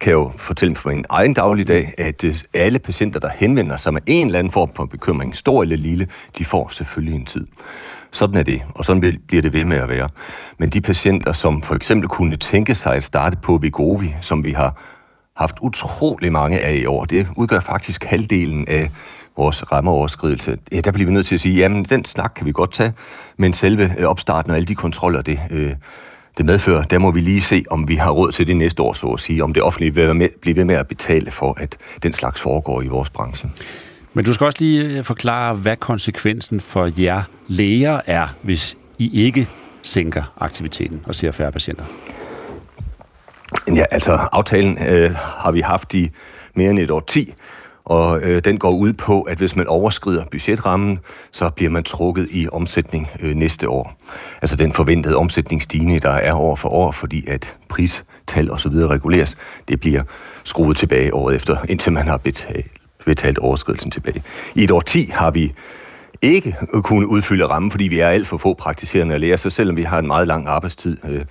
kan 0.00 0.10
jeg 0.10 0.16
jo 0.16 0.32
fortælle 0.36 0.76
for 0.76 0.90
min 0.90 1.04
egen 1.08 1.34
dagligdag, 1.34 1.94
at 1.98 2.24
øh, 2.24 2.34
alle 2.54 2.78
patienter, 2.78 3.20
der 3.20 3.28
henvender 3.34 3.76
sig 3.76 3.92
med 3.92 4.00
en 4.06 4.26
eller 4.26 4.38
anden 4.38 4.52
form 4.52 4.70
for 4.74 4.84
bekymring, 4.84 5.36
stor 5.36 5.62
eller 5.62 5.76
lille, 5.76 6.06
de 6.38 6.44
får 6.44 6.68
selvfølgelig 6.68 7.14
en 7.14 7.26
tid. 7.26 7.46
Sådan 8.12 8.36
er 8.36 8.42
det, 8.42 8.62
og 8.74 8.84
sådan 8.84 9.18
bliver 9.26 9.42
det 9.42 9.52
ved 9.52 9.64
med 9.64 9.76
at 9.76 9.88
være. 9.88 10.08
Men 10.58 10.70
de 10.70 10.80
patienter, 10.80 11.32
som 11.32 11.62
for 11.62 11.74
eksempel 11.74 12.08
kunne 12.08 12.36
tænke 12.36 12.74
sig 12.74 12.94
at 12.94 13.04
starte 13.04 13.36
på 13.42 13.56
Vigovi, 13.56 14.14
som 14.20 14.44
vi 14.44 14.52
har 14.52 14.82
haft 15.36 15.56
utrolig 15.62 16.32
mange 16.32 16.60
af 16.60 16.74
i 16.74 16.86
år, 16.86 17.04
det 17.04 17.26
udgør 17.36 17.60
faktisk 17.60 18.04
halvdelen 18.04 18.68
af 18.68 18.90
vores 19.36 19.72
rammeoverskridelse. 19.72 20.58
Ja, 20.72 20.80
der 20.80 20.92
bliver 20.92 21.06
vi 21.06 21.12
nødt 21.12 21.26
til 21.26 21.34
at 21.34 21.40
sige, 21.40 21.56
jamen 21.56 21.84
den 21.84 22.04
snak 22.04 22.32
kan 22.36 22.46
vi 22.46 22.52
godt 22.52 22.72
tage, 22.72 22.92
men 23.36 23.52
selve 23.52 23.94
øh, 23.98 24.06
opstarten 24.06 24.50
og 24.50 24.56
alle 24.56 24.66
de 24.66 24.74
kontroller, 24.74 25.22
det, 25.22 25.40
øh, 25.50 25.74
det 26.38 26.46
medfører, 26.46 26.82
der 26.82 26.98
må 26.98 27.10
vi 27.10 27.20
lige 27.20 27.40
se, 27.40 27.64
om 27.70 27.88
vi 27.88 27.96
har 27.96 28.10
råd 28.10 28.32
til 28.32 28.46
det 28.46 28.56
næste 28.56 28.82
år, 28.82 28.92
så 28.92 29.06
at 29.06 29.20
sige, 29.20 29.44
om 29.44 29.52
det 29.52 29.62
offentlige 29.62 29.94
vil 29.94 30.04
være 30.04 30.14
med, 30.14 30.28
blive 30.40 30.56
ved 30.56 30.64
med 30.64 30.74
at 30.74 30.88
betale 30.88 31.30
for, 31.30 31.54
at 31.60 31.76
den 32.02 32.12
slags 32.12 32.40
foregår 32.40 32.82
i 32.82 32.86
vores 32.86 33.10
branche. 33.10 33.50
Men 34.14 34.24
du 34.24 34.32
skal 34.32 34.44
også 34.44 34.58
lige 34.60 34.84
øh, 34.84 35.04
forklare, 35.04 35.54
hvad 35.54 35.76
konsekvensen 35.76 36.60
for 36.60 36.90
jer 36.98 37.22
læger 37.46 38.00
er, 38.06 38.26
hvis 38.42 38.76
I 38.98 39.24
ikke 39.24 39.48
sænker 39.82 40.32
aktiviteten 40.40 41.00
og 41.06 41.14
ser 41.14 41.32
færre 41.32 41.52
patienter. 41.52 41.84
Ja, 43.76 43.84
altså 43.90 44.12
aftalen 44.12 44.78
øh, 44.86 45.14
har 45.14 45.50
vi 45.50 45.60
haft 45.60 45.94
i 45.94 46.10
mere 46.54 46.70
end 46.70 46.78
et 46.78 46.90
år 46.90 47.00
10, 47.00 47.34
og 47.88 48.22
øh, 48.22 48.44
den 48.44 48.58
går 48.58 48.70
ud 48.70 48.92
på, 48.92 49.22
at 49.22 49.38
hvis 49.38 49.56
man 49.56 49.66
overskrider 49.66 50.24
budgetrammen, 50.30 50.98
så 51.32 51.50
bliver 51.50 51.70
man 51.70 51.82
trukket 51.82 52.28
i 52.30 52.48
omsætning 52.52 53.10
øh, 53.20 53.34
næste 53.34 53.68
år. 53.68 53.94
Altså 54.42 54.56
den 54.56 54.72
forventede 54.72 55.16
omsætningsstigning, 55.16 56.02
der 56.02 56.10
er 56.10 56.34
år 56.34 56.56
for 56.56 56.68
år, 56.68 56.92
fordi 56.92 57.24
at 57.28 57.56
pristal 57.68 58.50
og 58.50 58.60
så 58.60 58.68
videre 58.68 58.88
reguleres, 58.88 59.36
det 59.68 59.80
bliver 59.80 60.02
skruet 60.44 60.76
tilbage 60.76 61.14
året 61.14 61.34
efter, 61.34 61.56
indtil 61.72 61.92
man 61.92 62.06
har 62.06 62.16
betalt, 62.16 62.66
betalt 63.04 63.38
overskridelsen 63.38 63.90
tilbage. 63.90 64.22
I 64.54 64.64
et 64.64 64.70
år 64.70 64.80
10 64.80 65.10
har 65.14 65.30
vi 65.30 65.52
ikke 66.22 66.56
kunne 66.72 67.08
udfylde 67.08 67.46
rammen, 67.46 67.70
fordi 67.70 67.84
vi 67.84 68.00
er 68.00 68.08
alt 68.08 68.26
for 68.26 68.36
få 68.36 68.54
praktiserende 68.54 69.18
læger, 69.18 69.36
så 69.36 69.50
selvom 69.50 69.76
vi 69.76 69.82
har 69.82 69.98
en 69.98 70.06
meget 70.06 70.26
lang 70.26 70.48
arbejdstid, 70.48 70.96
øh, 71.08 71.24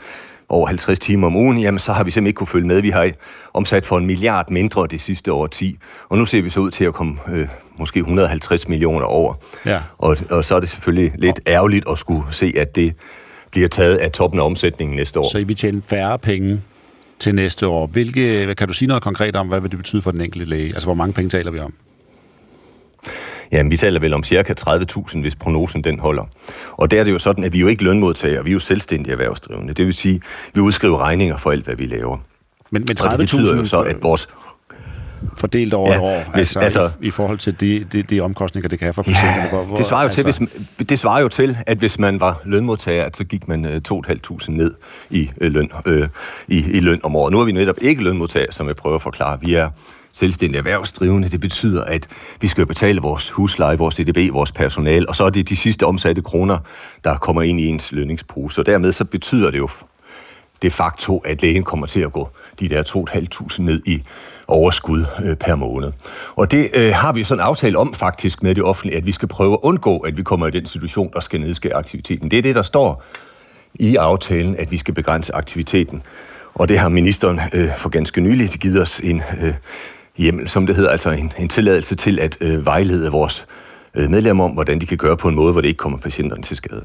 over 0.50 0.68
50 0.68 1.00
timer 1.00 1.28
om 1.28 1.36
ugen, 1.36 1.60
jamen 1.60 1.80
så 1.80 1.94
har 1.94 2.04
vi 2.04 2.12
simpelthen 2.12 2.28
ikke 2.28 2.38
kunne 2.38 2.48
følge 2.48 2.68
med. 2.68 2.82
Vi 2.82 2.90
har 2.90 3.12
omsat 3.54 3.86
for 3.86 3.98
en 3.98 4.06
milliard 4.06 4.50
mindre 4.52 4.88
det 4.92 5.02
sidste 5.02 5.34
år 5.34 5.48
10, 5.48 5.78
og 6.10 6.18
nu 6.18 6.26
ser 6.26 6.42
vi 6.42 6.50
så 6.50 6.60
ud 6.60 6.72
til 6.72 6.84
at 6.86 6.94
komme 6.94 7.18
øh, 7.32 7.48
måske 7.78 8.00
150 8.00 8.68
millioner 8.68 9.06
over. 9.06 9.34
Ja. 9.66 9.80
Og, 9.98 10.18
og 10.30 10.46
så 10.46 10.56
er 10.56 10.60
det 10.60 10.70
selvfølgelig 10.70 11.14
lidt 11.18 11.42
ærgerligt 11.48 11.86
at 11.90 11.98
skulle 11.98 12.24
se, 12.32 12.54
at 12.58 12.76
det 12.76 12.94
bliver 13.52 13.68
taget 13.68 13.98
af 13.98 14.12
toppen 14.12 14.40
af 14.40 14.46
omsætningen 14.46 14.96
næste 14.96 15.20
år. 15.20 15.32
Så 15.32 15.38
I 15.38 15.44
vil 15.44 15.56
tjene 15.56 15.82
færre 15.82 16.20
penge 16.20 16.62
til 17.20 17.36
næste 17.36 17.68
år. 17.68 17.88
Hvilke, 17.88 18.56
kan 18.56 18.68
du 18.68 18.74
sige 18.74 18.88
noget 18.88 19.04
konkret 19.04 19.36
om, 19.36 19.48
hvad 19.48 19.60
vil 19.60 19.72
det 19.72 19.80
betyde 19.80 20.02
for 20.02 20.12
den 20.12 20.22
enkelte 20.22 20.50
læge? 20.50 20.68
Altså, 20.68 20.86
hvor 20.86 20.94
mange 20.94 21.14
penge 21.14 21.30
taler 21.30 21.52
vi 21.52 21.60
om? 21.60 21.74
Jamen, 23.52 23.72
vi 23.72 23.78
taler 23.78 24.00
vel 24.00 24.14
om 24.14 24.24
cirka 24.24 24.54
30.000, 24.60 25.20
hvis 25.20 25.36
prognosen 25.36 25.84
den 25.84 26.00
holder. 26.00 26.24
Og 26.72 26.92
der 26.92 27.00
er 27.00 27.04
det 27.04 27.12
jo 27.12 27.20
sådan, 27.20 27.44
at 27.44 27.54
vi 27.54 27.58
er 27.58 27.62
jo 27.62 27.68
ikke 27.68 27.84
lønmodtagere, 27.84 28.44
vi 28.44 28.50
er 28.50 28.54
jo 28.54 28.60
selvstændige 28.60 29.12
erhvervsdrivende. 29.12 29.74
Det 29.74 29.86
vil 29.86 29.94
sige, 29.94 30.22
vi 30.54 30.60
udskriver 30.62 30.98
regninger 30.98 31.38
for 31.38 31.52
alt, 31.52 31.66
hvad 31.66 31.76
vi 31.76 31.86
laver. 31.86 32.18
Men, 32.70 32.86
men 32.88 32.98
Og 33.04 33.12
det 33.12 33.20
betyder 33.20 33.56
jo 33.56 33.62
30.000 33.62 33.66
så, 33.66 33.82
at 33.82 33.96
vores 34.04 34.30
fordelt 35.38 35.74
over 35.74 35.90
Ja, 35.90 35.96
et 35.96 36.02
år, 36.02 36.24
hvis- 36.36 36.56
altså, 36.56 36.60
altså- 36.60 36.98
i, 37.02 37.08
i 37.08 37.12
forhold 37.12 37.38
til 37.38 37.60
de, 37.60 37.84
de, 37.92 38.04
de 38.04 38.20
omkostninger, 38.22 38.70
det 38.70 38.80
kan 38.80 38.86
have 38.86 38.94
for 38.94 39.04
patienterne. 39.04 39.50
Hvor, 39.50 39.64
hvor, 39.64 39.76
Det 39.76 39.86
svarer, 39.86 40.02
jo 40.02 40.06
altså, 40.08 40.24
til, 40.34 40.48
hvis, 40.78 40.90
det 40.90 41.00
svarer 41.00 41.22
jo 41.22 41.28
til, 41.28 41.58
at 41.68 41.78
hvis 41.78 42.00
man 42.00 42.20
var 42.20 42.42
lønmodtager, 42.46 43.04
at 43.06 43.18
så 43.18 43.24
gik 43.24 43.48
man 43.48 43.66
øh, 43.66 43.82
2.500 43.92 44.52
ned 44.52 44.74
i, 45.10 45.30
øh, 45.42 45.52
løn, 45.52 45.70
øh, 45.86 46.08
i, 46.48 46.58
i 46.72 46.80
løn 46.80 47.00
om 47.04 47.16
året. 47.16 47.32
Nu 47.32 47.40
er 47.40 47.46
vi 47.46 47.52
netop 47.52 47.76
ikke 47.82 48.04
lønmodtager, 48.04 48.52
som 48.52 48.68
jeg 48.68 48.76
prøver 48.76 48.96
at 48.96 49.02
forklare. 49.02 49.40
Vi 49.42 49.54
er 49.54 49.70
selvstændige 50.18 50.58
erhvervsdrivende. 50.58 51.30
Det 51.30 51.40
betyder, 51.40 51.84
at 51.84 52.08
vi 52.42 52.48
skal 52.48 52.66
betale 52.66 53.02
vores 53.02 53.30
husleje, 53.30 53.78
vores 53.78 54.00
EDB, 54.00 54.34
vores 54.34 54.52
personal, 54.52 55.08
og 55.08 55.16
så 55.16 55.24
er 55.24 55.30
det 55.30 55.50
de 55.50 55.56
sidste 55.56 55.86
omsatte 55.86 56.22
kroner, 56.22 56.58
der 57.04 57.18
kommer 57.18 57.42
ind 57.42 57.60
i 57.60 57.68
ens 57.68 57.92
lønningspose. 57.92 58.62
Og 58.62 58.66
dermed 58.66 58.92
så 58.92 59.06
betyder 59.06 59.52
det 59.52 59.58
jo 59.58 59.70
de 60.62 60.70
facto, 60.70 61.18
at 61.18 61.42
lægen 61.42 61.64
kommer 61.64 61.88
til 61.88 62.00
at 62.00 62.12
gå 62.12 62.30
de 62.60 62.70
der 62.70 62.84
2.500 62.84 63.62
ned 63.62 63.82
i 63.86 64.04
overskud 64.48 65.06
øh, 65.24 65.36
per 65.36 65.56
måned. 65.56 65.92
Og 66.36 66.52
det 66.52 66.70
øh, 66.74 66.94
har 66.94 67.14
vi 67.14 67.24
sådan 67.24 67.42
en 67.42 67.48
aftale 67.48 67.78
om 67.78 67.94
faktisk 67.94 68.44
med 68.44 68.56
det 68.56 68.64
offentlige, 68.64 68.98
at 68.98 69.06
vi 69.06 69.12
skal 69.12 69.28
prøve 69.28 69.54
at 69.54 69.60
undgå, 69.62 69.98
at 69.98 70.18
vi 70.18 70.24
kommer 70.24 70.48
i 70.48 70.52
den 70.52 70.66
situation 70.66 71.10
og 71.16 71.24
skal 71.24 71.42
nedskære 71.42 71.74
aktiviteten. 71.74 72.32
Det 72.32 72.40
er 72.40 72.42
det, 72.42 72.56
der 72.56 72.62
står 72.62 73.04
i 73.74 73.96
aftalen, 73.96 74.56
at 74.56 74.72
vi 74.72 74.78
skal 74.78 74.94
begrænse 74.94 75.36
aktiviteten. 75.36 76.04
Og 76.54 76.70
det 76.70 76.80
har 76.80 76.90
ministeren 76.90 77.40
øh, 77.54 77.78
for 77.78 77.90
ganske 77.90 78.22
nylig 78.22 78.50
givet 78.50 78.82
os 78.82 79.00
en 79.00 79.22
øh, 79.42 79.54
hjemmel, 80.18 80.50
som 80.50 80.68
det 80.68 80.76
hedder, 80.76 80.90
altså 80.90 81.10
en, 81.10 81.32
en 81.38 81.50
tilladelse 81.50 81.96
til 81.96 82.20
at 82.20 82.38
øh, 82.42 82.66
vejlede 82.66 83.12
vores 83.12 83.46
øh, 83.96 84.10
medlemmer 84.10 84.44
om, 84.44 84.52
hvordan 84.52 84.82
de 84.82 84.86
kan 84.86 84.98
gøre 84.98 85.18
på 85.18 85.28
en 85.28 85.36
måde, 85.36 85.52
hvor 85.52 85.62
det 85.62 85.68
ikke 85.68 85.78
kommer 85.78 85.98
patienterne 85.98 86.44
til 86.44 86.58
skade. 86.58 86.84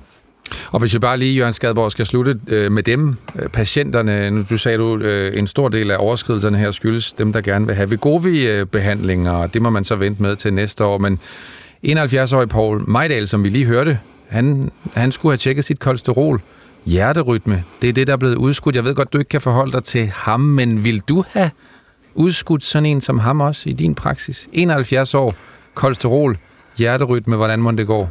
Og 0.71 0.81
hvis 0.81 0.95
vi 0.95 0.99
bare 0.99 1.19
lige, 1.19 1.37
Jørgen 1.37 1.53
Skadborg, 1.53 1.93
skal 1.93 2.07
slutte 2.07 2.41
øh, 2.49 2.73
med 2.73 2.83
dem, 2.83 3.17
øh, 3.37 3.49
patienterne, 3.49 4.31
nu 4.31 4.43
du 4.51 4.57
sagde 4.57 4.79
du, 4.79 4.97
øh, 4.97 5.39
en 5.39 5.47
stor 5.47 5.69
del 5.69 5.91
af 5.91 5.97
overskridelserne 5.99 6.59
her 6.59 6.71
skyldes 6.71 7.13
dem, 7.13 7.33
der 7.33 7.41
gerne 7.41 7.67
vil 7.67 7.75
have 7.75 7.91
Vigovi-behandlinger, 7.91 9.33
og 9.33 9.55
det 9.55 9.63
må 9.63 9.71
man 9.71 9.85
så 9.85 9.97
vente 9.97 10.23
med 10.23 10.37
til 10.37 10.53
næste 10.53 10.85
år, 10.85 10.99
men 10.99 11.21
71-årig 11.87 12.49
Paul 12.49 12.83
Majdal, 12.87 13.29
som 13.29 13.45
vi 13.45 13.49
lige 13.49 13.67
hørte, 13.67 13.99
han, 14.29 14.71
han 14.95 15.13
skulle 15.13 15.33
have 15.33 15.39
tjekket 15.39 15.65
sit 15.65 15.79
kolesterol, 15.79 16.41
hjerterytme, 16.87 17.65
det 17.83 17.89
er 17.89 17.93
det, 17.93 18.07
der 18.07 18.13
er 18.13 18.17
blevet 18.17 18.35
udskudt. 18.35 18.77
Jeg 18.77 18.85
ved 18.85 18.95
godt, 18.95 19.13
du 19.13 19.19
ikke 19.19 19.29
kan 19.29 19.41
forholde 19.41 19.73
dig 19.73 19.85
til 19.85 20.07
ham, 20.15 20.41
men 20.41 20.85
vil 20.85 21.01
du 21.01 21.25
have 21.31 21.51
udskudt 22.15 22.63
sådan 22.63 22.87
en 22.87 23.01
som 23.01 23.19
ham 23.19 23.41
også 23.41 23.69
i 23.69 23.73
din 23.73 23.95
praksis? 23.95 24.49
71 24.53 25.15
år, 25.15 25.33
kolesterol, 25.75 26.39
hjerterytme, 26.79 27.37
hvordan 27.37 27.61
må 27.61 27.71
det 27.71 27.87
gå? 27.87 28.09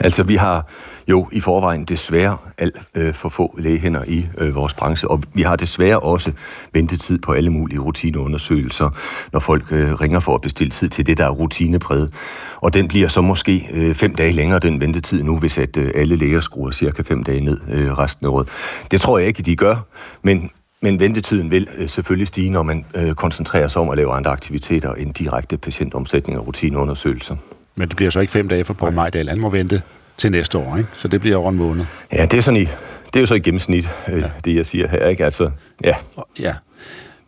Altså, 0.00 0.22
vi 0.22 0.36
har 0.36 0.66
jo 1.08 1.28
i 1.32 1.40
forvejen 1.40 1.84
desværre 1.84 2.36
alt 2.58 2.76
øh, 2.94 3.14
for 3.14 3.28
få 3.28 3.54
lægehænder 3.58 4.04
i 4.06 4.26
øh, 4.38 4.54
vores 4.54 4.74
branche, 4.74 5.10
og 5.10 5.22
vi 5.34 5.42
har 5.42 5.56
desværre 5.56 6.00
også 6.00 6.32
ventetid 6.72 7.18
på 7.18 7.32
alle 7.32 7.50
mulige 7.50 7.78
rutineundersøgelser, 7.78 8.90
når 9.32 9.40
folk 9.40 9.72
øh, 9.72 9.94
ringer 9.94 10.20
for 10.20 10.34
at 10.34 10.40
bestille 10.40 10.70
tid 10.70 10.88
til 10.88 11.06
det, 11.06 11.18
der 11.18 11.24
er 11.24 11.30
rutinepræget. 11.30 12.12
Og 12.56 12.74
den 12.74 12.88
bliver 12.88 13.08
så 13.08 13.20
måske 13.20 13.68
øh, 13.72 13.94
fem 13.94 14.14
dage 14.14 14.32
længere, 14.32 14.58
den 14.58 14.80
ventetid 14.80 15.22
nu, 15.22 15.38
hvis 15.38 15.58
at 15.58 15.76
øh, 15.76 15.90
alle 15.94 16.16
læger 16.16 16.40
skruer 16.40 16.70
cirka 16.70 17.02
fem 17.02 17.24
dage 17.24 17.40
ned 17.40 17.58
øh, 17.70 17.98
resten 17.98 18.26
af 18.26 18.30
året. 18.30 18.48
Det 18.90 19.00
tror 19.00 19.18
jeg 19.18 19.28
ikke, 19.28 19.42
de 19.42 19.56
gør, 19.56 19.76
men 20.22 20.50
men 20.80 21.00
ventetiden 21.00 21.50
vil 21.50 21.68
øh, 21.78 21.88
selvfølgelig 21.88 22.28
stige, 22.28 22.50
når 22.50 22.62
man 22.62 22.84
øh, 22.94 23.14
koncentrerer 23.14 23.68
sig 23.68 23.82
om 23.82 23.90
at 23.90 23.96
lave 23.96 24.12
andre 24.12 24.30
aktiviteter 24.30 24.92
end 24.92 25.14
direkte 25.14 25.56
patientomsætning 25.56 26.38
og 26.38 26.46
rutineundersøgelser. 26.46 27.36
Men 27.76 27.88
det 27.88 27.96
bliver 27.96 28.10
så 28.10 28.20
ikke 28.20 28.32
fem 28.32 28.48
dage 28.48 28.64
for 28.64 28.74
Poul 28.74 28.92
Majdal. 28.92 29.28
Han 29.28 29.40
må 29.40 29.50
vente 29.50 29.82
til 30.16 30.30
næste 30.30 30.58
år, 30.58 30.76
ikke? 30.76 30.88
Så 30.92 31.08
det 31.08 31.20
bliver 31.20 31.36
over 31.36 31.50
en 31.50 31.56
måned. 31.56 31.84
Ja, 32.12 32.22
det 32.22 32.34
er, 32.34 32.40
sådan 32.40 32.60
i, 32.60 32.64
det 33.06 33.16
er 33.16 33.20
jo 33.20 33.26
så 33.26 33.34
i 33.34 33.38
gennemsnit, 33.38 33.88
øh, 34.08 34.20
ja. 34.20 34.30
det 34.44 34.54
jeg 34.54 34.66
siger 34.66 34.88
her, 34.88 35.08
ikke? 35.08 35.24
Altså, 35.24 35.50
ja. 35.84 35.94
Ja. 36.38 36.54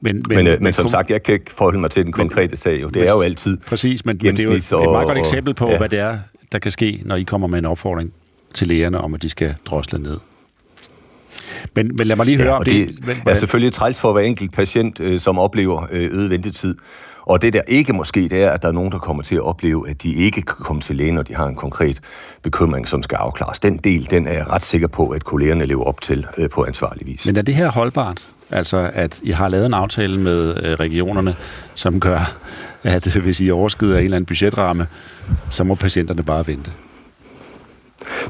Men, 0.01 0.23
men, 0.29 0.37
men, 0.37 0.47
øh, 0.47 0.63
men 0.63 0.73
som 0.73 0.89
sagt, 0.89 1.11
jeg 1.11 1.23
kan 1.23 1.35
ikke 1.35 1.51
forholde 1.51 1.79
mig 1.79 1.91
til 1.91 2.05
den 2.05 2.13
konkrete 2.13 2.51
men, 2.51 2.57
sag. 2.57 2.83
Jo. 2.83 2.89
Det 2.89 3.03
er 3.03 3.13
jo 3.17 3.23
altid 3.25 3.57
Præcis, 3.57 4.05
men, 4.05 4.21
men 4.23 4.37
det 4.37 4.45
er 4.45 4.49
jo 4.49 4.57
et, 4.57 4.73
et 4.73 4.91
meget 4.91 5.07
godt 5.07 5.19
eksempel 5.19 5.55
på, 5.55 5.65
og, 5.65 5.71
ja. 5.71 5.79
hvad 5.79 5.89
det 5.89 5.99
er, 5.99 6.19
der 6.53 6.59
kan 6.59 6.71
ske, 6.71 7.01
når 7.05 7.17
I 7.17 7.23
kommer 7.23 7.49
med 7.49 7.59
en 7.59 7.67
opfordring 7.67 8.13
til 8.55 8.69
lægerne 8.69 8.99
om, 8.99 9.15
at 9.15 9.23
de 9.23 9.29
skal 9.29 9.55
drosle 9.67 9.99
ned. 9.99 10.17
Men, 11.77 11.91
men 11.97 12.07
lad 12.07 12.17
mig 12.17 12.27
lige 12.27 12.39
høre 12.39 12.49
ja, 12.49 12.57
om 12.57 12.65
det. 12.65 12.89
Det 13.07 13.23
er 13.27 13.35
selvfølgelig 13.35 13.73
træls 13.73 14.01
for 14.01 14.13
hver 14.13 14.23
enkelt 14.23 14.53
patient, 14.53 15.01
øh, 15.01 15.21
som 15.21 15.39
oplever 15.39 15.87
øh, 15.91 16.09
øget 16.13 16.31
ventetid. 16.31 16.75
Og 17.23 17.43
det 17.43 17.53
der 17.53 17.61
ikke 17.69 17.93
måske, 17.93 18.29
det 18.29 18.43
er, 18.43 18.51
at 18.51 18.63
der 18.63 18.69
er 18.69 18.73
nogen, 18.73 18.93
der 18.93 18.99
kommer 18.99 19.23
til 19.23 19.35
at 19.35 19.41
opleve, 19.41 19.91
at 19.91 20.03
de 20.03 20.15
ikke 20.15 20.43
kan 20.43 20.57
komme 20.59 20.83
til 20.83 20.97
lægen, 20.97 21.15
når 21.15 21.23
de 21.23 21.35
har 21.35 21.47
en 21.47 21.55
konkret 21.55 22.01
bekymring, 22.43 22.89
som 22.89 23.03
skal 23.03 23.17
afklares. 23.17 23.61
Den 23.61 23.77
del, 23.77 24.11
den 24.11 24.27
er 24.27 24.33
jeg 24.33 24.51
ret 24.51 24.63
sikker 24.63 24.89
på, 24.89 25.09
at 25.09 25.25
kollegerne 25.25 25.67
lever 25.67 25.85
op 25.85 26.01
til 26.01 26.27
øh, 26.39 26.51
på 26.51 26.65
ansvarlig 26.65 27.07
vis. 27.07 27.27
Men 27.27 27.37
er 27.37 27.43
det 27.43 27.55
her 27.55 27.71
holdbart? 27.71 28.29
Altså, 28.51 28.91
at 28.95 29.21
I 29.23 29.31
har 29.31 29.49
lavet 29.49 29.67
en 29.67 29.75
aftale 29.75 30.21
med 30.21 30.65
øh, 30.65 30.73
regionerne, 30.73 31.35
som 31.75 32.01
gør, 32.01 32.37
at 32.83 33.07
hvis 33.07 33.41
I 33.41 33.51
overskrider 33.51 33.99
en 33.99 34.05
eller 34.05 34.17
anden 34.17 34.27
budgetramme, 34.27 34.87
så 35.51 35.65
må 35.65 35.75
patienterne 35.75 36.23
bare 36.23 36.47
vente? 36.47 36.71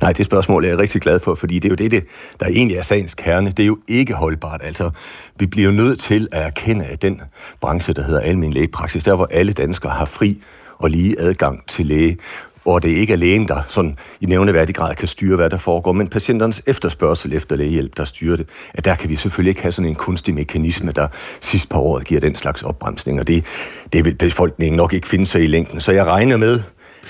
Nej, 0.01 0.13
det 0.13 0.27
spørgsmål 0.27 0.65
er 0.65 0.69
jeg 0.69 0.79
rigtig 0.79 1.01
glad 1.01 1.21
for, 1.21 1.35
fordi 1.35 1.59
det 1.59 1.65
er 1.65 1.71
jo 1.71 1.75
det, 1.75 1.91
det, 1.91 2.05
der 2.41 2.47
egentlig 2.47 2.77
er 2.77 2.83
sagens 2.83 3.15
kerne. 3.15 3.51
Det 3.51 3.63
er 3.63 3.67
jo 3.67 3.79
ikke 3.89 4.15
holdbart. 4.15 4.61
Altså, 4.65 4.91
vi 5.39 5.47
bliver 5.47 5.71
nødt 5.71 6.01
til 6.01 6.29
at 6.33 6.43
erkende, 6.43 6.85
at 6.85 7.03
den 7.03 7.21
branche, 7.61 7.95
der 7.95 8.03
hedder 8.03 8.21
almen 8.21 8.53
lægepraksis, 8.53 9.05
der 9.05 9.15
hvor 9.15 9.29
alle 9.31 9.53
danskere 9.53 9.93
har 9.93 10.05
fri 10.05 10.43
og 10.79 10.91
lige 10.91 11.21
adgang 11.21 11.67
til 11.69 11.87
læge, 11.87 12.19
og 12.65 12.83
det 12.83 12.89
ikke 12.89 13.13
er 13.13 13.17
lægen, 13.17 13.49
der 13.49 13.63
sådan 13.69 13.99
i 14.21 14.27
nævneværdig 14.27 14.75
grad 14.75 14.95
kan 14.95 15.09
styre, 15.09 15.37
hvad 15.37 15.51
der 15.51 15.57
foregår, 15.57 15.93
men 15.93 16.09
patienternes 16.09 16.63
efterspørgsel 16.67 17.33
efter 17.33 17.57
lægehjælp, 17.57 17.97
der 17.97 18.05
styrer 18.05 18.37
det, 18.37 18.47
at 18.75 18.85
der 18.85 18.95
kan 18.95 19.09
vi 19.09 19.17
selvfølgelig 19.17 19.51
ikke 19.51 19.63
have 19.63 19.73
sådan 19.73 19.89
en 19.89 19.95
kunstig 19.95 20.35
mekanisme, 20.35 20.93
der 20.93 21.09
sidst 21.41 21.69
på 21.69 21.79
året 21.81 22.07
giver 22.07 22.21
den 22.21 22.35
slags 22.35 22.63
opbremsning, 22.63 23.21
og 23.21 23.29
det, 23.29 23.45
det 23.93 24.05
vil 24.05 24.15
befolkningen 24.15 24.77
nok 24.77 24.93
ikke 24.93 25.09
finde 25.09 25.27
sig 25.27 25.43
i 25.43 25.47
længden. 25.47 25.81
Så 25.81 25.93
jeg 25.93 26.07
regner 26.07 26.37
med, 26.37 26.61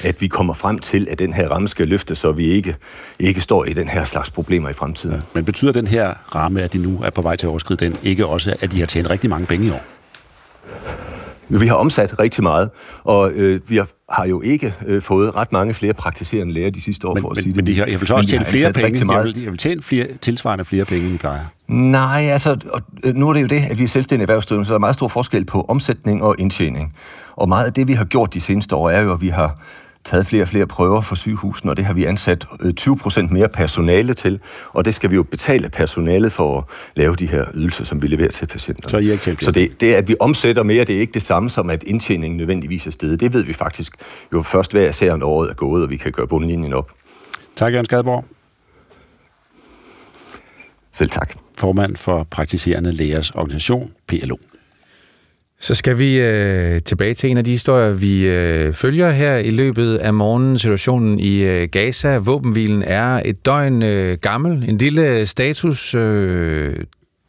at 0.05 0.21
vi 0.21 0.29
kommer 0.29 0.55
frem 0.55 0.79
til, 0.79 1.09
at 1.11 1.19
den 1.19 1.33
her 1.33 1.49
ramme 1.49 1.69
skal 1.69 1.87
løfte, 1.87 2.17
så 2.17 2.33
vi 2.33 2.47
ikke, 2.51 2.77
ikke 3.19 3.41
står 3.41 3.65
i 3.65 3.73
den 3.73 3.89
her 3.89 4.05
slags 4.05 4.31
problemer 4.31 4.69
i 4.69 4.73
fremtiden. 4.73 5.17
Ja. 5.17 5.23
Men 5.35 5.45
betyder 5.45 5.73
den 5.73 5.87
her 5.87 6.15
ramme, 6.35 6.63
at 6.63 6.73
de 6.73 6.79
nu 6.79 7.01
er 7.05 7.11
på 7.11 7.23
vej 7.23 7.37
til 7.37 7.47
at 7.47 7.51
overskride 7.51 7.85
den, 7.85 7.97
ikke 8.03 8.27
også, 8.27 8.55
at 8.61 8.73
de 8.73 8.81
har 8.81 8.87
tjent 8.87 9.11
rigtig 9.11 9.31
mange 9.31 9.47
penge 9.47 9.67
i 9.67 9.71
år? 9.71 9.83
Vi 11.49 11.67
har 11.67 11.75
omsat 11.75 12.19
rigtig 12.19 12.43
meget, 12.43 12.71
og 13.05 13.31
øh, 13.31 13.61
vi 13.67 13.77
har, 13.77 13.89
har 14.11 14.27
jo 14.27 14.41
ikke 14.41 14.75
øh, 14.87 15.03
fået 15.03 15.37
ret 15.37 15.53
mange 15.53 15.75
flere 15.75 15.95
praktiserende 15.95 16.53
læger 16.53 16.71
de 16.71 16.81
sidste 16.81 17.09
år, 17.09 17.15
men, 17.15 17.21
for 17.21 17.31
at 17.31 17.37
men, 17.37 17.43
sige 17.43 17.55
men 17.55 17.67
det. 17.67 17.77
Men 17.77 17.89
jeg 17.89 18.01
vil 18.01 18.09
så 18.09 18.15
også 18.15 18.29
tjene 18.29 18.45
flere 18.45 18.73
penge. 18.73 19.05
Meget. 19.05 19.17
Jeg 19.17 19.35
vil, 19.35 19.43
jeg 19.43 19.51
vil 19.51 19.59
tjene 19.59 19.83
flere, 19.83 20.07
tilsvarende 20.21 20.65
flere 20.65 20.85
penge, 20.85 21.07
end 21.07 21.15
I 21.15 21.19
plejer. 21.19 21.45
Nej, 21.69 22.23
altså, 22.23 22.57
og, 22.73 22.83
øh, 23.05 23.15
nu 23.15 23.29
er 23.29 23.33
det 23.33 23.43
jo 23.43 23.47
det, 23.47 23.63
at 23.71 23.79
vi 23.79 23.85
er 23.85 23.89
selvstændige 23.89 24.25
erhvervsdrivende, 24.25 24.67
så 24.67 24.73
der 24.73 24.79
er 24.79 24.81
meget 24.81 24.95
stor 24.95 25.09
forskel 25.09 25.45
på 25.45 25.67
omsætning 25.69 26.23
og 26.23 26.35
indtjening. 26.39 26.95
Og 27.37 27.49
meget 27.49 27.67
af 27.67 27.73
det, 27.73 27.89
vi 27.89 27.93
har 27.93 28.05
gjort 28.05 28.35
de 28.35 28.41
seneste 28.41 28.77
år, 28.77 28.91
er 28.91 29.01
jo, 29.01 29.13
at 29.13 29.21
vi 29.21 29.29
har 29.29 29.57
taget 30.05 30.27
flere 30.27 30.43
og 30.43 30.49
flere 30.49 30.67
prøver 30.67 31.01
for 31.01 31.15
sygehusene, 31.15 31.73
og 31.73 31.77
det 31.77 31.85
har 31.85 31.95
vi 31.95 32.05
ansat 32.05 32.47
20 32.77 32.95
øh, 32.95 32.99
procent 32.99 33.31
mere 33.31 33.49
personale 33.49 34.15
til, 34.15 34.41
og 34.73 34.85
det 34.85 34.95
skal 34.95 35.11
vi 35.11 35.15
jo 35.15 35.23
betale 35.23 35.69
personalet 35.69 36.33
for 36.33 36.59
at 36.59 36.65
lave 36.97 37.17
de 37.17 37.27
her 37.27 37.45
ydelser, 37.55 37.85
som 37.85 38.03
vi 38.03 38.07
leverer 38.07 38.31
til 38.31 38.47
patienterne. 38.47 38.91
Så, 38.91 38.99
I 38.99 39.11
ikke 39.11 39.45
så 39.45 39.51
det, 39.51 39.81
det, 39.81 39.95
at 39.95 40.09
vi 40.09 40.17
omsætter 40.21 40.63
mere, 40.63 40.85
det 40.85 40.97
er 40.97 41.01
ikke 41.01 41.13
det 41.13 41.23
samme 41.23 41.51
som, 41.51 41.71
at 41.71 41.83
indtjeningen 41.83 42.37
nødvendigvis 42.37 42.87
er 42.87 42.91
stedet. 42.91 43.21
Det 43.21 43.33
ved 43.33 43.43
vi 43.43 43.53
faktisk 43.53 43.93
jo 44.33 44.43
først 44.43 44.73
hver 44.73 44.93
ser, 44.93 45.17
når 45.17 45.27
året 45.27 45.51
er 45.51 45.55
gået, 45.55 45.83
og 45.83 45.91
vi 45.91 45.97
kan 45.97 46.13
gøre 46.13 46.27
bundlinjen 46.27 46.73
op. 46.73 46.91
Tak, 47.57 47.73
Jørgen 47.73 47.85
Skadborg. 47.85 48.25
Selv 50.93 51.11
tak. 51.11 51.35
Formand 51.59 51.97
for 51.97 52.27
Praktiserende 52.31 52.93
Lægers 52.93 53.31
Organisation, 53.31 53.93
PLO. 54.07 54.37
Så 55.63 55.75
skal 55.75 55.99
vi 55.99 56.15
øh, 56.15 56.81
tilbage 56.81 57.15
til 57.15 57.31
en 57.31 57.37
af 57.37 57.45
de 57.45 57.51
historier, 57.51 57.93
vi 57.93 58.27
øh, 58.29 58.73
følger 58.73 59.11
her 59.11 59.37
i 59.37 59.51
løbet 59.51 59.97
af 59.97 60.15
morgenen. 60.15 60.59
Situationen 60.59 61.21
i 61.21 61.43
øh, 61.43 61.69
Gaza. 61.73 62.17
Våbenhvilen 62.17 62.83
er 62.83 63.23
et 63.25 63.47
døgn 63.47 63.83
øh, 63.83 64.19
gammel. 64.19 64.69
En 64.69 64.77
lille 64.77 65.09
øh, 65.09 65.27
status, 65.27 65.95
øh, 65.95 66.77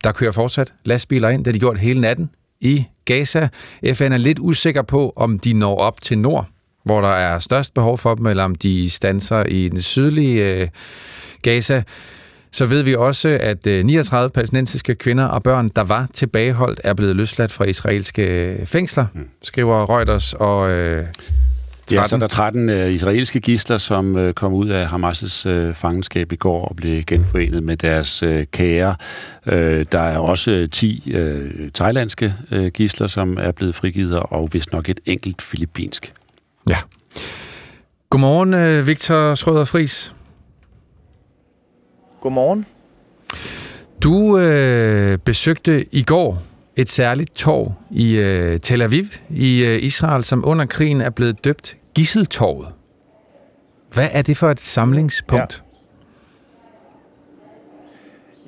der 0.04 0.12
kører 0.12 0.32
fortsat 0.32 0.74
lastbiler 0.86 1.30
ind. 1.30 1.40
Det 1.40 1.48
har 1.48 1.54
de 1.54 1.60
gjort 1.60 1.80
hele 1.80 2.02
natten 2.02 2.30
i 2.62 2.86
Gaza. 3.06 3.48
FN 3.94 4.12
er 4.12 4.18
lidt 4.18 4.40
usikker 4.42 4.82
på, 4.82 5.14
om 5.16 5.40
de 5.40 5.54
når 5.54 5.78
op 5.78 6.02
til 6.02 6.18
nord, 6.18 6.46
hvor 6.86 7.02
der 7.02 7.12
er 7.12 7.40
størst 7.40 7.74
behov 7.74 7.98
for 7.98 8.16
dem, 8.16 8.26
eller 8.26 8.44
om 8.44 8.56
de 8.56 8.90
stanser 8.90 9.44
i 9.44 9.70
den 9.70 9.82
sydlige 9.82 10.62
øh, 10.62 10.68
Gaza 11.44 11.84
så 12.54 12.66
ved 12.66 12.84
vi 12.84 12.96
også, 12.96 13.30
at 13.30 13.66
39 13.66 14.26
øh, 14.26 14.32
palæstinensiske 14.32 14.96
kvinder 14.96 15.26
og 15.26 15.44
børn, 15.44 15.70
der 15.76 15.84
var 15.84 16.08
tilbageholdt, 16.14 16.82
er 16.84 16.94
blevet 16.94 17.16
løsladt 17.16 17.52
fra 17.52 17.66
israelske 17.66 18.58
fængsler, 18.66 19.06
mm. 19.14 19.30
skriver 19.42 19.98
Reuters. 19.98 20.34
Og, 20.34 20.70
øh, 20.72 21.06
13. 21.88 21.98
Ja, 21.98 22.04
så 22.04 22.18
der 22.18 22.24
er 22.24 22.28
13 22.28 22.70
uh, 22.70 22.76
israelske 22.76 23.40
gisler, 23.40 23.78
som 23.78 24.16
uh, 24.16 24.32
kom 24.32 24.54
ud 24.54 24.70
af 24.70 24.86
Hamas' 24.86 25.50
uh, 25.50 25.74
fangenskab 25.74 26.32
i 26.32 26.36
går 26.36 26.66
og 26.66 26.76
blev 26.76 27.04
genforenet 27.04 27.64
med 27.64 27.78
deres 27.78 28.24
uh, 28.24 28.44
kære. 28.52 28.96
Uh, 29.46 29.54
der 29.92 30.00
er 30.00 30.18
også 30.18 30.68
10 30.72 31.14
uh, 31.16 31.70
thailandske 31.74 32.34
uh, 32.52 32.68
gisler, 32.68 33.08
som 33.08 33.38
er 33.38 33.52
blevet 33.52 33.76
frigivet, 33.76 34.20
og 34.20 34.50
vist 34.54 34.72
nok 34.72 34.90
et 34.90 35.00
enkelt 35.06 35.42
filippinsk. 35.42 36.14
Ja. 36.70 36.78
Godmorgen, 38.10 38.88
Victor 38.88 39.36
Schrøder 39.36 39.66
Fris. 39.66 40.14
Godmorgen. 42.22 42.66
Du 44.04 44.38
øh, 44.38 45.18
besøgte 45.18 45.96
i 45.96 46.04
går 46.04 46.42
et 46.76 46.90
særligt 46.90 47.36
torv 47.36 47.74
i 47.92 48.16
øh, 48.16 48.60
Tel 48.60 48.82
Aviv 48.82 49.06
i 49.30 49.64
øh, 49.64 49.84
Israel, 49.84 50.24
som 50.24 50.46
under 50.46 50.66
krigen 50.66 51.02
er 51.02 51.10
blevet 51.10 51.44
døbt 51.44 51.78
Gisseltorvet. 51.96 52.68
Hvad 53.94 54.10
er 54.12 54.22
det 54.22 54.38
for 54.38 54.50
et 54.50 54.60
samlingspunkt? 54.60 55.64
Ja. 55.66 55.71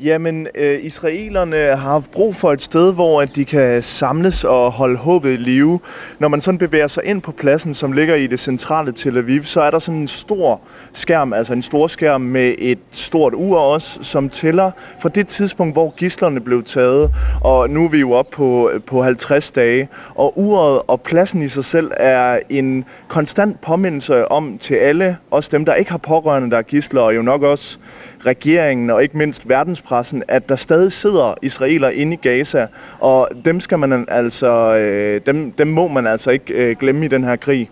Jamen, 0.02 0.48
øh, 0.56 0.80
israelerne 0.86 1.58
har 1.58 1.76
haft 1.76 2.12
brug 2.12 2.36
for 2.36 2.52
et 2.52 2.62
sted, 2.62 2.94
hvor 2.94 3.22
at 3.22 3.36
de 3.36 3.46
kan 3.46 3.84
samles 3.84 4.44
og 4.44 4.72
holde 4.72 4.98
håbet 4.98 5.34
i 5.34 5.36
live. 5.36 5.80
Når 6.20 6.28
man 6.28 6.42
sådan 6.42 6.58
bevæger 6.58 6.88
sig 6.88 7.04
ind 7.06 7.22
på 7.22 7.32
pladsen, 7.32 7.74
som 7.74 7.92
ligger 7.92 8.16
i 8.16 8.28
det 8.28 8.40
centrale 8.40 8.92
Tel 8.92 9.18
Aviv, 9.18 9.44
så 9.44 9.62
er 9.62 9.72
der 9.72 9.80
sådan 9.80 10.02
en 10.02 10.08
stor 10.08 10.62
skærm, 10.94 11.34
altså 11.34 11.54
en 11.54 11.62
stor 11.62 11.88
skærm 11.88 12.22
med 12.22 12.56
et 12.58 12.80
stort 12.92 13.34
ur 13.34 13.60
også, 13.60 14.00
som 14.02 14.30
tæller 14.30 14.72
fra 15.00 15.10
det 15.10 15.28
tidspunkt, 15.28 15.76
hvor 15.76 15.94
gislerne 15.98 16.40
blev 16.40 16.64
taget. 16.64 17.12
Og 17.42 17.70
nu 17.70 17.86
er 17.86 17.90
vi 17.90 18.00
jo 18.00 18.12
oppe 18.12 18.36
på, 18.36 18.72
på 18.88 19.04
50 19.04 19.52
dage. 19.52 19.90
Og 20.16 20.40
uret 20.40 20.82
og 20.88 21.02
pladsen 21.02 21.42
i 21.42 21.50
sig 21.50 21.66
selv 21.66 21.92
er 21.98 22.40
en 22.50 22.86
konstant 23.08 23.62
påmindelse 23.62 24.32
om 24.32 24.58
til 24.58 24.76
alle, 24.76 25.18
også 25.32 25.50
dem, 25.52 25.66
der 25.66 25.74
ikke 25.74 25.92
har 25.92 25.98
pårørende, 25.98 26.50
der 26.52 26.58
er 26.58 26.62
gisler, 26.62 27.02
og 27.02 27.16
jo 27.16 27.22
nok 27.22 27.44
også 27.44 27.78
regeringen 28.26 28.90
og 28.90 29.04
ikke 29.04 29.18
mindst 29.18 29.50
verdenspressen, 29.50 30.24
at 30.28 30.50
der 30.50 30.56
stadig 30.56 30.92
sidder 30.92 31.36
israeler 31.42 31.90
inde 31.90 32.14
i 32.14 32.16
Gaza, 32.16 32.68
og 33.00 33.30
dem 33.46 33.60
skal 33.60 33.80
man 33.80 34.06
altså, 34.08 34.76
øh, 34.76 35.22
dem, 35.26 35.52
dem 35.52 35.68
må 35.68 35.88
man 35.88 36.08
altså 36.08 36.32
ikke 36.32 36.54
øh, 36.54 36.76
glemme 36.80 37.06
i 37.06 37.08
den 37.08 37.24
her 37.24 37.36
krig. 37.36 37.70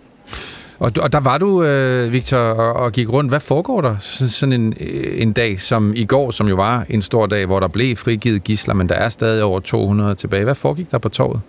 Og, 0.78 0.92
og 1.00 1.12
der 1.12 1.20
var 1.20 1.38
du, 1.38 1.64
øh, 1.64 2.12
Victor, 2.12 2.38
og, 2.38 2.72
og 2.72 2.92
gik 2.92 3.12
rundt. 3.12 3.30
Hvad 3.30 3.40
foregår 3.40 3.80
der 3.80 3.96
sådan 3.98 4.52
en, 4.52 4.74
øh, 4.80 5.22
en 5.22 5.32
dag 5.32 5.60
som 5.60 5.92
i 5.96 6.04
går, 6.04 6.30
som 6.30 6.48
jo 6.48 6.54
var 6.54 6.86
en 6.88 7.02
stor 7.02 7.26
dag, 7.26 7.46
hvor 7.46 7.60
der 7.60 7.68
blev 7.68 7.96
frigivet 7.96 8.44
gisler, 8.44 8.74
men 8.74 8.88
der 8.88 8.94
er 8.94 9.08
stadig 9.08 9.42
over 9.42 9.60
200 9.60 10.14
tilbage. 10.14 10.44
Hvad 10.44 10.54
foregik 10.54 10.90
der 10.90 10.98
på 10.98 11.08
torvet? 11.08 11.40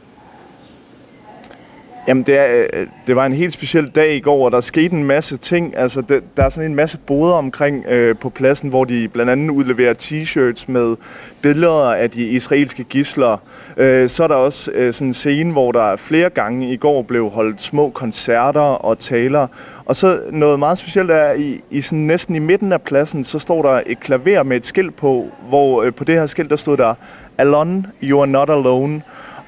Jamen, 2.08 2.24
det, 2.24 2.40
er, 2.40 2.66
øh, 2.74 2.88
det 3.08 3.16
var 3.16 3.26
en 3.26 3.34
helt 3.34 3.54
speciel 3.54 3.90
dag 3.90 4.16
i 4.16 4.20
går, 4.20 4.46
og 4.46 4.52
der 4.52 4.62
skete 4.62 4.96
en 4.96 5.04
masse 5.04 5.38
ting. 5.38 5.78
Altså, 5.78 6.02
det, 6.02 6.24
der 6.38 6.44
er 6.44 6.50
sådan 6.50 6.70
en 6.70 6.76
masse 6.76 6.98
boder 6.98 7.34
omkring 7.34 7.86
øh, 7.86 8.16
på 8.18 8.30
pladsen, 8.30 8.70
hvor 8.70 8.84
de 8.84 9.08
blandt 9.08 9.32
andet 9.32 9.50
udleverer 9.50 9.94
t-shirts 9.94 10.66
med 10.68 10.96
billeder 11.42 11.94
af 11.94 12.10
de 12.10 12.24
israelske 12.28 12.84
gisler. 12.84 13.38
Øh, 13.78 14.10
så 14.10 14.24
er 14.24 14.28
der 14.28 14.36
også 14.36 14.72
øh, 14.72 14.94
sådan 14.94 15.08
en 15.08 15.14
scene, 15.14 15.52
hvor 15.52 15.72
der 15.72 15.96
flere 15.96 16.30
gange 16.30 16.74
i 16.74 16.78
går 16.78 17.02
blev 17.02 17.30
holdt 17.30 17.62
små 17.62 17.90
koncerter 17.90 18.62
og 18.62 19.00
taler. 19.00 19.48
Og 19.86 19.96
så 19.96 20.20
noget 20.32 20.60
meget 20.60 20.78
specielt 20.78 21.12
er, 21.12 21.34
i, 21.34 21.62
i 21.70 21.82
sådan 21.82 22.00
næsten 22.00 22.36
i 22.36 22.40
midten 22.40 22.74
af 22.74 22.82
pladsen, 22.82 23.24
så 23.24 23.40
står 23.40 23.62
der 23.62 23.82
et 23.86 24.00
klaver 24.00 24.44
med 24.44 24.58
et 24.58 24.66
skilt 24.66 24.96
på, 24.96 25.28
hvor 25.50 25.84
øh, 25.84 25.94
på 25.94 26.04
det 26.04 26.16
her 26.16 26.26
skilt, 26.26 26.50
der 26.50 26.56
stod 26.56 26.78
der, 26.78 26.94
Alon, 27.38 27.86
you 28.04 28.20
are 28.20 28.28
not 28.28 28.50
alone. 28.50 29.02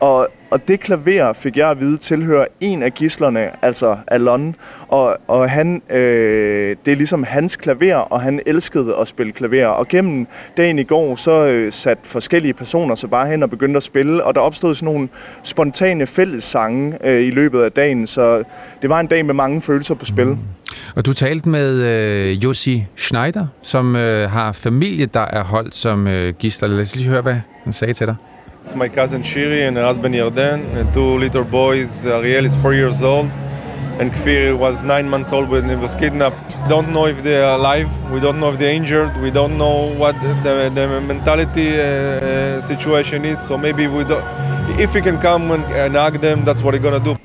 Og, 0.06 0.28
og 0.50 0.68
det 0.68 0.80
klaver, 0.80 1.34
fik 1.34 1.58
jeg 1.58 1.70
at 1.70 1.80
vide, 1.80 1.98
tilhører 1.98 2.46
en 2.62 2.84
af 2.84 2.94
gislerne, 2.94 3.66
altså 3.66 3.98
Alon. 4.08 4.56
Og, 4.88 5.18
og 5.28 5.50
han, 5.50 5.82
øh, 5.90 6.76
det 6.86 6.92
er 6.92 6.96
ligesom 6.96 7.24
hans 7.24 7.56
klaver, 7.56 7.96
og 7.96 8.22
han 8.22 8.42
elskede 8.46 8.96
at 8.96 9.08
spille 9.08 9.32
klaver. 9.32 9.68
Og 9.68 9.88
gennem 9.88 10.28
dagen 10.58 10.80
i 10.80 10.84
går, 10.84 11.16
så 11.16 11.32
øh, 11.32 11.72
satte 11.72 12.04
forskellige 12.08 12.54
personer 12.54 12.96
sig 12.96 13.10
bare 13.10 13.28
hen 13.28 13.44
og 13.44 13.50
begyndte 13.50 13.78
at 13.78 13.84
spille. 13.84 14.24
Og 14.24 14.36
der 14.36 14.42
opstod 14.42 14.76
sådan 14.76 14.94
nogle 14.94 15.10
spontane 15.44 16.08
fællessange 16.08 16.98
øh, 17.08 17.24
i 17.24 17.32
løbet 17.32 17.62
af 17.62 17.72
dagen. 17.72 18.08
Så 18.08 18.44
det 18.82 18.90
var 18.90 19.00
en 19.00 19.08
dag 19.08 19.26
med 19.26 19.34
mange 19.34 19.62
følelser 19.62 19.96
på 19.96 20.06
spil. 20.06 20.28
Mm. 20.28 20.38
Og 20.96 21.06
du 21.06 21.14
talte 21.14 21.50
med 21.50 21.84
øh, 21.84 22.44
Jussi 22.44 22.86
Schneider, 22.96 23.48
som 23.62 23.96
øh, 23.96 24.30
har 24.30 24.52
familie, 24.52 25.06
der 25.06 25.26
er 25.26 25.44
holdt 25.44 25.76
som 25.76 26.08
øh, 26.08 26.34
gisler. 26.34 26.68
Lad 26.68 26.82
os 26.82 26.96
lige 26.96 27.10
høre, 27.10 27.22
hvad 27.22 27.36
han 27.64 27.74
sagde 27.74 27.94
til 27.94 28.08
dig. 28.08 28.16
It's 28.66 28.76
my 28.76 28.90
cousin 28.90 29.22
Shiri 29.22 29.68
and 29.68 29.78
her 29.78 29.84
husband 29.84 30.16
Yarden 30.16 30.76
and 30.76 30.92
two 30.92 31.20
little 31.20 31.44
boys. 31.44 32.04
Ariel 32.04 32.46
is 32.46 32.56
four 32.56 32.74
years 32.74 33.04
old 33.04 33.30
and 34.00 34.12
Kfir 34.12 34.58
was 34.58 34.82
nine 34.82 35.08
months 35.08 35.32
old 35.32 35.50
when 35.50 35.70
he 35.70 35.76
was 35.76 35.94
kidnapped. 35.94 36.40
Don't 36.68 36.92
know 36.92 37.06
if 37.06 37.22
they 37.22 37.38
are 37.38 37.60
alive. 37.60 37.88
We 38.12 38.20
don't 38.20 38.40
know 38.40 38.50
if 38.50 38.58
they're 38.58 38.74
injured. 38.74 39.12
We 39.22 39.30
don't 39.30 39.60
know 39.60 39.94
what 40.00 40.16
the, 40.44 40.72
the 40.74 41.02
mentality 41.02 41.80
uh, 41.80 42.60
situation 42.60 43.24
is. 43.24 43.38
So 43.40 43.56
maybe 43.56 43.86
we 43.86 44.04
don't, 44.04 44.26
if 44.80 44.96
we 44.96 45.02
can 45.02 45.20
come 45.20 45.52
and, 45.52 45.64
and 45.66 45.96
hug 45.96 46.20
them, 46.20 46.44
that's 46.44 46.64
what 46.64 46.74
we're 46.74 46.90
gonna 46.90 47.06
do. 47.06 47.16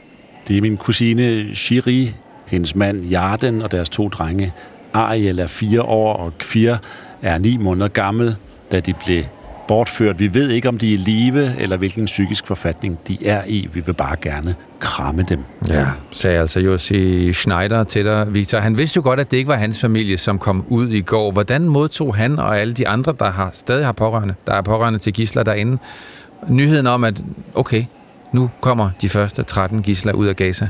Det 0.49 0.57
er 0.57 0.61
min 0.61 0.77
kusine 0.77 1.57
Shiri, 1.57 2.15
hendes 2.47 2.75
mand 2.75 3.05
Jarden 3.05 3.63
og 3.63 3.71
deres 3.73 3.89
to 3.89 4.09
drenge. 4.09 4.53
Ariel 4.95 5.39
er 5.39 5.47
fire 5.47 5.83
år, 5.83 6.13
og 6.13 6.39
Kfir 6.39 6.77
er 7.23 7.39
ni 7.39 7.57
måneder 7.57 7.89
gammel, 7.89 8.37
da 8.73 8.81
de 8.81 8.95
blev 9.05 9.23
bortført. 9.71 10.19
Vi 10.19 10.35
ved 10.35 10.49
ikke, 10.51 10.69
om 10.69 10.79
de 10.79 10.89
er 10.89 10.95
i 10.95 10.97
live, 10.97 11.61
eller 11.61 11.77
hvilken 11.77 12.05
psykisk 12.05 12.47
forfatning 12.47 12.99
de 13.09 13.27
er 13.27 13.43
i. 13.47 13.69
Vi 13.73 13.81
vil 13.81 13.93
bare 13.93 14.17
gerne 14.23 14.55
kramme 14.81 15.23
dem. 15.29 15.45
Ja, 15.69 15.87
sagde 16.11 16.39
altså 16.39 16.61
Jussi 16.61 17.33
Schneider 17.33 17.85
til 17.85 18.05
dig, 18.05 18.35
Victor. 18.35 18.59
Han 18.59 18.79
vidste 18.79 18.97
jo 18.97 19.03
godt, 19.03 19.21
at 19.21 19.31
det 19.31 19.37
ikke 19.37 19.49
var 19.49 19.57
hans 19.57 19.81
familie, 19.81 20.19
som 20.19 20.39
kom 20.39 20.65
ud 20.69 20.89
i 20.89 21.01
går. 21.01 21.33
Hvordan 21.33 21.69
modtog 21.69 22.17
han 22.17 22.39
og 22.39 22.59
alle 22.59 22.75
de 22.75 22.89
andre, 22.89 23.15
der 23.19 23.31
har, 23.31 23.51
stadig 23.53 23.85
har 23.85 23.93
pårørende, 23.93 24.35
der 24.47 24.53
er 24.53 24.63
pårørende 24.63 24.99
til 24.99 25.13
gisler 25.13 25.43
derinde, 25.43 25.79
nyheden 26.49 26.87
om, 26.87 27.05
at 27.05 27.23
okay, 27.55 27.85
nu 28.33 28.51
kommer 28.61 28.91
de 29.03 29.09
første 29.09 29.43
13 29.43 29.83
gisler 29.83 30.13
ud 30.13 30.27
af 30.27 30.37
Gaza? 30.37 30.69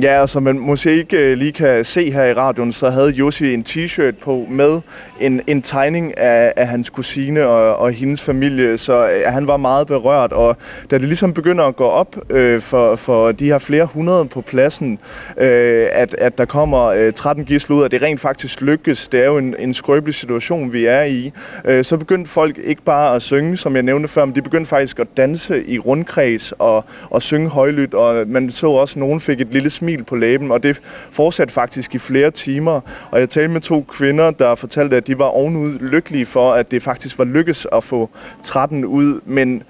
Ja, 0.00 0.20
altså 0.20 0.40
man 0.40 0.58
måske 0.58 0.96
ikke 0.96 1.16
øh, 1.16 1.38
lige 1.38 1.52
kan 1.52 1.84
se 1.84 2.10
her 2.10 2.24
i 2.24 2.32
radioen, 2.32 2.72
så 2.72 2.90
havde 2.90 3.10
Josi 3.10 3.54
en 3.54 3.64
t-shirt 3.68 4.14
på 4.22 4.46
med 4.50 4.80
en, 5.20 5.40
en 5.46 5.62
tegning 5.62 6.18
af, 6.18 6.52
af 6.56 6.68
hans 6.68 6.90
kusine 6.90 7.46
og, 7.46 7.76
og 7.76 7.92
hendes 7.92 8.22
familie, 8.22 8.78
så 8.78 9.10
øh, 9.10 9.32
han 9.32 9.46
var 9.46 9.56
meget 9.56 9.86
berørt, 9.86 10.32
og 10.32 10.56
da 10.90 10.98
det 10.98 11.08
ligesom 11.08 11.34
begynder 11.34 11.64
at 11.64 11.76
gå 11.76 11.84
op 11.84 12.16
øh, 12.30 12.60
for, 12.60 12.96
for 12.96 13.32
de 13.32 13.44
her 13.44 13.58
flere 13.58 13.84
hundrede 13.84 14.24
på 14.24 14.40
pladsen, 14.40 14.98
øh, 15.36 15.86
at, 15.92 16.14
at 16.14 16.38
der 16.38 16.44
kommer 16.44 16.82
øh, 16.82 17.12
13 17.12 17.44
gisler 17.44 17.76
ud, 17.76 17.82
og 17.82 17.90
det 17.90 18.02
rent 18.02 18.20
faktisk 18.20 18.60
lykkes, 18.60 19.08
det 19.08 19.20
er 19.20 19.26
jo 19.26 19.38
en, 19.38 19.54
en 19.58 19.74
skrøbelig 19.74 20.14
situation, 20.14 20.72
vi 20.72 20.86
er 20.86 21.02
i, 21.02 21.32
øh, 21.64 21.84
så 21.84 21.96
begyndte 21.96 22.30
folk 22.30 22.58
ikke 22.64 22.82
bare 22.82 23.14
at 23.14 23.22
synge, 23.22 23.56
som 23.56 23.74
jeg 23.74 23.82
nævnte 23.82 24.08
før, 24.08 24.24
men 24.24 24.34
de 24.34 24.42
begyndte 24.42 24.68
faktisk 24.68 25.00
at 25.00 25.06
danse 25.16 25.64
i 25.66 25.78
rundkreds 25.78 26.52
og, 26.52 26.84
og 27.10 27.22
synge 27.22 27.48
højlydt, 27.48 27.94
og 27.94 28.28
man 28.28 28.50
så 28.50 28.70
også, 28.70 28.92
at 28.92 29.00
nogen 29.00 29.20
fik 29.20 29.40
et 29.40 29.48
lille 29.50 29.70
smil 29.82 30.04
på 30.04 30.16
læben, 30.16 30.50
og 30.50 30.62
det 30.62 30.80
fortsatte 31.10 31.54
faktisk 31.54 31.94
i 31.94 31.98
flere 31.98 32.30
timer. 32.30 32.80
Og 33.10 33.20
jeg 33.20 33.28
talte 33.28 33.48
med 33.48 33.60
to 33.60 33.84
kvinder, 33.88 34.30
der 34.30 34.54
fortalte, 34.54 34.96
at 34.96 35.06
de 35.06 35.18
var 35.18 35.24
ovenud 35.24 35.78
lykkelige 35.78 36.26
for, 36.26 36.52
at 36.52 36.70
det 36.70 36.82
faktisk 36.82 37.18
var 37.18 37.24
lykkes 37.24 37.66
at 37.72 37.84
få 37.84 38.10
13 38.42 38.84
ud, 38.84 39.20
men 39.26 39.62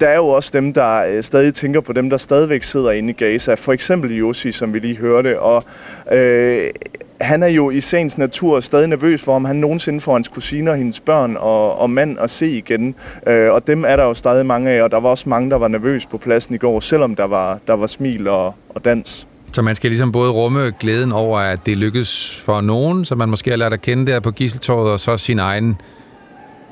der 0.00 0.08
er 0.08 0.16
jo 0.16 0.28
også 0.28 0.50
dem, 0.52 0.72
der 0.72 1.04
øh, 1.04 1.22
stadig 1.22 1.54
tænker 1.54 1.80
på 1.80 1.92
dem, 1.92 2.10
der 2.10 2.16
stadigvæk 2.16 2.62
sidder 2.62 2.90
inde 2.90 3.10
i 3.10 3.12
Gaza. 3.12 3.54
For 3.54 3.72
eksempel 3.72 4.16
Josi, 4.16 4.52
som 4.52 4.74
vi 4.74 4.78
lige 4.78 4.96
hørte. 4.96 5.40
Og 5.40 5.64
øh, 6.12 6.70
han 7.20 7.42
er 7.42 7.46
jo 7.48 7.70
i 7.70 7.80
sagens 7.80 8.18
natur 8.18 8.60
stadig 8.60 8.88
nervøs 8.88 9.22
for, 9.22 9.36
om 9.36 9.44
han 9.44 9.56
nogensinde 9.56 10.00
får 10.00 10.12
hans 10.12 10.28
kusiner, 10.28 10.74
hendes 10.74 11.00
børn 11.00 11.36
og, 11.36 11.78
og 11.78 11.90
mand 11.90 12.18
at 12.18 12.30
se 12.30 12.50
igen. 12.50 12.94
Øh, 13.26 13.52
og 13.52 13.66
dem 13.66 13.84
er 13.84 13.96
der 13.96 14.04
jo 14.04 14.14
stadig 14.14 14.46
mange 14.46 14.70
af, 14.70 14.82
og 14.82 14.90
der 14.90 15.00
var 15.00 15.08
også 15.08 15.28
mange, 15.28 15.50
der 15.50 15.56
var 15.56 15.68
nervøs 15.68 16.06
på 16.06 16.18
pladsen 16.18 16.54
i 16.54 16.58
går, 16.58 16.80
selvom 16.80 17.16
der 17.16 17.26
var, 17.26 17.58
der 17.66 17.74
var 17.74 17.86
smil 17.86 18.28
og, 18.28 18.54
og 18.68 18.84
dans. 18.84 19.26
Så 19.52 19.62
man 19.62 19.74
skal 19.74 19.90
ligesom 19.90 20.12
både 20.12 20.30
rumme 20.30 20.60
glæden 20.80 21.12
over, 21.12 21.38
at 21.38 21.66
det 21.66 21.78
lykkes 21.78 22.36
for 22.44 22.60
nogen, 22.60 23.04
så 23.04 23.14
man 23.14 23.28
måske 23.28 23.50
har 23.50 23.56
lært 23.56 23.72
at 23.72 23.82
kende 23.82 24.12
der 24.12 24.20
på 24.20 24.30
gisseltåret, 24.30 24.90
og 24.90 25.00
så 25.00 25.16
sin 25.16 25.38
egen 25.38 25.80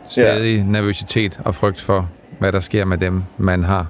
stadig 0.09 0.57
ja. 0.57 0.65
nervøsitet 0.65 1.41
og 1.45 1.55
frygt 1.55 1.81
for, 1.81 2.11
hvad 2.39 2.53
der 2.53 2.61
sker 2.61 2.85
med 2.85 2.99
dem, 2.99 3.23
man 3.39 3.65
har. 3.65 3.87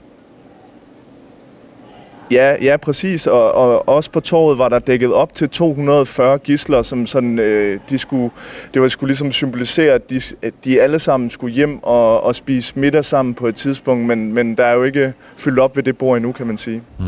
Ja, 2.31 2.57
ja, 2.63 2.77
præcis. 2.77 3.27
Og, 3.27 3.53
og 3.53 3.89
også 3.89 4.11
på 4.11 4.21
torvet 4.21 4.59
var 4.59 4.69
der 4.69 4.79
dækket 4.79 5.13
op 5.13 5.35
til 5.35 5.49
240 5.49 6.39
gisler, 6.39 6.83
som 6.83 7.07
sådan, 7.07 7.39
øh, 7.39 7.81
de 7.91 7.99
skulle, 7.99 8.31
det 8.75 8.83
var 8.83 8.89
skulle 8.89 9.09
ligesom 9.09 9.33
symbolisere, 9.33 9.95
at 9.95 10.11
de, 10.11 10.21
at 10.43 10.55
de 10.65 10.83
alle 10.83 10.99
sammen 10.99 11.31
skulle 11.31 11.55
hjem 11.55 11.83
og, 11.83 12.21
og 12.21 12.35
spise 12.35 12.73
middag 12.79 13.05
sammen 13.05 13.35
på 13.35 13.47
et 13.47 13.57
tidspunkt, 13.57 14.07
men, 14.07 14.33
men 14.33 14.55
der 14.55 14.65
er 14.65 14.73
jo 14.73 14.83
ikke 14.83 15.13
fyldt 15.37 15.59
op 15.59 15.77
ved 15.77 15.83
det 15.83 15.99
bord 15.99 16.17
endnu, 16.17 16.33
kan 16.33 16.47
man 16.47 16.59
sige. 16.59 16.83
Mm. 16.99 17.05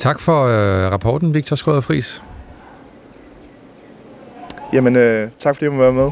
Tak 0.00 0.20
for 0.20 0.46
øh, 0.46 0.92
rapporten, 0.92 1.34
Victor 1.34 1.56
Skrøder 1.56 1.80
Friis. 1.80 2.22
Jamen, 4.72 4.96
øh, 4.96 5.30
tak 5.38 5.54
fordi 5.54 5.64
jeg 5.64 5.72
må 5.72 5.78
være 5.78 5.92
med. 5.92 6.10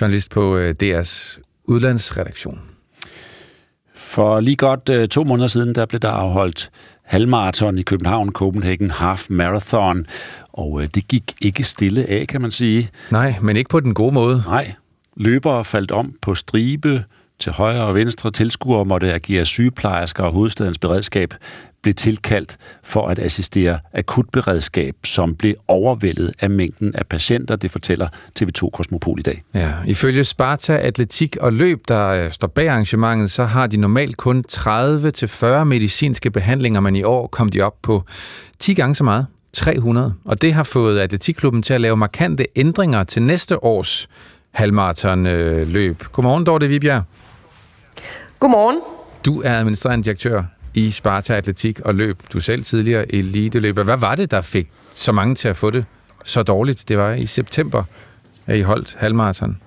Journalist 0.00 0.30
på 0.30 0.56
øh, 0.56 0.74
DR's 0.82 1.40
udlandsredaktion. 1.64 2.60
For 3.94 4.40
lige 4.40 4.56
godt 4.56 4.88
øh, 4.88 5.08
to 5.08 5.24
måneder 5.24 5.48
siden, 5.48 5.74
der 5.74 5.86
blev 5.86 6.00
der 6.00 6.10
afholdt 6.10 6.70
halvmarathon 7.04 7.78
i 7.78 7.82
København, 7.82 8.32
Copenhagen 8.32 8.90
Half 8.90 9.26
Marathon, 9.30 10.06
og 10.52 10.82
øh, 10.82 10.88
det 10.94 11.08
gik 11.08 11.32
ikke 11.40 11.64
stille 11.64 12.06
af, 12.10 12.26
kan 12.28 12.40
man 12.40 12.50
sige. 12.50 12.90
Nej, 13.10 13.34
men 13.42 13.56
ikke 13.56 13.70
på 13.70 13.80
den 13.80 13.94
gode 13.94 14.14
måde. 14.14 14.42
Nej, 14.46 14.72
løbere 15.16 15.64
faldt 15.64 15.90
om 15.90 16.14
på 16.22 16.34
stribe, 16.34 17.04
til 17.38 17.52
højre 17.52 17.84
og 17.84 17.94
venstre 17.94 18.30
tilskuere 18.30 18.84
måtte 18.84 19.12
agere 19.12 19.44
sygeplejersker 19.44 20.22
og 20.24 20.32
hovedstadens 20.32 20.78
beredskab 20.78 21.34
blev 21.84 21.94
tilkaldt 21.94 22.56
for 22.82 23.08
at 23.08 23.18
assistere 23.18 23.78
akutberedskab, 23.94 24.94
som 25.04 25.34
blev 25.34 25.54
overvældet 25.68 26.32
af 26.40 26.50
mængden 26.50 26.94
af 26.94 27.06
patienter, 27.06 27.56
det 27.56 27.70
fortæller 27.70 28.08
TV2 28.40 28.70
Kosmopol 28.70 29.18
i 29.18 29.22
dag. 29.22 29.42
Ja, 29.54 29.72
ifølge 29.86 30.24
Sparta 30.24 30.76
Atletik 30.76 31.36
og 31.40 31.52
Løb, 31.52 31.88
der 31.88 32.08
øh, 32.08 32.32
står 32.32 32.48
bag 32.48 32.68
arrangementet, 32.68 33.30
så 33.30 33.44
har 33.44 33.66
de 33.66 33.76
normalt 33.76 34.16
kun 34.16 34.44
30-40 34.52 35.64
medicinske 35.64 36.30
behandlinger, 36.30 36.80
men 36.80 36.96
i 36.96 37.02
år 37.02 37.26
kom 37.26 37.48
de 37.48 37.60
op 37.60 37.74
på 37.82 38.04
10 38.58 38.74
gange 38.74 38.94
så 38.94 39.04
meget, 39.04 39.26
300. 39.52 40.14
Og 40.24 40.42
det 40.42 40.54
har 40.54 40.62
fået 40.62 41.00
Atletikklubben 41.00 41.62
til 41.62 41.74
at 41.74 41.80
lave 41.80 41.96
markante 41.96 42.46
ændringer 42.56 43.04
til 43.04 43.22
næste 43.22 43.64
års 43.64 44.08
halvmarathonløb. 44.50 46.04
Godmorgen, 46.12 46.46
Dorte 46.46 46.68
Vibjerg. 46.68 47.02
Godmorgen. 48.38 48.80
Du 49.26 49.42
er 49.42 49.58
administrerende 49.58 50.04
direktør 50.04 50.42
i 50.74 50.90
Sparta 50.90 51.34
Atletik 51.34 51.80
og 51.80 51.94
løb. 51.94 52.18
Du 52.32 52.40
selv 52.40 52.62
tidligere 52.62 53.14
eliteløber. 53.14 53.82
Hvad 53.82 53.96
var 53.96 54.14
det, 54.14 54.30
der 54.30 54.40
fik 54.40 54.70
så 54.90 55.12
mange 55.12 55.34
til 55.34 55.48
at 55.48 55.56
få 55.56 55.70
det 55.70 55.84
så 56.24 56.42
dårligt? 56.42 56.84
Det 56.88 56.98
var 56.98 57.12
i 57.12 57.26
september, 57.26 57.82
at 58.46 58.56
I 58.56 58.60
holdt 58.60 58.96
halvmarathon. 58.98 59.60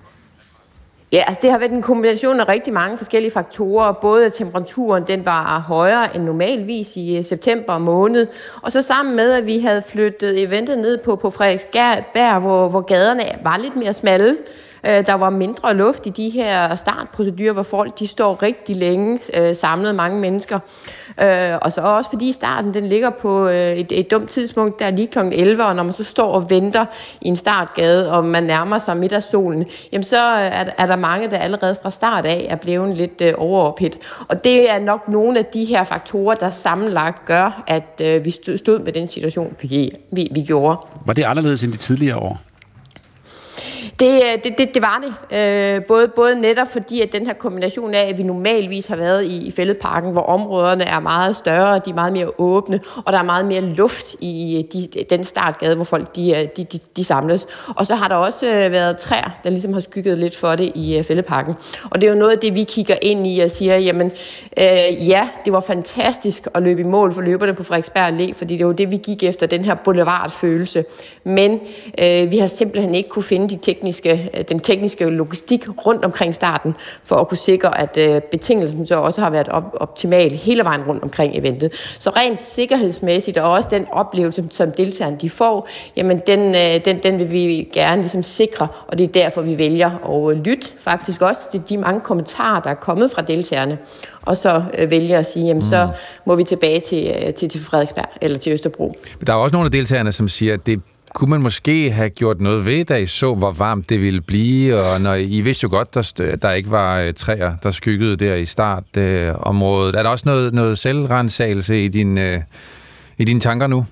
Ja, 1.12 1.24
altså 1.26 1.40
det 1.42 1.50
har 1.50 1.58
været 1.58 1.72
en 1.72 1.82
kombination 1.82 2.40
af 2.40 2.48
rigtig 2.48 2.72
mange 2.72 2.98
forskellige 2.98 3.32
faktorer. 3.32 3.92
Både 3.92 4.26
at 4.26 4.32
temperaturen 4.32 5.04
den 5.06 5.24
var 5.24 5.58
højere 5.58 6.16
end 6.16 6.24
normalvis 6.24 6.96
i 6.96 7.16
øh, 7.16 7.24
september 7.24 7.78
måned, 7.78 8.26
og 8.62 8.72
så 8.72 8.82
sammen 8.82 9.16
med, 9.16 9.32
at 9.32 9.46
vi 9.46 9.58
havde 9.58 9.82
flyttet 9.88 10.42
eventet 10.42 10.78
ned 10.78 10.98
på, 10.98 11.16
på 11.16 11.30
Frederiksberg, 11.30 12.40
hvor, 12.40 12.68
hvor 12.68 12.80
gaderne 12.80 13.22
var 13.42 13.56
lidt 13.56 13.76
mere 13.76 13.92
smalle, 13.92 14.30
Øh, 14.30 14.67
Øh, 14.86 15.06
der 15.06 15.14
var 15.14 15.30
mindre 15.30 15.74
luft 15.74 16.06
i 16.06 16.10
de 16.10 16.30
her 16.30 16.74
startprocedurer, 16.74 17.52
hvor 17.52 17.62
folk 17.62 17.98
de 17.98 18.06
står 18.06 18.42
rigtig 18.42 18.76
længe 18.76 19.18
øh, 19.34 19.56
samlet, 19.56 19.94
mange 19.94 20.20
mennesker. 20.20 20.58
Øh, 21.22 21.58
og 21.62 21.72
så 21.72 21.80
også 21.80 22.10
fordi 22.10 22.32
starten 22.32 22.74
den 22.74 22.86
ligger 22.86 23.10
på 23.10 23.48
øh, 23.48 23.76
et, 23.76 23.86
et 23.90 24.10
dumt 24.10 24.30
tidspunkt, 24.30 24.78
der 24.78 24.86
er 24.86 24.90
lige 24.90 25.06
kl. 25.06 25.18
11, 25.32 25.64
og 25.64 25.76
når 25.76 25.82
man 25.82 25.92
så 25.92 26.04
står 26.04 26.32
og 26.32 26.50
venter 26.50 26.86
i 27.20 27.28
en 27.28 27.36
startgade, 27.36 28.12
og 28.12 28.24
man 28.24 28.42
nærmer 28.42 28.78
sig 28.78 28.96
midt 28.96 29.12
af 29.12 29.22
solen, 29.22 29.64
jamen 29.92 30.04
så 30.04 30.16
øh, 30.16 30.40
er, 30.40 30.64
er 30.78 30.86
der 30.86 30.96
mange, 30.96 31.30
der 31.30 31.38
allerede 31.38 31.76
fra 31.82 31.90
start 31.90 32.26
af 32.26 32.46
er 32.50 32.56
blevet 32.56 32.96
lidt 32.96 33.20
øh. 33.20 33.98
Og 34.28 34.44
det 34.44 34.70
er 34.70 34.78
nok 34.78 35.08
nogle 35.08 35.38
af 35.38 35.44
de 35.44 35.64
her 35.64 35.84
faktorer, 35.84 36.34
der 36.34 36.50
sammenlagt 36.50 37.24
gør, 37.24 37.64
at 37.66 38.00
øh, 38.00 38.24
vi 38.24 38.30
stod 38.30 38.78
med 38.78 38.92
den 38.92 39.08
situation, 39.08 39.56
vi, 39.62 39.90
vi, 40.12 40.28
vi 40.30 40.40
gjorde. 40.40 40.78
Var 41.06 41.12
det 41.12 41.22
anderledes 41.22 41.62
end 41.62 41.72
de 41.72 41.78
tidligere 41.78 42.16
år? 42.16 42.47
Det, 44.00 44.14
øh, 44.14 44.44
det, 44.44 44.58
det, 44.58 44.74
det 44.74 44.82
var 44.82 45.02
det. 45.04 45.36
Øh, 45.38 45.84
både, 45.84 46.08
både 46.08 46.40
netop 46.40 46.72
fordi, 46.72 47.00
at 47.00 47.12
den 47.12 47.26
her 47.26 47.32
kombination 47.32 47.94
af, 47.94 48.08
at 48.08 48.18
vi 48.18 48.22
normalvis 48.22 48.86
har 48.86 48.96
været 48.96 49.24
i, 49.24 49.46
i 49.46 49.50
fældeparken, 49.50 50.12
hvor 50.12 50.22
områderne 50.22 50.84
er 50.84 51.00
meget 51.00 51.36
større, 51.36 51.80
de 51.84 51.90
er 51.90 51.94
meget 51.94 52.12
mere 52.12 52.30
åbne, 52.38 52.80
og 53.04 53.12
der 53.12 53.18
er 53.18 53.22
meget 53.22 53.46
mere 53.46 53.60
luft 53.60 54.16
i 54.20 54.58
øh, 54.58 54.64
de, 54.72 55.04
den 55.10 55.24
startgade, 55.24 55.74
hvor 55.74 55.84
folk 55.84 56.16
de, 56.16 56.30
øh, 56.30 56.48
de, 56.56 56.64
de, 56.64 56.78
de 56.96 57.04
samles. 57.04 57.46
Og 57.76 57.86
så 57.86 57.94
har 57.94 58.08
der 58.08 58.16
også 58.16 58.46
været 58.46 58.98
træer, 58.98 59.30
der 59.44 59.50
ligesom 59.50 59.72
har 59.72 59.80
skygget 59.80 60.18
lidt 60.18 60.36
for 60.36 60.56
det 60.56 60.72
i 60.74 61.02
fældeparken. 61.06 61.54
Og 61.90 62.00
det 62.00 62.06
er 62.06 62.12
jo 62.12 62.18
noget 62.18 62.32
af 62.32 62.38
det, 62.38 62.54
vi 62.54 62.64
kigger 62.64 62.96
ind 63.02 63.26
i 63.26 63.40
og 63.40 63.50
siger, 63.50 63.76
jamen 63.76 64.12
øh, 64.58 65.08
ja, 65.08 65.28
det 65.44 65.52
var 65.52 65.60
fantastisk 65.60 66.48
at 66.54 66.62
løbe 66.62 66.80
i 66.80 66.84
mål 66.84 67.14
for 67.14 67.20
løberne 67.20 67.54
på 67.54 67.64
Frederiksberg 67.64 68.08
Allé, 68.08 68.34
fordi 68.34 68.56
det 68.56 68.66
var 68.66 68.72
det, 68.72 68.90
vi 68.90 68.96
gik 68.96 69.22
efter, 69.22 69.46
den 69.46 69.64
her 69.64 69.74
boulevardfølelse. 69.74 70.84
Men 71.24 71.60
øh, 72.02 72.30
vi 72.30 72.38
har 72.38 72.46
simpelthen 72.46 72.94
ikke 72.94 73.08
kunne 73.08 73.22
finde 73.22 73.47
de 73.48 73.56
tekniske 73.62 74.30
øh, 74.34 74.44
den 74.48 74.60
tekniske 74.60 75.04
logistik 75.04 75.86
rundt 75.86 76.04
omkring 76.04 76.34
starten, 76.34 76.74
for 77.04 77.16
at 77.16 77.28
kunne 77.28 77.38
sikre, 77.38 77.80
at 77.80 77.96
øh, 77.96 78.20
betingelsen 78.22 78.86
så 78.86 78.94
også 78.94 79.20
har 79.20 79.30
været 79.30 79.48
op, 79.48 79.64
optimal 79.80 80.30
hele 80.30 80.64
vejen 80.64 80.82
rundt 80.82 81.02
omkring 81.02 81.36
eventet. 81.36 81.72
Så 81.98 82.10
rent 82.10 82.42
sikkerhedsmæssigt, 82.42 83.38
og 83.38 83.52
også 83.52 83.68
den 83.72 83.86
oplevelse, 83.92 84.44
som 84.50 84.72
deltagerne 84.72 85.16
de 85.20 85.30
får, 85.30 85.68
jamen 85.96 86.22
den, 86.26 86.54
øh, 86.54 86.84
den, 86.84 87.02
den 87.02 87.18
vil 87.18 87.30
vi 87.30 87.68
gerne 87.72 88.02
ligesom 88.02 88.22
sikre, 88.22 88.68
og 88.88 88.98
det 88.98 89.04
er 89.04 89.12
derfor, 89.12 89.42
vi 89.42 89.58
vælger 89.58 89.90
at 90.30 90.36
lytte 90.36 90.68
faktisk 90.78 91.22
også 91.22 91.40
til 91.50 91.62
de 91.68 91.76
mange 91.76 92.00
kommentarer, 92.00 92.62
der 92.62 92.70
er 92.70 92.74
kommet 92.74 93.10
fra 93.10 93.22
deltagerne, 93.22 93.78
og 94.22 94.36
så 94.36 94.62
vælger 94.88 95.18
at 95.18 95.30
sige, 95.30 95.46
jamen 95.46 95.56
mm. 95.56 95.62
så 95.62 95.88
må 96.24 96.34
vi 96.34 96.44
tilbage 96.44 96.80
til, 96.80 97.34
til, 97.36 97.48
til 97.48 97.60
Frederiksberg 97.60 98.08
eller 98.20 98.38
til 98.38 98.52
Østerbro. 98.52 98.96
Men 99.18 99.26
der 99.26 99.32
er 99.32 99.36
også 99.36 99.54
nogle 99.54 99.66
af 99.66 99.72
deltagerne, 99.72 100.12
som 100.12 100.28
siger, 100.28 100.54
at 100.54 100.66
det 100.66 100.80
kunne 101.14 101.30
man 101.30 101.42
måske 101.42 101.90
have 101.90 102.10
gjort 102.10 102.40
noget 102.40 102.66
ved, 102.66 102.84
da 102.84 102.96
I 102.96 103.06
så, 103.06 103.34
hvor 103.34 103.52
varmt 103.52 103.88
det 103.88 104.00
ville 104.00 104.20
blive, 104.20 104.74
og 104.74 105.00
når 105.00 105.14
I 105.14 105.40
vidste 105.40 105.64
jo 105.64 105.70
godt, 105.70 105.94
der, 105.94 106.36
der 106.42 106.52
ikke 106.52 106.70
var 106.70 106.98
øh, 106.98 107.14
træer, 107.14 107.56
der 107.62 107.70
skyggede 107.70 108.16
der 108.16 108.34
i 108.34 108.44
startområdet. 108.44 109.94
Øh, 109.94 109.98
er 109.98 110.02
der 110.02 110.10
også 110.10 110.28
noget, 110.28 110.54
noget 110.54 110.78
selvrensagelse 110.78 111.84
i, 111.84 111.88
din, 111.88 112.18
øh, 112.18 112.40
i 113.18 113.24
dine 113.24 113.40
tanker 113.40 113.66
nu? 113.66 113.86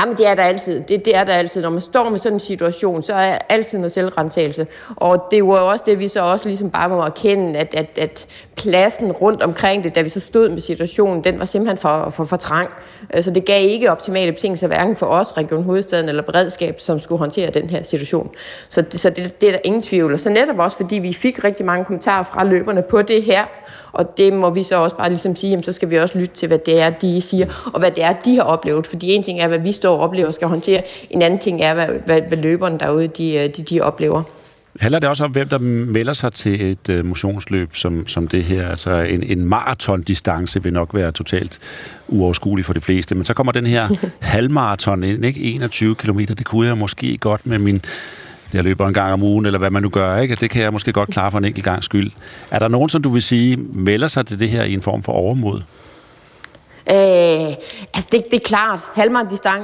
Jamen, 0.00 0.16
det 0.16 0.26
er 0.26 0.34
der 0.34 0.42
altid. 0.42 0.82
Det, 0.88 1.04
det 1.04 1.16
er 1.16 1.24
der 1.24 1.32
altid. 1.32 1.62
Når 1.62 1.70
man 1.70 1.80
står 1.80 2.10
med 2.10 2.18
sådan 2.18 2.36
en 2.36 2.40
situation, 2.40 3.02
så 3.02 3.14
er 3.14 3.38
altid 3.48 3.78
noget 3.78 3.92
selvrentagelse. 3.92 4.66
Og 4.96 5.26
det 5.30 5.44
var 5.44 5.60
jo 5.60 5.68
også 5.68 5.84
det, 5.86 5.98
vi 5.98 6.08
så 6.08 6.22
også 6.22 6.48
ligesom 6.48 6.70
bare 6.70 6.88
må 6.88 7.00
erkende, 7.00 7.58
at, 7.58 7.74
at, 7.74 7.98
at 7.98 8.26
pladsen 8.56 9.12
rundt 9.12 9.42
omkring 9.42 9.84
det, 9.84 9.94
da 9.94 10.02
vi 10.02 10.08
så 10.08 10.20
stod 10.20 10.48
med 10.48 10.60
situationen, 10.60 11.24
den 11.24 11.38
var 11.38 11.44
simpelthen 11.44 11.78
for, 11.78 12.10
for, 12.10 12.24
for 12.24 12.36
trang. 12.36 12.68
Øh, 13.14 13.22
så 13.22 13.30
det 13.30 13.44
gav 13.44 13.68
ikke 13.68 13.90
optimale 13.90 14.32
betingelser, 14.32 14.66
hverken 14.66 14.96
for 14.96 15.06
os, 15.06 15.36
Region 15.36 15.62
Hovedstaden 15.62 16.08
eller 16.08 16.22
beredskab, 16.22 16.80
som 16.80 17.00
skulle 17.00 17.18
håndtere 17.18 17.50
den 17.50 17.70
her 17.70 17.82
situation. 17.82 18.30
Så, 18.68 18.84
så 18.90 19.10
det, 19.10 19.40
det 19.40 19.48
er 19.48 19.52
der 19.52 19.60
ingen 19.64 19.82
tvivl. 19.82 20.12
Og 20.12 20.20
så 20.20 20.30
netop 20.30 20.58
også, 20.58 20.76
fordi 20.76 20.98
vi 20.98 21.12
fik 21.12 21.44
rigtig 21.44 21.66
mange 21.66 21.84
kommentarer 21.84 22.22
fra 22.22 22.44
løberne 22.44 22.82
på 22.90 23.02
det 23.02 23.22
her, 23.22 23.44
og 23.92 24.16
det 24.16 24.32
må 24.32 24.50
vi 24.50 24.62
så 24.62 24.76
også 24.76 24.96
bare 24.96 25.08
ligesom 25.08 25.36
sige, 25.36 25.50
jamen, 25.50 25.64
så 25.64 25.72
skal 25.72 25.90
vi 25.90 25.98
også 25.98 26.18
lytte 26.18 26.34
til, 26.34 26.48
hvad 26.48 26.58
det 26.58 26.80
er, 26.80 26.90
de 26.90 27.20
siger, 27.20 27.70
og 27.72 27.80
hvad 27.80 27.90
det 27.90 28.04
er, 28.04 28.12
de 28.12 28.36
har 28.36 28.42
oplevet. 28.42 28.86
Fordi 28.86 29.12
en 29.12 29.22
ting 29.22 29.40
er, 29.40 29.48
hvad 29.48 29.58
vi 29.58 29.72
står 29.72 29.96
og 29.96 30.00
oplever 30.00 30.26
og 30.26 30.34
skal 30.34 30.48
håndtere, 30.48 30.82
en 31.10 31.22
anden 31.22 31.38
ting 31.38 31.62
er, 31.62 31.74
hvad, 31.74 31.86
hvad, 32.06 32.20
hvad 32.28 32.38
løberne 32.38 32.78
derude, 32.78 33.08
de, 33.08 33.48
de, 33.56 33.62
de 33.62 33.80
oplever. 33.80 34.22
Handler 34.80 34.98
det 34.98 35.08
også 35.08 35.24
om, 35.24 35.30
hvem 35.30 35.48
der 35.48 35.58
melder 35.58 36.12
sig 36.12 36.32
til 36.32 36.70
et 36.70 36.88
uh, 36.88 37.06
motionsløb 37.06 37.76
som, 37.76 38.06
som 38.06 38.28
det 38.28 38.44
her? 38.44 38.68
Altså 38.68 38.90
en, 38.90 39.22
en 39.22 39.44
maratondistance 39.44 40.62
vil 40.62 40.72
nok 40.72 40.94
være 40.94 41.12
totalt 41.12 41.58
uoverskuelig 42.08 42.64
for 42.64 42.72
de 42.72 42.80
fleste, 42.80 43.14
men 43.14 43.24
så 43.24 43.34
kommer 43.34 43.52
den 43.52 43.66
her 43.66 43.88
halvmaraton 44.20 45.04
ind, 45.04 45.24
ikke? 45.24 45.40
21 45.40 45.94
km, 45.94 46.18
det 46.18 46.44
kunne 46.44 46.66
jeg 46.66 46.78
måske 46.78 47.18
godt 47.18 47.46
med 47.46 47.58
min 47.58 47.82
jeg 48.52 48.64
løber 48.64 48.88
en 48.88 48.94
gang 48.94 49.12
om 49.12 49.22
ugen, 49.22 49.46
eller 49.46 49.58
hvad 49.58 49.70
man 49.70 49.82
nu 49.82 49.88
gør, 49.88 50.18
ikke? 50.18 50.34
det 50.34 50.50
kan 50.50 50.62
jeg 50.62 50.72
måske 50.72 50.92
godt 50.92 51.10
klare 51.10 51.30
for 51.30 51.38
en 51.38 51.44
enkelt 51.44 51.64
gang 51.64 51.84
skyld. 51.84 52.10
Er 52.50 52.58
der 52.58 52.68
nogen, 52.68 52.88
som 52.88 53.02
du 53.02 53.08
vil 53.08 53.22
sige, 53.22 53.56
melder 53.56 54.08
sig 54.08 54.26
til 54.26 54.38
det 54.38 54.48
her 54.48 54.62
i 54.62 54.72
en 54.72 54.82
form 54.82 55.02
for 55.02 55.12
overmod? 55.12 55.62
Øh, 56.90 57.54
altså 57.94 58.08
det, 58.12 58.24
det 58.30 58.36
er 58.36 58.44
klart, 58.44 58.80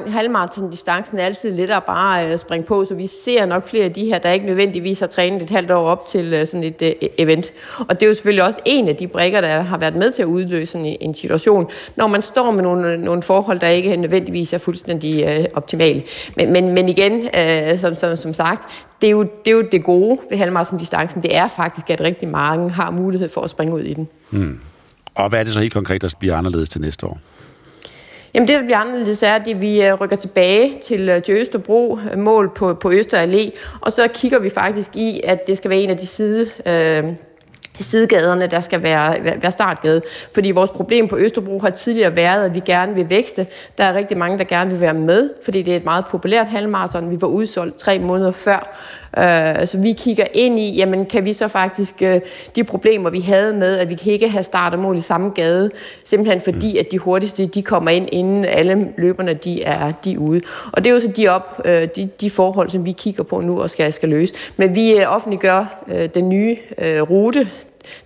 halvmarathon-distancen 0.06 1.18
er 1.18 1.24
altid 1.24 1.52
lettere 1.52 1.80
bare 1.86 2.32
øh, 2.32 2.38
springe 2.38 2.66
på, 2.66 2.84
så 2.84 2.94
vi 2.94 3.06
ser 3.06 3.46
nok 3.46 3.68
flere 3.68 3.84
af 3.84 3.92
de 3.92 4.04
her, 4.04 4.18
der 4.18 4.30
ikke 4.30 4.46
nødvendigvis 4.46 5.00
har 5.00 5.06
trænet 5.06 5.42
et 5.42 5.50
halvt 5.50 5.70
år 5.70 5.88
op 5.88 6.06
til 6.06 6.34
øh, 6.34 6.46
sådan 6.46 6.64
et 6.64 6.82
øh, 6.82 6.92
e- 7.02 7.14
event. 7.18 7.52
Og 7.78 8.00
det 8.00 8.02
er 8.02 8.06
jo 8.06 8.14
selvfølgelig 8.14 8.44
også 8.44 8.58
en 8.64 8.88
af 8.88 8.96
de 8.96 9.08
brikker, 9.08 9.40
der 9.40 9.60
har 9.60 9.78
været 9.78 9.96
med 9.96 10.12
til 10.12 10.22
at 10.22 10.26
udløse 10.26 10.72
sådan 10.72 10.96
en 11.00 11.14
situation, 11.14 11.70
når 11.96 12.06
man 12.06 12.22
står 12.22 12.50
med 12.50 12.62
nogle, 12.62 12.96
nogle 12.96 13.22
forhold, 13.22 13.60
der 13.60 13.68
ikke 13.68 13.96
nødvendigvis 13.96 14.52
er 14.52 14.58
fuldstændig 14.58 15.24
øh, 15.24 15.44
optimale. 15.54 16.02
Men, 16.36 16.52
men, 16.52 16.72
men 16.74 16.88
igen, 16.88 17.28
øh, 17.36 17.78
som, 17.78 17.94
som, 17.94 18.16
som 18.16 18.34
sagt, 18.34 18.62
det 19.00 19.06
er, 19.06 19.10
jo, 19.10 19.22
det 19.22 19.50
er 19.50 19.56
jo 19.56 19.62
det 19.72 19.84
gode 19.84 20.18
ved 20.30 20.38
halvmarathon-distancen, 20.38 21.22
det 21.22 21.36
er 21.36 21.48
faktisk, 21.48 21.90
at 21.90 22.00
rigtig 22.00 22.28
mange 22.28 22.70
har 22.70 22.90
mulighed 22.90 23.28
for 23.28 23.40
at 23.40 23.50
springe 23.50 23.74
ud 23.74 23.80
i 23.80 23.94
den. 23.94 24.08
Mm. 24.30 24.60
Og 25.18 25.28
hvad 25.28 25.40
er 25.40 25.44
det 25.44 25.52
så 25.52 25.60
helt 25.60 25.72
konkret, 25.72 26.02
der 26.02 26.08
bliver 26.18 26.36
anderledes 26.36 26.68
til 26.68 26.80
næste 26.80 27.06
år? 27.06 27.18
Jamen 28.34 28.48
det, 28.48 28.56
der 28.56 28.62
bliver 28.62 28.78
anderledes, 28.78 29.22
er, 29.22 29.34
at 29.34 29.60
vi 29.60 29.82
øh, 29.82 29.94
rykker 29.94 30.16
tilbage 30.16 30.78
til, 30.82 31.08
øh, 31.08 31.22
til 31.22 31.34
Østerbro, 31.34 31.98
øh, 32.12 32.18
mål 32.18 32.50
på, 32.54 32.74
på 32.74 32.92
Øster 32.92 33.26
Allé, 33.26 33.58
og 33.80 33.92
så 33.92 34.08
kigger 34.14 34.38
vi 34.38 34.50
faktisk 34.50 34.96
i, 34.96 35.20
at 35.24 35.46
det 35.46 35.56
skal 35.56 35.70
være 35.70 35.80
en 35.80 35.90
af 35.90 35.96
de 35.96 36.06
side, 36.06 36.50
øh, 36.66 37.04
sidegaderne, 37.80 38.46
der 38.46 38.60
skal 38.60 38.82
være, 38.82 39.16
være 39.42 39.52
startgade. 39.52 40.02
Fordi 40.34 40.50
vores 40.50 40.70
problem 40.70 41.08
på 41.08 41.16
Østerbro 41.16 41.58
har 41.58 41.70
tidligere 41.70 42.16
været, 42.16 42.44
at 42.44 42.54
vi 42.54 42.60
gerne 42.60 42.94
vil 42.94 43.10
vækste. 43.10 43.46
Der 43.78 43.84
er 43.84 43.94
rigtig 43.94 44.16
mange, 44.16 44.38
der 44.38 44.44
gerne 44.44 44.70
vil 44.70 44.80
være 44.80 44.94
med, 44.94 45.30
fordi 45.44 45.62
det 45.62 45.72
er 45.72 45.76
et 45.76 45.84
meget 45.84 46.04
populært 46.10 46.46
halvmarathon. 46.46 47.10
Vi 47.10 47.16
var 47.20 47.28
udsolgt 47.28 47.78
tre 47.78 47.98
måneder 47.98 48.30
før. 48.30 48.76
Øh, 49.18 49.66
så 49.66 49.78
vi 49.78 49.92
kigger 49.92 50.24
ind 50.34 50.58
i, 50.58 50.76
jamen 50.76 51.06
kan 51.06 51.24
vi 51.24 51.32
så 51.32 51.48
faktisk 51.48 52.02
øh, 52.02 52.20
de 52.56 52.64
problemer, 52.64 53.10
vi 53.10 53.20
havde 53.20 53.52
med, 53.54 53.78
at 53.78 53.88
vi 53.88 53.94
kan 53.94 54.12
ikke 54.12 54.28
have 54.28 54.42
start 54.42 54.72
og 54.74 54.78
mål 54.78 54.96
i 54.96 55.00
samme 55.00 55.30
gade, 55.30 55.70
simpelthen 56.04 56.40
fordi, 56.40 56.72
mm. 56.72 56.78
at 56.78 56.86
de 56.90 56.98
hurtigste, 56.98 57.46
de 57.46 57.62
kommer 57.62 57.90
ind, 57.90 58.06
inden 58.12 58.44
alle 58.44 58.88
løberne, 58.98 59.34
de 59.34 59.62
er, 59.62 59.92
de 60.04 60.12
er 60.12 60.18
ude. 60.18 60.40
Og 60.72 60.84
det 60.84 60.90
er 60.90 60.94
jo 60.94 61.00
så 61.00 61.08
de, 61.08 61.28
op, 61.28 61.60
øh, 61.64 61.88
de, 61.96 62.08
de 62.20 62.30
forhold, 62.30 62.68
som 62.68 62.84
vi 62.84 62.92
kigger 62.92 63.22
på 63.22 63.40
nu 63.40 63.60
og 63.62 63.70
skal, 63.70 63.92
skal 63.92 64.08
løse. 64.08 64.34
Men 64.56 64.74
vi 64.74 65.04
offentliggør 65.04 65.84
den 66.14 66.28
nye 66.28 66.56
rute, 66.80 67.48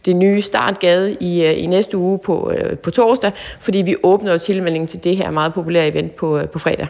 det 0.04 0.16
nye 0.16 0.42
startgade 0.42 1.16
i, 1.20 1.44
i 1.44 1.66
næste 1.66 1.96
uge 1.96 2.18
på, 2.18 2.52
på 2.82 2.90
torsdag, 2.90 3.32
fordi 3.60 3.78
vi 3.78 3.96
åbner 4.02 4.38
tilmeldingen 4.38 4.88
til 4.88 5.04
det 5.04 5.16
her 5.16 5.30
meget 5.30 5.54
populære 5.54 5.88
event 5.88 6.14
på, 6.14 6.40
på 6.52 6.58
fredag. 6.58 6.86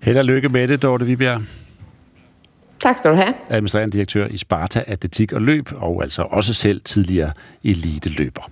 Held 0.00 0.18
og 0.18 0.24
lykke 0.24 0.48
med 0.48 0.68
det, 0.68 0.82
Dorte 0.82 1.06
Vibjerg. 1.06 1.42
Tak 2.80 2.96
skal 2.96 3.10
du 3.10 3.16
have. 3.16 3.34
Administrerende 3.50 3.92
direktør 3.92 4.26
i 4.26 4.36
Sparta 4.36 4.84
Atletik 4.86 5.32
og 5.32 5.42
Løb, 5.42 5.68
og 5.76 6.02
altså 6.02 6.22
også 6.22 6.54
selv 6.54 6.80
tidligere 6.80 7.32
eliteløber. 7.64 8.50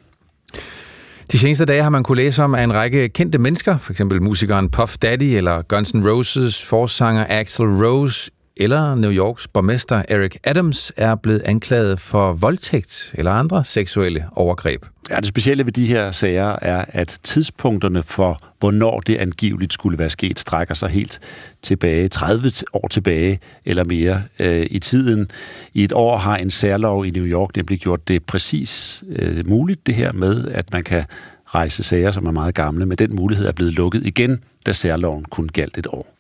De 1.32 1.39
seneste 1.39 1.65
dage 1.65 1.82
har 1.82 1.90
man 1.90 2.02
kunne 2.02 2.16
læse 2.16 2.43
om, 2.43 2.55
at 2.55 2.65
en 2.65 2.74
række 2.74 3.09
kendte 3.09 3.39
mennesker, 3.39 3.78
f.eks. 3.78 4.01
musikeren 4.20 4.70
Puff 4.70 4.97
Daddy 4.97 5.23
eller 5.23 5.62
Guns 5.62 5.94
N' 5.94 6.09
Roses 6.09 6.66
forsanger 6.66 7.27
Axel 7.28 7.66
Rose 7.66 8.31
eller 8.59 8.95
New 8.95 9.11
Yorks 9.11 9.49
borgmester 9.49 10.03
Eric 10.09 10.37
Adams 10.45 10.93
er 10.97 11.15
blevet 11.15 11.43
anklaget 11.43 12.01
for 12.01 12.33
voldtægt 12.33 13.15
eller 13.15 13.33
andre 13.33 13.65
seksuelle 13.65 14.27
overgreb. 14.33 14.85
Ja, 15.11 15.17
det 15.17 15.27
specielle 15.27 15.65
ved 15.65 15.73
de 15.73 15.87
her 15.87 16.11
sager 16.11 16.57
er, 16.63 16.85
at 16.89 17.19
tidspunkterne 17.23 18.03
for, 18.03 18.39
hvornår 18.59 19.01
det 19.01 19.17
angiveligt 19.17 19.73
skulle 19.73 19.99
være 19.99 20.11
sket, 20.11 20.39
strækker 20.39 20.75
sig 20.75 20.89
helt 20.89 21.21
tilbage, 21.63 22.09
30 22.09 22.51
år 22.73 22.89
tilbage 22.89 23.41
eller 23.65 23.85
mere 23.85 24.23
øh, 24.39 24.67
i 24.71 24.79
tiden. 24.79 25.31
I 25.75 25.85
et 25.85 25.93
år 25.93 26.17
har 26.17 26.37
en 26.37 26.51
særlov 26.51 27.07
i 27.07 27.11
New 27.11 27.25
York 27.25 27.57
nemlig 27.57 27.81
gjort 27.81 28.09
det 28.09 28.25
præcis 28.25 29.05
øh, 29.09 29.49
muligt, 29.49 29.87
det 29.87 29.95
her 29.95 30.13
med, 30.13 30.49
at 30.49 30.73
man 30.73 30.85
kan 30.85 31.05
rejse 31.47 31.83
sager, 31.83 32.11
som 32.11 32.27
er 32.27 32.31
meget 32.31 32.55
gamle, 32.55 32.87
men 32.87 32.99
den 32.99 33.17
mulighed 33.17 33.47
er 33.47 33.53
blevet 33.53 33.75
lukket 33.75 34.07
igen, 34.07 34.41
da 34.67 34.73
særloven 34.73 35.25
kun 35.25 35.49
galt 35.49 35.79
et 35.79 35.87
år. 35.87 36.18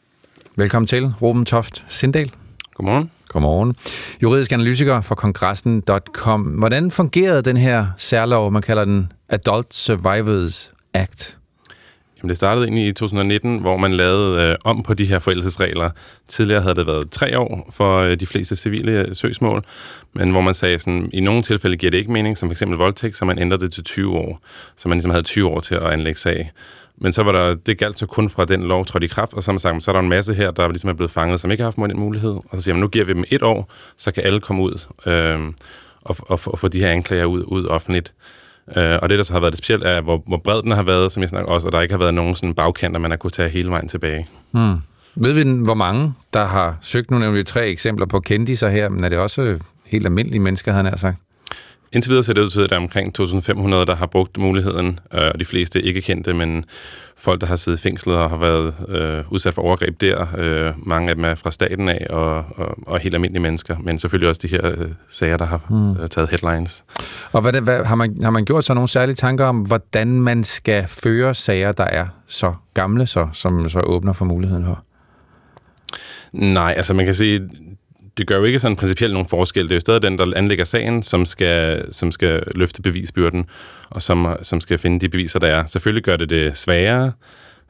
Velkommen 0.58 0.86
til, 0.86 1.12
Ruben 1.22 1.44
Toft 1.44 1.84
Sindal. 1.88 2.30
Godmorgen. 2.74 3.10
Godmorgen. 3.28 3.76
Juridisk 4.22 4.52
analytiker 4.52 5.00
for 5.00 5.14
kongressen.com. 5.14 6.42
Hvordan 6.42 6.90
fungerede 6.90 7.42
den 7.42 7.56
her 7.56 7.86
særlov, 7.96 8.50
man 8.52 8.62
kalder 8.62 8.84
den 8.84 9.12
Adult 9.28 9.74
Survivors 9.74 10.72
Act? 10.94 11.38
Jamen, 12.18 12.28
det 12.28 12.36
startede 12.36 12.66
egentlig 12.66 12.86
i 12.86 12.92
2019, 12.92 13.58
hvor 13.58 13.76
man 13.76 13.92
lavede 13.92 14.42
øh, 14.42 14.56
om 14.64 14.82
på 14.82 14.94
de 14.94 15.04
her 15.04 15.18
forældelsesregler. 15.18 15.90
Tidligere 16.28 16.62
havde 16.62 16.74
det 16.74 16.86
været 16.86 17.10
tre 17.10 17.38
år 17.38 17.70
for 17.72 17.98
øh, 17.98 18.20
de 18.20 18.26
fleste 18.26 18.56
civile 18.56 18.92
øh, 18.92 19.14
søgsmål, 19.14 19.64
men 20.12 20.30
hvor 20.30 20.40
man 20.40 20.54
sagde, 20.54 20.78
sådan, 20.78 21.10
i 21.12 21.20
nogle 21.20 21.42
tilfælde 21.42 21.76
giver 21.76 21.90
det 21.90 21.98
ikke 21.98 22.12
mening, 22.12 22.38
som 22.38 22.48
f.eks. 22.48 22.62
voldtægt, 22.66 23.16
så 23.16 23.24
man 23.24 23.38
ændrede 23.38 23.64
det 23.64 23.72
til 23.72 23.84
20 23.84 24.16
år. 24.16 24.40
Så 24.76 24.88
man 24.88 24.96
ligesom 24.96 25.10
havde 25.10 25.24
20 25.24 25.48
år 25.48 25.60
til 25.60 25.74
at 25.74 25.86
anlægge 25.86 26.20
sag. 26.20 26.52
Men 27.00 27.12
så 27.12 27.22
var 27.22 27.32
der, 27.32 27.54
det 27.54 27.78
galt 27.78 27.98
så 27.98 28.06
kun 28.06 28.30
fra 28.30 28.44
den 28.44 28.62
lov 28.62 28.86
trådte 28.86 29.04
i 29.04 29.08
kraft, 29.08 29.34
og 29.34 29.42
så, 29.42 29.58
sagt, 29.58 29.82
så 29.82 29.90
er 29.90 29.92
der 29.92 30.00
en 30.00 30.08
masse 30.08 30.34
her, 30.34 30.50
der 30.50 30.68
ligesom 30.68 30.90
er 30.90 30.94
blevet 30.94 31.10
fanget, 31.10 31.40
som 31.40 31.50
ikke 31.50 31.62
har 31.62 31.66
haft 31.66 31.76
den 31.76 32.00
mulighed. 32.00 32.30
Og 32.30 32.48
så 32.52 32.60
siger 32.60 32.74
man, 32.74 32.80
nu 32.80 32.88
giver 32.88 33.04
vi 33.04 33.12
dem 33.12 33.24
et 33.30 33.42
år, 33.42 33.72
så 33.96 34.10
kan 34.10 34.22
alle 34.26 34.40
komme 34.40 34.62
ud 34.62 34.86
øh, 35.06 35.52
og, 36.02 36.16
og, 36.20 36.40
og 36.46 36.58
få 36.58 36.68
de 36.68 36.78
her 36.78 36.90
anklager 36.90 37.24
ud, 37.24 37.44
ud 37.46 37.66
offentligt. 37.66 38.14
Øh, 38.76 38.98
og 39.02 39.08
det, 39.08 39.18
der 39.18 39.24
så 39.24 39.32
har 39.32 39.40
været 39.40 39.52
det 39.52 39.58
specielt, 39.58 39.84
er, 39.84 40.00
hvor, 40.00 40.22
hvor 40.26 40.36
bred 40.36 40.62
den 40.62 40.70
har 40.70 40.82
været, 40.82 41.12
som 41.12 41.20
jeg 41.20 41.30
snakker 41.30 41.52
også, 41.52 41.66
og 41.66 41.72
der 41.72 41.80
ikke 41.80 41.94
har 41.94 41.98
været 41.98 42.14
nogen 42.14 42.34
sådan 42.34 42.54
bagkanter, 42.54 43.00
man 43.00 43.10
har 43.10 43.18
kunne 43.18 43.30
tage 43.30 43.48
hele 43.48 43.70
vejen 43.70 43.88
tilbage. 43.88 44.28
Hmm. 44.50 44.76
Ved 45.14 45.32
vi, 45.32 45.64
hvor 45.64 45.74
mange, 45.74 46.14
der 46.32 46.44
har 46.44 46.78
søgt? 46.80 47.10
Nu 47.10 47.18
nævner 47.18 47.36
vi 47.36 47.42
tre 47.42 47.68
eksempler 47.68 48.06
på 48.06 48.20
kendiser 48.20 48.68
her, 48.68 48.88
men 48.88 49.04
er 49.04 49.08
det 49.08 49.18
også 49.18 49.42
øh, 49.42 49.60
helt 49.86 50.06
almindelige 50.06 50.40
mennesker, 50.40 50.72
han 50.72 50.84
har 50.84 50.96
sagt? 50.96 51.18
Indtil 51.92 52.10
videre 52.10 52.24
ser 52.24 52.32
det 52.32 52.40
ud 52.40 52.50
til, 52.50 52.60
at 52.60 52.70
der 52.70 52.76
er 52.76 52.80
omkring 52.80 53.20
2.500, 53.20 53.24
der 53.70 53.94
har 53.94 54.06
brugt 54.06 54.38
muligheden, 54.38 55.00
øh, 55.14 55.30
og 55.34 55.40
de 55.40 55.44
fleste 55.44 55.82
ikke 55.82 56.02
kendte, 56.02 56.34
men 56.34 56.64
folk, 57.16 57.40
der 57.40 57.46
har 57.46 57.56
siddet 57.56 57.80
fængslet 57.80 58.16
og 58.16 58.30
har 58.30 58.36
været 58.36 58.74
øh, 58.88 59.32
udsat 59.32 59.54
for 59.54 59.62
overgreb 59.62 60.00
der. 60.00 60.26
Øh, 60.38 60.72
mange 60.76 61.08
af 61.08 61.14
dem 61.14 61.24
er 61.24 61.34
fra 61.34 61.50
staten 61.50 61.88
af, 61.88 62.06
og, 62.10 62.44
og, 62.56 62.78
og 62.86 62.98
helt 62.98 63.14
almindelige 63.14 63.42
mennesker, 63.42 63.76
men 63.78 63.98
selvfølgelig 63.98 64.28
også 64.28 64.40
de 64.42 64.48
her 64.48 64.70
øh, 64.78 64.88
sager, 65.10 65.36
der 65.36 65.44
har 65.44 65.60
mm. 65.70 66.02
øh, 66.02 66.08
taget 66.08 66.28
headlines. 66.28 66.84
Og 67.32 67.42
hvad, 67.42 67.60
hvad, 67.60 67.84
har, 67.84 67.94
man, 67.94 68.22
har 68.22 68.30
man 68.30 68.44
gjort 68.44 68.64
sig 68.64 68.74
nogle 68.74 68.88
særlige 68.88 69.14
tanker 69.16 69.44
om, 69.44 69.60
hvordan 69.60 70.08
man 70.08 70.44
skal 70.44 70.84
føre 70.88 71.34
sager, 71.34 71.72
der 71.72 71.84
er 71.84 72.06
så 72.26 72.54
gamle, 72.74 73.06
så, 73.06 73.28
som 73.32 73.68
så 73.68 73.80
åbner 73.80 74.12
for 74.12 74.24
muligheden 74.24 74.64
for? 74.64 74.84
Nej, 76.32 76.74
altså 76.76 76.94
man 76.94 77.04
kan 77.04 77.14
sige, 77.14 77.48
det 78.18 78.26
gør 78.26 78.36
jo 78.36 78.44
ikke 78.44 78.58
sådan 78.58 78.76
principielt 78.76 79.12
nogen 79.12 79.28
forskel. 79.28 79.64
Det 79.64 79.70
er 79.70 79.76
jo 79.76 79.80
stadig 79.80 80.02
den, 80.02 80.18
der 80.18 80.32
anlægger 80.36 80.64
sagen, 80.64 81.02
som 81.02 81.26
skal, 81.26 81.84
som 81.94 82.12
skal 82.12 82.42
løfte 82.54 82.82
bevisbyrden, 82.82 83.46
og 83.90 84.02
som, 84.02 84.36
som 84.42 84.60
skal 84.60 84.78
finde 84.78 85.00
de 85.00 85.08
beviser, 85.08 85.38
der 85.38 85.48
er. 85.48 85.66
Selvfølgelig 85.66 86.04
gør 86.04 86.16
det 86.16 86.30
det 86.30 86.56
sværere, 86.56 87.12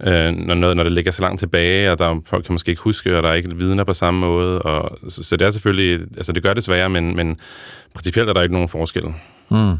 øh, 0.06 0.32
når, 0.32 0.54
noget, 0.54 0.76
når 0.76 0.82
det 0.82 0.92
ligger 0.92 1.12
så 1.12 1.22
langt 1.22 1.38
tilbage, 1.38 1.92
og 1.92 1.98
der, 1.98 2.20
folk 2.26 2.44
kan 2.44 2.52
måske 2.52 2.70
ikke 2.70 2.82
huske, 2.82 3.16
og 3.16 3.22
der 3.22 3.28
er 3.28 3.34
ikke 3.34 3.56
vidner 3.56 3.84
på 3.84 3.94
samme 3.94 4.20
måde. 4.20 4.62
Og, 4.62 4.98
så, 5.08 5.22
så 5.22 5.36
det 5.36 5.46
er 5.46 5.50
selvfølgelig, 5.50 6.00
altså 6.16 6.32
det 6.32 6.42
gør 6.42 6.54
det 6.54 6.64
sværere, 6.64 6.88
men, 6.88 7.16
men 7.16 7.38
principielt 7.94 8.28
er 8.28 8.32
der 8.32 8.42
ikke 8.42 8.54
nogen 8.54 8.68
forskel. 8.68 9.04
Mm. 9.50 9.74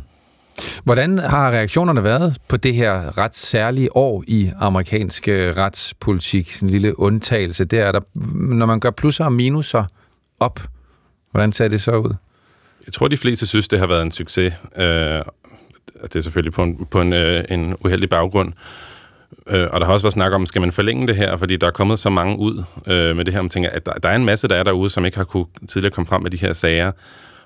Hvordan 0.85 1.19
har 1.19 1.51
reaktionerne 1.51 2.05
været 2.05 2.37
på 2.49 2.57
det 2.57 2.75
her 2.75 3.19
ret 3.19 3.35
særlige 3.35 3.97
år 3.97 4.25
i 4.27 4.51
amerikansk 4.61 5.29
øh, 5.29 5.57
retspolitik? 5.57 6.59
En 6.63 6.71
lille 6.71 6.99
undtagelse. 6.99 7.65
Der 7.65 7.85
er 7.85 7.93
der, 7.93 8.01
når 8.35 8.67
man 8.67 8.81
gør 8.81 8.91
plusser 8.91 9.25
og 9.25 9.33
minuser 9.33 9.85
op, 10.41 10.61
hvordan 11.31 11.53
ser 11.53 11.69
det 11.69 11.81
så 11.81 11.97
ud? 11.97 12.15
Jeg 12.87 12.93
tror, 12.93 13.09
de 13.09 13.17
fleste 13.17 13.47
synes, 13.47 13.69
det 13.69 13.79
har 13.79 13.87
været 13.87 14.03
en 14.03 14.13
succes. 14.13 14.55
Øh, 14.77 15.23
det 16.03 16.17
er 16.17 16.21
selvfølgelig 16.21 16.53
på 16.53 16.63
en, 16.63 16.87
på 16.87 17.01
en, 17.01 17.13
øh, 17.13 17.45
en 17.51 17.77
uheldig 17.85 18.09
baggrund. 18.09 18.53
Øh, 19.47 19.69
og 19.73 19.81
der 19.81 19.87
har 19.87 19.93
også 19.93 20.05
været 20.05 20.13
snak 20.13 20.33
om, 20.33 20.47
skal 20.47 20.61
man 20.61 20.73
forlænge 20.73 21.07
det 21.07 21.17
her, 21.17 21.37
fordi 21.37 21.57
der 21.57 21.67
er 21.67 21.71
kommet 21.71 21.99
så 21.99 22.11
mange 22.11 22.39
ud 22.39 22.65
øh, 22.87 23.17
med 23.17 23.25
det 23.25 23.35
her. 23.35 23.43
Man 23.43 23.49
tænker, 23.49 23.71
at 23.71 23.87
der, 23.87 23.93
der 23.93 24.09
er 24.09 24.17
en 24.17 24.25
masse, 24.25 24.49
der 24.49 24.57
er 24.57 24.63
derude, 24.63 24.91
som 24.91 25.05
ikke 25.05 25.17
har 25.17 25.25
kunne 25.25 25.47
tidligere 25.69 25.95
komme 25.95 26.07
frem 26.07 26.23
med 26.23 26.31
de 26.31 26.37
her 26.37 26.53
sager. 26.53 26.93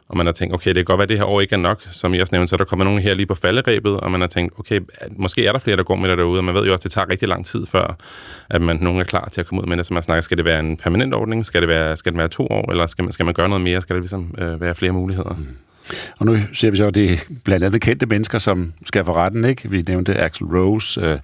Og 0.08 0.16
man 0.16 0.26
har 0.26 0.32
tænkt, 0.32 0.54
okay, 0.54 0.68
det 0.68 0.76
kan 0.76 0.84
godt 0.84 0.98
være, 0.98 1.02
at 1.02 1.08
det 1.08 1.18
her 1.18 1.24
år 1.24 1.40
ikke 1.40 1.54
er 1.54 1.58
nok. 1.58 1.82
Som 1.90 2.14
I 2.14 2.18
også 2.18 2.34
nævnte, 2.34 2.48
så 2.48 2.54
er 2.54 2.58
der 2.58 2.64
kommet 2.64 2.84
nogen 2.84 3.00
her 3.00 3.14
lige 3.14 3.26
på 3.26 3.34
falderæbet, 3.34 4.00
og 4.00 4.10
man 4.10 4.20
har 4.20 4.28
tænkt, 4.28 4.58
okay, 4.58 4.80
måske 5.10 5.46
er 5.46 5.52
der 5.52 5.58
flere, 5.58 5.76
der 5.76 5.82
går 5.82 5.96
med 5.96 6.10
det 6.10 6.18
derude, 6.18 6.40
og 6.40 6.44
man 6.44 6.54
ved 6.54 6.64
jo 6.64 6.72
også, 6.72 6.80
at 6.80 6.84
det 6.84 6.90
tager 6.92 7.10
rigtig 7.10 7.28
lang 7.28 7.46
tid 7.46 7.66
før, 7.66 7.96
at 8.50 8.62
man 8.62 8.76
nogen 8.76 9.00
er 9.00 9.04
klar 9.04 9.28
til 9.32 9.40
at 9.40 9.46
komme 9.46 9.62
ud 9.62 9.66
med 9.66 9.76
det. 9.76 9.86
Så 9.86 9.94
man 9.94 10.02
snakker, 10.02 10.20
skal 10.20 10.36
det 10.36 10.44
være 10.44 10.60
en 10.60 10.76
permanent 10.76 11.14
ordning? 11.14 11.46
Skal 11.46 11.60
det 11.60 11.68
være, 11.68 11.96
skal 11.96 12.12
det 12.12 12.18
være 12.18 12.28
to 12.28 12.46
år? 12.46 12.70
Eller 12.70 12.86
skal 12.86 13.04
man, 13.04 13.12
skal 13.12 13.24
man 13.24 13.34
gøre 13.34 13.48
noget 13.48 13.64
mere? 13.64 13.80
Skal 13.80 13.94
der 13.96 14.00
ligesom 14.00 14.34
øh, 14.38 14.60
være 14.60 14.74
flere 14.74 14.92
muligheder? 14.92 15.34
Mm. 15.38 15.56
Og 16.18 16.26
nu 16.26 16.36
ser 16.52 16.70
vi 16.70 16.76
så, 16.76 16.86
at 16.86 16.94
det 16.94 17.12
er 17.12 17.16
blandt 17.44 17.64
andet 17.64 17.80
kendte 17.80 18.06
mennesker, 18.06 18.38
som 18.38 18.72
skal 18.86 19.04
for 19.04 19.12
retten, 19.12 19.44
ikke? 19.44 19.70
Vi 19.70 19.82
nævnte 19.88 20.18
Axel 20.18 20.46
Rose, 20.46 21.00
øh, 21.00 21.18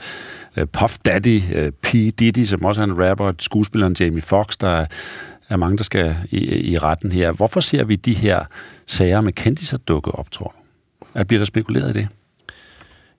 øh 0.57 0.67
Puff 0.67 0.97
Daddy, 1.05 1.41
øh, 1.55 1.73
P. 1.83 1.93
Diddy, 1.93 2.45
som 2.45 2.65
også 2.65 2.81
er 2.81 2.85
en 2.85 3.09
rapper, 3.09 3.33
skuespilleren 3.39 3.97
Jamie 4.01 4.23
Foxx, 4.23 4.57
der 4.57 4.87
er 5.51 5.57
mange, 5.57 5.77
der 5.77 5.85
skal 5.85 6.17
i, 6.31 6.73
i 6.73 6.79
retten 6.79 7.13
her. 7.13 7.33
Hvorfor 7.33 7.61
ser 7.61 7.85
vi 7.85 7.97
de 7.97 8.15
her 8.15 8.45
sager 8.87 9.21
med 9.21 9.33
kendiser 9.33 9.77
dukke 9.77 10.11
op, 10.11 10.31
tror 10.31 10.55
du? 10.57 11.09
Er, 11.15 11.25
bliver 11.25 11.41
der 11.41 11.45
spekuleret 11.45 11.97
i 11.97 11.99
det? 11.99 12.09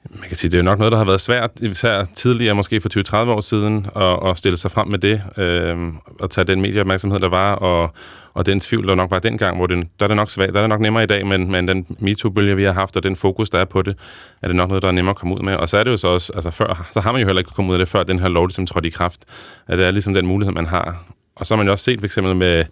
Man 0.09 0.27
kan 0.27 0.37
sige, 0.37 0.51
det 0.51 0.59
er 0.59 0.63
nok 0.63 0.79
noget, 0.79 0.91
der 0.91 0.97
har 0.97 1.05
været 1.05 1.21
svært, 1.21 1.51
især 1.61 2.05
tidligere, 2.15 2.55
måske 2.55 2.81
for 2.81 3.25
20-30 3.25 3.29
år 3.29 3.41
siden, 3.41 3.87
at, 3.95 4.29
at 4.29 4.37
stille 4.37 4.57
sig 4.57 4.71
frem 4.71 4.87
med 4.87 4.99
det, 4.99 5.21
øh, 5.37 5.77
og 6.19 6.29
tage 6.29 6.45
den 6.45 6.61
medieopmærksomhed, 6.61 7.19
der 7.19 7.29
var, 7.29 7.55
og, 7.55 7.93
og 8.33 8.45
den 8.45 8.59
tvivl, 8.59 8.87
der 8.87 8.95
nok 8.95 9.11
var 9.11 9.19
dengang, 9.19 9.57
hvor 9.57 9.67
det, 9.67 9.87
der 9.99 10.05
er 10.05 10.07
det 10.07 10.17
nok 10.17 10.29
svært, 10.29 10.53
der 10.53 10.59
er 10.59 10.61
det 10.61 10.69
nok 10.69 10.81
nemmere 10.81 11.03
i 11.03 11.07
dag, 11.07 11.27
men, 11.27 11.51
men 11.51 11.67
den 11.67 11.85
MeToo-bølge, 11.99 12.55
vi 12.55 12.63
har 12.63 12.73
haft, 12.73 12.97
og 12.97 13.03
den 13.03 13.15
fokus, 13.15 13.49
der 13.49 13.59
er 13.59 13.65
på 13.65 13.81
det, 13.81 13.97
er 14.41 14.47
det 14.47 14.55
nok 14.55 14.69
noget, 14.69 14.81
der 14.81 14.87
er 14.87 14.91
nemmere 14.91 15.11
at 15.11 15.17
komme 15.17 15.35
ud 15.35 15.39
med. 15.39 15.55
Og 15.55 15.69
så 15.69 15.77
er 15.77 15.83
det 15.83 15.91
jo 15.91 15.97
så 15.97 16.07
også, 16.07 16.31
altså 16.35 16.51
før, 16.51 16.89
så 16.93 16.99
har 16.99 17.11
man 17.11 17.21
jo 17.21 17.27
heller 17.27 17.39
ikke 17.39 17.51
kommet 17.51 17.69
ud 17.69 17.75
af 17.75 17.79
det, 17.79 17.87
før 17.87 18.03
den 18.03 18.19
her 18.19 18.27
lov 18.27 18.47
ligesom 18.47 18.65
trådte 18.65 18.87
i 18.87 18.91
kraft. 18.91 19.21
At 19.67 19.77
det 19.77 19.87
er 19.87 19.91
ligesom 19.91 20.13
den 20.13 20.27
mulighed, 20.27 20.53
man 20.53 20.65
har. 20.65 21.03
Og 21.39 21.45
så 21.45 21.53
har 21.53 21.57
man 21.57 21.67
jo 21.67 21.71
også 21.71 21.83
set 21.83 21.99
for 21.99 22.05
eksempel 22.05 22.35
med 22.35 22.65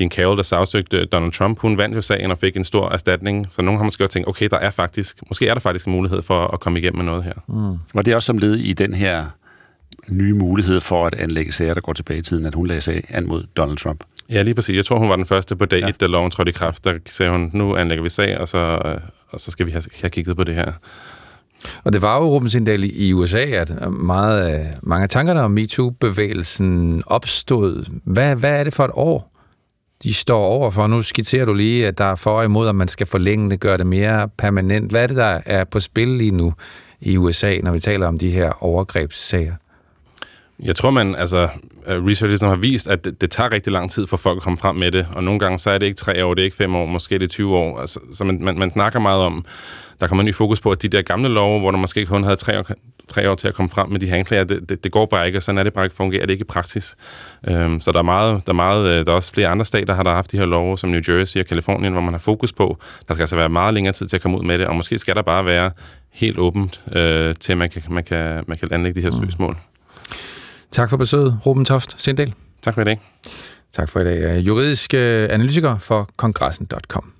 Jean 0.00 0.10
Carroll, 0.10 0.36
der 0.36 0.42
sagsøgte 0.42 1.04
Donald 1.04 1.32
Trump. 1.32 1.58
Hun 1.58 1.78
vandt 1.78 1.96
jo 1.96 2.02
sagen 2.02 2.30
og 2.30 2.38
fik 2.38 2.56
en 2.56 2.64
stor 2.64 2.90
erstatning. 2.90 3.46
Så 3.50 3.62
nogen 3.62 3.78
har 3.78 3.84
måske 3.84 4.04
også 4.04 4.12
tænkt, 4.12 4.28
okay, 4.28 4.48
der 4.50 4.58
er 4.58 4.70
faktisk, 4.70 5.18
måske 5.28 5.48
er 5.48 5.54
der 5.54 5.60
faktisk 5.60 5.86
en 5.86 5.92
mulighed 5.92 6.22
for 6.22 6.46
at 6.46 6.60
komme 6.60 6.78
igennem 6.78 6.96
med 6.96 7.04
noget 7.04 7.24
her. 7.24 7.32
Mm. 7.48 7.78
Var 7.94 8.02
det 8.02 8.14
også 8.14 8.26
som 8.26 8.38
led 8.38 8.56
i 8.56 8.72
den 8.72 8.94
her 8.94 9.24
nye 10.08 10.34
mulighed 10.34 10.80
for 10.80 11.06
at 11.06 11.14
anlægge 11.14 11.52
sager, 11.52 11.74
der 11.74 11.80
går 11.80 11.92
tilbage 11.92 12.18
i 12.18 12.22
tiden, 12.22 12.46
at 12.46 12.54
hun 12.54 12.66
lagde 12.66 12.80
sag 12.80 13.04
an 13.08 13.28
mod 13.28 13.44
Donald 13.56 13.78
Trump? 13.78 14.04
Ja, 14.30 14.42
lige 14.42 14.54
præcis. 14.54 14.76
Jeg 14.76 14.84
tror, 14.84 14.98
hun 14.98 15.08
var 15.08 15.16
den 15.16 15.26
første 15.26 15.56
på 15.56 15.64
dag 15.64 15.80
ja. 15.80 15.90
da 15.90 16.06
loven 16.06 16.30
trådte 16.30 16.50
i 16.50 16.52
kraft. 16.52 16.84
Der 16.84 16.94
sagde 17.06 17.32
hun, 17.32 17.50
nu 17.54 17.76
anlægger 17.76 18.02
vi 18.02 18.08
sag, 18.08 18.38
og 18.38 18.48
så, 18.48 18.58
og 19.30 19.40
så 19.40 19.50
skal 19.50 19.66
vi 19.66 19.70
have, 19.70 19.82
have 20.00 20.10
kigget 20.10 20.36
på 20.36 20.44
det 20.44 20.54
her. 20.54 20.72
Og 21.84 21.92
det 21.92 22.02
var 22.02 22.16
jo 22.16 22.24
Ruben 22.24 22.48
Sindal 22.48 22.90
i 22.92 23.12
USA, 23.12 23.44
at 23.44 23.92
meget, 23.92 24.66
mange 24.82 25.02
af 25.02 25.08
tankerne 25.08 25.40
om 25.40 25.50
MeToo-bevægelsen 25.50 27.02
opstod. 27.06 27.84
Hvad, 28.04 28.36
hvad 28.36 28.60
er 28.60 28.64
det 28.64 28.74
for 28.74 28.84
et 28.84 28.90
år, 28.94 29.32
de 30.02 30.14
står 30.14 30.44
over 30.44 30.70
for? 30.70 30.86
Nu 30.86 31.02
skitserer 31.02 31.44
du 31.44 31.54
lige, 31.54 31.86
at 31.86 31.98
der 31.98 32.04
er 32.04 32.14
for 32.14 32.30
og 32.30 32.44
imod, 32.44 32.68
at 32.68 32.74
man 32.74 32.88
skal 32.88 33.06
forlænge 33.06 33.50
det, 33.50 33.60
gøre 33.60 33.78
det 33.78 33.86
mere 33.86 34.28
permanent. 34.28 34.90
Hvad 34.90 35.02
er 35.02 35.06
det, 35.06 35.16
der 35.16 35.40
er 35.46 35.64
på 35.64 35.80
spil 35.80 36.08
lige 36.08 36.30
nu 36.30 36.54
i 37.00 37.16
USA, 37.16 37.56
når 37.62 37.72
vi 37.72 37.80
taler 37.80 38.06
om 38.06 38.18
de 38.18 38.30
her 38.30 38.62
overgrebssager? 38.62 39.54
Jeg 40.62 40.76
tror, 40.76 40.90
man, 40.90 41.14
altså, 41.14 41.48
øh, 41.86 42.06
research 42.06 42.44
har 42.44 42.56
vist, 42.56 42.88
at 42.88 43.04
det, 43.04 43.20
det 43.20 43.30
tager 43.30 43.52
rigtig 43.52 43.72
lang 43.72 43.90
tid 43.90 44.06
for 44.06 44.16
folk 44.16 44.36
at 44.36 44.42
komme 44.42 44.58
frem 44.58 44.76
med 44.76 44.92
det, 44.92 45.06
og 45.14 45.24
nogle 45.24 45.40
gange 45.40 45.58
så 45.58 45.70
er 45.70 45.78
det 45.78 45.86
ikke 45.86 45.96
tre 45.96 46.24
år, 46.24 46.34
det 46.34 46.42
er 46.42 46.44
ikke 46.44 46.56
fem 46.56 46.74
år, 46.74 46.86
måske 46.86 47.14
det 47.14 47.24
er 47.24 47.28
20 47.28 47.56
år. 47.56 47.80
Altså, 47.80 48.00
så 48.12 48.24
man, 48.24 48.38
man, 48.42 48.58
man 48.58 48.70
snakker 48.70 48.98
meget 48.98 49.22
om, 49.22 49.44
der 50.00 50.06
kommer 50.06 50.24
ny 50.24 50.34
fokus 50.34 50.60
på, 50.60 50.70
at 50.70 50.82
de 50.82 50.88
der 50.88 51.02
gamle 51.02 51.28
love, 51.28 51.60
hvor 51.60 51.70
der 51.70 51.78
måske 51.78 52.06
kun 52.06 52.24
havde 52.24 52.36
tre 52.36 52.58
år, 52.58 52.70
tre 53.08 53.30
år 53.30 53.34
til 53.34 53.48
at 53.48 53.54
komme 53.54 53.70
frem 53.70 53.88
med 53.88 54.00
de 54.00 54.06
her 54.06 54.16
anklager, 54.16 54.44
det, 54.44 54.68
det, 54.68 54.84
det 54.84 54.92
går 54.92 55.06
bare 55.06 55.26
ikke, 55.26 55.38
og 55.38 55.42
sådan 55.42 55.58
er 55.58 55.62
det 55.62 55.72
bare 55.72 55.84
ikke, 55.84 55.96
fungerer 55.96 56.26
det 56.26 56.32
ikke 56.32 56.42
i 56.42 56.44
praksis. 56.44 56.96
Øhm, 57.48 57.80
så 57.80 57.92
der 57.92 57.98
er, 57.98 58.02
meget, 58.02 58.46
der, 58.46 58.52
er 58.52 58.56
meget, 58.56 58.88
øh, 58.88 59.06
der 59.06 59.12
er 59.12 59.16
også 59.16 59.32
flere 59.32 59.48
andre 59.48 59.64
stater, 59.64 59.84
der 59.84 59.94
har 59.94 60.14
haft 60.14 60.32
de 60.32 60.36
her 60.36 60.44
love, 60.44 60.78
som 60.78 60.90
New 60.90 61.00
Jersey 61.08 61.40
og 61.40 61.46
Kalifornien, 61.46 61.92
hvor 61.92 62.02
man 62.02 62.14
har 62.14 62.18
fokus 62.18 62.52
på, 62.52 62.78
der 63.08 63.14
skal 63.14 63.22
altså 63.22 63.36
være 63.36 63.48
meget 63.48 63.74
længere 63.74 63.92
tid 63.92 64.06
til 64.06 64.16
at 64.16 64.22
komme 64.22 64.38
ud 64.38 64.42
med 64.42 64.58
det, 64.58 64.66
og 64.66 64.76
måske 64.76 64.98
skal 64.98 65.14
der 65.14 65.22
bare 65.22 65.44
være 65.44 65.70
helt 66.12 66.38
åbent 66.38 66.80
øh, 66.92 67.34
til, 67.34 67.52
at 67.52 67.58
man 67.58 67.70
kan, 67.70 67.82
man, 67.90 68.04
kan, 68.04 68.44
man 68.46 68.58
kan 68.58 68.68
anlægge 68.72 69.00
de 69.00 69.04
her 69.04 69.16
mm. 69.20 69.24
søgsmål. 69.24 69.56
Tak 70.70 70.90
for 70.90 70.96
besøget, 70.96 71.38
Ruben 71.46 71.64
Toft 71.64 72.02
Sindel. 72.02 72.34
Tak 72.62 72.74
for 72.74 72.80
i 72.80 72.84
dag. 72.84 73.00
Tak 73.72 73.88
for 73.88 74.00
i 74.00 74.04
dag. 74.04 74.38
Juridisk 74.38 74.94
analytiker 74.94 75.78
for 75.78 76.08
kongressen.com. 76.16 77.19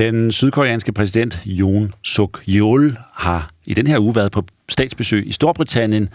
Den 0.00 0.32
sydkoreanske 0.32 0.92
præsident 0.92 1.42
Yoon 1.46 1.94
Suk 2.02 2.42
Yeol 2.48 2.96
har 3.14 3.50
i 3.66 3.74
den 3.74 3.86
her 3.86 3.98
uge 3.98 4.14
været 4.14 4.32
på 4.32 4.44
statsbesøg 4.68 5.28
i 5.28 5.32
Storbritannien, 5.32 6.08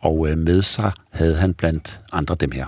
og 0.00 0.28
øh, 0.28 0.38
med 0.38 0.62
sig 0.62 0.92
havde 1.10 1.36
han 1.36 1.54
blandt 1.54 2.00
andre 2.12 2.34
dem 2.34 2.50
her. 2.50 2.66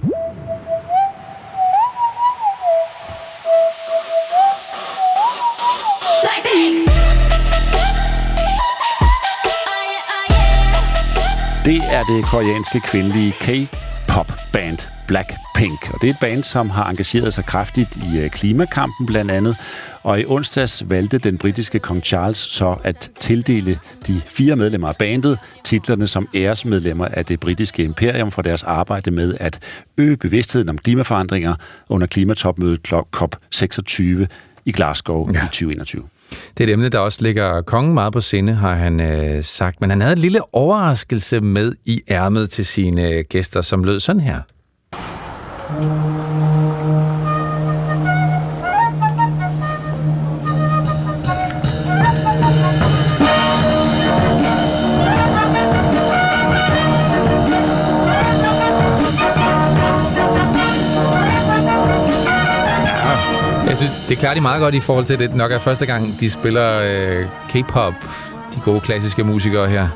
Det 11.65 11.83
er 11.93 12.03
det 12.03 12.25
koreanske 12.25 12.81
kvindelige 12.81 13.33
K-pop 13.33 14.33
band 14.53 14.98
Blackpink. 15.09 15.91
Og 15.95 16.01
det 16.01 16.07
er 16.07 16.11
et 16.11 16.19
band, 16.21 16.45
som 16.45 16.71
har 16.71 16.91
engageret 16.91 17.35
sig 17.35 17.45
kraftigt 17.45 17.97
i 17.97 18.19
øh, 18.19 18.31
klimakampen 18.31 19.07
blandt 19.07 19.31
andet. 19.31 19.57
Og 20.03 20.21
i 20.21 20.25
onsdags 20.27 20.85
valgte 20.91 21.19
den 21.19 21.39
britiske 21.39 21.79
kong 21.79 22.03
Charles 22.05 22.39
så 22.39 22.77
at 22.85 23.11
tildele 23.21 23.79
de 24.07 24.21
fire 24.27 24.57
medlemmer 24.57 24.89
af 24.89 24.97
bandet 24.97 25.39
titlerne 25.65 26.07
som 26.07 26.29
æresmedlemmer 26.35 27.05
af 27.05 27.25
det 27.25 27.41
britiske 27.41 27.85
imperium 27.85 28.31
for 28.31 28.43
deres 28.43 28.63
arbejde 28.63 29.11
med 29.11 29.35
at 29.41 29.59
øge 29.99 30.17
bevidstheden 30.17 30.69
om 30.69 30.79
klimaforandringer 30.79 31.55
under 31.89 32.07
klimatopmødet 32.07 32.93
COP26 32.93 34.27
i 34.65 34.73
Glasgow 34.73 35.29
ja. 35.35 35.45
i 35.45 35.47
2021. 35.47 36.03
Det 36.59 36.65
er 36.65 36.69
et 36.69 36.73
emne, 36.73 36.89
der 36.89 36.99
også 36.99 37.19
ligger 37.23 37.63
kongen 37.63 37.95
meget 37.95 38.13
på 38.13 38.21
sinde, 38.21 38.55
har 38.55 38.75
han 38.75 39.01
øh, 39.01 39.45
sagt. 39.45 39.81
Men 39.81 39.91
han 39.91 40.01
havde 40.01 40.13
en 40.13 40.19
lille 40.19 40.55
overraskelse 40.55 41.41
med 41.41 41.73
i 41.85 42.01
ærmet 42.11 42.51
til 42.51 42.67
sine 42.67 43.23
gæster, 43.23 43.61
som 43.63 43.85
lød 43.85 44.01
sådan 44.01 44.21
her 44.21 44.41
synes, 63.79 63.93
det 64.09 64.19
klarer 64.19 64.35
de 64.35 64.41
meget 64.41 64.61
godt 64.61 64.75
i 64.75 64.81
forhold 64.81 65.05
til, 65.05 65.19
det 65.19 65.35
nok 65.35 65.53
er 65.53 65.59
første 65.59 65.87
gang, 65.87 66.21
de 66.21 66.31
spiller 66.31 66.81
øh, 66.81 67.27
K-pop, 67.49 67.95
de 68.55 68.61
gode 68.65 68.81
klassiske 68.81 69.25
musikere 69.25 69.69
her. 69.69 69.89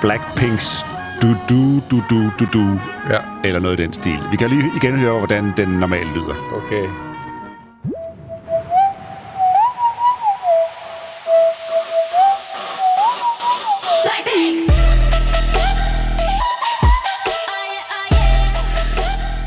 Blackpinks 0.00 0.86
du 1.22 1.36
du 1.48 1.80
du 1.90 2.02
du 2.10 2.30
du 2.38 2.44
du 2.52 2.80
ja. 3.10 3.18
eller 3.44 3.60
noget 3.60 3.80
i 3.80 3.82
den 3.82 3.92
stil. 3.92 4.18
Vi 4.30 4.36
kan 4.36 4.50
lige 4.50 4.70
igen 4.82 4.98
høre, 4.98 5.18
hvordan 5.18 5.52
den 5.56 5.68
normalt 5.68 6.12
lyder. 6.14 6.34
Okay. 6.52 6.88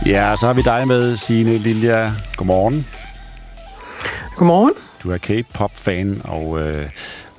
Ja, 0.05 0.35
så 0.35 0.45
har 0.45 0.53
vi 0.53 0.61
dig 0.61 0.87
med, 0.87 1.15
Signe 1.15 1.57
Lilja. 1.57 2.11
Godmorgen. 2.35 2.87
Godmorgen. 4.35 4.73
Du 5.03 5.11
er 5.11 5.17
K-pop-fan 5.17 6.21
og 6.23 6.59
øh, 6.59 6.89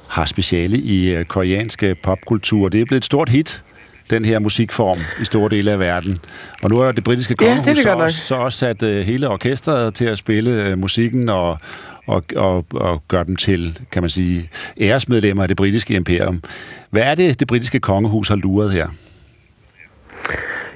har 0.08 0.24
speciale 0.24 0.78
i 0.78 1.14
øh, 1.14 1.24
koreanske 1.24 1.94
popkultur. 1.94 2.68
Det 2.68 2.80
er 2.80 2.84
blevet 2.84 3.00
et 3.00 3.04
stort 3.04 3.28
hit, 3.28 3.63
den 4.10 4.24
her 4.24 4.38
musikform, 4.38 4.98
i 5.20 5.24
store 5.24 5.50
dele 5.50 5.70
af 5.70 5.78
verden. 5.78 6.18
Og 6.62 6.70
nu 6.70 6.80
er 6.80 6.92
det 6.92 7.04
britiske 7.04 7.34
kongehus 7.34 7.66
ja, 7.66 7.72
det 7.72 7.82
så, 7.82 7.94
også, 7.94 8.18
så 8.18 8.34
også 8.34 8.58
sat 8.58 8.82
øh, 8.82 9.06
hele 9.06 9.28
orkestret 9.28 9.94
til 9.94 10.04
at 10.04 10.18
spille 10.18 10.68
øh, 10.68 10.78
musikken 10.78 11.28
og, 11.28 11.58
og, 12.06 12.24
og, 12.36 12.66
og 12.74 13.02
gøre 13.08 13.24
dem 13.24 13.36
til, 13.36 13.78
kan 13.92 14.02
man 14.02 14.10
sige, 14.10 14.48
æresmedlemmer 14.80 15.42
af 15.42 15.48
det 15.48 15.56
britiske 15.56 15.94
imperium. 15.94 16.42
Hvad 16.90 17.02
er 17.02 17.14
det, 17.14 17.40
det 17.40 17.48
britiske 17.48 17.80
kongehus 17.80 18.28
har 18.28 18.36
luret 18.36 18.72
her? 18.72 18.88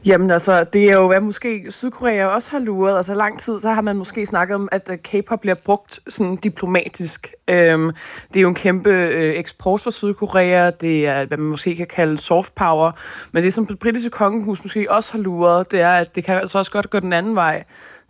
Jamen 0.06 0.30
altså, 0.30 0.64
det 0.64 0.90
er 0.90 0.94
jo, 0.94 1.06
hvad 1.06 1.20
måske 1.20 1.66
Sydkorea 1.70 2.26
også 2.26 2.50
har 2.50 2.58
luret. 2.58 2.96
Altså 2.96 3.14
lang 3.14 3.40
tid, 3.40 3.60
så 3.60 3.70
har 3.70 3.80
man 3.80 3.96
måske 3.96 4.26
snakket 4.26 4.54
om, 4.54 4.68
at 4.72 4.88
øh, 4.90 4.98
K-pop 4.98 5.40
bliver 5.40 5.54
brugt 5.54 6.00
sådan 6.08 6.36
diplomatisk. 6.36 7.34
Øhm, 7.48 7.90
det 8.28 8.36
er 8.36 8.40
jo 8.40 8.48
en 8.48 8.54
kæmpe 8.54 8.90
øh, 8.90 9.34
eksport 9.38 9.80
for 9.80 9.90
Sydkorea. 9.90 10.70
Det 10.70 11.06
er, 11.06 11.24
hvad 11.24 11.38
man 11.38 11.50
måske 11.50 11.76
kan 11.76 11.86
kalde 11.86 12.18
soft 12.18 12.54
power. 12.54 12.92
Men 13.32 13.42
det, 13.42 13.54
som 13.54 13.66
det 13.66 13.78
britiske 13.78 14.10
kongehus 14.10 14.64
måske 14.64 14.90
også 14.90 15.12
har 15.12 15.18
luret, 15.18 15.70
det 15.70 15.80
er, 15.80 15.90
at 15.90 16.14
det 16.14 16.24
kan 16.24 16.36
altså 16.36 16.58
også 16.58 16.70
godt 16.70 16.90
gå 16.90 17.00
den 17.00 17.12
anden 17.12 17.34
vej. 17.34 17.64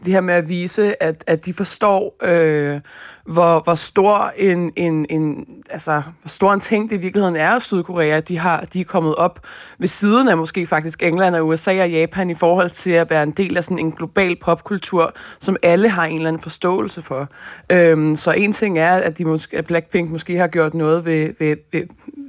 Det 0.05 0.13
her 0.13 0.21
med 0.21 0.35
at 0.35 0.49
vise, 0.49 1.03
at, 1.03 1.25
at 1.27 1.45
de 1.45 1.55
forstår... 1.55 2.17
Øh, 2.23 2.81
hvor, 3.29 3.61
hvor 3.61 3.75
stor 3.75 4.33
en, 4.37 4.73
en, 4.77 5.07
en, 5.11 5.47
altså, 5.71 6.03
hvor 6.23 6.29
stor 6.29 6.53
en 6.53 6.61
ting 6.61 6.91
det 6.91 6.97
i 6.97 7.01
virkeligheden 7.01 7.37
er 7.37 7.51
at 7.51 7.63
Sydkorea. 7.63 8.21
De, 8.21 8.39
har, 8.39 8.65
de 8.73 8.81
er 8.81 8.85
kommet 8.85 9.15
op 9.15 9.41
ved 9.79 9.89
siden 9.89 10.29
af 10.29 10.37
måske 10.37 10.67
faktisk 10.67 11.03
England 11.03 11.37
og 11.37 11.47
USA 11.47 11.83
og 11.83 11.91
Japan 11.91 12.31
i 12.31 12.35
forhold 12.35 12.71
til 12.71 12.91
at 12.91 13.11
være 13.11 13.23
en 13.23 13.31
del 13.31 13.57
af 13.57 13.65
sådan 13.65 13.79
en 13.79 13.93
global 13.93 14.37
popkultur, 14.37 15.15
som 15.41 15.57
alle 15.63 15.89
har 15.89 16.05
en 16.05 16.17
eller 16.17 16.29
anden 16.29 16.43
forståelse 16.43 17.03
for. 17.03 17.29
Øhm, 17.71 18.17
så 18.17 18.33
en 18.33 18.53
ting 18.53 18.79
er, 18.79 18.93
at, 18.93 19.19
de 19.19 19.25
måske, 19.25 19.59
at 19.59 19.67
Blackpink 19.67 20.11
måske 20.11 20.39
har 20.39 20.49
gjort 20.49 20.75
noget 20.75 21.05
ved, 21.05 21.35
ved, 21.39 21.57
ved, 21.73 21.83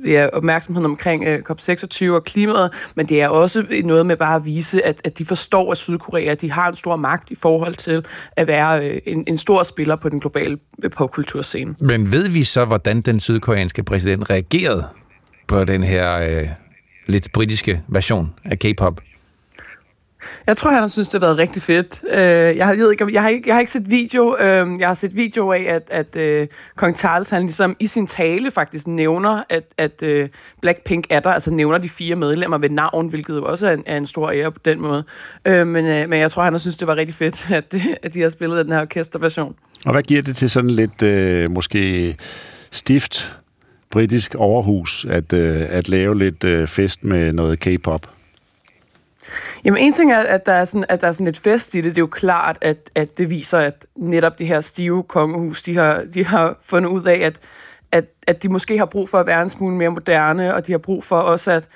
ved 0.03 0.29
opmærksomheden 0.33 0.85
omkring 0.85 1.23
øh, 1.23 1.41
COP26 1.49 2.11
og 2.11 2.23
klimaet, 2.23 2.91
men 2.95 3.05
det 3.05 3.21
er 3.21 3.27
også 3.27 3.65
noget 3.83 4.05
med 4.05 4.17
bare 4.17 4.35
at 4.35 4.45
vise, 4.45 4.85
at, 4.85 5.01
at 5.03 5.17
de 5.17 5.25
forstår, 5.25 5.71
at 5.71 5.77
Sydkorea 5.77 6.33
de 6.33 6.51
har 6.51 6.69
en 6.69 6.75
stor 6.75 6.95
magt 6.95 7.31
i 7.31 7.35
forhold 7.35 7.75
til 7.75 8.05
at 8.35 8.47
være 8.47 8.87
øh, 8.87 9.01
en, 9.05 9.23
en 9.27 9.37
stor 9.37 9.63
spiller 9.63 9.95
på 9.95 10.09
den 10.09 10.19
globale 10.19 10.57
popkulturscene. 10.89 11.75
Men 11.79 12.11
ved 12.11 12.29
vi 12.29 12.43
så, 12.43 12.65
hvordan 12.65 13.01
den 13.01 13.19
sydkoreanske 13.19 13.83
præsident 13.83 14.29
reagerede 14.29 14.85
på 15.47 15.63
den 15.63 15.83
her 15.83 16.39
øh, 16.39 16.47
lidt 17.07 17.31
britiske 17.33 17.81
version 17.87 18.33
af 18.45 18.59
K-pop? 18.59 19.01
Jeg 20.47 20.57
tror, 20.57 20.71
han 20.71 20.79
har 20.79 20.87
synes, 20.87 21.09
det 21.09 21.21
har 21.21 21.27
været 21.27 21.37
rigtig 21.37 21.61
fedt. 21.61 22.01
Uh, 22.03 22.57
jeg, 22.57 22.65
har, 22.65 22.73
jeg, 22.73 22.91
ikke, 22.91 23.13
jeg, 23.13 23.21
har 23.21 23.29
ikke, 23.29 23.47
jeg 23.47 23.55
har 23.55 23.59
ikke 23.59 23.71
set 23.71 23.89
video. 23.91 24.33
Uh, 24.33 24.79
jeg 24.79 24.87
har 24.87 24.93
set 24.93 25.15
video 25.15 25.51
af, 25.51 25.65
at, 25.69 26.15
at 26.15 26.41
uh, 26.41 26.47
Kong 26.75 26.97
Charles 26.97 27.29
han 27.29 27.41
ligesom 27.41 27.75
i 27.79 27.87
sin 27.87 28.07
tale 28.07 28.51
faktisk 28.51 28.87
nævner, 28.87 29.43
at, 29.49 29.63
at 29.77 30.03
uh, 30.03 30.29
Blackpink 30.61 31.07
er 31.09 31.19
der, 31.19 31.29
altså 31.29 31.51
nævner 31.51 31.77
de 31.77 31.89
fire 31.89 32.15
medlemmer 32.15 32.57
ved 32.57 32.69
navn, 32.69 33.07
hvilket 33.07 33.35
jo 33.35 33.45
også 33.45 33.67
er 33.67 33.73
en, 33.73 33.83
er 33.85 33.97
en 33.97 34.07
stor 34.07 34.31
ære 34.31 34.51
på 34.51 34.59
den 34.65 34.81
måde. 34.81 35.03
Uh, 35.49 35.67
men, 35.67 35.85
uh, 35.85 36.09
men 36.09 36.19
jeg 36.19 36.31
tror, 36.31 36.43
han 36.43 36.53
har 36.53 36.57
synes, 36.59 36.77
det 36.77 36.87
var 36.87 36.95
rigtig 36.95 37.15
fedt, 37.15 37.51
at, 37.51 37.75
at 38.03 38.13
de 38.13 38.21
har 38.21 38.29
spillet 38.29 38.65
den 38.65 38.73
her 38.73 38.81
orkesterversion. 38.81 39.55
Og 39.85 39.91
hvad 39.91 40.03
giver 40.03 40.21
det 40.21 40.35
til 40.35 40.49
sådan 40.49 40.69
lidt 40.69 41.01
øh, 41.01 41.51
måske 41.51 42.15
stift 42.71 43.37
britisk 43.91 44.35
overhus 44.35 45.05
at, 45.09 45.33
øh, 45.33 45.65
at 45.69 45.89
lave 45.89 46.17
lidt 46.17 46.43
øh, 46.43 46.67
fest 46.67 47.03
med 47.03 47.33
noget 47.33 47.59
K-pop? 47.59 48.09
Jamen 49.65 49.83
en 49.83 49.93
ting 49.93 50.11
er, 50.11 50.19
at 50.19 50.45
der 50.45 50.53
er 50.53 50.65
sådan, 50.65 50.85
at 50.89 51.01
der 51.01 51.07
er 51.07 51.11
sådan 51.11 51.25
lidt 51.25 51.39
fest 51.39 51.75
i 51.75 51.77
det. 51.77 51.83
Det 51.83 51.97
er 51.97 52.01
jo 52.01 52.07
klart, 52.07 52.57
at, 52.61 52.89
at 52.95 53.17
det 53.17 53.29
viser, 53.29 53.59
at 53.59 53.85
netop 53.95 54.39
det 54.39 54.47
her 54.47 54.61
stive 54.61 55.03
kongehus, 55.03 55.63
de 55.63 55.75
har, 55.75 56.03
de 56.13 56.25
har 56.25 56.57
fundet 56.63 56.89
ud 56.89 57.03
af, 57.03 57.19
at, 57.19 57.39
at, 57.91 58.05
at 58.27 58.43
de 58.43 58.49
måske 58.49 58.77
har 58.77 58.85
brug 58.85 59.09
for 59.09 59.19
at 59.19 59.27
være 59.27 59.41
en 59.41 59.49
smule 59.49 59.75
mere 59.75 59.89
moderne, 59.89 60.55
og 60.55 60.67
de 60.67 60.71
har 60.71 60.79
brug 60.79 61.03
for 61.03 61.19
også 61.19 61.51
at, 61.51 61.67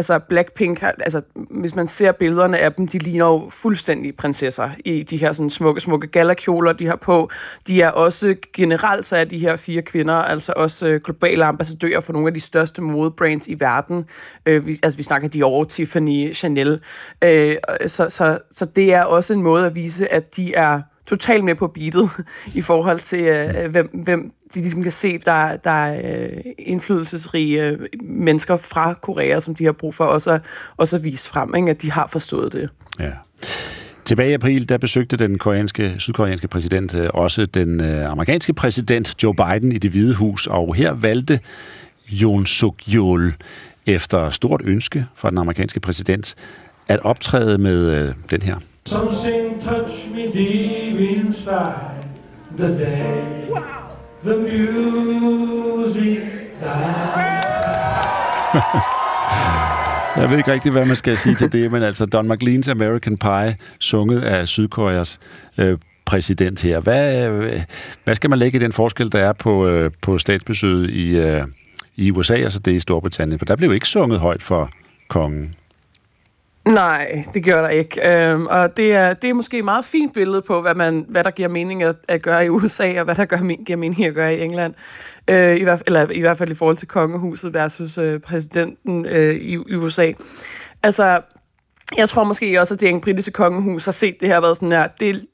altså 0.00 0.18
Blackpink, 0.18 0.82
altså 0.82 1.22
hvis 1.50 1.74
man 1.74 1.88
ser 1.88 2.12
billederne 2.12 2.58
af 2.58 2.72
dem, 2.72 2.88
de 2.88 2.98
ligner 2.98 3.26
jo 3.26 3.48
fuldstændig 3.50 4.16
prinsesser 4.16 4.70
i 4.84 5.02
de 5.02 5.16
her 5.16 5.32
sådan 5.32 5.50
smukke, 5.50 5.80
smukke 5.80 6.06
galakjoler, 6.06 6.72
de 6.72 6.86
har 6.86 6.96
på. 6.96 7.30
De 7.66 7.82
er 7.82 7.88
også 7.88 8.36
generelt 8.52 9.06
så 9.06 9.16
er 9.16 9.24
de 9.24 9.38
her 9.38 9.56
fire 9.56 9.82
kvinder, 9.82 10.14
altså 10.14 10.52
også 10.56 10.86
øh, 10.86 11.00
globale 11.00 11.44
ambassadører 11.44 12.00
for 12.00 12.12
nogle 12.12 12.28
af 12.28 12.34
de 12.34 12.40
største 12.40 12.82
modebrands 12.82 13.48
i 13.48 13.60
verden. 13.60 14.04
Øh, 14.46 14.66
vi, 14.66 14.78
altså 14.82 14.96
vi 14.96 15.02
snakker 15.02 15.28
Dior, 15.28 15.64
Tiffany, 15.64 16.34
Chanel. 16.34 16.80
Øh, 17.24 17.56
så, 17.86 18.08
så, 18.08 18.38
så 18.50 18.64
det 18.64 18.94
er 18.94 19.02
også 19.02 19.32
en 19.32 19.42
måde 19.42 19.66
at 19.66 19.74
vise, 19.74 20.12
at 20.12 20.36
de 20.36 20.54
er 20.54 20.80
totalt 21.06 21.44
med 21.44 21.54
på 21.54 21.66
beatet 21.66 22.10
i 22.54 22.62
forhold 22.62 22.98
til, 22.98 23.24
øh, 23.24 23.70
hvem, 23.70 23.86
hvem 24.04 24.32
de 24.54 24.60
ligesom 24.60 24.82
kan 24.82 24.92
se, 24.92 25.18
der, 25.18 25.56
der 25.56 25.70
er 25.70 26.24
øh, 26.24 26.30
indflydelsesrige 26.58 27.62
øh, 27.62 27.78
mennesker 28.02 28.56
fra 28.56 28.94
Korea, 28.94 29.40
som 29.40 29.54
de 29.54 29.64
har 29.64 29.72
brug 29.72 29.94
for 29.94 30.04
også 30.04 30.30
at, 30.30 30.40
også 30.76 30.96
at 30.96 31.04
vise 31.04 31.28
frem, 31.28 31.54
ikke? 31.54 31.70
at 31.70 31.82
de 31.82 31.90
har 31.90 32.06
forstået 32.06 32.52
det. 32.52 32.70
Ja. 33.00 33.10
Tilbage 34.04 34.30
i 34.30 34.34
april, 34.34 34.68
der 34.68 34.78
besøgte 34.78 35.16
den 35.16 35.38
koreanske, 35.38 35.94
sydkoreanske 35.98 36.48
præsident 36.48 36.94
øh, 36.94 37.10
også 37.14 37.46
den 37.46 37.80
amerikanske 38.04 38.52
præsident 38.52 39.22
Joe 39.22 39.34
Biden 39.34 39.72
i 39.72 39.78
det 39.78 39.90
hvide 39.90 40.14
hus, 40.14 40.46
og 40.46 40.74
her 40.74 40.92
valgte 40.92 41.40
Yoon 42.22 42.46
suk 42.46 42.74
yeol 42.94 43.32
efter 43.86 44.30
stort 44.30 44.60
ønske 44.64 45.06
fra 45.14 45.30
den 45.30 45.38
amerikanske 45.38 45.80
præsident 45.80 46.34
at 46.88 47.00
optræde 47.02 47.58
med 47.58 48.12
den 48.30 48.42
her. 48.42 48.56
Something 48.86 49.62
touch 49.62 50.10
me 50.14 50.22
deep 50.22 51.00
inside 51.00 51.74
the 52.58 52.68
day. 52.68 53.48
Wow. 53.50 53.79
The 54.24 54.36
music 54.36 56.20
Jeg 60.16 60.30
ved 60.30 60.38
ikke 60.38 60.52
rigtig, 60.52 60.72
hvad 60.72 60.86
man 60.86 60.96
skal 60.96 61.16
sige 61.16 61.34
til 61.34 61.52
det, 61.52 61.72
men 61.72 61.82
altså 61.82 62.06
Don 62.06 62.28
McLeans 62.28 62.68
American 62.68 63.16
Pie, 63.16 63.56
sunget 63.78 64.20
af 64.20 64.48
Sydkoreas 64.48 65.18
øh, 65.58 65.78
præsident 66.06 66.62
her. 66.62 66.80
Hvad, 66.80 67.28
øh, 67.28 67.60
hvad 68.04 68.14
skal 68.14 68.30
man 68.30 68.38
lægge 68.38 68.58
i 68.58 68.60
den 68.60 68.72
forskel, 68.72 69.12
der 69.12 69.18
er 69.18 69.32
på, 69.32 69.66
øh, 69.66 69.90
på 70.02 70.18
statsbesøget 70.18 70.90
i, 70.90 71.18
øh, 71.18 71.44
i 71.96 72.10
USA, 72.10 72.34
altså 72.34 72.58
det 72.58 72.72
i 72.72 72.80
Storbritannien? 72.80 73.38
For 73.38 73.44
der 73.44 73.56
blev 73.56 73.74
ikke 73.74 73.88
sunget 73.88 74.20
højt 74.20 74.42
for 74.42 74.70
kongen. 75.08 75.54
Nej, 76.64 77.24
det 77.34 77.44
gør 77.44 77.62
der 77.62 77.68
ikke. 77.68 78.08
Øhm, 78.08 78.46
og 78.46 78.76
det 78.76 78.92
er, 78.92 79.14
det 79.14 79.30
er 79.30 79.34
måske 79.34 79.58
et 79.58 79.64
meget 79.64 79.84
fint 79.84 80.14
billede 80.14 80.42
på, 80.42 80.62
hvad, 80.62 80.74
man, 80.74 81.06
hvad 81.08 81.24
der 81.24 81.30
giver 81.30 81.48
mening 81.48 81.82
at, 81.82 81.96
at 82.08 82.22
gøre 82.22 82.46
i 82.46 82.48
USA, 82.48 82.98
og 82.98 83.04
hvad 83.04 83.14
der 83.14 83.24
gør, 83.24 83.64
giver 83.64 83.76
mening 83.76 84.04
at 84.04 84.14
gøre 84.14 84.36
i 84.36 84.40
England. 84.40 84.74
Øh, 85.28 85.56
i, 85.56 85.62
hvert, 85.62 85.82
eller 85.86 86.10
i 86.10 86.20
hvert 86.20 86.38
fald 86.38 86.50
i 86.50 86.54
forhold 86.54 86.76
til 86.76 86.88
kongehuset 86.88 87.54
versus 87.54 87.98
øh, 87.98 88.20
præsidenten 88.20 89.06
øh, 89.06 89.34
i, 89.36 89.52
i 89.52 89.74
USA. 89.74 90.12
Altså, 90.82 91.20
jeg 91.98 92.08
tror 92.08 92.24
måske 92.24 92.60
også, 92.60 92.74
at 92.74 92.80
det 92.80 92.88
en 92.88 93.00
britiske 93.00 93.30
kongehus 93.30 93.84
har 93.84 93.92
set 93.92 94.20
det 94.20 94.28
her 94.28 94.40
været 94.40 94.56
sådan 94.56 94.72
her. 94.72 94.88
Det, 95.00 95.26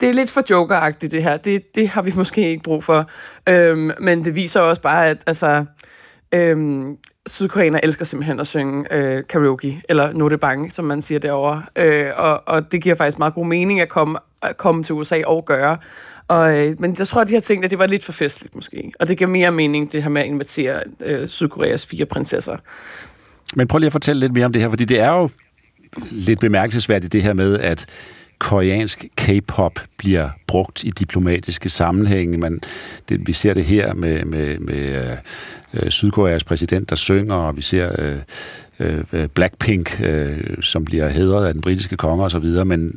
det 0.00 0.08
er 0.08 0.12
lidt 0.12 0.30
for 0.30 0.42
jokeragtigt, 0.50 1.12
det 1.12 1.22
her. 1.22 1.36
Det, 1.36 1.74
det 1.74 1.88
har 1.88 2.02
vi 2.02 2.12
måske 2.16 2.50
ikke 2.50 2.62
brug 2.62 2.84
for. 2.84 3.10
Øhm, 3.48 3.90
men 4.00 4.24
det 4.24 4.34
viser 4.34 4.60
også 4.60 4.82
bare, 4.82 5.08
at 5.08 5.22
altså, 5.26 5.64
øhm, 6.34 6.98
sydkoreaner 7.26 7.80
elsker 7.82 8.04
simpelthen 8.04 8.40
at 8.40 8.46
synge 8.46 8.94
øh, 8.94 9.22
karaoke, 9.28 9.82
eller 9.88 10.12
note 10.12 10.38
bang, 10.38 10.72
som 10.72 10.84
man 10.84 11.02
siger 11.02 11.18
derovre. 11.18 11.62
Øh, 11.76 12.06
og, 12.16 12.42
og 12.46 12.72
det 12.72 12.82
giver 12.82 12.94
faktisk 12.94 13.18
meget 13.18 13.34
god 13.34 13.46
mening 13.46 13.80
at 13.80 13.88
komme 13.88 14.18
at 14.42 14.56
komme 14.56 14.82
til 14.82 14.94
USA 14.94 15.22
og 15.26 15.44
gøre. 15.44 15.76
Og, 16.28 16.58
øh, 16.58 16.76
men 16.78 16.96
jeg 16.98 17.06
tror, 17.06 17.20
at 17.20 17.28
de 17.28 17.32
her 17.32 17.40
ting, 17.40 17.64
at 17.64 17.70
det 17.70 17.78
var 17.78 17.86
lidt 17.86 18.04
for 18.04 18.12
festligt 18.12 18.54
måske. 18.54 18.92
Og 19.00 19.08
det 19.08 19.18
giver 19.18 19.30
mere 19.30 19.50
mening, 19.50 19.92
det 19.92 20.02
her 20.02 20.10
med 20.10 20.22
at 20.22 20.28
invitere 20.28 20.82
øh, 21.00 21.28
Sydkoreas 21.28 21.86
fire 21.86 22.06
prinsesser. 22.06 22.56
Men 23.56 23.66
prøv 23.66 23.78
lige 23.78 23.86
at 23.86 23.92
fortælle 23.92 24.20
lidt 24.20 24.32
mere 24.32 24.44
om 24.44 24.52
det 24.52 24.62
her, 24.62 24.68
fordi 24.68 24.84
det 24.84 25.00
er 25.00 25.10
jo 25.10 25.28
lidt 26.10 26.40
bemærkelsesværdigt 26.40 27.12
det 27.12 27.22
her 27.22 27.32
med, 27.32 27.58
at 27.58 27.86
koreansk 28.38 29.04
K-pop 29.16 29.80
bliver 29.96 30.28
brugt 30.46 30.84
i 30.84 30.90
diplomatiske 30.90 31.68
sammenhænge. 31.68 32.38
Man, 32.38 32.60
det, 33.08 33.26
vi 33.26 33.32
ser 33.32 33.54
det 33.54 33.64
her 33.64 33.94
med, 33.94 34.24
med, 34.24 34.58
med 34.58 34.76
øh, 34.76 35.16
øh, 35.74 35.90
Sydkoreas 35.90 36.44
præsident, 36.44 36.90
der 36.90 36.96
synger, 36.96 37.34
og 37.34 37.56
vi 37.56 37.62
ser 37.62 37.90
øh, 37.98 39.04
øh, 39.12 39.28
Blackpink, 39.28 40.00
øh, 40.00 40.56
som 40.60 40.84
bliver 40.84 41.08
hedret 41.08 41.46
af 41.46 41.52
den 41.52 41.62
britiske 41.62 41.96
konge 41.96 42.24
osv., 42.24 42.64
men 42.64 42.92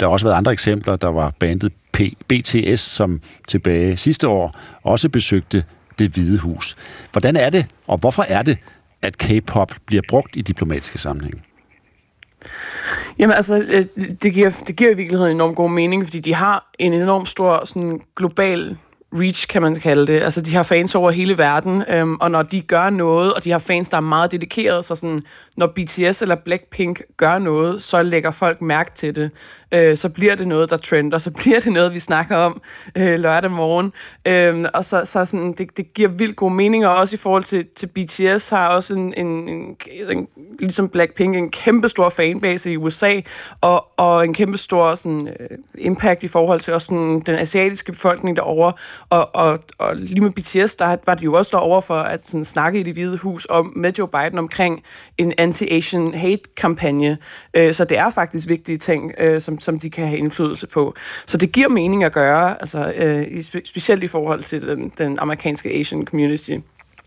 der 0.00 0.06
har 0.06 0.12
også 0.12 0.26
været 0.26 0.36
andre 0.36 0.52
eksempler. 0.52 0.96
Der 0.96 1.08
var 1.08 1.32
bandet 1.38 1.72
P- 1.96 2.14
BTS, 2.28 2.80
som 2.80 3.20
tilbage 3.48 3.96
sidste 3.96 4.28
år 4.28 4.60
også 4.82 5.08
besøgte 5.08 5.64
det 5.98 6.10
hvide 6.10 6.38
hus. 6.38 6.76
Hvordan 7.12 7.36
er 7.36 7.50
det, 7.50 7.66
og 7.86 7.98
hvorfor 7.98 8.24
er 8.28 8.42
det, 8.42 8.58
at 9.02 9.18
K-pop 9.18 9.72
bliver 9.86 10.02
brugt 10.08 10.36
i 10.36 10.42
diplomatiske 10.42 10.98
sammenhænge? 10.98 11.42
Jamen 13.18 13.36
altså, 13.36 13.64
øh, 13.68 13.86
det 14.22 14.34
giver, 14.34 14.50
det 14.66 14.76
giver 14.76 14.90
i 14.90 14.94
virkeligheden 14.94 15.36
enormt 15.36 15.56
god 15.56 15.70
mening, 15.70 16.04
fordi 16.04 16.18
de 16.18 16.34
har 16.34 16.70
en 16.78 16.92
enorm 16.92 17.26
stor 17.26 17.64
sådan, 17.64 18.00
global 18.16 18.76
reach, 19.12 19.48
kan 19.48 19.62
man 19.62 19.76
kalde 19.76 20.06
det. 20.06 20.22
Altså, 20.22 20.40
de 20.40 20.54
har 20.54 20.62
fans 20.62 20.94
over 20.94 21.10
hele 21.10 21.38
verden, 21.38 21.84
øhm, 21.88 22.16
og 22.20 22.30
når 22.30 22.42
de 22.42 22.60
gør 22.60 22.90
noget, 22.90 23.34
og 23.34 23.44
de 23.44 23.50
har 23.50 23.58
fans, 23.58 23.88
der 23.88 23.96
er 23.96 24.00
meget 24.00 24.32
dedikerede, 24.32 24.82
så 24.82 24.94
sådan, 24.94 25.22
når 25.58 25.66
BTS 25.66 26.22
eller 26.22 26.34
Blackpink 26.34 27.02
gør 27.16 27.38
noget, 27.38 27.82
så 27.82 28.02
lægger 28.02 28.30
folk 28.30 28.62
mærke 28.62 28.90
til 28.94 29.14
det 29.14 29.30
øh, 29.72 29.96
så 29.96 30.08
bliver 30.08 30.34
det 30.34 30.48
noget, 30.48 30.70
der 30.70 30.76
trender, 30.76 31.18
så 31.18 31.30
bliver 31.30 31.60
det 31.60 31.72
noget, 31.72 31.94
vi 31.94 32.00
snakker 32.00 32.36
om 32.36 32.62
øh, 32.96 33.18
lørdag 33.18 33.50
morgen. 33.50 33.92
Øh, 34.24 34.64
og 34.74 34.84
så, 34.84 35.04
så 35.04 35.24
sådan, 35.24 35.52
det, 35.52 35.76
det 35.76 35.94
giver 35.94 36.08
vildt 36.08 36.36
gode 36.36 36.54
meninger, 36.54 36.88
også 36.88 37.14
i 37.14 37.18
forhold 37.18 37.44
til, 37.44 37.66
til 37.76 37.86
BTS 37.86 38.50
har 38.50 38.68
også 38.68 38.94
en, 38.94 39.14
en, 39.16 39.48
en, 39.48 39.76
en 40.10 40.28
ligesom 40.60 40.88
Blackpink, 40.88 41.36
en 41.36 41.50
kæmpe 41.50 41.88
stor 41.88 42.08
fanbase 42.08 42.72
i 42.72 42.76
USA, 42.76 43.20
og, 43.60 43.86
og 43.96 44.24
en 44.24 44.34
kæmpe 44.34 44.58
stor 44.58 44.94
sådan, 44.94 45.28
øh, 45.40 45.58
impact 45.78 46.22
i 46.22 46.28
forhold 46.28 46.60
til 46.60 46.74
også 46.74 46.86
sådan, 46.86 47.20
den 47.20 47.38
asiatiske 47.38 47.92
befolkning 47.92 48.36
derovre. 48.36 48.72
Og, 49.10 49.34
og, 49.34 49.58
og 49.78 49.96
lige 49.96 50.20
med 50.20 50.30
BTS, 50.30 50.74
der 50.74 50.96
var 51.06 51.14
de 51.14 51.24
jo 51.24 51.34
også 51.34 51.50
derovre 51.56 51.82
for 51.82 52.00
at 52.00 52.26
sådan, 52.26 52.44
snakke 52.44 52.80
i 52.80 52.82
det 52.82 52.92
hvide 52.92 53.16
hus 53.16 53.46
om, 53.50 53.72
med 53.76 53.92
Joe 53.92 54.08
Biden 54.08 54.38
omkring 54.38 54.82
en 55.18 55.32
anti-Asian 55.40 56.14
hate-kampagne. 56.14 57.18
Øh, 57.54 57.74
så 57.74 57.84
det 57.84 57.98
er 57.98 58.10
faktisk 58.10 58.48
vigtige 58.48 58.78
ting, 58.78 59.12
øh, 59.18 59.40
som 59.40 59.60
som, 59.60 59.78
de 59.78 59.90
kan 59.90 60.06
have 60.06 60.18
indflydelse 60.18 60.66
på. 60.66 60.94
Så 61.26 61.36
det 61.36 61.52
giver 61.52 61.68
mening 61.68 62.04
at 62.04 62.12
gøre, 62.12 62.60
altså, 62.60 62.92
øh, 62.92 63.42
specielt 63.64 64.02
i 64.02 64.06
forhold 64.06 64.42
til 64.42 64.62
den, 64.62 64.92
den 64.98 65.18
amerikanske 65.18 65.70
Asian 65.70 66.04
community. 66.04 66.56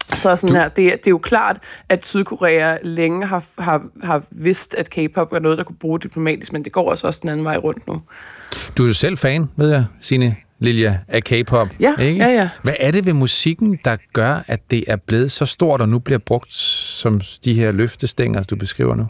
Så 0.08 0.36
sådan 0.36 0.56
her, 0.56 0.64
det, 0.64 0.76
det 0.76 1.08
er 1.08 1.12
jo 1.12 1.18
klart, 1.18 1.60
at 1.90 2.06
Sydkorea 2.06 2.78
længe 2.84 3.28
har, 3.28 3.44
har, 3.60 3.88
har 4.04 4.24
vidst, 4.32 4.74
at 4.74 4.90
K-pop 4.90 5.34
er 5.34 5.40
noget, 5.40 5.58
der 5.58 5.64
kunne 5.64 5.76
bruge 5.76 6.00
diplomatisk, 6.00 6.54
men 6.54 6.64
det 6.64 6.72
går 6.72 6.90
også, 6.92 7.08
også 7.08 7.20
den 7.22 7.30
anden 7.30 7.46
vej 7.46 7.58
rundt 7.58 7.88
nu. 7.88 8.02
Du 8.78 8.84
er 8.84 8.88
jo 8.88 8.94
selv 8.94 9.18
fan, 9.18 9.50
ved 9.56 9.72
jeg, 9.72 9.86
Signe 10.02 10.36
Lilja, 10.62 10.98
af 11.08 11.24
K-pop. 11.24 11.68
Ja, 11.80 11.96
ikke? 12.00 12.24
ja, 12.24 12.30
ja. 12.30 12.50
Hvad 12.64 12.74
er 12.80 12.92
det 12.92 13.06
ved 13.06 13.14
musikken, 13.14 13.80
der 13.86 13.98
gør, 14.14 14.44
at 14.48 14.72
det 14.72 14.84
er 14.88 14.96
blevet 14.96 15.32
så 15.32 15.46
stort, 15.46 15.82
og 15.82 15.90
nu 15.90 16.00
bliver 16.00 16.20
brugt 16.20 16.54
som 16.54 17.22
de 17.46 17.54
her 17.54 17.72
løftestænger, 17.72 18.44
du 18.44 18.56
beskriver 18.56 18.96
nu? 18.96 19.08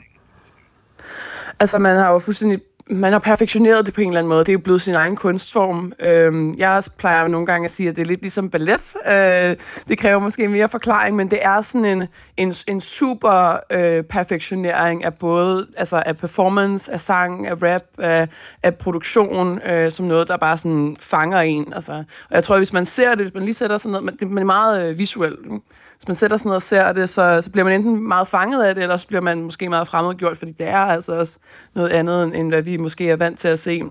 Altså, 1.59 1.79
man 1.79 1.95
har 1.95 2.11
jo 2.11 2.19
fuldstændig 2.19 2.59
man 2.89 3.11
har 3.11 3.19
perfektioneret 3.19 3.85
det 3.85 3.93
på 3.93 4.01
en 4.01 4.07
eller 4.07 4.19
anden 4.19 4.29
måde. 4.29 4.39
Det 4.39 4.49
er 4.49 4.53
jo 4.53 4.59
blevet 4.59 4.81
sin 4.81 4.95
egen 4.95 5.15
kunstform. 5.15 5.93
Øhm, 5.99 6.53
jeg 6.57 6.83
plejer 6.97 7.27
nogle 7.27 7.45
gange 7.45 7.65
at 7.65 7.71
sige, 7.71 7.89
at 7.89 7.95
det 7.95 8.01
er 8.01 8.05
lidt 8.05 8.21
ligesom 8.21 8.49
ballet. 8.49 8.93
Øh, 9.07 9.55
det 9.87 9.97
kræver 9.97 10.19
måske 10.19 10.47
mere 10.47 10.69
forklaring, 10.69 11.15
men 11.15 11.31
det 11.31 11.39
er 11.41 11.61
sådan 11.61 11.85
en, 11.85 12.07
en, 12.37 12.53
en 12.67 12.81
super 12.81 13.59
øh, 13.71 14.03
perfektionering 14.03 15.03
af 15.03 15.13
både 15.13 15.67
altså 15.77 16.03
af 16.05 16.17
performance, 16.17 16.91
af 16.91 16.99
sang, 16.99 17.47
af 17.47 17.55
rap, 17.63 17.83
af, 17.97 18.27
af 18.63 18.75
produktion, 18.75 19.61
øh, 19.61 19.91
som 19.91 20.05
noget, 20.05 20.27
der 20.27 20.37
bare 20.37 20.57
sådan 20.57 20.95
fanger 21.01 21.39
en. 21.39 21.73
Altså. 21.73 21.91
Og 22.29 22.35
jeg 22.35 22.43
tror, 22.43 22.55
at 22.55 22.59
hvis 22.59 22.73
man 22.73 22.85
ser 22.85 23.09
det, 23.09 23.25
hvis 23.25 23.33
man 23.33 23.43
lige 23.43 23.53
sætter 23.53 23.77
sådan 23.77 23.91
noget, 23.91 24.19
det 24.19 24.25
er 24.25 24.43
meget 24.43 24.89
øh, 24.89 24.97
visuelt 24.97 25.39
hvis 26.01 26.07
man 26.07 26.15
sætter 26.15 26.37
sig 26.37 26.47
ned 26.47 26.55
og 26.55 26.61
ser 26.61 26.91
det, 26.91 27.09
så, 27.09 27.41
så 27.41 27.49
bliver 27.49 27.65
man 27.65 27.73
enten 27.73 28.07
meget 28.07 28.27
fanget 28.27 28.63
af 28.63 28.75
det, 28.75 28.81
eller 28.81 28.97
så 28.97 29.07
bliver 29.07 29.21
man 29.21 29.41
måske 29.41 29.69
meget 29.69 29.87
fremmedgjort, 29.87 30.37
fordi 30.37 30.51
det 30.51 30.67
er 30.67 30.77
altså 30.77 31.13
også 31.13 31.37
noget 31.73 31.89
andet, 31.89 32.35
end 32.35 32.49
hvad 32.49 32.61
vi 32.61 32.77
måske 32.77 33.09
er 33.09 33.15
vant 33.15 33.39
til 33.39 33.47
at 33.47 33.59
se. 33.59 33.81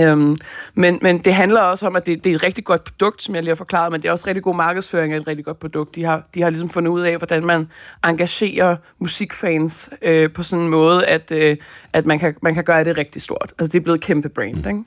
Øhm, 0.00 0.36
men, 0.74 0.98
men 1.02 1.18
det 1.18 1.34
handler 1.34 1.60
også 1.60 1.86
om, 1.86 1.96
at 1.96 2.06
det, 2.06 2.24
det 2.24 2.30
er 2.30 2.36
et 2.36 2.42
rigtig 2.42 2.64
godt 2.64 2.84
produkt, 2.84 3.22
som 3.22 3.34
jeg 3.34 3.42
lige 3.42 3.50
har 3.50 3.56
forklaret, 3.56 3.92
men 3.92 4.02
det 4.02 4.08
er 4.08 4.12
også 4.12 4.26
rigtig 4.26 4.42
god 4.42 4.54
markedsføring 4.54 5.12
af 5.12 5.16
et 5.16 5.26
rigtig 5.26 5.44
godt 5.44 5.58
produkt. 5.58 5.94
De 5.94 6.04
har, 6.04 6.22
de 6.34 6.42
har 6.42 6.50
ligesom 6.50 6.68
fundet 6.68 6.90
ud 6.90 7.00
af, 7.00 7.16
hvordan 7.16 7.44
man 7.44 7.68
engagerer 8.04 8.76
musikfans 8.98 9.90
øh, 10.02 10.32
på 10.32 10.42
sådan 10.42 10.64
en 10.64 10.70
måde, 10.70 11.06
at, 11.06 11.30
øh, 11.30 11.56
at 11.92 12.06
man, 12.06 12.18
kan, 12.18 12.34
man 12.42 12.54
kan 12.54 12.64
gøre 12.64 12.84
det 12.84 12.96
rigtig 12.96 13.22
stort. 13.22 13.52
Altså 13.58 13.72
det 13.72 13.78
er 13.78 13.82
blevet 13.82 14.00
kæmpe 14.00 14.28
brand, 14.28 14.58
ikke? 14.58 14.72
Mm. 14.72 14.86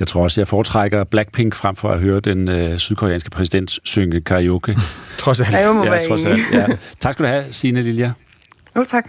Jeg 0.00 0.08
tror 0.08 0.22
også, 0.22 0.40
jeg 0.40 0.48
foretrækker 0.48 1.04
Blackpink 1.04 1.54
frem 1.54 1.76
for 1.76 1.88
at 1.88 2.00
høre 2.00 2.20
den 2.20 2.48
øh, 2.48 2.78
sydkoreanske 2.78 3.30
præsident 3.30 3.78
synge 3.84 4.20
karaoke. 4.20 4.78
trods 5.18 5.40
alt. 5.40 5.52
Ja, 5.52 5.72
må 5.72 5.84
ja, 5.84 6.06
trods 6.08 6.24
alt. 6.26 6.40
Ja. 6.52 6.66
Tak 7.00 7.12
skal 7.12 7.24
du 7.24 7.28
have, 7.30 7.44
Signe 7.50 7.82
Lilja. 7.82 8.12
Jo, 8.76 8.84
tak. 8.84 9.04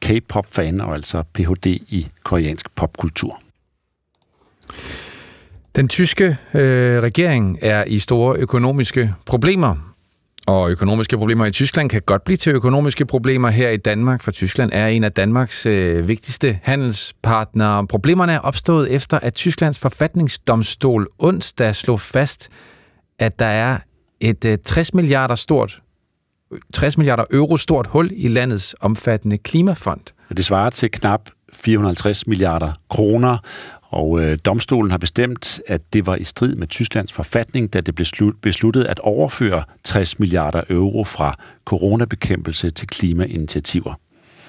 K-pop-fan 0.00 0.80
og 0.80 0.94
altså 0.94 1.22
Ph.D. 1.34 1.66
i 1.66 2.06
koreansk 2.22 2.74
popkultur. 2.74 3.42
Den 5.76 5.88
tyske 5.88 6.36
øh, 6.54 7.02
regering 7.02 7.58
er 7.62 7.84
i 7.84 7.98
store 7.98 8.36
økonomiske 8.38 9.14
problemer. 9.26 9.91
Og 10.46 10.70
økonomiske 10.70 11.18
problemer 11.18 11.46
i 11.46 11.50
Tyskland 11.50 11.90
kan 11.90 12.02
godt 12.06 12.24
blive 12.24 12.36
til 12.36 12.52
økonomiske 12.52 13.06
problemer 13.06 13.50
her 13.50 13.68
i 13.68 13.76
Danmark, 13.76 14.22
for 14.22 14.30
Tyskland 14.30 14.70
er 14.72 14.86
en 14.86 15.04
af 15.04 15.12
Danmarks 15.12 15.66
øh, 15.66 16.08
vigtigste 16.08 16.58
handelspartnere. 16.62 17.86
Problemerne 17.86 18.32
er 18.32 18.38
opstået 18.38 18.92
efter, 18.92 19.18
at 19.18 19.34
Tysklands 19.34 19.78
forfatningsdomstol 19.78 21.08
onsdag 21.18 21.74
slog 21.74 22.00
fast, 22.00 22.48
at 23.18 23.38
der 23.38 23.44
er 23.44 23.78
et 24.20 24.44
øh, 24.44 24.58
60 24.64 24.94
milliarder 24.94 25.34
stort 25.34 25.82
60 26.72 26.98
milliarder 26.98 27.24
euro 27.30 27.56
stort 27.56 27.86
hul 27.86 28.10
i 28.14 28.28
landets 28.28 28.74
omfattende 28.80 29.38
klimafond. 29.38 30.00
Det 30.36 30.44
svarer 30.44 30.70
til 30.70 30.90
knap 30.90 31.20
450 31.52 32.26
milliarder 32.26 32.72
kroner, 32.90 33.38
og 33.92 34.22
øh, 34.22 34.38
domstolen 34.44 34.90
har 34.90 34.98
bestemt, 34.98 35.60
at 35.66 35.80
det 35.92 36.06
var 36.06 36.16
i 36.16 36.24
strid 36.24 36.56
med 36.56 36.66
Tysklands 36.66 37.12
forfatning, 37.12 37.72
da 37.72 37.80
det 37.80 37.94
blev 37.94 38.04
slut, 38.04 38.34
besluttet 38.42 38.84
at 38.84 38.98
overføre 38.98 39.62
60 39.84 40.18
milliarder 40.18 40.62
euro 40.70 41.04
fra 41.04 41.34
coronabekæmpelse 41.64 42.70
til 42.70 42.88
klimainitiativer. 42.88 43.94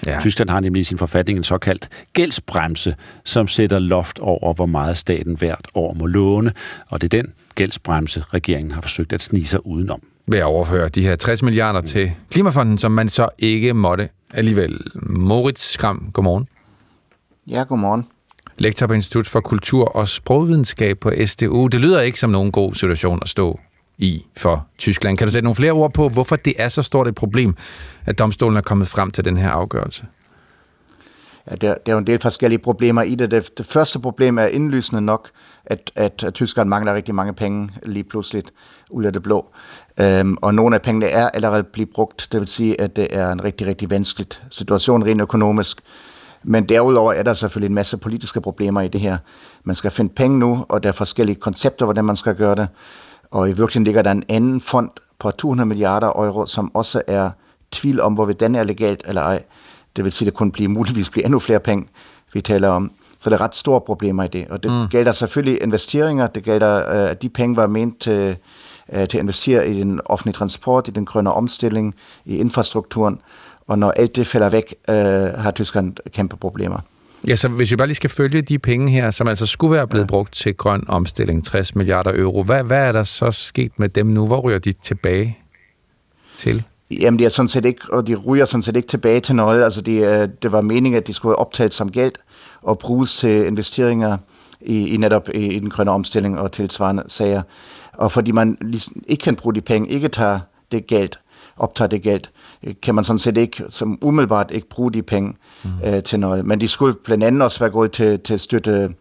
Ja. 0.06 0.20
Tyskland 0.20 0.50
har 0.50 0.60
nemlig 0.60 0.80
i 0.80 0.84
sin 0.84 0.98
forfatning 0.98 1.38
en 1.38 1.44
såkaldt 1.44 1.90
gældsbremse, 2.14 2.96
som 3.24 3.48
sætter 3.48 3.80
loft 3.80 4.20
over, 4.20 4.54
hvor 4.54 4.66
meget 4.66 4.98
staten 4.98 5.36
hvert 5.36 5.68
år 5.76 5.94
må 5.94 6.06
låne, 6.06 6.52
og 6.90 7.02
det 7.02 7.14
er 7.14 7.22
den 7.22 7.34
gældsbremse, 7.56 8.24
regeringen 8.34 8.72
har 8.72 8.82
forsøgt 8.82 9.14
at 9.14 9.22
snige 9.22 9.46
sig 9.46 9.66
udenom. 9.66 10.02
Ved 10.28 10.40
at 10.40 10.46
overføre 10.46 10.90
de 10.90 11.02
her 11.02 11.16
60 11.16 11.44
milliarder 11.44 11.82
til 11.82 12.12
Klimafonden, 12.32 12.78
som 12.78 12.92
man 12.92 13.10
så 13.10 13.30
ikke 13.38 13.74
måtte 13.74 14.10
alligevel. 14.34 14.80
Moritz 14.96 15.62
Skram, 15.62 16.10
godmorgen. 16.14 16.48
Ja, 17.50 17.64
godmorgen 17.64 18.06
lektor 18.58 18.88
på 18.88 18.94
Institut 18.94 19.28
for 19.28 19.40
Kultur 19.40 19.86
og 19.96 20.08
Sprogvidenskab 20.08 21.00
på 21.00 21.12
SDU. 21.26 21.68
Det 21.68 21.80
lyder 21.80 22.02
ikke 22.02 22.20
som 22.20 22.30
nogen 22.30 22.52
god 22.52 22.74
situation 22.74 23.20
at 23.22 23.30
stå 23.30 23.60
i 23.98 24.26
for 24.38 24.68
Tyskland. 24.78 25.18
Kan 25.18 25.28
du 25.28 25.32
sætte 25.32 25.44
nogle 25.44 25.56
flere 25.56 25.72
ord 25.72 25.94
på, 25.94 26.10
hvorfor 26.10 26.36
det 26.36 26.54
er 26.58 26.68
så 26.68 26.82
stort 26.82 27.08
et 27.08 27.16
problem, 27.16 27.56
at 28.06 28.20
domstolen 28.20 28.58
er 28.58 28.62
kommet 28.62 28.88
frem 28.88 29.12
til 29.12 29.26
den 29.26 29.38
her 29.38 29.50
afgørelse? 29.50 30.06
Ja, 31.52 31.56
der, 31.56 31.68
der 31.86 31.92
er 31.92 31.92
jo 31.92 31.98
en 31.98 32.08
del 32.08 32.20
forskellige 32.20 32.60
problemer 32.60 33.02
i 33.02 33.16
det. 33.16 33.32
Det, 33.32 33.58
det 33.58 33.66
første 33.66 34.00
problem 34.00 34.38
er 34.38 34.46
indlysende 34.46 35.02
nok, 35.02 35.30
at, 35.66 35.92
at, 35.96 36.24
at 36.24 36.34
Tyskland 36.34 36.70
mangler 36.70 36.94
rigtig 36.94 37.16
mange 37.16 37.34
penge 37.34 37.70
lige 37.84 38.04
pludselig 38.04 38.44
ud 38.90 39.04
af 39.04 39.14
det 39.14 39.24
blå. 39.24 39.50
Øhm, 40.00 40.38
og 40.42 40.56
nogle 40.56 40.76
af 40.76 40.82
pengene 40.82 41.06
er 41.06 41.30
allerede 41.30 41.64
blevet 41.64 41.90
brugt. 41.90 42.28
Det 42.32 42.40
vil 42.40 42.48
sige, 42.48 42.82
at 42.82 42.96
det 42.96 43.08
er 43.12 43.32
en 43.32 43.44
rigtig, 43.44 43.68
rigtig 43.68 43.90
vanskelig 43.90 44.28
situation 44.52 45.06
rent 45.06 45.22
økonomisk. 45.22 45.78
Men 46.44 46.70
derudover 46.70 47.14
er 47.14 47.24
der 47.24 47.34
selvfølgelig 47.34 47.70
en 47.70 47.76
masse 47.76 47.98
politiske 47.98 48.42
problemer 48.42 48.82
i 48.82 48.88
det 48.88 49.02
her. 49.02 49.18
Man 49.64 49.76
skal 49.76 49.92
finde 49.92 50.14
penge 50.14 50.40
nu, 50.40 50.66
og 50.70 50.84
der 50.84 50.90
er 50.90 50.94
forskellige 50.94 51.36
koncepter, 51.36 51.86
hvordan 51.86 52.06
man 52.06 52.16
skal 52.16 52.36
gøre 52.36 52.56
det. 52.56 52.68
Og 53.32 53.48
i 53.48 53.52
virkeligheden 53.52 53.84
ligger 53.84 54.02
der 54.02 54.12
en 54.12 54.24
anden 54.30 54.62
fond 54.62 54.90
på 55.20 55.32
200 55.32 55.68
milliarder 55.68 56.08
euro, 56.08 56.46
som 56.46 56.76
også 56.76 57.02
er 57.08 57.30
tvivl 57.72 58.00
om, 58.00 58.14
hvorvidt 58.14 58.40
den 58.40 58.56
er 58.56 58.64
legalt 58.64 59.04
eller 59.08 59.22
ej. 59.22 59.44
Det 59.96 60.04
vil 60.04 60.12
sige, 60.12 60.28
at 60.28 60.32
det 60.32 60.38
kunne 60.38 60.52
blive, 60.52 60.70
muligvis 60.70 61.10
blive 61.10 61.26
endnu 61.26 61.40
flere 61.40 61.60
penge, 61.60 61.88
vi 62.34 62.42
taler 62.42 62.70
om. 62.70 62.92
Så 63.22 63.30
der 63.30 63.36
er 63.36 63.42
ret 63.42 63.56
store 63.56 63.82
problemer 63.82 64.24
i 64.24 64.28
det. 64.28 64.48
Og 64.50 64.64
det 64.64 64.72
mm. 64.72 64.88
gælder 64.88 65.12
selvfølgelig 65.12 65.62
investeringer. 65.62 66.28
Det 66.28 66.44
gælder, 66.44 66.90
øh, 66.90 67.10
at 67.10 67.22
de 67.22 67.30
penge 67.30 67.56
var 67.56 67.68
ment 67.68 68.02
til, 68.02 68.36
øh, 68.94 69.08
til 69.08 69.18
at 69.18 69.22
investere 69.22 69.70
i 69.70 69.80
den 69.80 70.02
offentlige 70.06 70.34
transport, 70.34 70.88
i 70.88 70.92
den 70.92 71.06
grønne 71.06 71.34
omstilling, 71.34 71.96
i 72.26 72.38
infrastrukturen. 72.38 73.20
Og 73.68 73.80
når 73.80 73.92
alt 73.92 74.16
det 74.16 74.28
falder 74.28 74.50
væk, 74.50 74.76
øh, 74.90 74.96
har 74.96 75.52
Tyskland 75.52 75.96
kæmpe 76.12 76.38
problemer. 76.38 76.80
Ja, 77.28 77.36
så 77.36 77.48
hvis 77.48 77.72
vi 77.72 77.76
bare 77.76 77.88
lige 77.88 77.96
skal 77.96 78.10
følge 78.10 78.42
de 78.42 78.60
penge 78.60 78.92
her, 78.92 79.12
som 79.12 79.28
altså 79.28 79.46
skulle 79.46 79.76
være 79.76 79.88
blevet 79.88 80.04
ja. 80.04 80.08
brugt 80.08 80.34
til 80.34 80.54
grøn 80.56 80.86
omstilling, 80.88 81.46
60 81.46 81.76
milliarder 81.76 82.12
euro, 82.16 82.44
hvad, 82.44 82.64
hvad 82.64 82.88
er 82.88 82.92
der 82.92 83.04
så 83.04 83.32
sket 83.32 83.72
med 83.80 83.90
dem 83.90 84.06
nu? 84.06 84.28
Hvor 84.28 84.40
ryger 84.40 84.60
de 84.60 84.72
tilbage 84.72 85.38
til? 86.36 86.64
Jamen, 86.92 87.20
de 87.20 87.26
er 87.26 87.30
sådan 87.30 87.50
set 87.50 87.66
ikke, 87.66 87.82
og 87.92 88.08
de 88.08 88.16
ryger 88.16 88.46
sådan 88.46 88.62
set 88.62 88.76
ikke 88.76 88.88
tilbage 88.88 89.20
til 89.20 89.36
noget. 89.36 89.64
Altså, 89.64 89.82
de, 89.82 90.28
det 90.42 90.52
var 90.52 90.62
meningen, 90.62 90.98
at 90.98 91.08
de 91.08 91.14
skulle 91.14 91.36
optaget 91.36 91.74
som 91.74 91.92
gæld 91.92 92.14
og 92.62 92.80
bruges 92.80 93.18
til 93.18 93.46
investeringer 93.46 94.18
i, 94.62 94.94
i 94.94 94.98
netop 94.98 95.30
i, 95.34 95.38
i 95.38 95.60
den 95.60 95.70
grønne 95.70 95.92
omstilling 95.92 96.40
og 96.40 96.52
tilsvarende 96.52 97.04
sager. 97.08 97.42
Og 97.94 98.12
fordi 98.12 98.32
man 98.32 98.58
ligesom 98.62 99.04
ikke 99.08 99.22
kan 99.22 99.36
bruge 99.36 99.56
de 99.56 99.62
penge, 99.62 99.90
ikke 99.90 100.08
tager 100.08 100.40
det 100.72 100.88
gæld, 100.88 101.10
optager 101.58 101.88
det 101.88 102.02
gæld, 102.02 102.22
kan 102.82 102.96
man 102.96 103.04
sådan 103.04 103.20
set 103.20 103.38
ikke, 103.38 103.64
som 103.70 103.98
umiddelbart 104.02 104.52
ikke 104.52 104.70
bruge 104.70 104.92
de 104.92 105.04
penge 105.04 105.34
mm. 105.64 105.70
øh, 105.86 106.04
til 106.04 106.20
noget. 106.20 106.46
Men 106.46 106.62
de 106.62 106.68
skulle 106.68 106.96
blandt 107.06 107.24
andet 107.24 107.42
også 107.42 107.60
være 107.60 107.70
gået 107.70 107.92
til, 107.92 108.20
til 108.20 108.34
at 108.34 108.40
støtte 108.40 108.94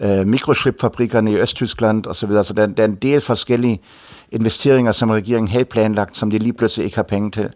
øh, 0.00 0.26
mikrochipfabrikkerne 0.26 1.32
i 1.32 1.36
Østtyskland 1.36 2.06
osv. 2.06 2.30
Så, 2.42 2.52
der, 2.56 2.66
der 2.66 2.82
er 2.82 2.88
en 2.88 2.94
del 2.94 3.20
forskellige 3.20 3.80
investeringer, 4.32 4.92
som 4.92 5.10
regeringen 5.10 5.48
havde 5.48 5.64
planlagt, 5.64 6.16
som 6.16 6.30
de 6.30 6.38
lige 6.38 6.52
pludselig 6.52 6.84
ikke 6.84 6.96
har 6.96 7.02
penge 7.02 7.30
til. 7.30 7.50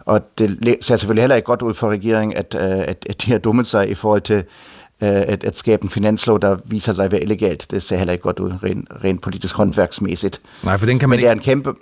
Og 0.00 0.20
det 0.38 0.76
ser 0.80 0.96
selvfølgelig 0.96 1.22
heller 1.22 1.36
ikke 1.36 1.46
godt 1.46 1.62
ud 1.62 1.74
for 1.74 1.90
regeringen, 1.90 2.36
at, 2.36 2.56
øh, 2.60 2.78
at, 2.78 3.06
at 3.08 3.22
de 3.22 3.32
har 3.32 3.38
dummet 3.38 3.66
sig 3.66 3.90
i 3.90 3.94
forhold 3.94 4.20
til 4.20 4.36
øh, 4.36 5.08
at, 5.08 5.44
at 5.44 5.56
skabe 5.56 5.82
en 5.82 5.90
finanslov, 5.90 6.40
der 6.40 6.56
viser 6.64 6.92
sig 6.92 7.04
at 7.04 7.12
være 7.12 7.22
illegalt. 7.22 7.66
Det 7.70 7.82
ser 7.82 7.96
heller 7.96 8.12
ikke 8.12 8.22
godt 8.22 8.38
ud, 8.38 8.52
rent, 8.62 8.88
rent 9.04 9.22
politisk 9.22 9.56
håndværksmæssigt. 9.56 10.40
Nej, 10.64 10.78
for 10.78 10.86
den 10.86 10.98
kan 10.98 11.08
man 11.08 11.16
Men 11.16 11.18
ikke... 11.18 11.28
det 11.28 11.32
er 11.32 11.36
en 11.36 11.42
kæmpe... 11.42 11.74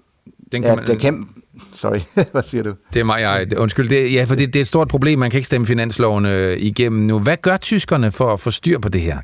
Den 0.52 0.62
kan 0.62 0.70
ja, 0.70 0.76
man... 0.76 0.86
det 0.86 0.94
er 0.94 0.98
kæmpe... 0.98 1.32
Sorry, 1.74 2.00
hvad 2.32 2.42
siger 2.42 2.62
du? 2.62 2.74
Det 2.94 3.00
er 3.00 3.04
mig, 3.04 3.20
jeg. 3.20 3.58
Undskyld, 3.58 3.88
det, 3.88 4.12
ja, 4.12 4.24
for 4.24 4.34
det, 4.34 4.52
det 4.52 4.56
er 4.56 4.60
et 4.60 4.66
stort 4.66 4.88
problem. 4.88 5.18
Man 5.18 5.30
kan 5.30 5.38
ikke 5.38 5.46
stemme 5.46 5.66
finansloven 5.66 6.26
øh, 6.26 6.56
igennem 6.60 7.02
nu. 7.02 7.18
Hvad 7.18 7.36
gør 7.36 7.56
tyskerne 7.56 8.12
for 8.12 8.32
at 8.32 8.40
få 8.40 8.50
styr 8.50 8.78
på 8.78 8.88
det 8.88 9.00
her? 9.00 9.18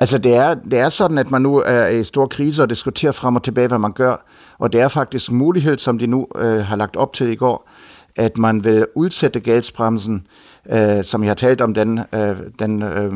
Altså, 0.00 0.18
det 0.18 0.34
er, 0.34 0.54
det 0.54 0.78
er 0.78 0.88
sådan, 0.88 1.18
at 1.18 1.30
man 1.30 1.42
nu 1.42 1.56
er 1.66 1.86
i 1.86 2.04
stor 2.04 2.26
krise 2.26 2.62
og 2.62 2.70
diskuterer 2.70 3.12
frem 3.12 3.36
og 3.36 3.42
tilbage, 3.42 3.68
hvad 3.68 3.78
man 3.78 3.92
gør. 3.92 4.26
Og 4.58 4.72
det 4.72 4.80
er 4.80 4.88
faktisk 4.88 5.30
mulighed, 5.30 5.78
som 5.78 5.98
de 5.98 6.06
nu 6.06 6.26
øh, 6.36 6.64
har 6.64 6.76
lagt 6.76 6.96
op 6.96 7.12
til 7.12 7.28
i 7.28 7.34
går, 7.34 7.68
at 8.16 8.38
man 8.38 8.64
vil 8.64 8.86
udsætte 8.94 9.40
gældsbremsen, 9.40 10.14
øh, 10.14 10.20
øh, 10.68 11.04
som 11.04 11.22
jeg 11.22 11.30
har 11.30 11.34
talt 11.34 11.60
om, 11.60 11.74
den, 11.74 12.00
øh, 12.14 12.36
den, 12.58 12.82
øh, 12.82 13.12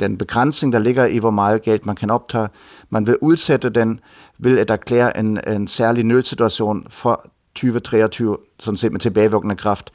den 0.00 0.18
begrænsning, 0.18 0.72
der 0.72 0.78
ligger 0.78 1.06
i, 1.06 1.18
hvor 1.18 1.30
meget 1.30 1.62
gæld 1.62 1.80
man 1.84 1.96
kan 1.96 2.10
optage. 2.10 2.48
Man 2.90 3.06
vil 3.06 3.16
udsætte 3.20 3.70
den 3.70 4.00
ved 4.38 4.58
at 4.58 4.70
erklære 4.70 5.18
en, 5.18 5.40
en 5.48 5.66
særlig 5.66 6.04
nødsituation 6.04 6.86
for 6.90 7.30
2023, 7.54 8.36
sådan 8.58 8.76
set 8.76 8.92
med 8.92 9.00
tilbagevirkende 9.00 9.56
kraft. 9.56 9.92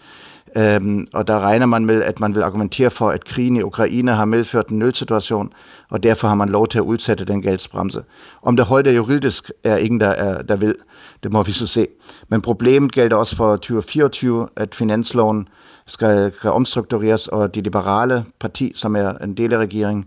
Øhm, 0.58 1.08
og 1.14 1.28
der 1.28 1.40
regner 1.40 1.66
man 1.66 1.86
med, 1.86 2.04
at 2.04 2.20
man 2.20 2.36
vil 2.36 2.42
argumentere 2.42 2.90
for, 2.90 3.10
at 3.10 3.26
krigen 3.26 3.58
i 3.58 3.62
Ukraine 3.62 4.12
har 4.12 4.26
medført 4.26 4.68
en 4.68 4.80
nødsituation, 4.80 5.50
og 5.90 6.04
derfor 6.04 6.28
har 6.28 6.36
man 6.36 6.50
lov 6.50 6.68
til 6.68 6.78
at 6.78 6.84
udsætte 6.84 7.26
den 7.26 7.42
gældsbremse. 7.42 8.04
Om 8.42 8.56
det 8.56 8.66
holder 8.66 8.92
juridisk, 8.92 9.52
er 9.64 9.78
ingen, 9.78 10.00
der, 10.00 10.10
er, 10.10 10.42
der 10.42 10.56
ved. 10.56 10.76
Det 11.24 11.32
må 11.32 11.44
vi 11.44 11.52
så 11.52 11.68
se. 11.68 11.88
Men 12.30 12.42
problemet 12.42 12.92
gælder 12.92 13.18
også 13.18 13.36
for 13.36 13.56
2024, 13.56 14.48
at 14.56 14.76
finansloven 14.76 15.48
skal, 15.88 16.32
skal 16.38 16.52
omstruktureres, 16.52 17.28
og 17.28 17.56
de 17.56 17.62
liberale 17.62 18.26
parti, 18.40 18.72
som 18.76 18.96
er 18.96 19.12
en 19.12 19.34
del 19.34 19.54
af 19.54 19.58
regeringen, 19.58 20.06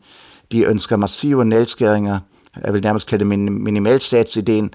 de 0.52 0.64
ønsker 0.64 0.96
massive 0.96 1.44
nedskæringer. 1.44 2.18
Jeg 2.64 2.74
vil 2.74 2.82
nærmest 2.82 3.08
kalde 3.08 3.24
det 3.24 3.38
minimalstatsideen, 3.38 4.70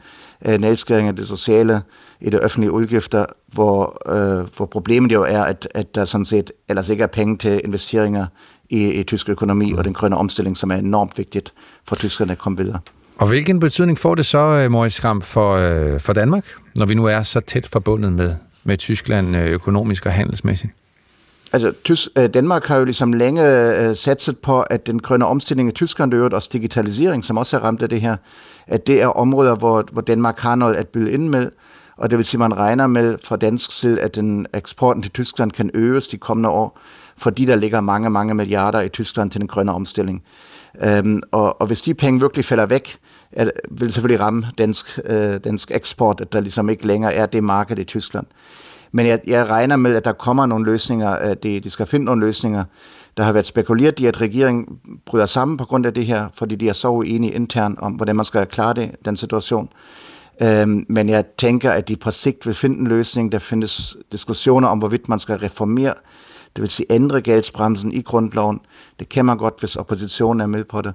øh, 0.45 0.59
nedskæringer 0.59 1.11
af 1.11 1.15
det 1.15 1.27
sociale 1.27 1.81
i 2.23 2.29
det 2.29 2.41
offentlige 2.41 2.71
udgifter, 2.71 3.25
hvor, 3.53 3.97
øh, 4.15 4.47
hvor 4.57 4.65
problemet 4.65 5.11
jo 5.11 5.23
er, 5.23 5.43
at, 5.43 5.67
at 5.75 5.95
der 5.95 6.05
sådan 6.05 6.25
set 6.25 6.51
ellers 6.69 6.89
ikke 6.89 7.03
er 7.03 7.07
penge 7.07 7.37
til 7.37 7.61
investeringer 7.63 8.25
i, 8.69 8.91
i 8.91 9.03
tysk 9.03 9.29
økonomi 9.29 9.73
og 9.77 9.83
den 9.83 9.93
grønne 9.93 10.17
omstilling, 10.17 10.57
som 10.57 10.71
er 10.71 10.75
enormt 10.75 11.17
vigtigt 11.17 11.53
for 11.87 11.95
tyskerne 11.95 12.31
at 12.31 12.37
komme 12.37 12.57
videre. 12.57 12.79
Og 13.17 13.27
hvilken 13.27 13.59
betydning 13.59 13.99
får 13.99 14.15
det 14.15 14.25
så, 14.25 14.37
øh, 14.37 14.71
Moritz 14.71 14.95
Skram, 14.95 15.21
for, 15.21 15.55
øh, 15.55 15.99
for 15.99 16.13
Danmark, 16.13 16.45
når 16.75 16.85
vi 16.85 16.95
nu 16.95 17.05
er 17.05 17.21
så 17.21 17.39
tæt 17.39 17.69
forbundet 17.71 18.13
med, 18.13 18.35
med 18.63 18.77
Tyskland 18.77 19.37
øh, 19.37 19.49
økonomisk 19.49 20.05
og 20.05 20.11
handelsmæssigt? 20.11 20.73
Altså, 21.53 21.73
Tys- 21.89 22.27
Danmark 22.27 22.65
har 22.65 22.77
jo 22.77 22.85
ligesom 22.85 23.13
længe 23.13 23.41
uh, 23.41 23.95
satset 23.95 24.37
på, 24.37 24.61
at 24.61 24.87
den 24.87 24.99
grønne 24.99 25.25
omstilling 25.25 25.69
i 25.69 25.71
Tyskland, 25.71 26.13
og 26.13 26.31
også 26.33 26.49
digitalisering, 26.53 27.23
som 27.23 27.37
også 27.37 27.57
er 27.57 27.61
ramt 27.61 27.81
af 27.81 27.89
det 27.89 28.01
her, 28.01 28.15
at 28.67 28.87
det 28.87 29.01
er 29.01 29.07
områder, 29.07 29.55
hvor, 29.55 29.85
hvor 29.91 30.01
Danmark 30.01 30.39
har 30.39 30.55
noget 30.55 30.75
at 30.75 30.87
byde 30.87 31.11
ind 31.11 31.29
med, 31.29 31.49
og 31.97 32.09
det 32.09 32.17
vil 32.17 32.25
sige, 32.25 32.43
at 32.43 32.49
man 32.49 32.57
regner 32.57 32.87
med 32.87 33.17
fra 33.23 33.35
dansk 33.35 33.71
side, 33.71 34.01
at 34.01 34.15
den 34.15 34.45
eksporten 34.53 35.03
til 35.03 35.11
Tyskland 35.11 35.51
kan 35.51 35.71
øges 35.73 36.07
de 36.07 36.17
kommende 36.17 36.49
år, 36.49 36.79
fordi 37.17 37.45
der 37.45 37.55
ligger 37.55 37.81
mange, 37.81 38.09
mange 38.09 38.33
milliarder 38.33 38.81
i 38.81 38.89
Tyskland 38.89 39.31
til 39.31 39.41
den 39.41 39.47
grønne 39.47 39.71
omstilling. 39.71 40.23
Øhm, 40.83 41.21
og, 41.31 41.61
og 41.61 41.67
hvis 41.67 41.81
de 41.81 41.93
penge 41.93 42.19
virkelig 42.19 42.45
falder 42.45 42.65
væk, 42.65 42.97
er, 43.31 43.49
vil 43.71 43.87
det 43.87 43.93
selvfølgelig 43.93 44.19
ramme 44.19 44.45
dansk, 44.57 44.99
øh, 45.05 45.39
dansk 45.43 45.71
eksport, 45.71 46.21
at 46.21 46.33
der 46.33 46.41
ligesom 46.41 46.69
ikke 46.69 46.87
længere 46.87 47.13
er 47.13 47.25
det 47.25 47.43
marked 47.43 47.79
i 47.79 47.83
Tyskland. 47.83 48.25
Men 48.91 49.07
jeg, 49.07 49.19
jeg 49.27 49.49
regner 49.49 49.75
med, 49.75 49.95
at 49.95 50.05
der 50.05 50.11
kommer 50.11 50.45
nogle 50.45 50.65
løsninger, 50.65 51.09
at 51.09 51.43
de, 51.43 51.59
de 51.59 51.69
skal 51.69 51.85
finde 51.85 52.05
nogle 52.05 52.25
løsninger. 52.25 52.63
Der 53.17 53.23
har 53.23 53.31
været 53.31 53.45
spekuleret 53.45 53.99
i, 53.99 54.05
at 54.05 54.21
regeringen 54.21 54.79
bryder 55.05 55.25
sammen 55.25 55.57
på 55.57 55.65
grund 55.65 55.85
af 55.85 55.93
det 55.93 56.05
her, 56.05 56.27
fordi 56.33 56.55
de 56.55 56.69
er 56.69 56.73
så 56.73 56.87
uenige 56.87 57.33
internt 57.33 57.79
om, 57.79 57.93
hvordan 57.93 58.15
man 58.15 58.25
skal 58.25 58.45
klare 58.45 58.73
det, 58.73 58.91
den 59.05 59.17
situation. 59.17 59.69
Øhm, 60.41 60.85
men 60.89 61.09
jeg 61.09 61.25
tænker, 61.37 61.71
at 61.71 61.87
de 61.87 61.95
på 61.95 62.11
sigt 62.11 62.47
vil 62.47 62.55
finde 62.55 62.79
en 62.79 62.87
løsning. 62.87 63.31
Der 63.31 63.39
findes 63.39 63.97
diskussioner 64.11 64.67
om, 64.67 64.79
hvorvidt 64.79 65.09
man 65.09 65.19
skal 65.19 65.37
reformere, 65.37 65.93
det 66.55 66.61
vil 66.61 66.69
sige 66.69 66.85
ændre 66.89 67.21
gældsbremsen 67.21 67.93
i 67.93 68.01
grundloven. 68.01 68.59
Det 68.99 69.09
kan 69.09 69.25
man 69.25 69.37
godt, 69.37 69.59
hvis 69.59 69.75
oppositionen 69.75 70.41
er 70.41 70.47
med 70.47 70.63
på 70.63 70.81
det. 70.81 70.93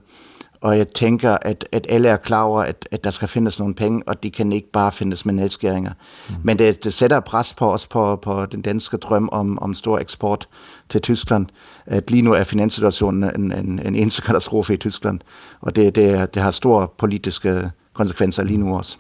Og 0.61 0.79
jeg 0.79 0.89
tænker, 0.89 1.39
at, 1.43 1.69
at 1.73 1.87
alle 1.89 2.09
er 2.09 2.17
klar 2.17 2.43
over, 2.43 2.63
at, 2.63 2.89
at 2.91 3.05
der 3.05 3.11
skal 3.11 3.29
findes 3.29 3.59
nogle 3.59 3.75
penge, 3.75 4.03
og 4.07 4.23
de 4.23 4.31
kan 4.31 4.53
ikke 4.53 4.71
bare 4.73 4.93
findes 4.93 5.27
med 5.27 5.35
nedskæringer. 5.35 5.93
Mm. 6.29 6.35
Men 6.43 6.59
det, 6.59 6.85
det 6.85 6.93
sætter 6.93 7.21
pres 7.21 7.55
på 7.55 7.73
os 7.73 7.87
på, 7.87 8.17
på 8.17 8.47
den 8.47 8.63
danske 8.63 8.97
drøm 8.97 9.29
om, 9.33 9.59
om 9.59 9.75
stor 9.75 9.99
eksport 9.99 10.49
til 10.89 11.01
Tyskland. 11.01 11.47
At 11.87 12.11
lige 12.11 12.23
nu 12.23 12.33
er 12.33 12.45
finanssituationen 12.45 13.23
en, 13.25 13.53
en, 13.53 13.81
en 13.87 13.95
eneste 13.95 14.23
katastrofe 14.23 14.75
i 14.75 14.77
Tyskland, 14.77 15.21
og 15.61 15.77
det, 15.77 15.95
det, 15.95 16.35
det 16.35 16.43
har 16.43 16.51
store 16.51 16.89
politiske 16.99 17.71
konsekvenser 17.93 18.43
lige 18.43 18.59
nu 18.59 18.77
også. 18.77 18.97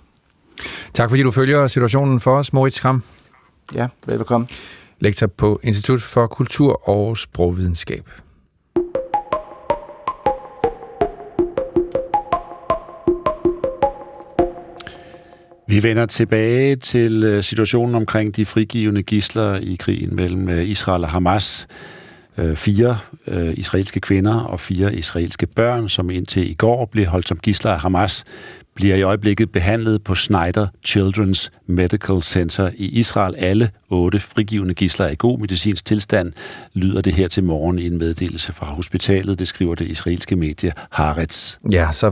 Tak 0.94 1.10
fordi 1.10 1.22
du 1.22 1.30
følger 1.30 1.66
situationen 1.66 2.20
for 2.20 2.39
os, 2.39 2.52
Moritz 2.52 2.80
Kram. 2.80 3.02
Ja, 3.74 3.86
velbekomme. 4.06 4.47
Lektor 5.01 5.26
på 5.26 5.60
Institut 5.62 6.02
for 6.02 6.26
Kultur 6.26 6.89
og 6.89 7.16
Sprogvidenskab. 7.16 8.10
Vi 15.70 15.82
vender 15.82 16.06
tilbage 16.06 16.76
til 16.76 17.24
øh, 17.24 17.43
situationen 17.43 17.94
omkring 17.94 18.36
de 18.36 18.47
frigivende 18.47 19.02
gisler 19.02 19.55
i 19.55 19.76
krigen 19.80 20.16
mellem 20.16 20.48
øh, 20.48 20.68
Israel 20.68 21.05
og 21.05 21.10
Hamas. 21.10 21.66
Øh, 22.39 22.56
fire 22.56 22.98
israelske 23.55 24.01
kvinder 24.01 24.40
og 24.40 24.60
fire 24.60 24.94
israelske 24.94 25.47
børn, 25.47 25.89
som 25.89 26.10
indtil 26.10 26.51
i 26.51 26.55
går 26.55 26.86
blev 26.86 27.06
holdt 27.06 27.28
som 27.28 27.39
gisler 27.39 27.72
af 27.72 27.80
Hamas, 27.80 28.24
bliver 28.78 28.96
i 28.96 29.02
øjeblikket 29.02 29.52
behandlet 29.52 30.05
på 30.05 30.14
Schneider 30.14 30.66
Children's 30.88 31.48
Medical 31.66 32.22
Center 32.22 32.70
i 32.74 32.98
Israel. 32.98 33.34
Alle 33.38 33.70
otte 33.90 34.20
frigivende 34.20 34.74
gisler 34.74 35.06
er 35.06 35.10
i 35.10 35.14
god 35.18 35.38
medicinsk 35.40 35.84
tilstand, 35.84 36.32
lyder 36.74 37.00
det 37.00 37.14
her 37.14 37.28
til 37.28 37.44
morgen 37.44 37.78
i 37.78 37.86
en 37.86 37.98
meddelelse 37.98 38.52
fra 38.52 38.66
hospitalet. 38.66 39.38
Det 39.38 39.48
skriver 39.48 39.74
det 39.74 39.86
israelske 39.88 40.36
medie 40.36 40.72
Haaretz. 40.90 41.56
Ja, 41.72 41.88
så 41.92 42.10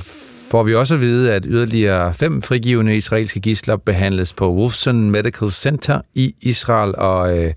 får 0.50 0.62
vi 0.62 0.74
også 0.74 0.94
at 0.94 1.00
vide, 1.00 1.32
at 1.32 1.44
yderligere 1.48 2.14
fem 2.14 2.42
frigivende 2.42 2.96
israelske 2.96 3.40
gisler 3.40 3.76
behandles 3.76 4.32
på 4.32 4.54
Wolfson 4.54 5.10
Medical 5.10 5.50
Center 5.50 6.00
i 6.14 6.34
Israel, 6.42 6.94
og 6.96 7.38
øh, 7.38 7.52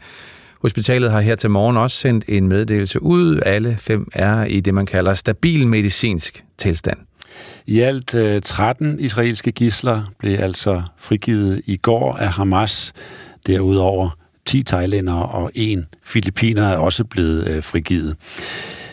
hospitalet 0.62 1.12
har 1.12 1.22
her 1.22 1.36
til 1.36 1.50
morgen 1.50 1.78
også 1.78 1.98
sendt 1.98 2.26
en 2.28 2.48
meddelelse 2.48 3.04
ud. 3.04 3.40
Alle 3.46 3.78
fem 3.80 4.08
er 4.14 4.46
i 4.46 4.60
det, 4.60 4.74
man 4.74 4.86
kalder 4.86 5.14
stabil 5.14 5.68
medicinsk 5.68 6.44
tilstand. 6.58 7.09
I 7.66 7.80
alt 7.80 8.16
øh, 8.16 8.42
13 8.42 9.00
israelske 9.00 9.52
gisler 9.52 10.04
blev 10.20 10.40
altså 10.40 10.84
frigivet 10.98 11.62
i 11.66 11.78
går 11.78 12.18
af 12.18 12.30
Hamas. 12.30 12.94
Derudover 13.48 14.10
10 14.46 14.64
thailænder 14.64 15.14
og 15.14 15.52
en 15.56 15.86
filipiner 16.04 16.68
er 16.68 16.78
også 16.78 17.04
blevet 17.04 17.48
øh, 17.48 17.64
frigivet. 17.64 18.16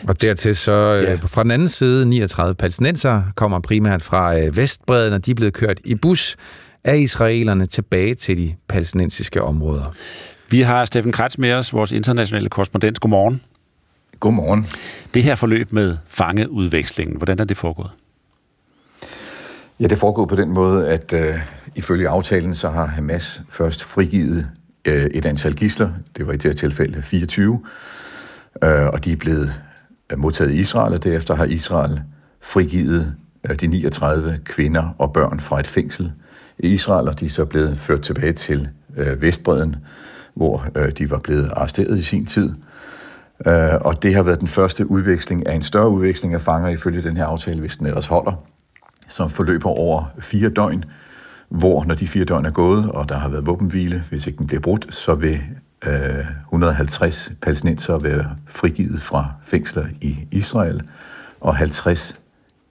Og 0.07 0.21
dertil 0.21 0.55
så 0.55 0.71
ja. 0.71 1.13
øh, 1.13 1.21
fra 1.21 1.43
den 1.43 1.51
anden 1.51 1.67
side, 1.67 2.05
39 2.05 2.55
palæstinenser 2.55 3.23
kommer 3.35 3.59
primært 3.59 4.01
fra 4.01 4.39
øh, 4.39 4.57
Vestbreden, 4.57 5.13
og 5.13 5.25
de 5.25 5.31
er 5.31 5.35
blevet 5.35 5.53
kørt 5.53 5.79
i 5.85 5.95
bus 5.95 6.35
af 6.83 6.97
israelerne 6.97 7.65
tilbage 7.65 8.15
til 8.15 8.37
de 8.37 8.55
palæstinensiske 8.67 9.41
områder. 9.41 9.93
Vi 10.49 10.61
har 10.61 10.85
Steffen 10.85 11.11
Kratz 11.11 11.37
med 11.37 11.53
os, 11.53 11.73
vores 11.73 11.91
internationale 11.91 12.49
korrespondent. 12.49 12.99
Godmorgen. 12.99 13.41
Godmorgen. 14.19 14.65
Det 15.13 15.23
her 15.23 15.35
forløb 15.35 15.71
med 15.73 15.97
fangeudvekslingen, 16.07 17.17
hvordan 17.17 17.39
er 17.39 17.43
det 17.43 17.57
foregået? 17.57 17.89
Ja, 19.79 19.87
det 19.87 19.97
foregår 19.97 20.25
på 20.25 20.35
den 20.35 20.53
måde, 20.53 20.87
at 20.87 21.13
øh, 21.13 21.35
ifølge 21.75 22.09
aftalen, 22.09 22.53
så 22.53 22.69
har 22.69 22.85
Hamas 22.85 23.41
først 23.49 23.83
frigivet 23.83 24.47
øh, 24.85 25.05
et 25.05 25.25
antal 25.25 25.55
gisler. 25.55 25.89
Det 26.17 26.27
var 26.27 26.33
i 26.33 26.37
det 26.37 26.43
her 26.43 26.53
tilfælde 26.53 27.01
24. 27.01 27.61
Øh, 28.63 28.87
og 28.87 29.05
de 29.05 29.11
er 29.11 29.15
blevet 29.15 29.53
øh, 30.11 30.19
modtaget 30.19 30.51
i 30.51 30.59
Israel, 30.59 30.93
og 30.93 31.03
derefter 31.03 31.35
har 31.35 31.45
Israel 31.45 32.01
frigivet 32.41 33.15
øh, 33.49 33.55
de 33.55 33.67
39 33.67 34.39
kvinder 34.45 34.95
og 34.97 35.13
børn 35.13 35.39
fra 35.39 35.59
et 35.59 35.67
fængsel 35.67 36.11
i 36.59 36.67
Israel, 36.67 37.07
og 37.07 37.19
de 37.19 37.25
er 37.25 37.29
så 37.29 37.45
blevet 37.45 37.77
ført 37.77 38.01
tilbage 38.01 38.33
til 38.33 38.69
øh, 38.97 39.21
Vestbreden, 39.21 39.75
hvor 40.33 40.65
øh, 40.75 40.91
de 40.91 41.09
var 41.09 41.19
blevet 41.19 41.49
arresteret 41.55 41.97
i 41.97 42.03
sin 42.03 42.25
tid. 42.25 42.49
Øh, 43.47 43.75
og 43.81 44.03
det 44.03 44.15
har 44.15 44.23
været 44.23 44.39
den 44.39 44.47
første 44.47 44.91
udveksling 44.91 45.47
af 45.47 45.55
en 45.55 45.63
større 45.63 45.89
udveksling 45.89 46.33
af 46.33 46.41
fanger 46.41 46.69
ifølge 46.69 47.01
den 47.01 47.17
her 47.17 47.25
aftale, 47.25 47.59
hvis 47.59 47.75
den 47.75 47.87
ellers 47.87 48.07
holder, 48.07 48.43
som 49.07 49.29
forløber 49.29 49.69
over 49.69 50.05
fire 50.19 50.49
døgn, 50.49 50.85
hvor 51.49 51.83
når 51.83 51.95
de 51.95 52.07
fire 52.07 52.25
døgn 52.25 52.45
er 52.45 52.51
gået, 52.51 52.91
og 52.91 53.09
der 53.09 53.17
har 53.17 53.29
været 53.29 53.45
våbenhvile, 53.45 54.03
hvis 54.09 54.27
ikke 54.27 54.37
den 54.37 54.47
bliver 54.47 54.61
brudt, 54.61 54.93
så 54.93 55.15
vil 55.15 55.41
øh, 55.87 56.25
150 56.43 57.31
palæstinenser 57.41 57.97
være 57.97 58.35
frigivet 58.47 59.01
fra 59.01 59.31
fængsler 59.43 59.85
i 60.01 60.17
Israel, 60.31 60.81
og 61.41 61.55
50 61.55 62.15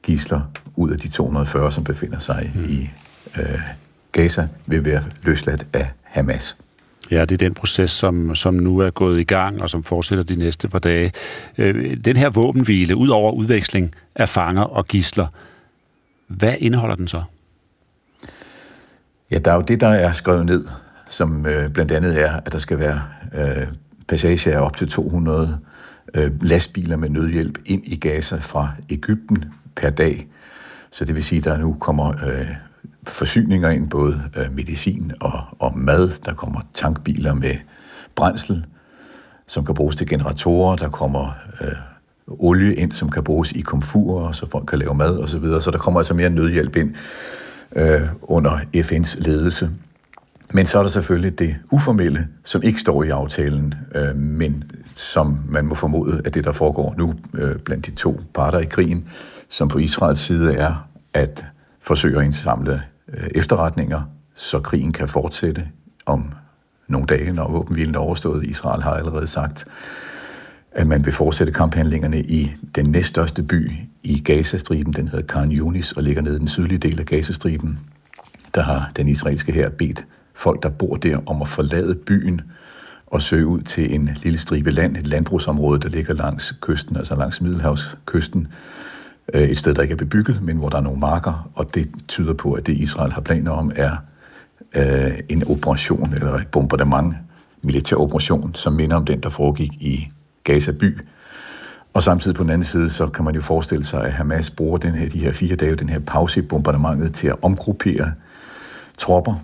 gisler 0.03 0.41
ud 0.77 0.91
af 0.91 0.99
de 0.99 1.09
240, 1.09 1.73
som 1.73 1.85
befinder 1.85 2.19
sig 2.19 2.53
mm. 2.55 2.65
i 2.65 2.91
øh, 3.39 3.61
Gaza, 4.13 4.49
vil 4.67 4.85
være 4.85 5.03
løsladt 5.23 5.67
af 5.73 5.91
Hamas. 6.03 6.57
Ja, 7.11 7.21
det 7.21 7.33
er 7.33 7.37
den 7.37 7.55
proces, 7.55 7.91
som, 7.91 8.35
som 8.35 8.55
nu 8.55 8.79
er 8.79 8.91
gået 8.91 9.21
i 9.21 9.25
gang, 9.25 9.63
og 9.63 9.71
som 9.71 9.85
fortsætter 9.85 10.25
de 10.25 10.37
næste 10.37 10.69
par 10.69 10.79
dage. 10.79 11.13
Øh, 11.59 11.97
den 11.97 12.17
her 12.17 12.31
våbenhvile, 12.31 12.97
ud 12.97 13.09
over 13.09 13.33
udveksling 13.33 13.95
af 14.15 14.29
fanger 14.29 14.63
og 14.63 14.87
gisler, 14.87 15.27
hvad 16.29 16.55
indeholder 16.59 16.95
den 16.95 17.09
så? 17.09 17.23
Ja, 19.31 19.39
der 19.39 19.51
er 19.51 19.55
jo 19.55 19.63
det, 19.63 19.81
der 19.81 19.89
er 19.89 20.13
skrevet 20.13 20.47
ned, 20.47 20.67
som 21.11 21.47
øh, 21.47 21.71
blandt 21.71 21.93
andet 21.93 22.21
er, 22.21 22.41
at 22.47 22.53
der 22.53 22.59
skal 22.59 22.79
være 22.79 23.03
øh, 23.35 23.67
passage 24.09 24.55
af 24.55 24.61
op 24.61 24.77
til 24.77 24.89
200 24.89 25.59
øh, 26.15 26.43
lastbiler 26.43 26.97
med 26.97 27.09
nødhjælp 27.09 27.59
ind 27.67 27.83
i 27.85 27.97
Gaza 27.97 28.37
fra 28.37 28.73
Ægypten 28.91 29.45
per 29.77 29.91
dag. 29.91 30.27
Så 30.91 31.05
det 31.05 31.15
vil 31.15 31.25
sige, 31.25 31.39
at 31.39 31.45
der 31.45 31.57
nu 31.57 31.77
kommer 31.81 32.09
øh, 32.09 32.47
forsyninger 33.07 33.71
ind, 33.71 33.91
både 33.91 34.23
øh, 34.37 34.55
medicin 34.55 35.13
og, 35.21 35.45
og 35.59 35.79
mad. 35.79 36.11
Der 36.25 36.35
kommer 36.35 36.61
tankbiler 36.75 37.35
med 37.35 37.55
brændsel, 38.17 38.67
som 39.47 39.65
kan 39.65 39.75
bruges 39.75 39.97
til 39.97 40.09
generatorer. 40.09 40.77
Der 40.77 40.89
kommer 40.89 41.31
øh, 41.61 41.73
olie 42.29 42.75
ind, 42.75 42.93
som 42.93 43.11
kan 43.11 43.25
bruges 43.25 43.53
i 43.53 43.61
komfurer, 43.61 44.33
så 44.33 44.47
folk 44.47 44.67
kan 44.67 44.79
lave 44.79 44.95
mad 44.95 45.19
osv. 45.19 45.27
Så, 45.27 45.39
videre. 45.39 45.63
så 45.63 45.71
der 45.71 45.79
kommer 45.79 46.01
altså 46.01 46.15
mere 46.15 46.31
nødhjælp 46.31 46.77
ind 46.77 46.95
øh, 47.77 48.01
under 48.23 48.61
FN's 48.77 49.21
ledelse. 49.21 49.71
Men 50.53 50.67
så 50.67 50.79
er 50.79 50.83
der 50.83 50.91
selvfølgelig 50.91 51.39
det 51.39 51.57
uformelle, 51.71 52.29
som 52.45 52.63
ikke 52.63 52.81
står 52.81 53.03
i 53.03 53.09
aftalen, 53.09 53.75
øh, 53.95 54.17
men 54.17 54.65
som 54.95 55.41
man 55.49 55.67
må 55.67 55.75
formode, 55.75 56.23
at 56.25 56.35
det, 56.35 56.45
der 56.45 56.53
foregår 56.53 56.95
nu 56.99 57.15
øh, 57.35 57.57
blandt 57.57 57.87
de 57.87 57.91
to 57.91 58.21
parter 58.35 58.59
i 58.59 58.65
krigen, 58.65 59.09
som 59.49 59.69
på 59.69 59.79
Israels 59.79 60.21
side 60.21 60.55
er 60.55 60.89
at 61.15 61.45
forsøge 61.81 62.19
at 62.19 62.25
indsamle 62.25 62.83
øh, 63.09 63.29
efterretninger, 63.35 64.03
så 64.35 64.61
krigen 64.61 64.93
kan 64.93 65.09
fortsætte 65.09 65.69
om 66.07 66.33
nogle 66.89 67.07
dage, 67.07 67.33
når 67.33 67.51
våbenhvilen 67.51 67.95
er 67.95 67.99
overstået. 67.99 68.45
Israel 68.45 68.83
har 68.83 68.91
allerede 68.91 69.27
sagt, 69.27 69.65
at 70.77 70.87
man 70.87 71.05
vil 71.05 71.13
fortsætte 71.13 71.53
kamphandlingerne 71.53 72.21
i 72.21 72.53
den 72.75 72.91
næststørste 72.91 73.43
by 73.43 73.71
i 74.03 74.19
Gazastriben. 74.19 74.93
Den 74.93 75.09
hedder 75.09 75.27
Khan 75.27 75.53
Yunis 75.53 75.93
og 75.93 76.03
ligger 76.03 76.23
nede 76.23 76.37
i 76.37 76.39
den 76.39 76.49
sydlige 76.49 76.79
del 76.79 77.01
af 77.01 77.07
Gazastriben. 77.07 77.79
Der 78.55 78.63
har 78.63 78.91
den 78.97 79.09
israelske 79.09 79.53
her 79.53 79.71
bedt 79.71 80.05
folk, 80.35 80.63
der 80.63 80.69
bor 80.69 80.95
der, 80.95 81.19
om 81.27 81.43
at 81.43 81.49
forlade 81.49 81.95
byen 81.95 82.41
og 83.07 83.23
søge 83.23 83.47
ud 83.47 83.61
til 83.61 83.95
en 83.95 84.11
lille 84.23 84.39
stribe 84.39 84.71
land, 84.71 84.97
et 84.97 85.07
landbrugsområde, 85.07 85.81
der 85.81 85.89
ligger 85.89 86.15
langs 86.15 86.55
kysten, 86.61 86.97
altså 86.97 87.15
langs 87.15 87.41
Middelhavskysten. 87.41 88.49
Øh, 89.35 89.43
et 89.43 89.59
sted, 89.59 89.75
der 89.75 89.83
ikke 89.83 89.93
er 89.93 89.97
bebygget, 89.97 90.43
men 90.43 90.57
hvor 90.57 90.69
der 90.69 90.77
er 90.77 90.81
nogle 90.81 91.01
marker, 91.01 91.51
og 91.55 91.75
det 91.75 91.89
tyder 92.09 92.33
på, 92.33 92.53
at 92.53 92.67
det 92.67 92.73
Israel 92.73 93.13
har 93.13 93.21
planer 93.21 93.51
om, 93.51 93.73
er 93.77 93.97
øh, 94.77 95.19
en 95.29 95.49
operation 95.49 96.15
eller 96.15 96.35
et 96.35 96.47
bombardement, 96.47 97.15
militær 97.63 97.97
operation, 97.97 98.55
som 98.55 98.73
minder 98.73 98.97
om 98.97 99.05
den, 99.05 99.21
der 99.21 99.31
foregik 99.31 99.73
i 99.73 100.09
Gaza 100.47 100.73
by. 100.73 100.99
Og 101.95 102.03
samtidig 102.03 102.37
på 102.37 102.43
den 102.43 102.51
anden 102.51 102.65
side, 102.65 102.91
så 102.91 103.07
kan 103.07 103.25
man 103.25 103.35
jo 103.35 103.41
forestille 103.41 103.85
sig, 103.85 104.05
at 104.05 104.13
Hamas 104.13 104.51
bruger 104.51 104.79
den 104.79 104.95
her, 104.95 105.09
de 105.09 105.19
her 105.19 105.33
fire 105.33 105.57
dage, 105.57 105.77
den 105.77 105.89
her 105.89 105.99
pause 105.99 106.41
i 106.41 106.43
bombardementet 106.43 107.15
til 107.15 107.27
at 107.27 107.37
omgruppere 107.43 108.13
tropper, 108.99 109.35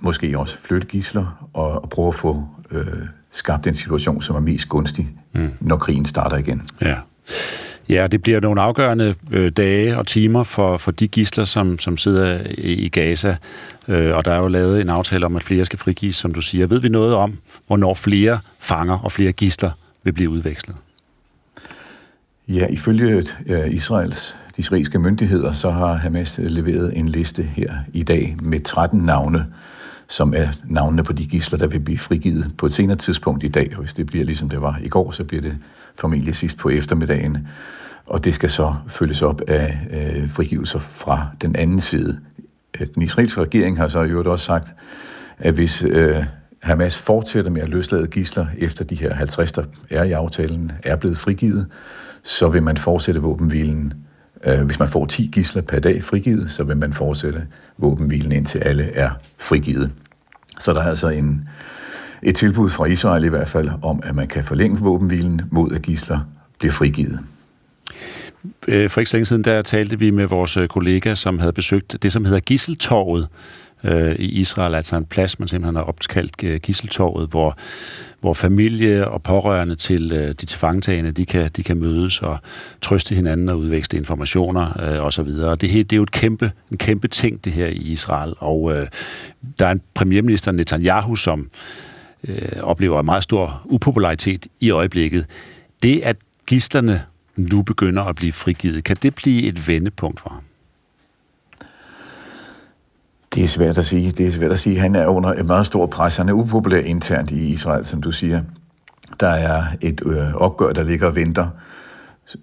måske 0.00 0.38
også 0.38 0.58
flytte 0.58 0.86
gisler, 0.86 1.48
og, 1.52 1.82
og 1.82 1.88
prøve 1.88 2.08
at 2.08 2.14
få 2.14 2.44
øh, 2.70 2.84
skabt 3.32 3.64
den 3.64 3.74
situation, 3.74 4.22
som 4.22 4.36
er 4.36 4.40
mest 4.40 4.68
gunstig, 4.68 5.08
mm. 5.32 5.50
når 5.60 5.76
krigen 5.76 6.04
starter 6.04 6.36
igen. 6.36 6.62
Ja. 6.80 6.96
Ja, 7.88 8.06
det 8.06 8.22
bliver 8.22 8.40
nogle 8.40 8.60
afgørende 8.60 9.14
øh, 9.32 9.52
dage 9.52 9.98
og 9.98 10.06
timer 10.06 10.42
for, 10.42 10.76
for 10.76 10.90
de 10.90 11.08
gisler, 11.08 11.44
som, 11.44 11.78
som 11.78 11.96
sidder 11.96 12.40
i, 12.50 12.72
i 12.72 12.88
Gaza. 12.88 13.36
Øh, 13.88 14.16
og 14.16 14.24
der 14.24 14.32
er 14.32 14.38
jo 14.38 14.48
lavet 14.48 14.80
en 14.80 14.88
aftale 14.88 15.26
om, 15.26 15.36
at 15.36 15.42
flere 15.42 15.64
skal 15.64 15.78
frigives, 15.78 16.16
som 16.16 16.34
du 16.34 16.40
siger. 16.40 16.66
Ved 16.66 16.80
vi 16.80 16.88
noget 16.88 17.14
om, 17.14 17.38
hvornår 17.66 17.94
flere 17.94 18.38
fanger 18.58 18.98
og 18.98 19.12
flere 19.12 19.32
gisler 19.32 19.70
vil 20.04 20.12
blive 20.12 20.30
udvekslet? 20.30 20.76
Ja, 22.48 22.66
ifølge 22.66 23.24
øh, 23.46 23.74
Israels, 23.74 24.36
de 24.56 24.60
israelske 24.60 24.98
myndigheder, 24.98 25.52
så 25.52 25.70
har 25.70 25.94
Hamas 25.94 26.38
leveret 26.42 26.98
en 26.98 27.08
liste 27.08 27.42
her 27.42 27.74
i 27.92 28.02
dag 28.02 28.36
med 28.42 28.60
13 28.60 29.00
navne, 29.00 29.46
som 30.08 30.34
er 30.36 30.48
navnene 30.64 31.04
på 31.04 31.12
de 31.12 31.26
gisler, 31.26 31.58
der 31.58 31.66
vil 31.66 31.80
blive 31.80 31.98
frigivet 31.98 32.54
på 32.58 32.66
et 32.66 32.72
senere 32.74 32.96
tidspunkt 32.96 33.44
i 33.44 33.48
dag. 33.48 33.70
Og 33.72 33.80
hvis 33.80 33.94
det 33.94 34.06
bliver 34.06 34.24
ligesom 34.24 34.48
det 34.48 34.62
var 34.62 34.78
i 34.82 34.88
går, 34.88 35.10
så 35.10 35.24
bliver 35.24 35.42
det 35.42 35.58
formentlig 35.98 36.36
sidst 36.36 36.58
på 36.58 36.68
eftermiddagen. 36.68 37.48
Og 38.06 38.24
det 38.24 38.34
skal 38.34 38.50
så 38.50 38.74
følges 38.88 39.22
op 39.22 39.40
af 39.48 39.78
øh, 39.90 40.30
frigivelser 40.30 40.78
fra 40.78 41.26
den 41.42 41.56
anden 41.56 41.80
side. 41.80 42.20
Øh, 42.80 42.86
den 42.94 43.02
israelske 43.02 43.40
regering 43.40 43.76
har 43.76 43.88
så 43.88 44.02
i 44.02 44.08
øvrigt 44.08 44.28
også 44.28 44.44
sagt, 44.44 44.74
at 45.38 45.54
hvis 45.54 45.82
øh, 45.82 46.24
Hamas 46.64 46.98
fortsætter 46.98 47.50
med 47.50 47.62
at 47.62 47.68
løslade 47.68 48.06
gisler 48.06 48.46
efter 48.58 48.84
de 48.84 48.94
her 48.94 49.14
50, 49.14 49.52
der 49.52 49.64
er 49.90 50.04
i 50.04 50.12
aftalen, 50.12 50.72
er 50.84 50.96
blevet 50.96 51.18
frigivet, 51.18 51.66
så 52.22 52.48
vil 52.48 52.62
man 52.62 52.76
fortsætte 52.76 53.20
våbenhvilen. 53.20 53.92
Øh, 54.46 54.60
hvis 54.60 54.78
man 54.78 54.88
får 54.88 55.06
10 55.06 55.30
gisler 55.32 55.62
per 55.62 55.78
dag 55.78 56.02
frigivet, 56.02 56.50
så 56.50 56.64
vil 56.64 56.76
man 56.76 56.92
fortsætte 56.92 57.46
våbenhvilen 57.78 58.32
indtil 58.32 58.58
alle 58.58 58.84
er 58.84 59.10
frigivet. 59.38 59.92
Så 60.58 60.72
der 60.72 60.80
er 60.80 60.88
altså 60.88 61.08
en, 61.08 61.48
et 62.22 62.34
tilbud 62.34 62.70
fra 62.70 62.84
Israel 62.84 63.24
i 63.24 63.28
hvert 63.28 63.48
fald 63.48 63.70
om, 63.82 64.00
at 64.04 64.14
man 64.14 64.26
kan 64.26 64.44
forlænge 64.44 64.78
våbenhvilen 64.78 65.40
mod 65.50 65.72
at 65.72 65.82
gisler 65.82 66.20
bliver 66.58 66.72
frigivet. 66.72 67.20
Øh, 68.68 68.90
for 68.90 69.00
ikke 69.00 69.10
så 69.10 69.16
længe 69.16 69.26
siden, 69.26 69.44
der 69.44 69.62
talte 69.62 69.98
vi 69.98 70.10
med 70.10 70.26
vores 70.26 70.56
øh, 70.56 70.68
kollega, 70.68 71.14
som 71.14 71.38
havde 71.38 71.52
besøgt 71.52 71.96
det, 72.02 72.12
som 72.12 72.24
hedder 72.24 72.40
Gisseltorvet 72.40 73.28
øh, 73.84 74.14
i 74.14 74.40
Israel, 74.40 74.74
altså 74.74 74.96
en 74.96 75.04
plads, 75.04 75.38
man 75.38 75.48
simpelthen 75.48 75.76
har 75.76 75.82
opkaldt 75.82 76.44
øh, 76.44 76.60
Gisseltorvet, 76.60 77.30
hvor, 77.30 77.58
hvor 78.20 78.34
familie 78.34 79.08
og 79.08 79.22
pårørende 79.22 79.74
til 79.74 80.12
øh, 80.12 80.28
de 80.28 80.34
tilfangetagende, 80.34 81.10
de 81.10 81.26
kan, 81.26 81.50
de 81.56 81.62
kan 81.62 81.76
mødes 81.76 82.22
og 82.22 82.38
trøste 82.82 83.14
hinanden 83.14 83.48
og 83.48 83.58
udveksle 83.58 83.98
informationer 83.98 84.82
øh, 84.82 85.06
osv. 85.06 85.26
Det, 85.26 85.60
det 85.60 85.92
er 85.92 85.96
jo 85.96 86.02
et 86.02 86.10
kæmpe, 86.10 86.52
en 86.70 86.78
kæmpe 86.78 87.08
ting, 87.08 87.44
det 87.44 87.52
her 87.52 87.66
i 87.66 87.72
Israel, 87.72 88.34
og 88.38 88.76
øh, 88.76 88.86
der 89.58 89.66
er 89.66 89.70
en 89.70 89.80
premierminister, 89.94 90.52
Netanyahu, 90.52 91.16
som 91.16 91.48
øh, 92.28 92.48
oplever 92.62 93.00
en 93.00 93.06
meget 93.06 93.22
stor 93.22 93.62
upopularitet 93.64 94.46
i 94.60 94.70
øjeblikket. 94.70 95.26
Det, 95.82 96.00
at 96.00 96.16
gisterne 96.46 97.02
nu 97.36 97.62
begynder 97.62 98.02
at 98.02 98.16
blive 98.16 98.32
frigivet, 98.32 98.84
kan 98.84 98.96
det 99.02 99.14
blive 99.14 99.42
et 99.42 99.68
vendepunkt 99.68 100.20
for 100.20 100.30
ham? 100.30 100.42
Det 103.34 103.44
er 103.44 103.48
svært 103.48 103.78
at 103.78 103.84
sige. 103.84 104.10
Det 104.10 104.26
er 104.26 104.32
svært 104.32 104.52
at 104.52 104.58
sige. 104.58 104.78
Han 104.78 104.94
er 104.94 105.06
under 105.06 105.30
et 105.32 105.46
meget 105.46 105.66
stort 105.66 105.90
pres. 105.90 106.16
Han 106.16 106.28
er 106.28 106.32
upopulær 106.32 106.78
internt 106.78 107.30
i 107.30 107.52
Israel, 107.52 107.86
som 107.86 108.02
du 108.02 108.12
siger. 108.12 108.42
Der 109.20 109.28
er 109.28 109.64
et 109.80 110.00
øh, 110.06 110.34
opgør, 110.34 110.72
der 110.72 110.82
ligger 110.82 111.06
og 111.06 111.16
venter 111.16 111.48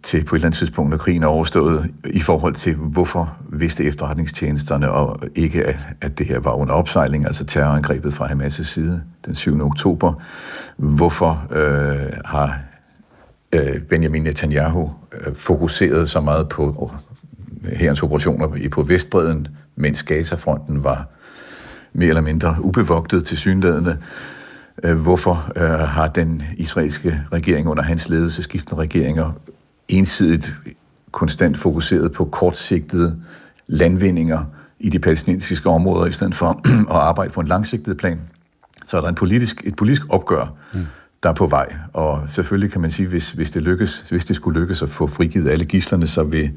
til 0.03 0.25
på 0.25 0.35
et 0.35 0.39
eller 0.39 0.47
andet 0.47 0.57
tidspunkt, 0.57 0.89
når 0.89 0.97
krigen 0.97 1.23
er 1.23 1.27
overstået, 1.27 1.89
i 2.05 2.19
forhold 2.19 2.53
til, 2.53 2.75
hvorfor 2.75 3.37
vidste 3.49 3.83
efterretningstjenesterne 3.83 4.91
og 4.91 5.19
ikke, 5.35 5.65
at, 5.65 5.79
at 6.01 6.17
det 6.17 6.25
her 6.25 6.39
var 6.39 6.53
under 6.53 6.73
opsejling, 6.73 7.25
altså 7.25 7.43
terrorangrebet 7.43 8.13
fra 8.13 8.27
Hamas' 8.27 8.63
side 8.63 9.03
den 9.25 9.35
7. 9.35 9.65
oktober. 9.65 10.13
Hvorfor 10.77 11.47
øh, 11.51 12.13
har 12.25 12.59
øh, 13.53 13.81
Benjamin 13.81 14.23
Netanyahu 14.23 14.91
øh, 15.13 15.35
fokuseret 15.35 16.09
så 16.09 16.21
meget 16.21 16.49
på 16.49 16.91
øh, 17.63 17.71
herrens 17.71 18.03
operationer 18.03 18.69
på 18.71 18.81
Vestbreden, 18.81 19.47
mens 19.75 20.03
Gaza-fronten 20.03 20.83
var 20.83 21.07
mere 21.93 22.09
eller 22.09 22.21
mindre 22.21 22.55
ubevogtet 22.59 23.25
til 23.25 23.37
synlædende. 23.37 23.97
Øh, 24.83 25.01
hvorfor 25.01 25.51
øh, 25.55 25.69
har 25.69 26.07
den 26.07 26.43
israelske 26.57 27.21
regering 27.31 27.67
under 27.67 27.83
hans 27.83 28.09
ledelse, 28.09 28.43
skiftende 28.43 28.81
regeringer, 28.81 29.31
ensidigt 29.87 30.55
konstant 31.11 31.57
fokuseret 31.57 32.11
på 32.11 32.25
kortsigtede 32.25 33.17
landvindinger 33.67 34.45
i 34.79 34.89
de 34.89 34.99
palæstinensiske 34.99 35.69
områder, 35.69 36.05
i 36.05 36.11
stedet 36.11 36.35
for 36.35 36.61
at 36.95 37.01
arbejde 37.01 37.31
på 37.31 37.41
en 37.41 37.47
langsigtet 37.47 37.97
plan. 37.97 38.21
Så 38.85 38.97
er 38.97 39.01
der 39.01 39.07
en 39.07 39.15
politisk, 39.15 39.61
et 39.65 39.75
politisk 39.75 40.01
opgør 40.09 40.53
mm. 40.73 40.85
der 41.23 41.29
er 41.29 41.33
på 41.33 41.47
vej. 41.47 41.75
Og 41.93 42.23
selvfølgelig 42.27 42.71
kan 42.71 42.81
man 42.81 42.91
sige, 42.91 43.07
hvis, 43.07 43.31
hvis, 43.31 43.49
det 43.49 43.61
lykkes, 43.61 44.05
hvis 44.09 44.25
det 44.25 44.35
skulle 44.35 44.59
lykkes 44.59 44.81
at 44.81 44.89
få 44.89 45.07
frigivet 45.07 45.49
alle 45.49 45.65
gislerne, 45.65 46.07
så 46.07 46.23
vil, 46.23 46.51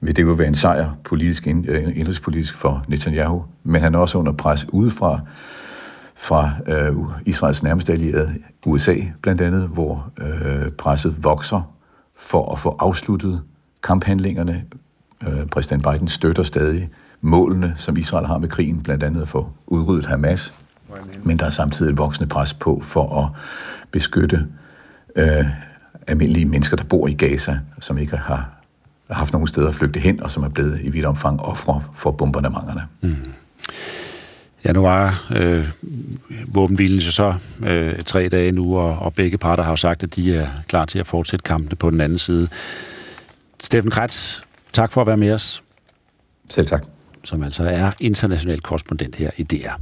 vil 0.00 0.16
det 0.16 0.22
jo 0.22 0.32
være 0.32 0.48
en 0.48 0.54
sejr 0.54 0.90
politisk, 1.04 1.46
øh, 1.46 1.98
indrigspolitisk 1.98 2.56
for 2.56 2.84
Netanyahu. 2.88 3.44
Men 3.64 3.82
han 3.82 3.94
er 3.94 3.98
også 3.98 4.18
under 4.18 4.32
pres 4.32 4.66
udefra, 4.72 5.20
fra 6.16 6.52
øh, 6.66 6.96
Israels 7.26 7.62
nærmeste 7.62 7.92
allierede, 7.92 8.34
USA 8.66 8.94
blandt 9.22 9.40
andet, 9.40 9.68
hvor 9.68 10.12
øh, 10.20 10.70
presset 10.70 11.24
vokser 11.24 11.74
for 12.16 12.52
at 12.52 12.58
få 12.58 12.76
afsluttet 12.78 13.42
kamphandlingerne. 13.82 14.64
Øh, 15.28 15.46
præsident 15.46 15.86
Biden 15.92 16.08
støtter 16.08 16.42
stadig 16.42 16.88
målene, 17.20 17.74
som 17.76 17.96
Israel 17.96 18.26
har 18.26 18.38
med 18.38 18.48
krigen, 18.48 18.82
blandt 18.82 19.02
andet 19.02 19.22
at 19.22 19.28
få 19.28 19.48
udryddet 19.66 20.06
Hamas. 20.06 20.52
Men 21.22 21.36
der 21.36 21.46
er 21.46 21.50
samtidig 21.50 21.90
et 21.92 21.98
voksende 21.98 22.28
pres 22.28 22.54
på 22.54 22.80
for 22.82 23.24
at 23.24 23.28
beskytte 23.90 24.46
øh, 25.16 25.44
almindelige 26.06 26.46
mennesker, 26.46 26.76
der 26.76 26.84
bor 26.84 27.08
i 27.08 27.12
Gaza, 27.12 27.58
som 27.80 27.98
ikke 27.98 28.16
har 28.16 28.57
haft 29.16 29.32
nogen 29.32 29.46
steder 29.46 29.68
at 29.68 29.74
flygte 29.74 30.00
hen, 30.00 30.22
og 30.22 30.30
som 30.30 30.42
er 30.42 30.48
blevet 30.48 30.80
i 30.82 30.88
vidt 30.88 31.04
omfang 31.04 31.40
ofre 31.42 31.82
for 31.94 32.10
bombardementerne. 32.10 32.82
Mm. 33.00 33.16
Ja, 34.64 34.72
nu 34.72 34.82
var 34.82 35.26
øh, 35.30 35.68
våbenhvilen 36.46 37.00
så 37.00 37.34
øh, 37.62 37.98
tre 38.06 38.28
dage 38.28 38.52
nu, 38.52 38.78
og, 38.78 38.98
og 38.98 39.14
begge 39.14 39.38
parter 39.38 39.62
har 39.62 39.70
jo 39.70 39.76
sagt, 39.76 40.02
at 40.02 40.16
de 40.16 40.36
er 40.36 40.48
klar 40.68 40.84
til 40.84 40.98
at 40.98 41.06
fortsætte 41.06 41.42
kampene 41.42 41.76
på 41.76 41.90
den 41.90 42.00
anden 42.00 42.18
side. 42.18 42.48
Steffen 43.60 43.90
Kretz, 43.90 44.40
tak 44.72 44.92
for 44.92 45.00
at 45.00 45.06
være 45.06 45.16
med 45.16 45.32
os. 45.32 45.62
Selv 46.50 46.66
tak. 46.66 46.84
Som 47.24 47.42
altså 47.42 47.62
er 47.62 47.90
international 48.00 48.60
korrespondent 48.60 49.16
her 49.16 49.30
i 49.36 49.42
DR. 49.42 49.72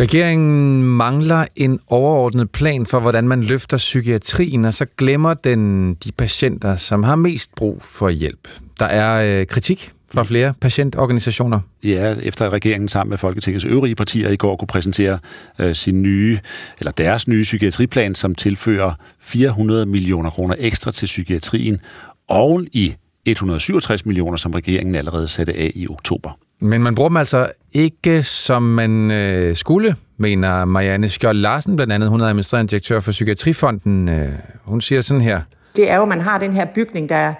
Regeringen 0.00 0.82
mangler 0.82 1.46
en 1.56 1.80
overordnet 1.86 2.50
plan 2.50 2.86
for, 2.86 3.00
hvordan 3.00 3.28
man 3.28 3.42
løfter 3.42 3.76
psykiatrien, 3.76 4.64
og 4.64 4.74
så 4.74 4.86
glemmer 4.98 5.34
den 5.34 5.94
de 5.94 6.12
patienter, 6.12 6.76
som 6.76 7.02
har 7.02 7.16
mest 7.16 7.54
brug 7.54 7.82
for 7.82 8.08
hjælp. 8.08 8.48
Der 8.78 8.86
er 8.86 9.40
øh, 9.40 9.46
kritik 9.46 9.92
fra 10.14 10.22
flere 10.22 10.54
patientorganisationer. 10.60 11.60
Ja, 11.84 12.14
efter 12.14 12.46
at 12.46 12.52
regeringen 12.52 12.88
sammen 12.88 13.10
med 13.10 13.18
Folketingets 13.18 13.64
øvrige 13.64 13.94
partier 13.94 14.28
i 14.28 14.36
går 14.36 14.56
kunne 14.56 14.68
præsentere 14.68 15.18
øh, 15.58 15.74
sin 15.74 16.02
nye, 16.02 16.38
eller 16.78 16.92
deres 16.92 17.28
nye 17.28 17.42
psykiatriplan, 17.42 18.14
som 18.14 18.34
tilfører 18.34 18.92
400 19.20 19.86
millioner 19.86 20.30
kroner 20.30 20.54
ekstra 20.58 20.90
til 20.90 21.06
psykiatrien, 21.06 21.80
oven 22.28 22.68
i 22.72 22.94
167 23.26 24.06
millioner, 24.06 24.36
som 24.36 24.52
regeringen 24.52 24.94
allerede 24.94 25.28
satte 25.28 25.52
af 25.52 25.72
i 25.74 25.88
oktober. 25.88 26.38
Men 26.60 26.82
man 26.82 26.94
bruger 26.94 27.08
dem 27.08 27.16
altså 27.16 27.50
ikke, 27.72 28.22
som 28.22 28.62
man 28.62 29.10
øh, 29.10 29.56
skulle, 29.56 29.96
mener 30.16 30.64
Marianne 30.64 31.08
Skjold 31.08 31.38
Larsen, 31.38 31.76
blandt 31.76 31.92
andet. 31.92 32.08
Hun 32.08 32.20
er 32.20 32.24
administrerende 32.24 32.70
direktør 32.70 33.00
for 33.00 33.10
Psykiatrifonden. 33.10 34.08
Øh, 34.08 34.28
hun 34.64 34.80
siger 34.80 35.00
sådan 35.00 35.20
her. 35.20 35.40
Det 35.76 35.90
er 35.90 35.96
jo, 35.96 36.02
at 36.02 36.08
man 36.08 36.20
har 36.20 36.38
den 36.38 36.52
her 36.52 36.66
bygning, 36.74 37.08
der 37.08 37.34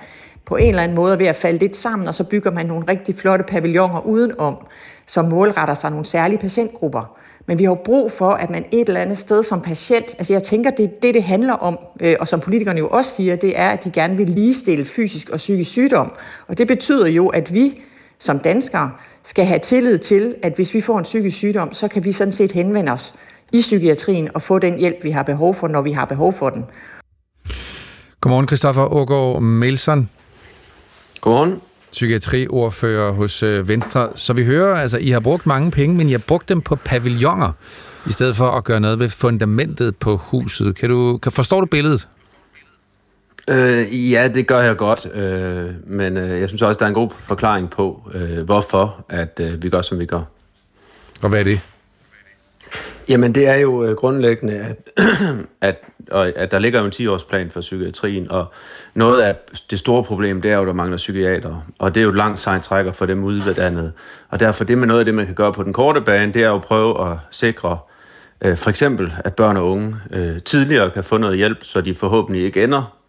på 0.47 0.57
en 0.57 0.69
eller 0.69 0.83
anden 0.83 0.95
måde 0.97 1.13
er 1.13 1.19
ved 1.19 1.27
at 1.27 1.37
falde 1.37 1.59
lidt 1.59 1.77
sammen, 1.77 2.09
og 2.09 2.15
så 2.15 2.25
bygger 2.25 2.51
man 2.51 2.67
nogle 2.67 2.85
rigtig 2.89 3.15
flotte 3.15 3.45
pavilloner 3.49 4.07
udenom, 4.07 4.57
som 5.07 5.25
målretter 5.25 5.75
sig 5.75 5.91
nogle 5.91 6.05
særlige 6.05 6.39
patientgrupper. 6.39 7.19
Men 7.47 7.59
vi 7.59 7.65
har 7.65 7.71
jo 7.71 7.79
brug 7.85 8.13
for, 8.13 8.31
at 8.31 8.51
man 8.51 8.65
et 8.73 8.89
eller 8.89 9.01
andet 9.01 9.19
sted 9.19 9.43
som 9.43 9.61
patient, 9.61 10.15
altså 10.19 10.33
jeg 10.33 10.43
tænker, 10.43 10.71
det 10.71 11.03
det, 11.03 11.15
det 11.15 11.23
handler 11.23 11.53
om, 11.53 11.79
øh, 12.01 12.17
og 12.21 12.29
som 12.29 12.41
politikerne 12.41 12.79
jo 12.79 12.89
også 12.89 13.15
siger, 13.15 13.37
det 13.37 13.59
er, 13.59 13.69
at 13.69 13.85
de 13.85 13.91
gerne 13.91 14.17
vil 14.17 14.29
ligestille 14.29 14.85
fysisk 14.85 15.29
og 15.29 15.37
psykisk 15.37 15.71
sygdom. 15.71 16.13
Og 16.49 16.59
det 16.59 16.67
betyder 16.67 17.09
jo, 17.09 17.29
at 17.29 17.55
vi 17.55 17.83
som 18.19 18.39
danskere 18.39 18.91
skal 19.25 19.47
have 19.47 19.59
tillid 19.59 19.99
til, 19.99 20.35
at 20.43 20.53
hvis 20.55 20.75
vi 20.75 20.81
får 20.81 20.99
en 20.99 21.05
psykisk 21.05 21.37
sygdom, 21.37 21.75
så 21.75 21.89
kan 21.89 22.05
vi 22.05 22.13
sådan 22.13 22.33
set 22.33 22.53
henvende 22.53 22.93
os 22.93 23.15
i 23.53 23.61
psykiatrien 23.61 24.29
og 24.35 24.43
få 24.43 24.59
den 24.59 24.79
hjælp, 24.79 24.97
vi 25.03 25.11
har 25.11 25.23
behov 25.23 25.55
for, 25.55 25.69
når 25.69 25.83
vi 25.83 25.93
har 25.93 26.05
behov 26.05 26.33
for 26.33 26.51
den. 26.51 26.65
Godmorgen, 28.21 28.49
Christoffer 28.49 28.93
Ågaard 28.93 29.43
Melson. 29.43 30.09
Godmorgen. 31.21 31.61
Psykiatriordfører 31.93 33.13
hos 33.13 33.43
øh, 33.43 33.69
Venstre. 33.69 34.09
Så 34.15 34.33
vi 34.33 34.45
hører, 34.45 34.77
altså, 34.77 34.99
I 34.99 35.09
har 35.09 35.21
brugt 35.21 35.47
mange 35.47 35.71
penge, 35.71 35.97
men 35.97 36.09
I 36.09 36.13
har 36.13 36.23
brugt 36.29 36.49
dem 36.49 36.61
på 36.61 36.77
pavilloner, 36.77 37.53
i 38.07 38.13
stedet 38.13 38.37
for 38.37 38.51
at 38.51 38.65
gøre 38.65 38.81
noget 38.81 38.99
ved 38.99 39.09
fundamentet 39.09 39.97
på 39.97 40.17
huset. 40.17 40.77
Kan 40.77 40.89
du, 40.89 41.19
kan, 41.19 41.33
forstår 41.33 41.61
du 41.61 41.67
billedet? 41.67 42.09
Øh, 43.49 44.13
ja, 44.13 44.29
det 44.29 44.47
gør 44.47 44.61
jeg 44.61 44.77
godt, 44.77 45.15
øh, 45.15 45.71
men 45.87 46.17
øh, 46.17 46.41
jeg 46.41 46.49
synes 46.49 46.63
også, 46.63 46.79
der 46.79 46.85
er 46.85 46.89
en 46.89 46.95
god 46.95 47.11
forklaring 47.19 47.71
på, 47.71 48.11
øh, 48.15 48.43
hvorfor 48.43 49.05
at 49.09 49.41
øh, 49.41 49.63
vi 49.63 49.71
gør, 49.71 49.83
som 49.83 49.99
vi 49.99 50.07
gør. 50.07 50.23
Og 51.23 51.29
hvad 51.29 51.41
er 51.41 51.45
det? 51.45 51.61
Jamen, 53.09 53.35
det 53.35 53.49
er 53.49 53.57
jo 53.57 53.85
øh, 53.85 53.97
grundlæggende, 53.97 54.55
at, 54.55 54.77
at, 55.61 55.77
at 56.37 56.51
der 56.51 56.59
ligger 56.59 56.81
jo 56.81 56.87
en 56.87 56.93
10-årsplan 56.93 57.51
for 57.51 57.61
psykiatrien, 57.61 58.31
og 58.31 58.53
noget 58.95 59.23
af 59.23 59.37
det 59.71 59.79
store 59.79 60.05
problem, 60.05 60.43
det 60.43 60.51
er 60.51 60.55
jo, 60.55 60.61
at 60.61 60.67
der 60.67 60.73
mangler 60.73 60.97
psykiater, 60.97 61.67
og 61.79 61.95
det 61.95 62.01
er 62.01 62.05
jo 62.05 62.11
et 62.11 62.17
langt 62.17 62.39
sejt 62.39 62.63
trækker 62.63 62.93
for 62.93 63.07
dem 63.07 63.25
uddannet. 63.25 63.93
Og 64.29 64.41
derfor, 64.41 64.65
det 64.65 64.79
med 64.79 64.87
noget 64.87 65.01
af 65.01 65.05
det, 65.05 65.15
man 65.15 65.27
kan 65.27 65.35
gøre 65.35 65.53
på 65.53 65.63
den 65.63 65.73
korte 65.73 66.01
bane, 66.01 66.33
det 66.33 66.43
er 66.43 66.49
jo 66.49 66.55
at 66.55 66.63
prøve 66.63 67.11
at 67.11 67.19
sikre, 67.31 67.79
øh, 68.41 68.57
for 68.57 68.71
eksempel, 68.71 69.13
at 69.25 69.35
børn 69.35 69.57
og 69.57 69.71
unge 69.71 69.97
øh, 70.11 70.43
tidligere 70.43 70.91
kan 70.91 71.05
få 71.05 71.17
noget 71.17 71.37
hjælp, 71.37 71.59
så 71.63 71.81
de 71.81 71.95
forhåbentlig 71.95 72.45
ikke 72.45 72.65
ender 72.65 73.02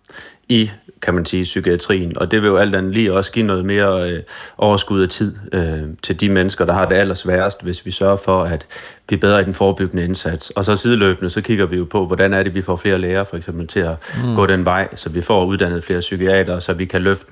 i, 0.50 0.70
kan 1.02 1.14
man 1.14 1.26
sige, 1.26 1.44
psykiatrien. 1.44 2.18
Og 2.18 2.32
det 2.32 2.42
vil 2.42 2.48
jo 2.48 2.58
alt 2.58 2.76
andet 2.76 2.94
lige 2.94 3.14
også 3.14 3.32
give 3.32 3.46
noget 3.46 3.66
mere 3.66 4.12
øh, 4.12 4.24
overskud 4.58 5.02
af 5.02 5.10
tid 5.10 5.36
øh, 5.52 5.82
til 6.04 6.20
de 6.20 6.30
mennesker, 6.30 6.66
der 6.66 6.74
har 6.74 6.86
det 6.86 6.96
allersværest, 6.96 7.64
hvis 7.64 7.86
vi 7.86 7.92
sørger 7.92 8.16
for 8.16 8.44
at 8.44 8.66
blive 9.08 9.20
bedre 9.20 9.42
i 9.42 9.46
den 9.46 9.54
forebyggende 9.54 10.04
indsats. 10.04 10.50
Og 10.50 10.66
så 10.66 10.76
sideløbende, 10.76 11.30
så 11.30 11.42
kigger 11.42 11.66
vi 11.66 11.78
jo 11.78 11.86
på, 11.86 12.06
hvordan 12.06 12.34
er 12.34 12.44
det, 12.44 12.56
vi 12.56 12.62
får 12.62 12.76
flere 12.76 12.98
læger 12.98 13.24
for 13.24 13.38
eksempel 13.38 13.68
til 13.68 13.80
at 13.80 13.96
mm. 14.24 14.36
gå 14.36 14.46
den 14.46 14.66
vej, 14.66 14.96
så 14.96 15.10
vi 15.10 15.22
får 15.22 15.46
uddannet 15.46 15.84
flere 15.84 16.00
psykiater, 16.00 16.60
så 16.60 16.74
vi 16.74 16.86
kan 16.86 17.02
løfte 17.02 17.32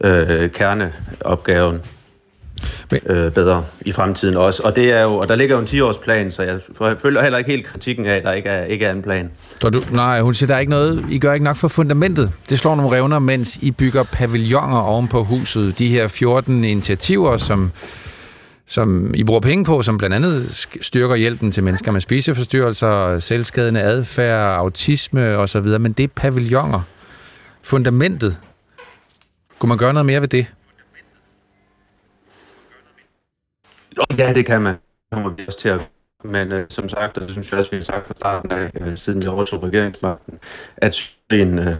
øh, 0.00 0.50
kerneopgaven 0.50 1.80
øh, 3.06 3.32
bedre 3.32 3.64
i 3.80 3.92
fremtiden 3.92 4.36
også. 4.36 4.62
Og, 4.62 4.76
det 4.76 4.84
er 4.84 5.02
jo, 5.02 5.14
og 5.16 5.28
der 5.28 5.34
ligger 5.34 5.56
jo 5.56 5.60
en 5.62 5.68
10-årsplan, 5.68 6.30
så 6.30 6.42
jeg 6.42 6.96
føler 7.02 7.22
heller 7.22 7.38
ikke 7.38 7.50
helt 7.50 7.66
kritikken 7.66 8.06
af, 8.06 8.16
at 8.16 8.24
der 8.24 8.32
ikke 8.32 8.48
er, 8.48 8.64
ikke 8.64 8.84
er 8.84 8.92
en 8.92 9.02
plan. 9.02 9.30
Så 9.60 9.68
du, 9.68 9.82
nej, 9.92 10.20
hun 10.20 10.34
siger, 10.34 10.46
der 10.46 10.54
er 10.54 10.58
ikke 10.58 10.70
noget, 10.70 11.04
I 11.10 11.18
gør 11.18 11.32
ikke 11.32 11.44
nok 11.44 11.56
for 11.56 11.68
fundamentet. 11.68 12.32
Det 12.48 12.58
slår 12.58 12.74
nogle 12.74 12.96
revner, 12.96 13.18
mens 13.18 13.56
I 13.62 13.70
bygger 13.70 14.02
pavilloner 14.02 14.78
oven 14.78 15.08
på 15.08 15.24
huset. 15.24 15.78
De 15.78 15.88
her 15.88 16.08
14 16.08 16.64
initiativer, 16.64 17.36
som 17.36 17.72
som 18.66 19.14
I 19.14 19.24
bruger 19.24 19.40
penge 19.40 19.64
på, 19.64 19.82
som 19.82 19.98
blandt 19.98 20.16
andet 20.16 20.66
styrker 20.80 21.14
hjælpen 21.14 21.52
til 21.52 21.64
mennesker 21.64 21.92
med 21.92 22.00
spiseforstyrrelser, 22.00 23.18
selvskadende 23.18 23.80
adfærd, 23.80 24.56
autisme 24.56 25.36
osv., 25.36 25.66
men 25.80 25.92
det 25.92 26.04
er 26.04 26.08
pavilloner. 26.16 26.80
Fundamentet. 27.62 28.36
Kunne 29.58 29.68
man 29.68 29.78
gøre 29.78 29.92
noget 29.92 30.06
mere 30.06 30.20
ved 30.20 30.28
det? 30.28 30.46
Ja, 34.18 34.32
det 34.32 34.46
kan 34.46 34.62
man. 34.62 34.74
Det 35.10 35.22
må 35.22 35.28
vi 35.28 35.44
også 35.46 35.58
til 35.58 35.68
at 35.68 35.80
men 36.24 36.52
øh, 36.52 36.66
som 36.68 36.88
sagt, 36.88 37.18
og 37.18 37.22
det 37.22 37.30
synes 37.30 37.50
jeg 37.50 37.58
også, 37.58 37.70
vi 37.70 37.76
har 37.76 37.82
sagt 37.82 38.06
fra 38.06 38.14
starten 38.16 38.50
af, 38.50 38.70
øh, 38.80 38.98
siden 38.98 39.22
vi 39.22 39.26
overtog 39.26 39.62
regeringsmagten, 39.62 40.38
at 40.76 41.14
en, 41.32 41.58
øh, 41.58 41.76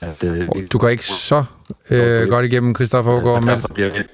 at, 0.00 0.24
øh, 0.24 0.48
du 0.72 0.78
går 0.78 0.88
ikke 0.88 1.04
så 1.04 1.44
øh, 1.90 2.28
godt 2.28 2.46
igennem, 2.46 2.74
Christoffer 2.74 3.12
Aargaard, 3.12 3.42
men... 3.42 4.08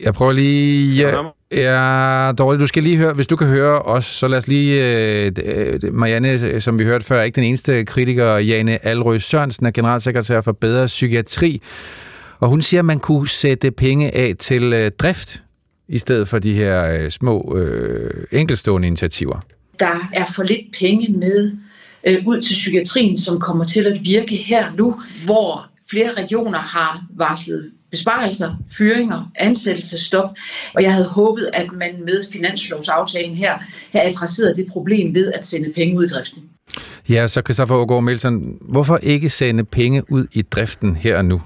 Jeg 0.00 0.14
prøver 0.14 0.32
lige... 0.32 1.02
Ja, 1.02 1.22
ja, 1.52 2.32
dårligt. 2.32 2.60
Du 2.60 2.66
skal 2.66 2.82
lige 2.82 2.96
høre, 2.96 3.12
hvis 3.12 3.26
du 3.26 3.36
kan 3.36 3.46
høre 3.46 3.82
os, 3.82 4.04
så 4.04 4.28
lad 4.28 4.38
os 4.38 4.48
lige... 4.48 4.84
Øh, 5.26 5.94
Marianne, 5.94 6.60
som 6.60 6.78
vi 6.78 6.84
hørte 6.84 7.04
før, 7.04 7.18
er 7.18 7.22
ikke 7.22 7.36
den 7.36 7.44
eneste 7.44 7.84
kritiker. 7.84 8.36
Jane 8.36 8.86
Alrøs 8.86 9.24
Sørensen 9.24 9.66
er 9.66 9.70
generalsekretær 9.70 10.40
for 10.40 10.52
Bedre 10.52 10.86
Psykiatri. 10.86 11.62
Og 12.40 12.48
hun 12.48 12.62
siger, 12.62 12.80
at 12.80 12.84
man 12.84 12.98
kunne 12.98 13.28
sætte 13.28 13.70
penge 13.70 14.14
af 14.14 14.34
til 14.38 14.72
øh, 14.72 14.90
drift, 14.98 15.42
i 15.88 15.98
stedet 15.98 16.28
for 16.28 16.38
de 16.38 16.52
her 16.52 16.90
øh, 16.90 17.10
små 17.10 17.56
øh, 17.58 18.24
enkelstående 18.32 18.86
initiativer. 18.86 19.40
Der 19.78 20.08
er 20.12 20.24
for 20.34 20.42
lidt 20.42 20.76
penge 20.78 21.12
med 21.18 21.52
øh, 22.08 22.16
ud 22.26 22.40
til 22.40 22.52
psykiatrien, 22.52 23.18
som 23.18 23.40
kommer 23.40 23.64
til 23.64 23.86
at 23.86 24.04
virke 24.04 24.36
her 24.36 24.72
nu, 24.78 25.00
hvor 25.24 25.66
flere 25.90 26.10
regioner 26.12 26.58
har 26.58 27.04
varslet 27.10 27.70
besparelser, 27.90 28.56
fyringer, 28.78 29.30
ansættelsestop, 29.34 30.30
og 30.74 30.82
jeg 30.82 30.92
havde 30.92 31.08
håbet, 31.08 31.50
at 31.52 31.72
man 31.72 32.04
med 32.04 32.32
finanslovsaftalen 32.32 33.36
her 33.36 33.58
havde 33.92 34.06
adresseret 34.06 34.56
det 34.56 34.66
problem 34.72 35.14
ved 35.14 35.32
at 35.32 35.44
sende 35.44 35.72
penge 35.72 35.96
ud 35.96 36.04
i 36.04 36.08
driften. 36.08 36.42
Ja, 37.08 37.26
så 37.26 37.40
Christoffer 37.40 37.74
Aargaard 37.74 38.02
Melsen, 38.02 38.58
hvorfor 38.60 38.98
ikke 39.02 39.28
sende 39.28 39.64
penge 39.64 40.02
ud 40.10 40.26
i 40.32 40.42
driften 40.42 40.96
her 40.96 41.16
og 41.16 41.24
nu? 41.24 41.42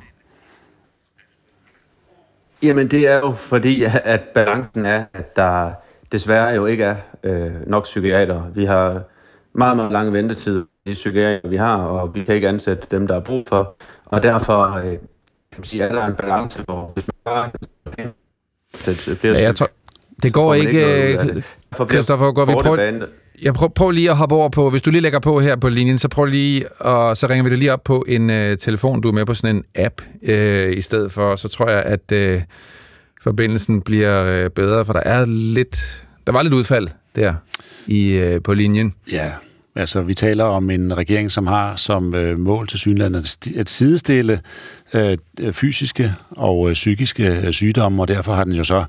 Jamen 2.62 2.88
det 2.90 3.08
er 3.08 3.18
jo 3.18 3.32
fordi, 3.32 3.84
at 4.04 4.20
balancen 4.34 4.86
er, 4.86 5.04
at 5.14 5.36
der 5.36 5.72
desværre 6.12 6.48
jo 6.48 6.66
ikke 6.66 6.84
er 6.84 6.96
øh, 7.22 7.52
nok 7.66 7.84
psykiater. 7.84 8.42
Vi 8.54 8.64
har 8.64 9.02
meget, 9.52 9.76
meget 9.76 9.92
lange 9.92 10.12
ventetid 10.12 10.64
i 10.86 10.92
psykiater, 10.92 11.48
vi 11.48 11.56
har, 11.56 11.76
og 11.76 12.14
vi 12.14 12.24
kan 12.24 12.34
ikke 12.34 12.48
ansætte 12.48 12.86
dem, 12.90 13.06
der 13.06 13.16
er 13.16 13.20
brug 13.20 13.44
for. 13.48 13.76
Og 14.06 14.22
derfor 14.22 14.76
øh, 14.76 14.84
kan 14.84 14.98
man 15.56 15.64
sige, 15.64 15.84
at 15.84 15.90
der 15.90 16.02
er 16.02 16.06
en 16.06 16.14
balance, 16.14 16.62
hvor 16.62 16.90
hvis 16.94 17.06
man 17.06 17.14
bare 17.24 17.50
flere 19.16 19.36
ja, 19.36 19.42
jeg 19.42 19.54
tror, 19.54 19.68
det 20.22 20.32
går 20.32 20.54
ikke, 20.54 21.10
ikke 21.10 21.42
Christoffer, 21.88 22.32
går 22.32 22.44
vi 22.44 22.52
prøv, 22.62 23.02
jeg 23.42 23.54
prøver 23.54 23.70
prøv 23.70 23.90
lige 23.90 24.10
at 24.10 24.16
hoppe 24.16 24.34
over 24.34 24.48
på, 24.48 24.70
hvis 24.70 24.82
du 24.82 24.90
lige 24.90 25.00
lægger 25.00 25.18
på 25.18 25.40
her 25.40 25.56
på 25.56 25.68
linjen, 25.68 25.98
så 25.98 26.08
prøv 26.08 26.24
lige, 26.24 26.68
og 26.68 27.16
så 27.16 27.26
ringer 27.26 27.44
vi 27.44 27.50
dig 27.50 27.58
lige 27.58 27.72
op 27.72 27.84
på 27.84 28.04
en 28.08 28.30
øh, 28.30 28.58
telefon, 28.58 29.00
du 29.00 29.08
er 29.08 29.12
med 29.12 29.26
på 29.26 29.34
sådan 29.34 29.56
en 29.56 29.64
app 29.74 30.02
øh, 30.22 30.76
i 30.76 30.80
stedet 30.80 31.12
for, 31.12 31.36
så 31.36 31.48
tror 31.48 31.70
jeg, 31.70 31.82
at 31.82 32.12
øh, 32.12 32.42
forbindelsen 33.22 33.80
bliver 33.82 34.24
øh, 34.24 34.50
bedre, 34.50 34.84
for 34.84 34.92
der 34.92 35.00
er 35.00 35.24
lidt, 35.26 36.06
der 36.26 36.32
var 36.32 36.42
lidt 36.42 36.54
udfald 36.54 36.88
der 37.16 37.34
i, 37.86 38.12
øh, 38.12 38.42
på 38.42 38.54
linjen. 38.54 38.94
Ja, 39.12 39.30
altså 39.76 40.00
vi 40.00 40.14
taler 40.14 40.44
om 40.44 40.70
en 40.70 40.96
regering, 40.96 41.30
som 41.30 41.46
har 41.46 41.76
som 41.76 42.14
øh, 42.14 42.38
mål 42.38 42.66
til 42.66 42.78
synlandet 42.78 43.36
at 43.56 43.68
sidestille 43.68 44.40
øh, 44.94 45.18
fysiske 45.52 46.14
og 46.30 46.68
øh, 46.68 46.74
psykiske 46.74 47.26
øh, 47.26 47.52
sygdomme, 47.52 48.02
og 48.02 48.08
derfor 48.08 48.34
har 48.34 48.44
den 48.44 48.52
jo 48.52 48.64
så 48.64 48.84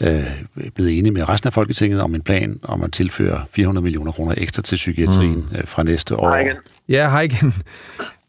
øh, 0.00 0.26
blevet 0.74 0.98
enige 0.98 1.12
med 1.12 1.28
resten 1.28 1.48
af 1.48 1.52
Folketinget 1.52 2.00
om 2.00 2.14
en 2.14 2.22
plan 2.22 2.60
om 2.62 2.82
at 2.82 2.92
tilføre 2.92 3.44
400 3.50 3.82
millioner 3.82 4.12
kroner 4.12 4.34
ekstra 4.38 4.62
til 4.62 4.76
psykiatrien 4.76 5.48
mm. 5.50 5.56
øh, 5.58 5.66
fra 5.66 5.82
næste 5.82 6.16
år. 6.16 6.28
Hej 6.28 6.40
igen. 6.40 6.56
Ja, 6.88 7.10
hej 7.10 7.20
igen. 7.20 7.52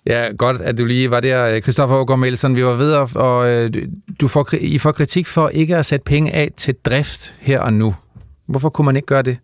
Ja, 0.06 0.32
godt, 0.38 0.62
at 0.62 0.78
du 0.78 0.86
lige 0.86 1.12
var 1.12 1.20
der. 1.20 1.60
Christoffer 1.60 1.96
Aargaard 1.96 2.20
Melsen, 2.20 2.56
vi 2.56 2.66
var 2.66 2.76
ved, 2.76 2.94
og, 2.94 3.10
og 3.16 3.50
øh, 3.50 3.72
du 4.22 4.28
får, 4.28 4.48
I 4.62 4.78
får 4.80 4.91
kritik 4.91 5.28
for 5.28 5.50
ikke 5.50 5.76
at 5.76 5.86
sætte 5.86 6.04
penge 6.04 6.32
af 6.32 6.50
til 6.58 6.76
drift 6.86 7.36
her 7.40 7.60
og 7.60 7.74
nu. 7.74 7.96
Hvorfor 8.46 8.70
kunne 8.70 8.86
man 8.86 8.96
ikke 8.96 9.06
gøre 9.06 9.22
det? 9.22 9.38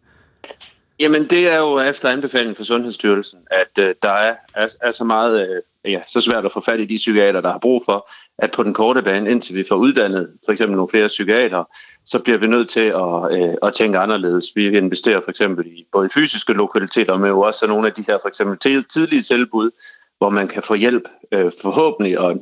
Jamen, 1.00 1.30
det 1.30 1.48
er 1.48 1.58
jo 1.58 1.80
efter 1.80 2.10
anbefaling 2.10 2.58
fra 2.58 2.64
Sundhedsstyrelsen, 2.64 3.40
at 3.52 3.84
øh, 3.84 3.94
der 4.04 4.12
er, 4.12 4.36
er, 4.56 4.68
er 4.82 4.92
så 4.92 5.04
meget, 5.04 5.50
øh, 5.50 5.92
ja, 5.92 6.00
så 6.08 6.22
svært 6.22 6.46
at 6.46 6.52
få 6.52 6.62
fat 6.62 6.80
i 6.80 6.86
de 6.86 6.96
psykiater, 6.96 7.42
der 7.42 7.52
har 7.52 7.60
brug 7.60 7.84
for, 7.86 8.10
at 8.38 8.52
på 8.52 8.64
den 8.64 8.74
korte 8.74 9.02
bane, 9.02 9.32
indtil 9.32 9.56
vi 9.56 9.64
får 9.64 9.76
uddannet 9.76 10.34
for 10.46 10.52
eksempel 10.52 10.76
nogle 10.76 10.90
flere 10.90 11.08
psykiater, 11.08 11.64
så 12.06 12.20
bliver 12.20 12.38
vi 12.38 12.48
nødt 12.48 12.70
til 12.70 12.80
at, 12.80 13.32
øh, 13.32 13.56
at 13.64 13.74
tænke 13.74 14.00
anderledes. 14.00 14.46
Vi 14.56 14.78
investerer 14.78 15.22
for 15.22 15.30
eksempel 15.30 15.68
i 15.68 15.86
både 15.92 16.10
fysiske 16.10 16.54
lokaliteter, 16.54 17.18
men 17.18 17.30
jo 17.30 17.42
også 17.42 17.68
nogle 17.68 17.88
af 17.88 17.94
de 17.94 18.04
her 18.08 18.18
for 18.22 18.28
eksempel 18.28 18.84
tidlige 18.94 19.22
tilbud, 19.22 19.72
hvor 20.18 20.30
man 20.30 20.48
kan 20.48 20.64
få 20.64 20.74
hjælp 20.74 21.04
øh, 21.32 21.52
forhåbentlig 21.62 22.20
og 22.20 22.40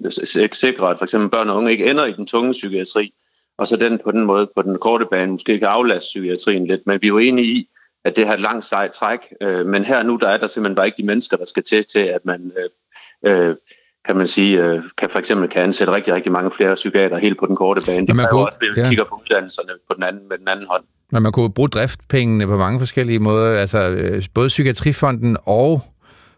sikre, 0.51 0.89
at 0.89 0.97
for 0.97 1.03
eksempel 1.03 1.29
børn 1.29 1.49
og 1.49 1.57
unge 1.57 1.71
ikke 1.71 1.89
ender 1.89 2.05
i 2.05 2.13
den 2.13 2.27
tunge 2.27 2.51
psykiatri, 2.51 3.13
og 3.57 3.67
så 3.67 3.75
den 3.75 3.99
på 4.03 4.11
den 4.11 4.25
måde 4.25 4.49
på 4.55 4.61
den 4.61 4.77
korte 4.77 5.05
bane 5.11 5.31
måske 5.31 5.59
kan 5.59 5.67
aflaste 5.67 6.07
psykiatrien 6.07 6.67
lidt. 6.67 6.81
Men 6.85 7.01
vi 7.01 7.07
er 7.07 7.09
jo 7.09 7.17
enige 7.17 7.47
i, 7.47 7.69
at 8.05 8.15
det 8.15 8.27
har 8.27 8.33
et 8.33 8.39
langt 8.39 8.65
sejt 8.65 8.91
træk, 8.91 9.19
øh, 9.41 9.65
men 9.65 9.83
her 9.85 10.03
nu 10.03 10.15
der 10.15 10.27
er 10.27 10.37
der 10.37 10.47
simpelthen 10.47 10.75
bare 10.75 10.85
ikke 10.85 11.01
de 11.01 11.05
mennesker, 11.05 11.37
der 11.37 11.45
skal 11.45 11.63
til 11.63 11.85
til, 11.85 11.99
at 11.99 12.25
man 12.25 12.51
øh, 12.57 13.49
øh, 13.49 13.55
kan 14.05 14.15
man 14.17 14.27
sige, 14.27 14.63
øh, 14.63 14.83
kan 14.97 15.09
for 15.09 15.19
eksempel 15.19 15.49
kan 15.49 15.61
ansætte 15.61 15.93
rigtig, 15.93 16.13
rigtig 16.13 16.31
mange 16.31 16.51
flere 16.57 16.75
psykiater 16.75 17.17
helt 17.17 17.39
på 17.39 17.45
den 17.45 17.55
korte 17.55 17.81
bane. 17.85 18.07
Det 18.07 18.15
man 18.15 18.27
kunne, 18.31 18.45
også, 18.45 18.59
hvis 18.59 18.83
ja. 18.83 18.89
kigger 18.89 19.03
på 19.03 19.21
uddannelserne 19.21 19.69
på 19.87 19.93
den 19.93 20.03
anden, 20.03 20.29
med 20.29 20.37
den 20.37 20.47
anden 20.47 20.65
hånd. 20.69 20.83
Men 21.11 21.23
man 21.23 21.31
kunne 21.31 21.53
bruge 21.53 21.69
driftpengene 21.69 22.47
på 22.47 22.57
mange 22.57 22.79
forskellige 22.79 23.19
måder. 23.19 23.59
Altså, 23.59 23.79
øh, 23.79 24.23
både 24.33 24.47
Psykiatrifonden 24.47 25.37
og 25.45 25.81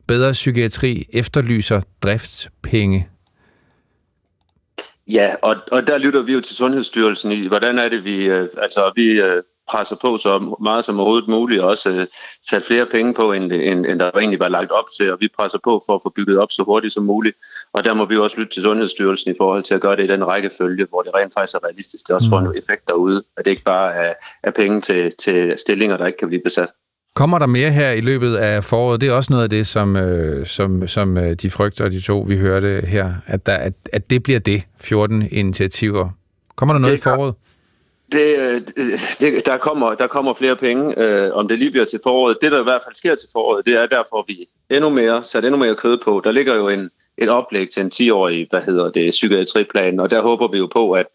Bedre 0.07 0.31
Psykiatri 0.31 1.05
efterlyser 1.13 1.81
driftspenge. 2.03 3.07
Ja, 5.07 5.35
og, 5.41 5.55
og 5.71 5.87
der 5.87 5.97
lytter 5.97 6.21
vi 6.21 6.33
jo 6.33 6.41
til 6.41 6.55
Sundhedsstyrelsen 6.55 7.31
i, 7.31 7.47
hvordan 7.47 7.79
er 7.79 7.89
det, 7.89 8.03
vi, 8.03 8.25
øh, 8.25 8.47
altså 8.57 8.91
vi 8.95 9.21
presser 9.71 9.95
på 10.01 10.17
så 10.17 10.55
meget 10.61 10.85
som 10.85 10.99
overhovedet 10.99 11.29
muligt, 11.29 11.61
og 11.61 11.69
også 11.69 11.89
øh, 11.89 12.07
sat 12.49 12.63
flere 12.63 12.85
penge 12.85 13.13
på, 13.13 13.33
end, 13.33 13.51
end, 13.51 13.85
end 13.85 13.99
der 13.99 14.11
egentlig 14.11 14.39
var 14.39 14.47
lagt 14.47 14.71
op 14.71 14.85
til, 14.97 15.11
og 15.11 15.17
vi 15.19 15.27
presser 15.37 15.59
på 15.63 15.83
for 15.85 15.95
at 15.95 16.01
få 16.03 16.09
bygget 16.09 16.39
op 16.39 16.51
så 16.51 16.63
hurtigt 16.63 16.93
som 16.93 17.03
muligt. 17.03 17.37
Og 17.73 17.83
der 17.85 17.93
må 17.93 18.05
vi 18.05 18.17
også 18.17 18.37
lytte 18.37 18.53
til 18.53 18.63
Sundhedsstyrelsen 18.63 19.31
i 19.31 19.35
forhold 19.37 19.63
til 19.63 19.73
at 19.73 19.81
gøre 19.81 19.95
det 19.95 20.03
i 20.03 20.07
den 20.07 20.27
rækkefølge, 20.27 20.85
hvor 20.89 21.01
det 21.01 21.11
rent 21.15 21.33
faktisk 21.33 21.55
er 21.55 21.63
realistisk. 21.63 22.07
Det 22.07 22.15
også 22.15 22.29
får 22.29 22.39
mm. 22.39 22.45
en 22.45 22.57
effekt 22.57 22.87
derude, 22.87 23.23
at 23.37 23.45
det 23.45 23.51
ikke 23.51 23.63
bare 23.63 23.93
er, 23.93 24.13
er 24.43 24.51
penge 24.51 24.81
til, 24.81 25.13
til 25.19 25.53
stillinger, 25.57 25.97
der 25.97 26.05
ikke 26.05 26.17
kan 26.17 26.27
blive 26.27 26.43
besat. 26.43 26.69
Kommer 27.15 27.39
der 27.39 27.45
mere 27.45 27.71
her 27.71 27.91
i 27.91 28.01
løbet 28.01 28.35
af 28.35 28.63
foråret? 28.63 29.01
Det 29.01 29.09
er 29.09 29.13
også 29.13 29.33
noget 29.33 29.43
af 29.43 29.49
det, 29.49 29.67
som, 29.67 29.95
øh, 29.95 30.45
som, 30.45 30.87
som 30.87 31.17
øh, 31.17 31.33
de 31.33 31.49
frygter, 31.49 31.89
de 31.89 32.01
to, 32.01 32.25
vi 32.27 32.37
hørte 32.37 32.83
her, 32.87 33.13
at, 33.25 33.45
der, 33.45 33.55
at, 33.55 33.73
at 33.93 34.09
det 34.09 34.23
bliver 34.23 34.39
det, 34.39 34.63
14 34.81 35.27
initiativer. 35.31 36.09
Kommer 36.55 36.73
der 36.73 36.79
noget 36.79 36.93
i 36.93 37.01
foråret? 37.01 37.33
Det, 38.11 38.37
øh, 38.37 38.61
det, 39.19 39.45
der, 39.45 39.57
kommer, 39.57 39.95
der 39.95 40.07
kommer 40.07 40.33
flere 40.33 40.55
penge, 40.55 40.99
øh, 40.99 41.33
om 41.33 41.47
det 41.47 41.59
lige 41.59 41.71
bliver 41.71 41.85
til 41.85 41.99
foråret. 42.03 42.37
Det, 42.41 42.51
der 42.51 42.59
i 42.59 42.63
hvert 42.63 42.81
fald 42.83 42.95
sker 42.95 43.15
til 43.15 43.29
foråret, 43.31 43.65
det 43.65 43.73
er 43.73 43.85
derfor, 43.85 44.25
vi 44.27 44.47
endnu 44.69 44.89
mere, 44.89 45.23
sat 45.23 45.45
endnu 45.45 45.59
mere 45.59 45.75
kød 45.75 45.97
på. 45.97 46.21
Der 46.23 46.31
ligger 46.31 46.55
jo 46.55 46.69
en, 46.69 46.89
et 47.17 47.29
oplæg 47.29 47.69
til 47.69 47.81
en 47.81 47.91
10-årig, 47.93 48.47
hvad 48.49 48.61
hedder 48.61 48.89
det, 48.89 49.09
psykiatriplan, 49.09 49.99
og 49.99 50.11
der 50.11 50.21
håber 50.21 50.47
vi 50.47 50.57
jo 50.57 50.67
på, 50.73 50.91
at 50.91 51.05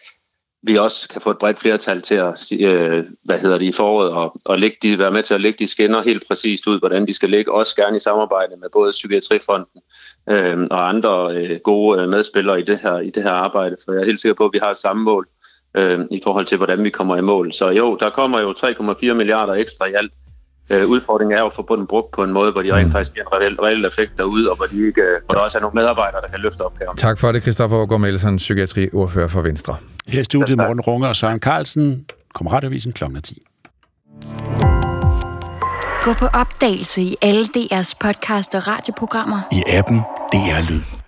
vi 0.63 0.79
også 0.79 1.09
kan 1.09 1.21
få 1.21 1.31
et 1.31 1.39
bredt 1.39 1.59
flertal 1.59 2.03
til 2.03 2.15
at, 2.15 2.53
øh, 2.61 3.05
hvad 3.25 3.39
hedder 3.39 3.59
det, 3.59 3.67
i 3.67 3.73
foråret, 3.73 4.11
og, 4.11 4.41
og 4.45 4.59
lægge 4.59 4.77
de, 4.83 4.99
være 4.99 5.11
med 5.11 5.23
til 5.23 5.35
at 5.35 5.41
lægge 5.41 5.59
de 5.59 5.71
skinner 5.71 6.03
helt 6.03 6.29
præcist 6.29 6.67
ud, 6.67 6.79
hvordan 6.79 7.07
de 7.07 7.13
skal 7.13 7.31
ligge, 7.31 7.53
også 7.53 7.77
gerne 7.77 7.97
i 7.97 8.01
samarbejde 8.01 8.57
med 8.57 8.69
både 8.73 8.91
Psykiatrifonden 8.91 9.83
øh, 10.31 10.67
og 10.71 10.89
andre 10.89 11.35
øh, 11.35 11.61
gode 11.65 12.03
øh, 12.03 12.09
medspillere 12.09 12.61
i 12.61 12.65
det, 12.65 12.79
her, 12.79 12.99
i 12.99 13.11
det 13.11 13.23
her 13.23 13.31
arbejde, 13.31 13.77
for 13.85 13.93
jeg 13.93 14.01
er 14.01 14.07
helt 14.07 14.21
sikker 14.21 14.35
på, 14.35 14.45
at 14.45 14.53
vi 14.53 14.59
har 14.59 14.73
samme 14.73 15.03
mål 15.03 15.29
øh, 15.75 16.01
i 16.11 16.21
forhold 16.25 16.47
til, 16.47 16.57
hvordan 16.57 16.85
vi 16.85 16.91
kommer 16.91 17.17
i 17.17 17.21
mål. 17.21 17.53
Så 17.53 17.69
jo, 17.69 17.97
der 18.01 18.11
kommer 18.11 18.41
jo 18.41 18.51
3,4 18.53 19.13
milliarder 19.13 19.53
ekstra 19.53 19.87
i 19.87 19.93
alt. 19.93 20.13
Øh, 20.73 20.87
udfordringen 20.87 21.37
er 21.37 21.41
jo 21.41 21.47
at 21.47 21.55
få 21.55 21.77
den 21.77 21.87
brugt 21.87 22.11
på 22.11 22.23
en 22.25 22.33
måde, 22.33 22.53
hvor 22.53 22.63
de 22.63 22.75
rent 22.75 22.87
mm. 22.87 22.93
faktisk 22.93 23.15
giver 23.15 23.27
en 23.27 23.33
reel, 23.33 23.57
reel 23.61 23.85
effekt 23.85 24.13
derude, 24.19 24.51
og 24.51 24.57
hvor, 24.57 24.67
de 24.67 24.87
ikke, 24.87 25.03
hvor 25.03 25.35
der 25.35 25.41
også 25.41 25.59
er 25.59 25.63
nogle 25.63 25.75
medarbejdere, 25.75 26.21
der 26.21 26.29
kan 26.29 26.41
løfte 26.41 26.61
opgaven. 26.61 26.97
Tak 26.97 27.19
for 27.19 27.33
det, 27.33 27.43
Christoffer 27.43 27.77
Aargaard 27.77 28.01
Melsen, 28.01 28.37
psykiatriordfører 28.37 29.29
for 29.29 29.41
Venstre. 29.41 29.77
Her 30.09 30.21
i 30.21 30.25
studiet 30.25 30.57
Morten 30.59 30.81
Runge 30.81 31.09
og 31.09 31.17
Søren 31.17 31.41
Carlsen. 31.41 32.07
Kommer 32.35 32.53
radioavisen 32.53 32.93
kl. 32.93 33.05
10. 33.25 33.43
Gå 36.05 36.13
på 36.13 36.27
opdagelse 36.27 37.03
i 37.03 37.17
alle 37.23 37.45
DR's 37.45 37.93
podcast 38.01 38.55
og 38.55 38.69
radioprogrammer. 38.69 39.41
I 39.53 39.63
appen 39.67 39.99
DR 40.33 40.71
Lyd. 40.71 41.00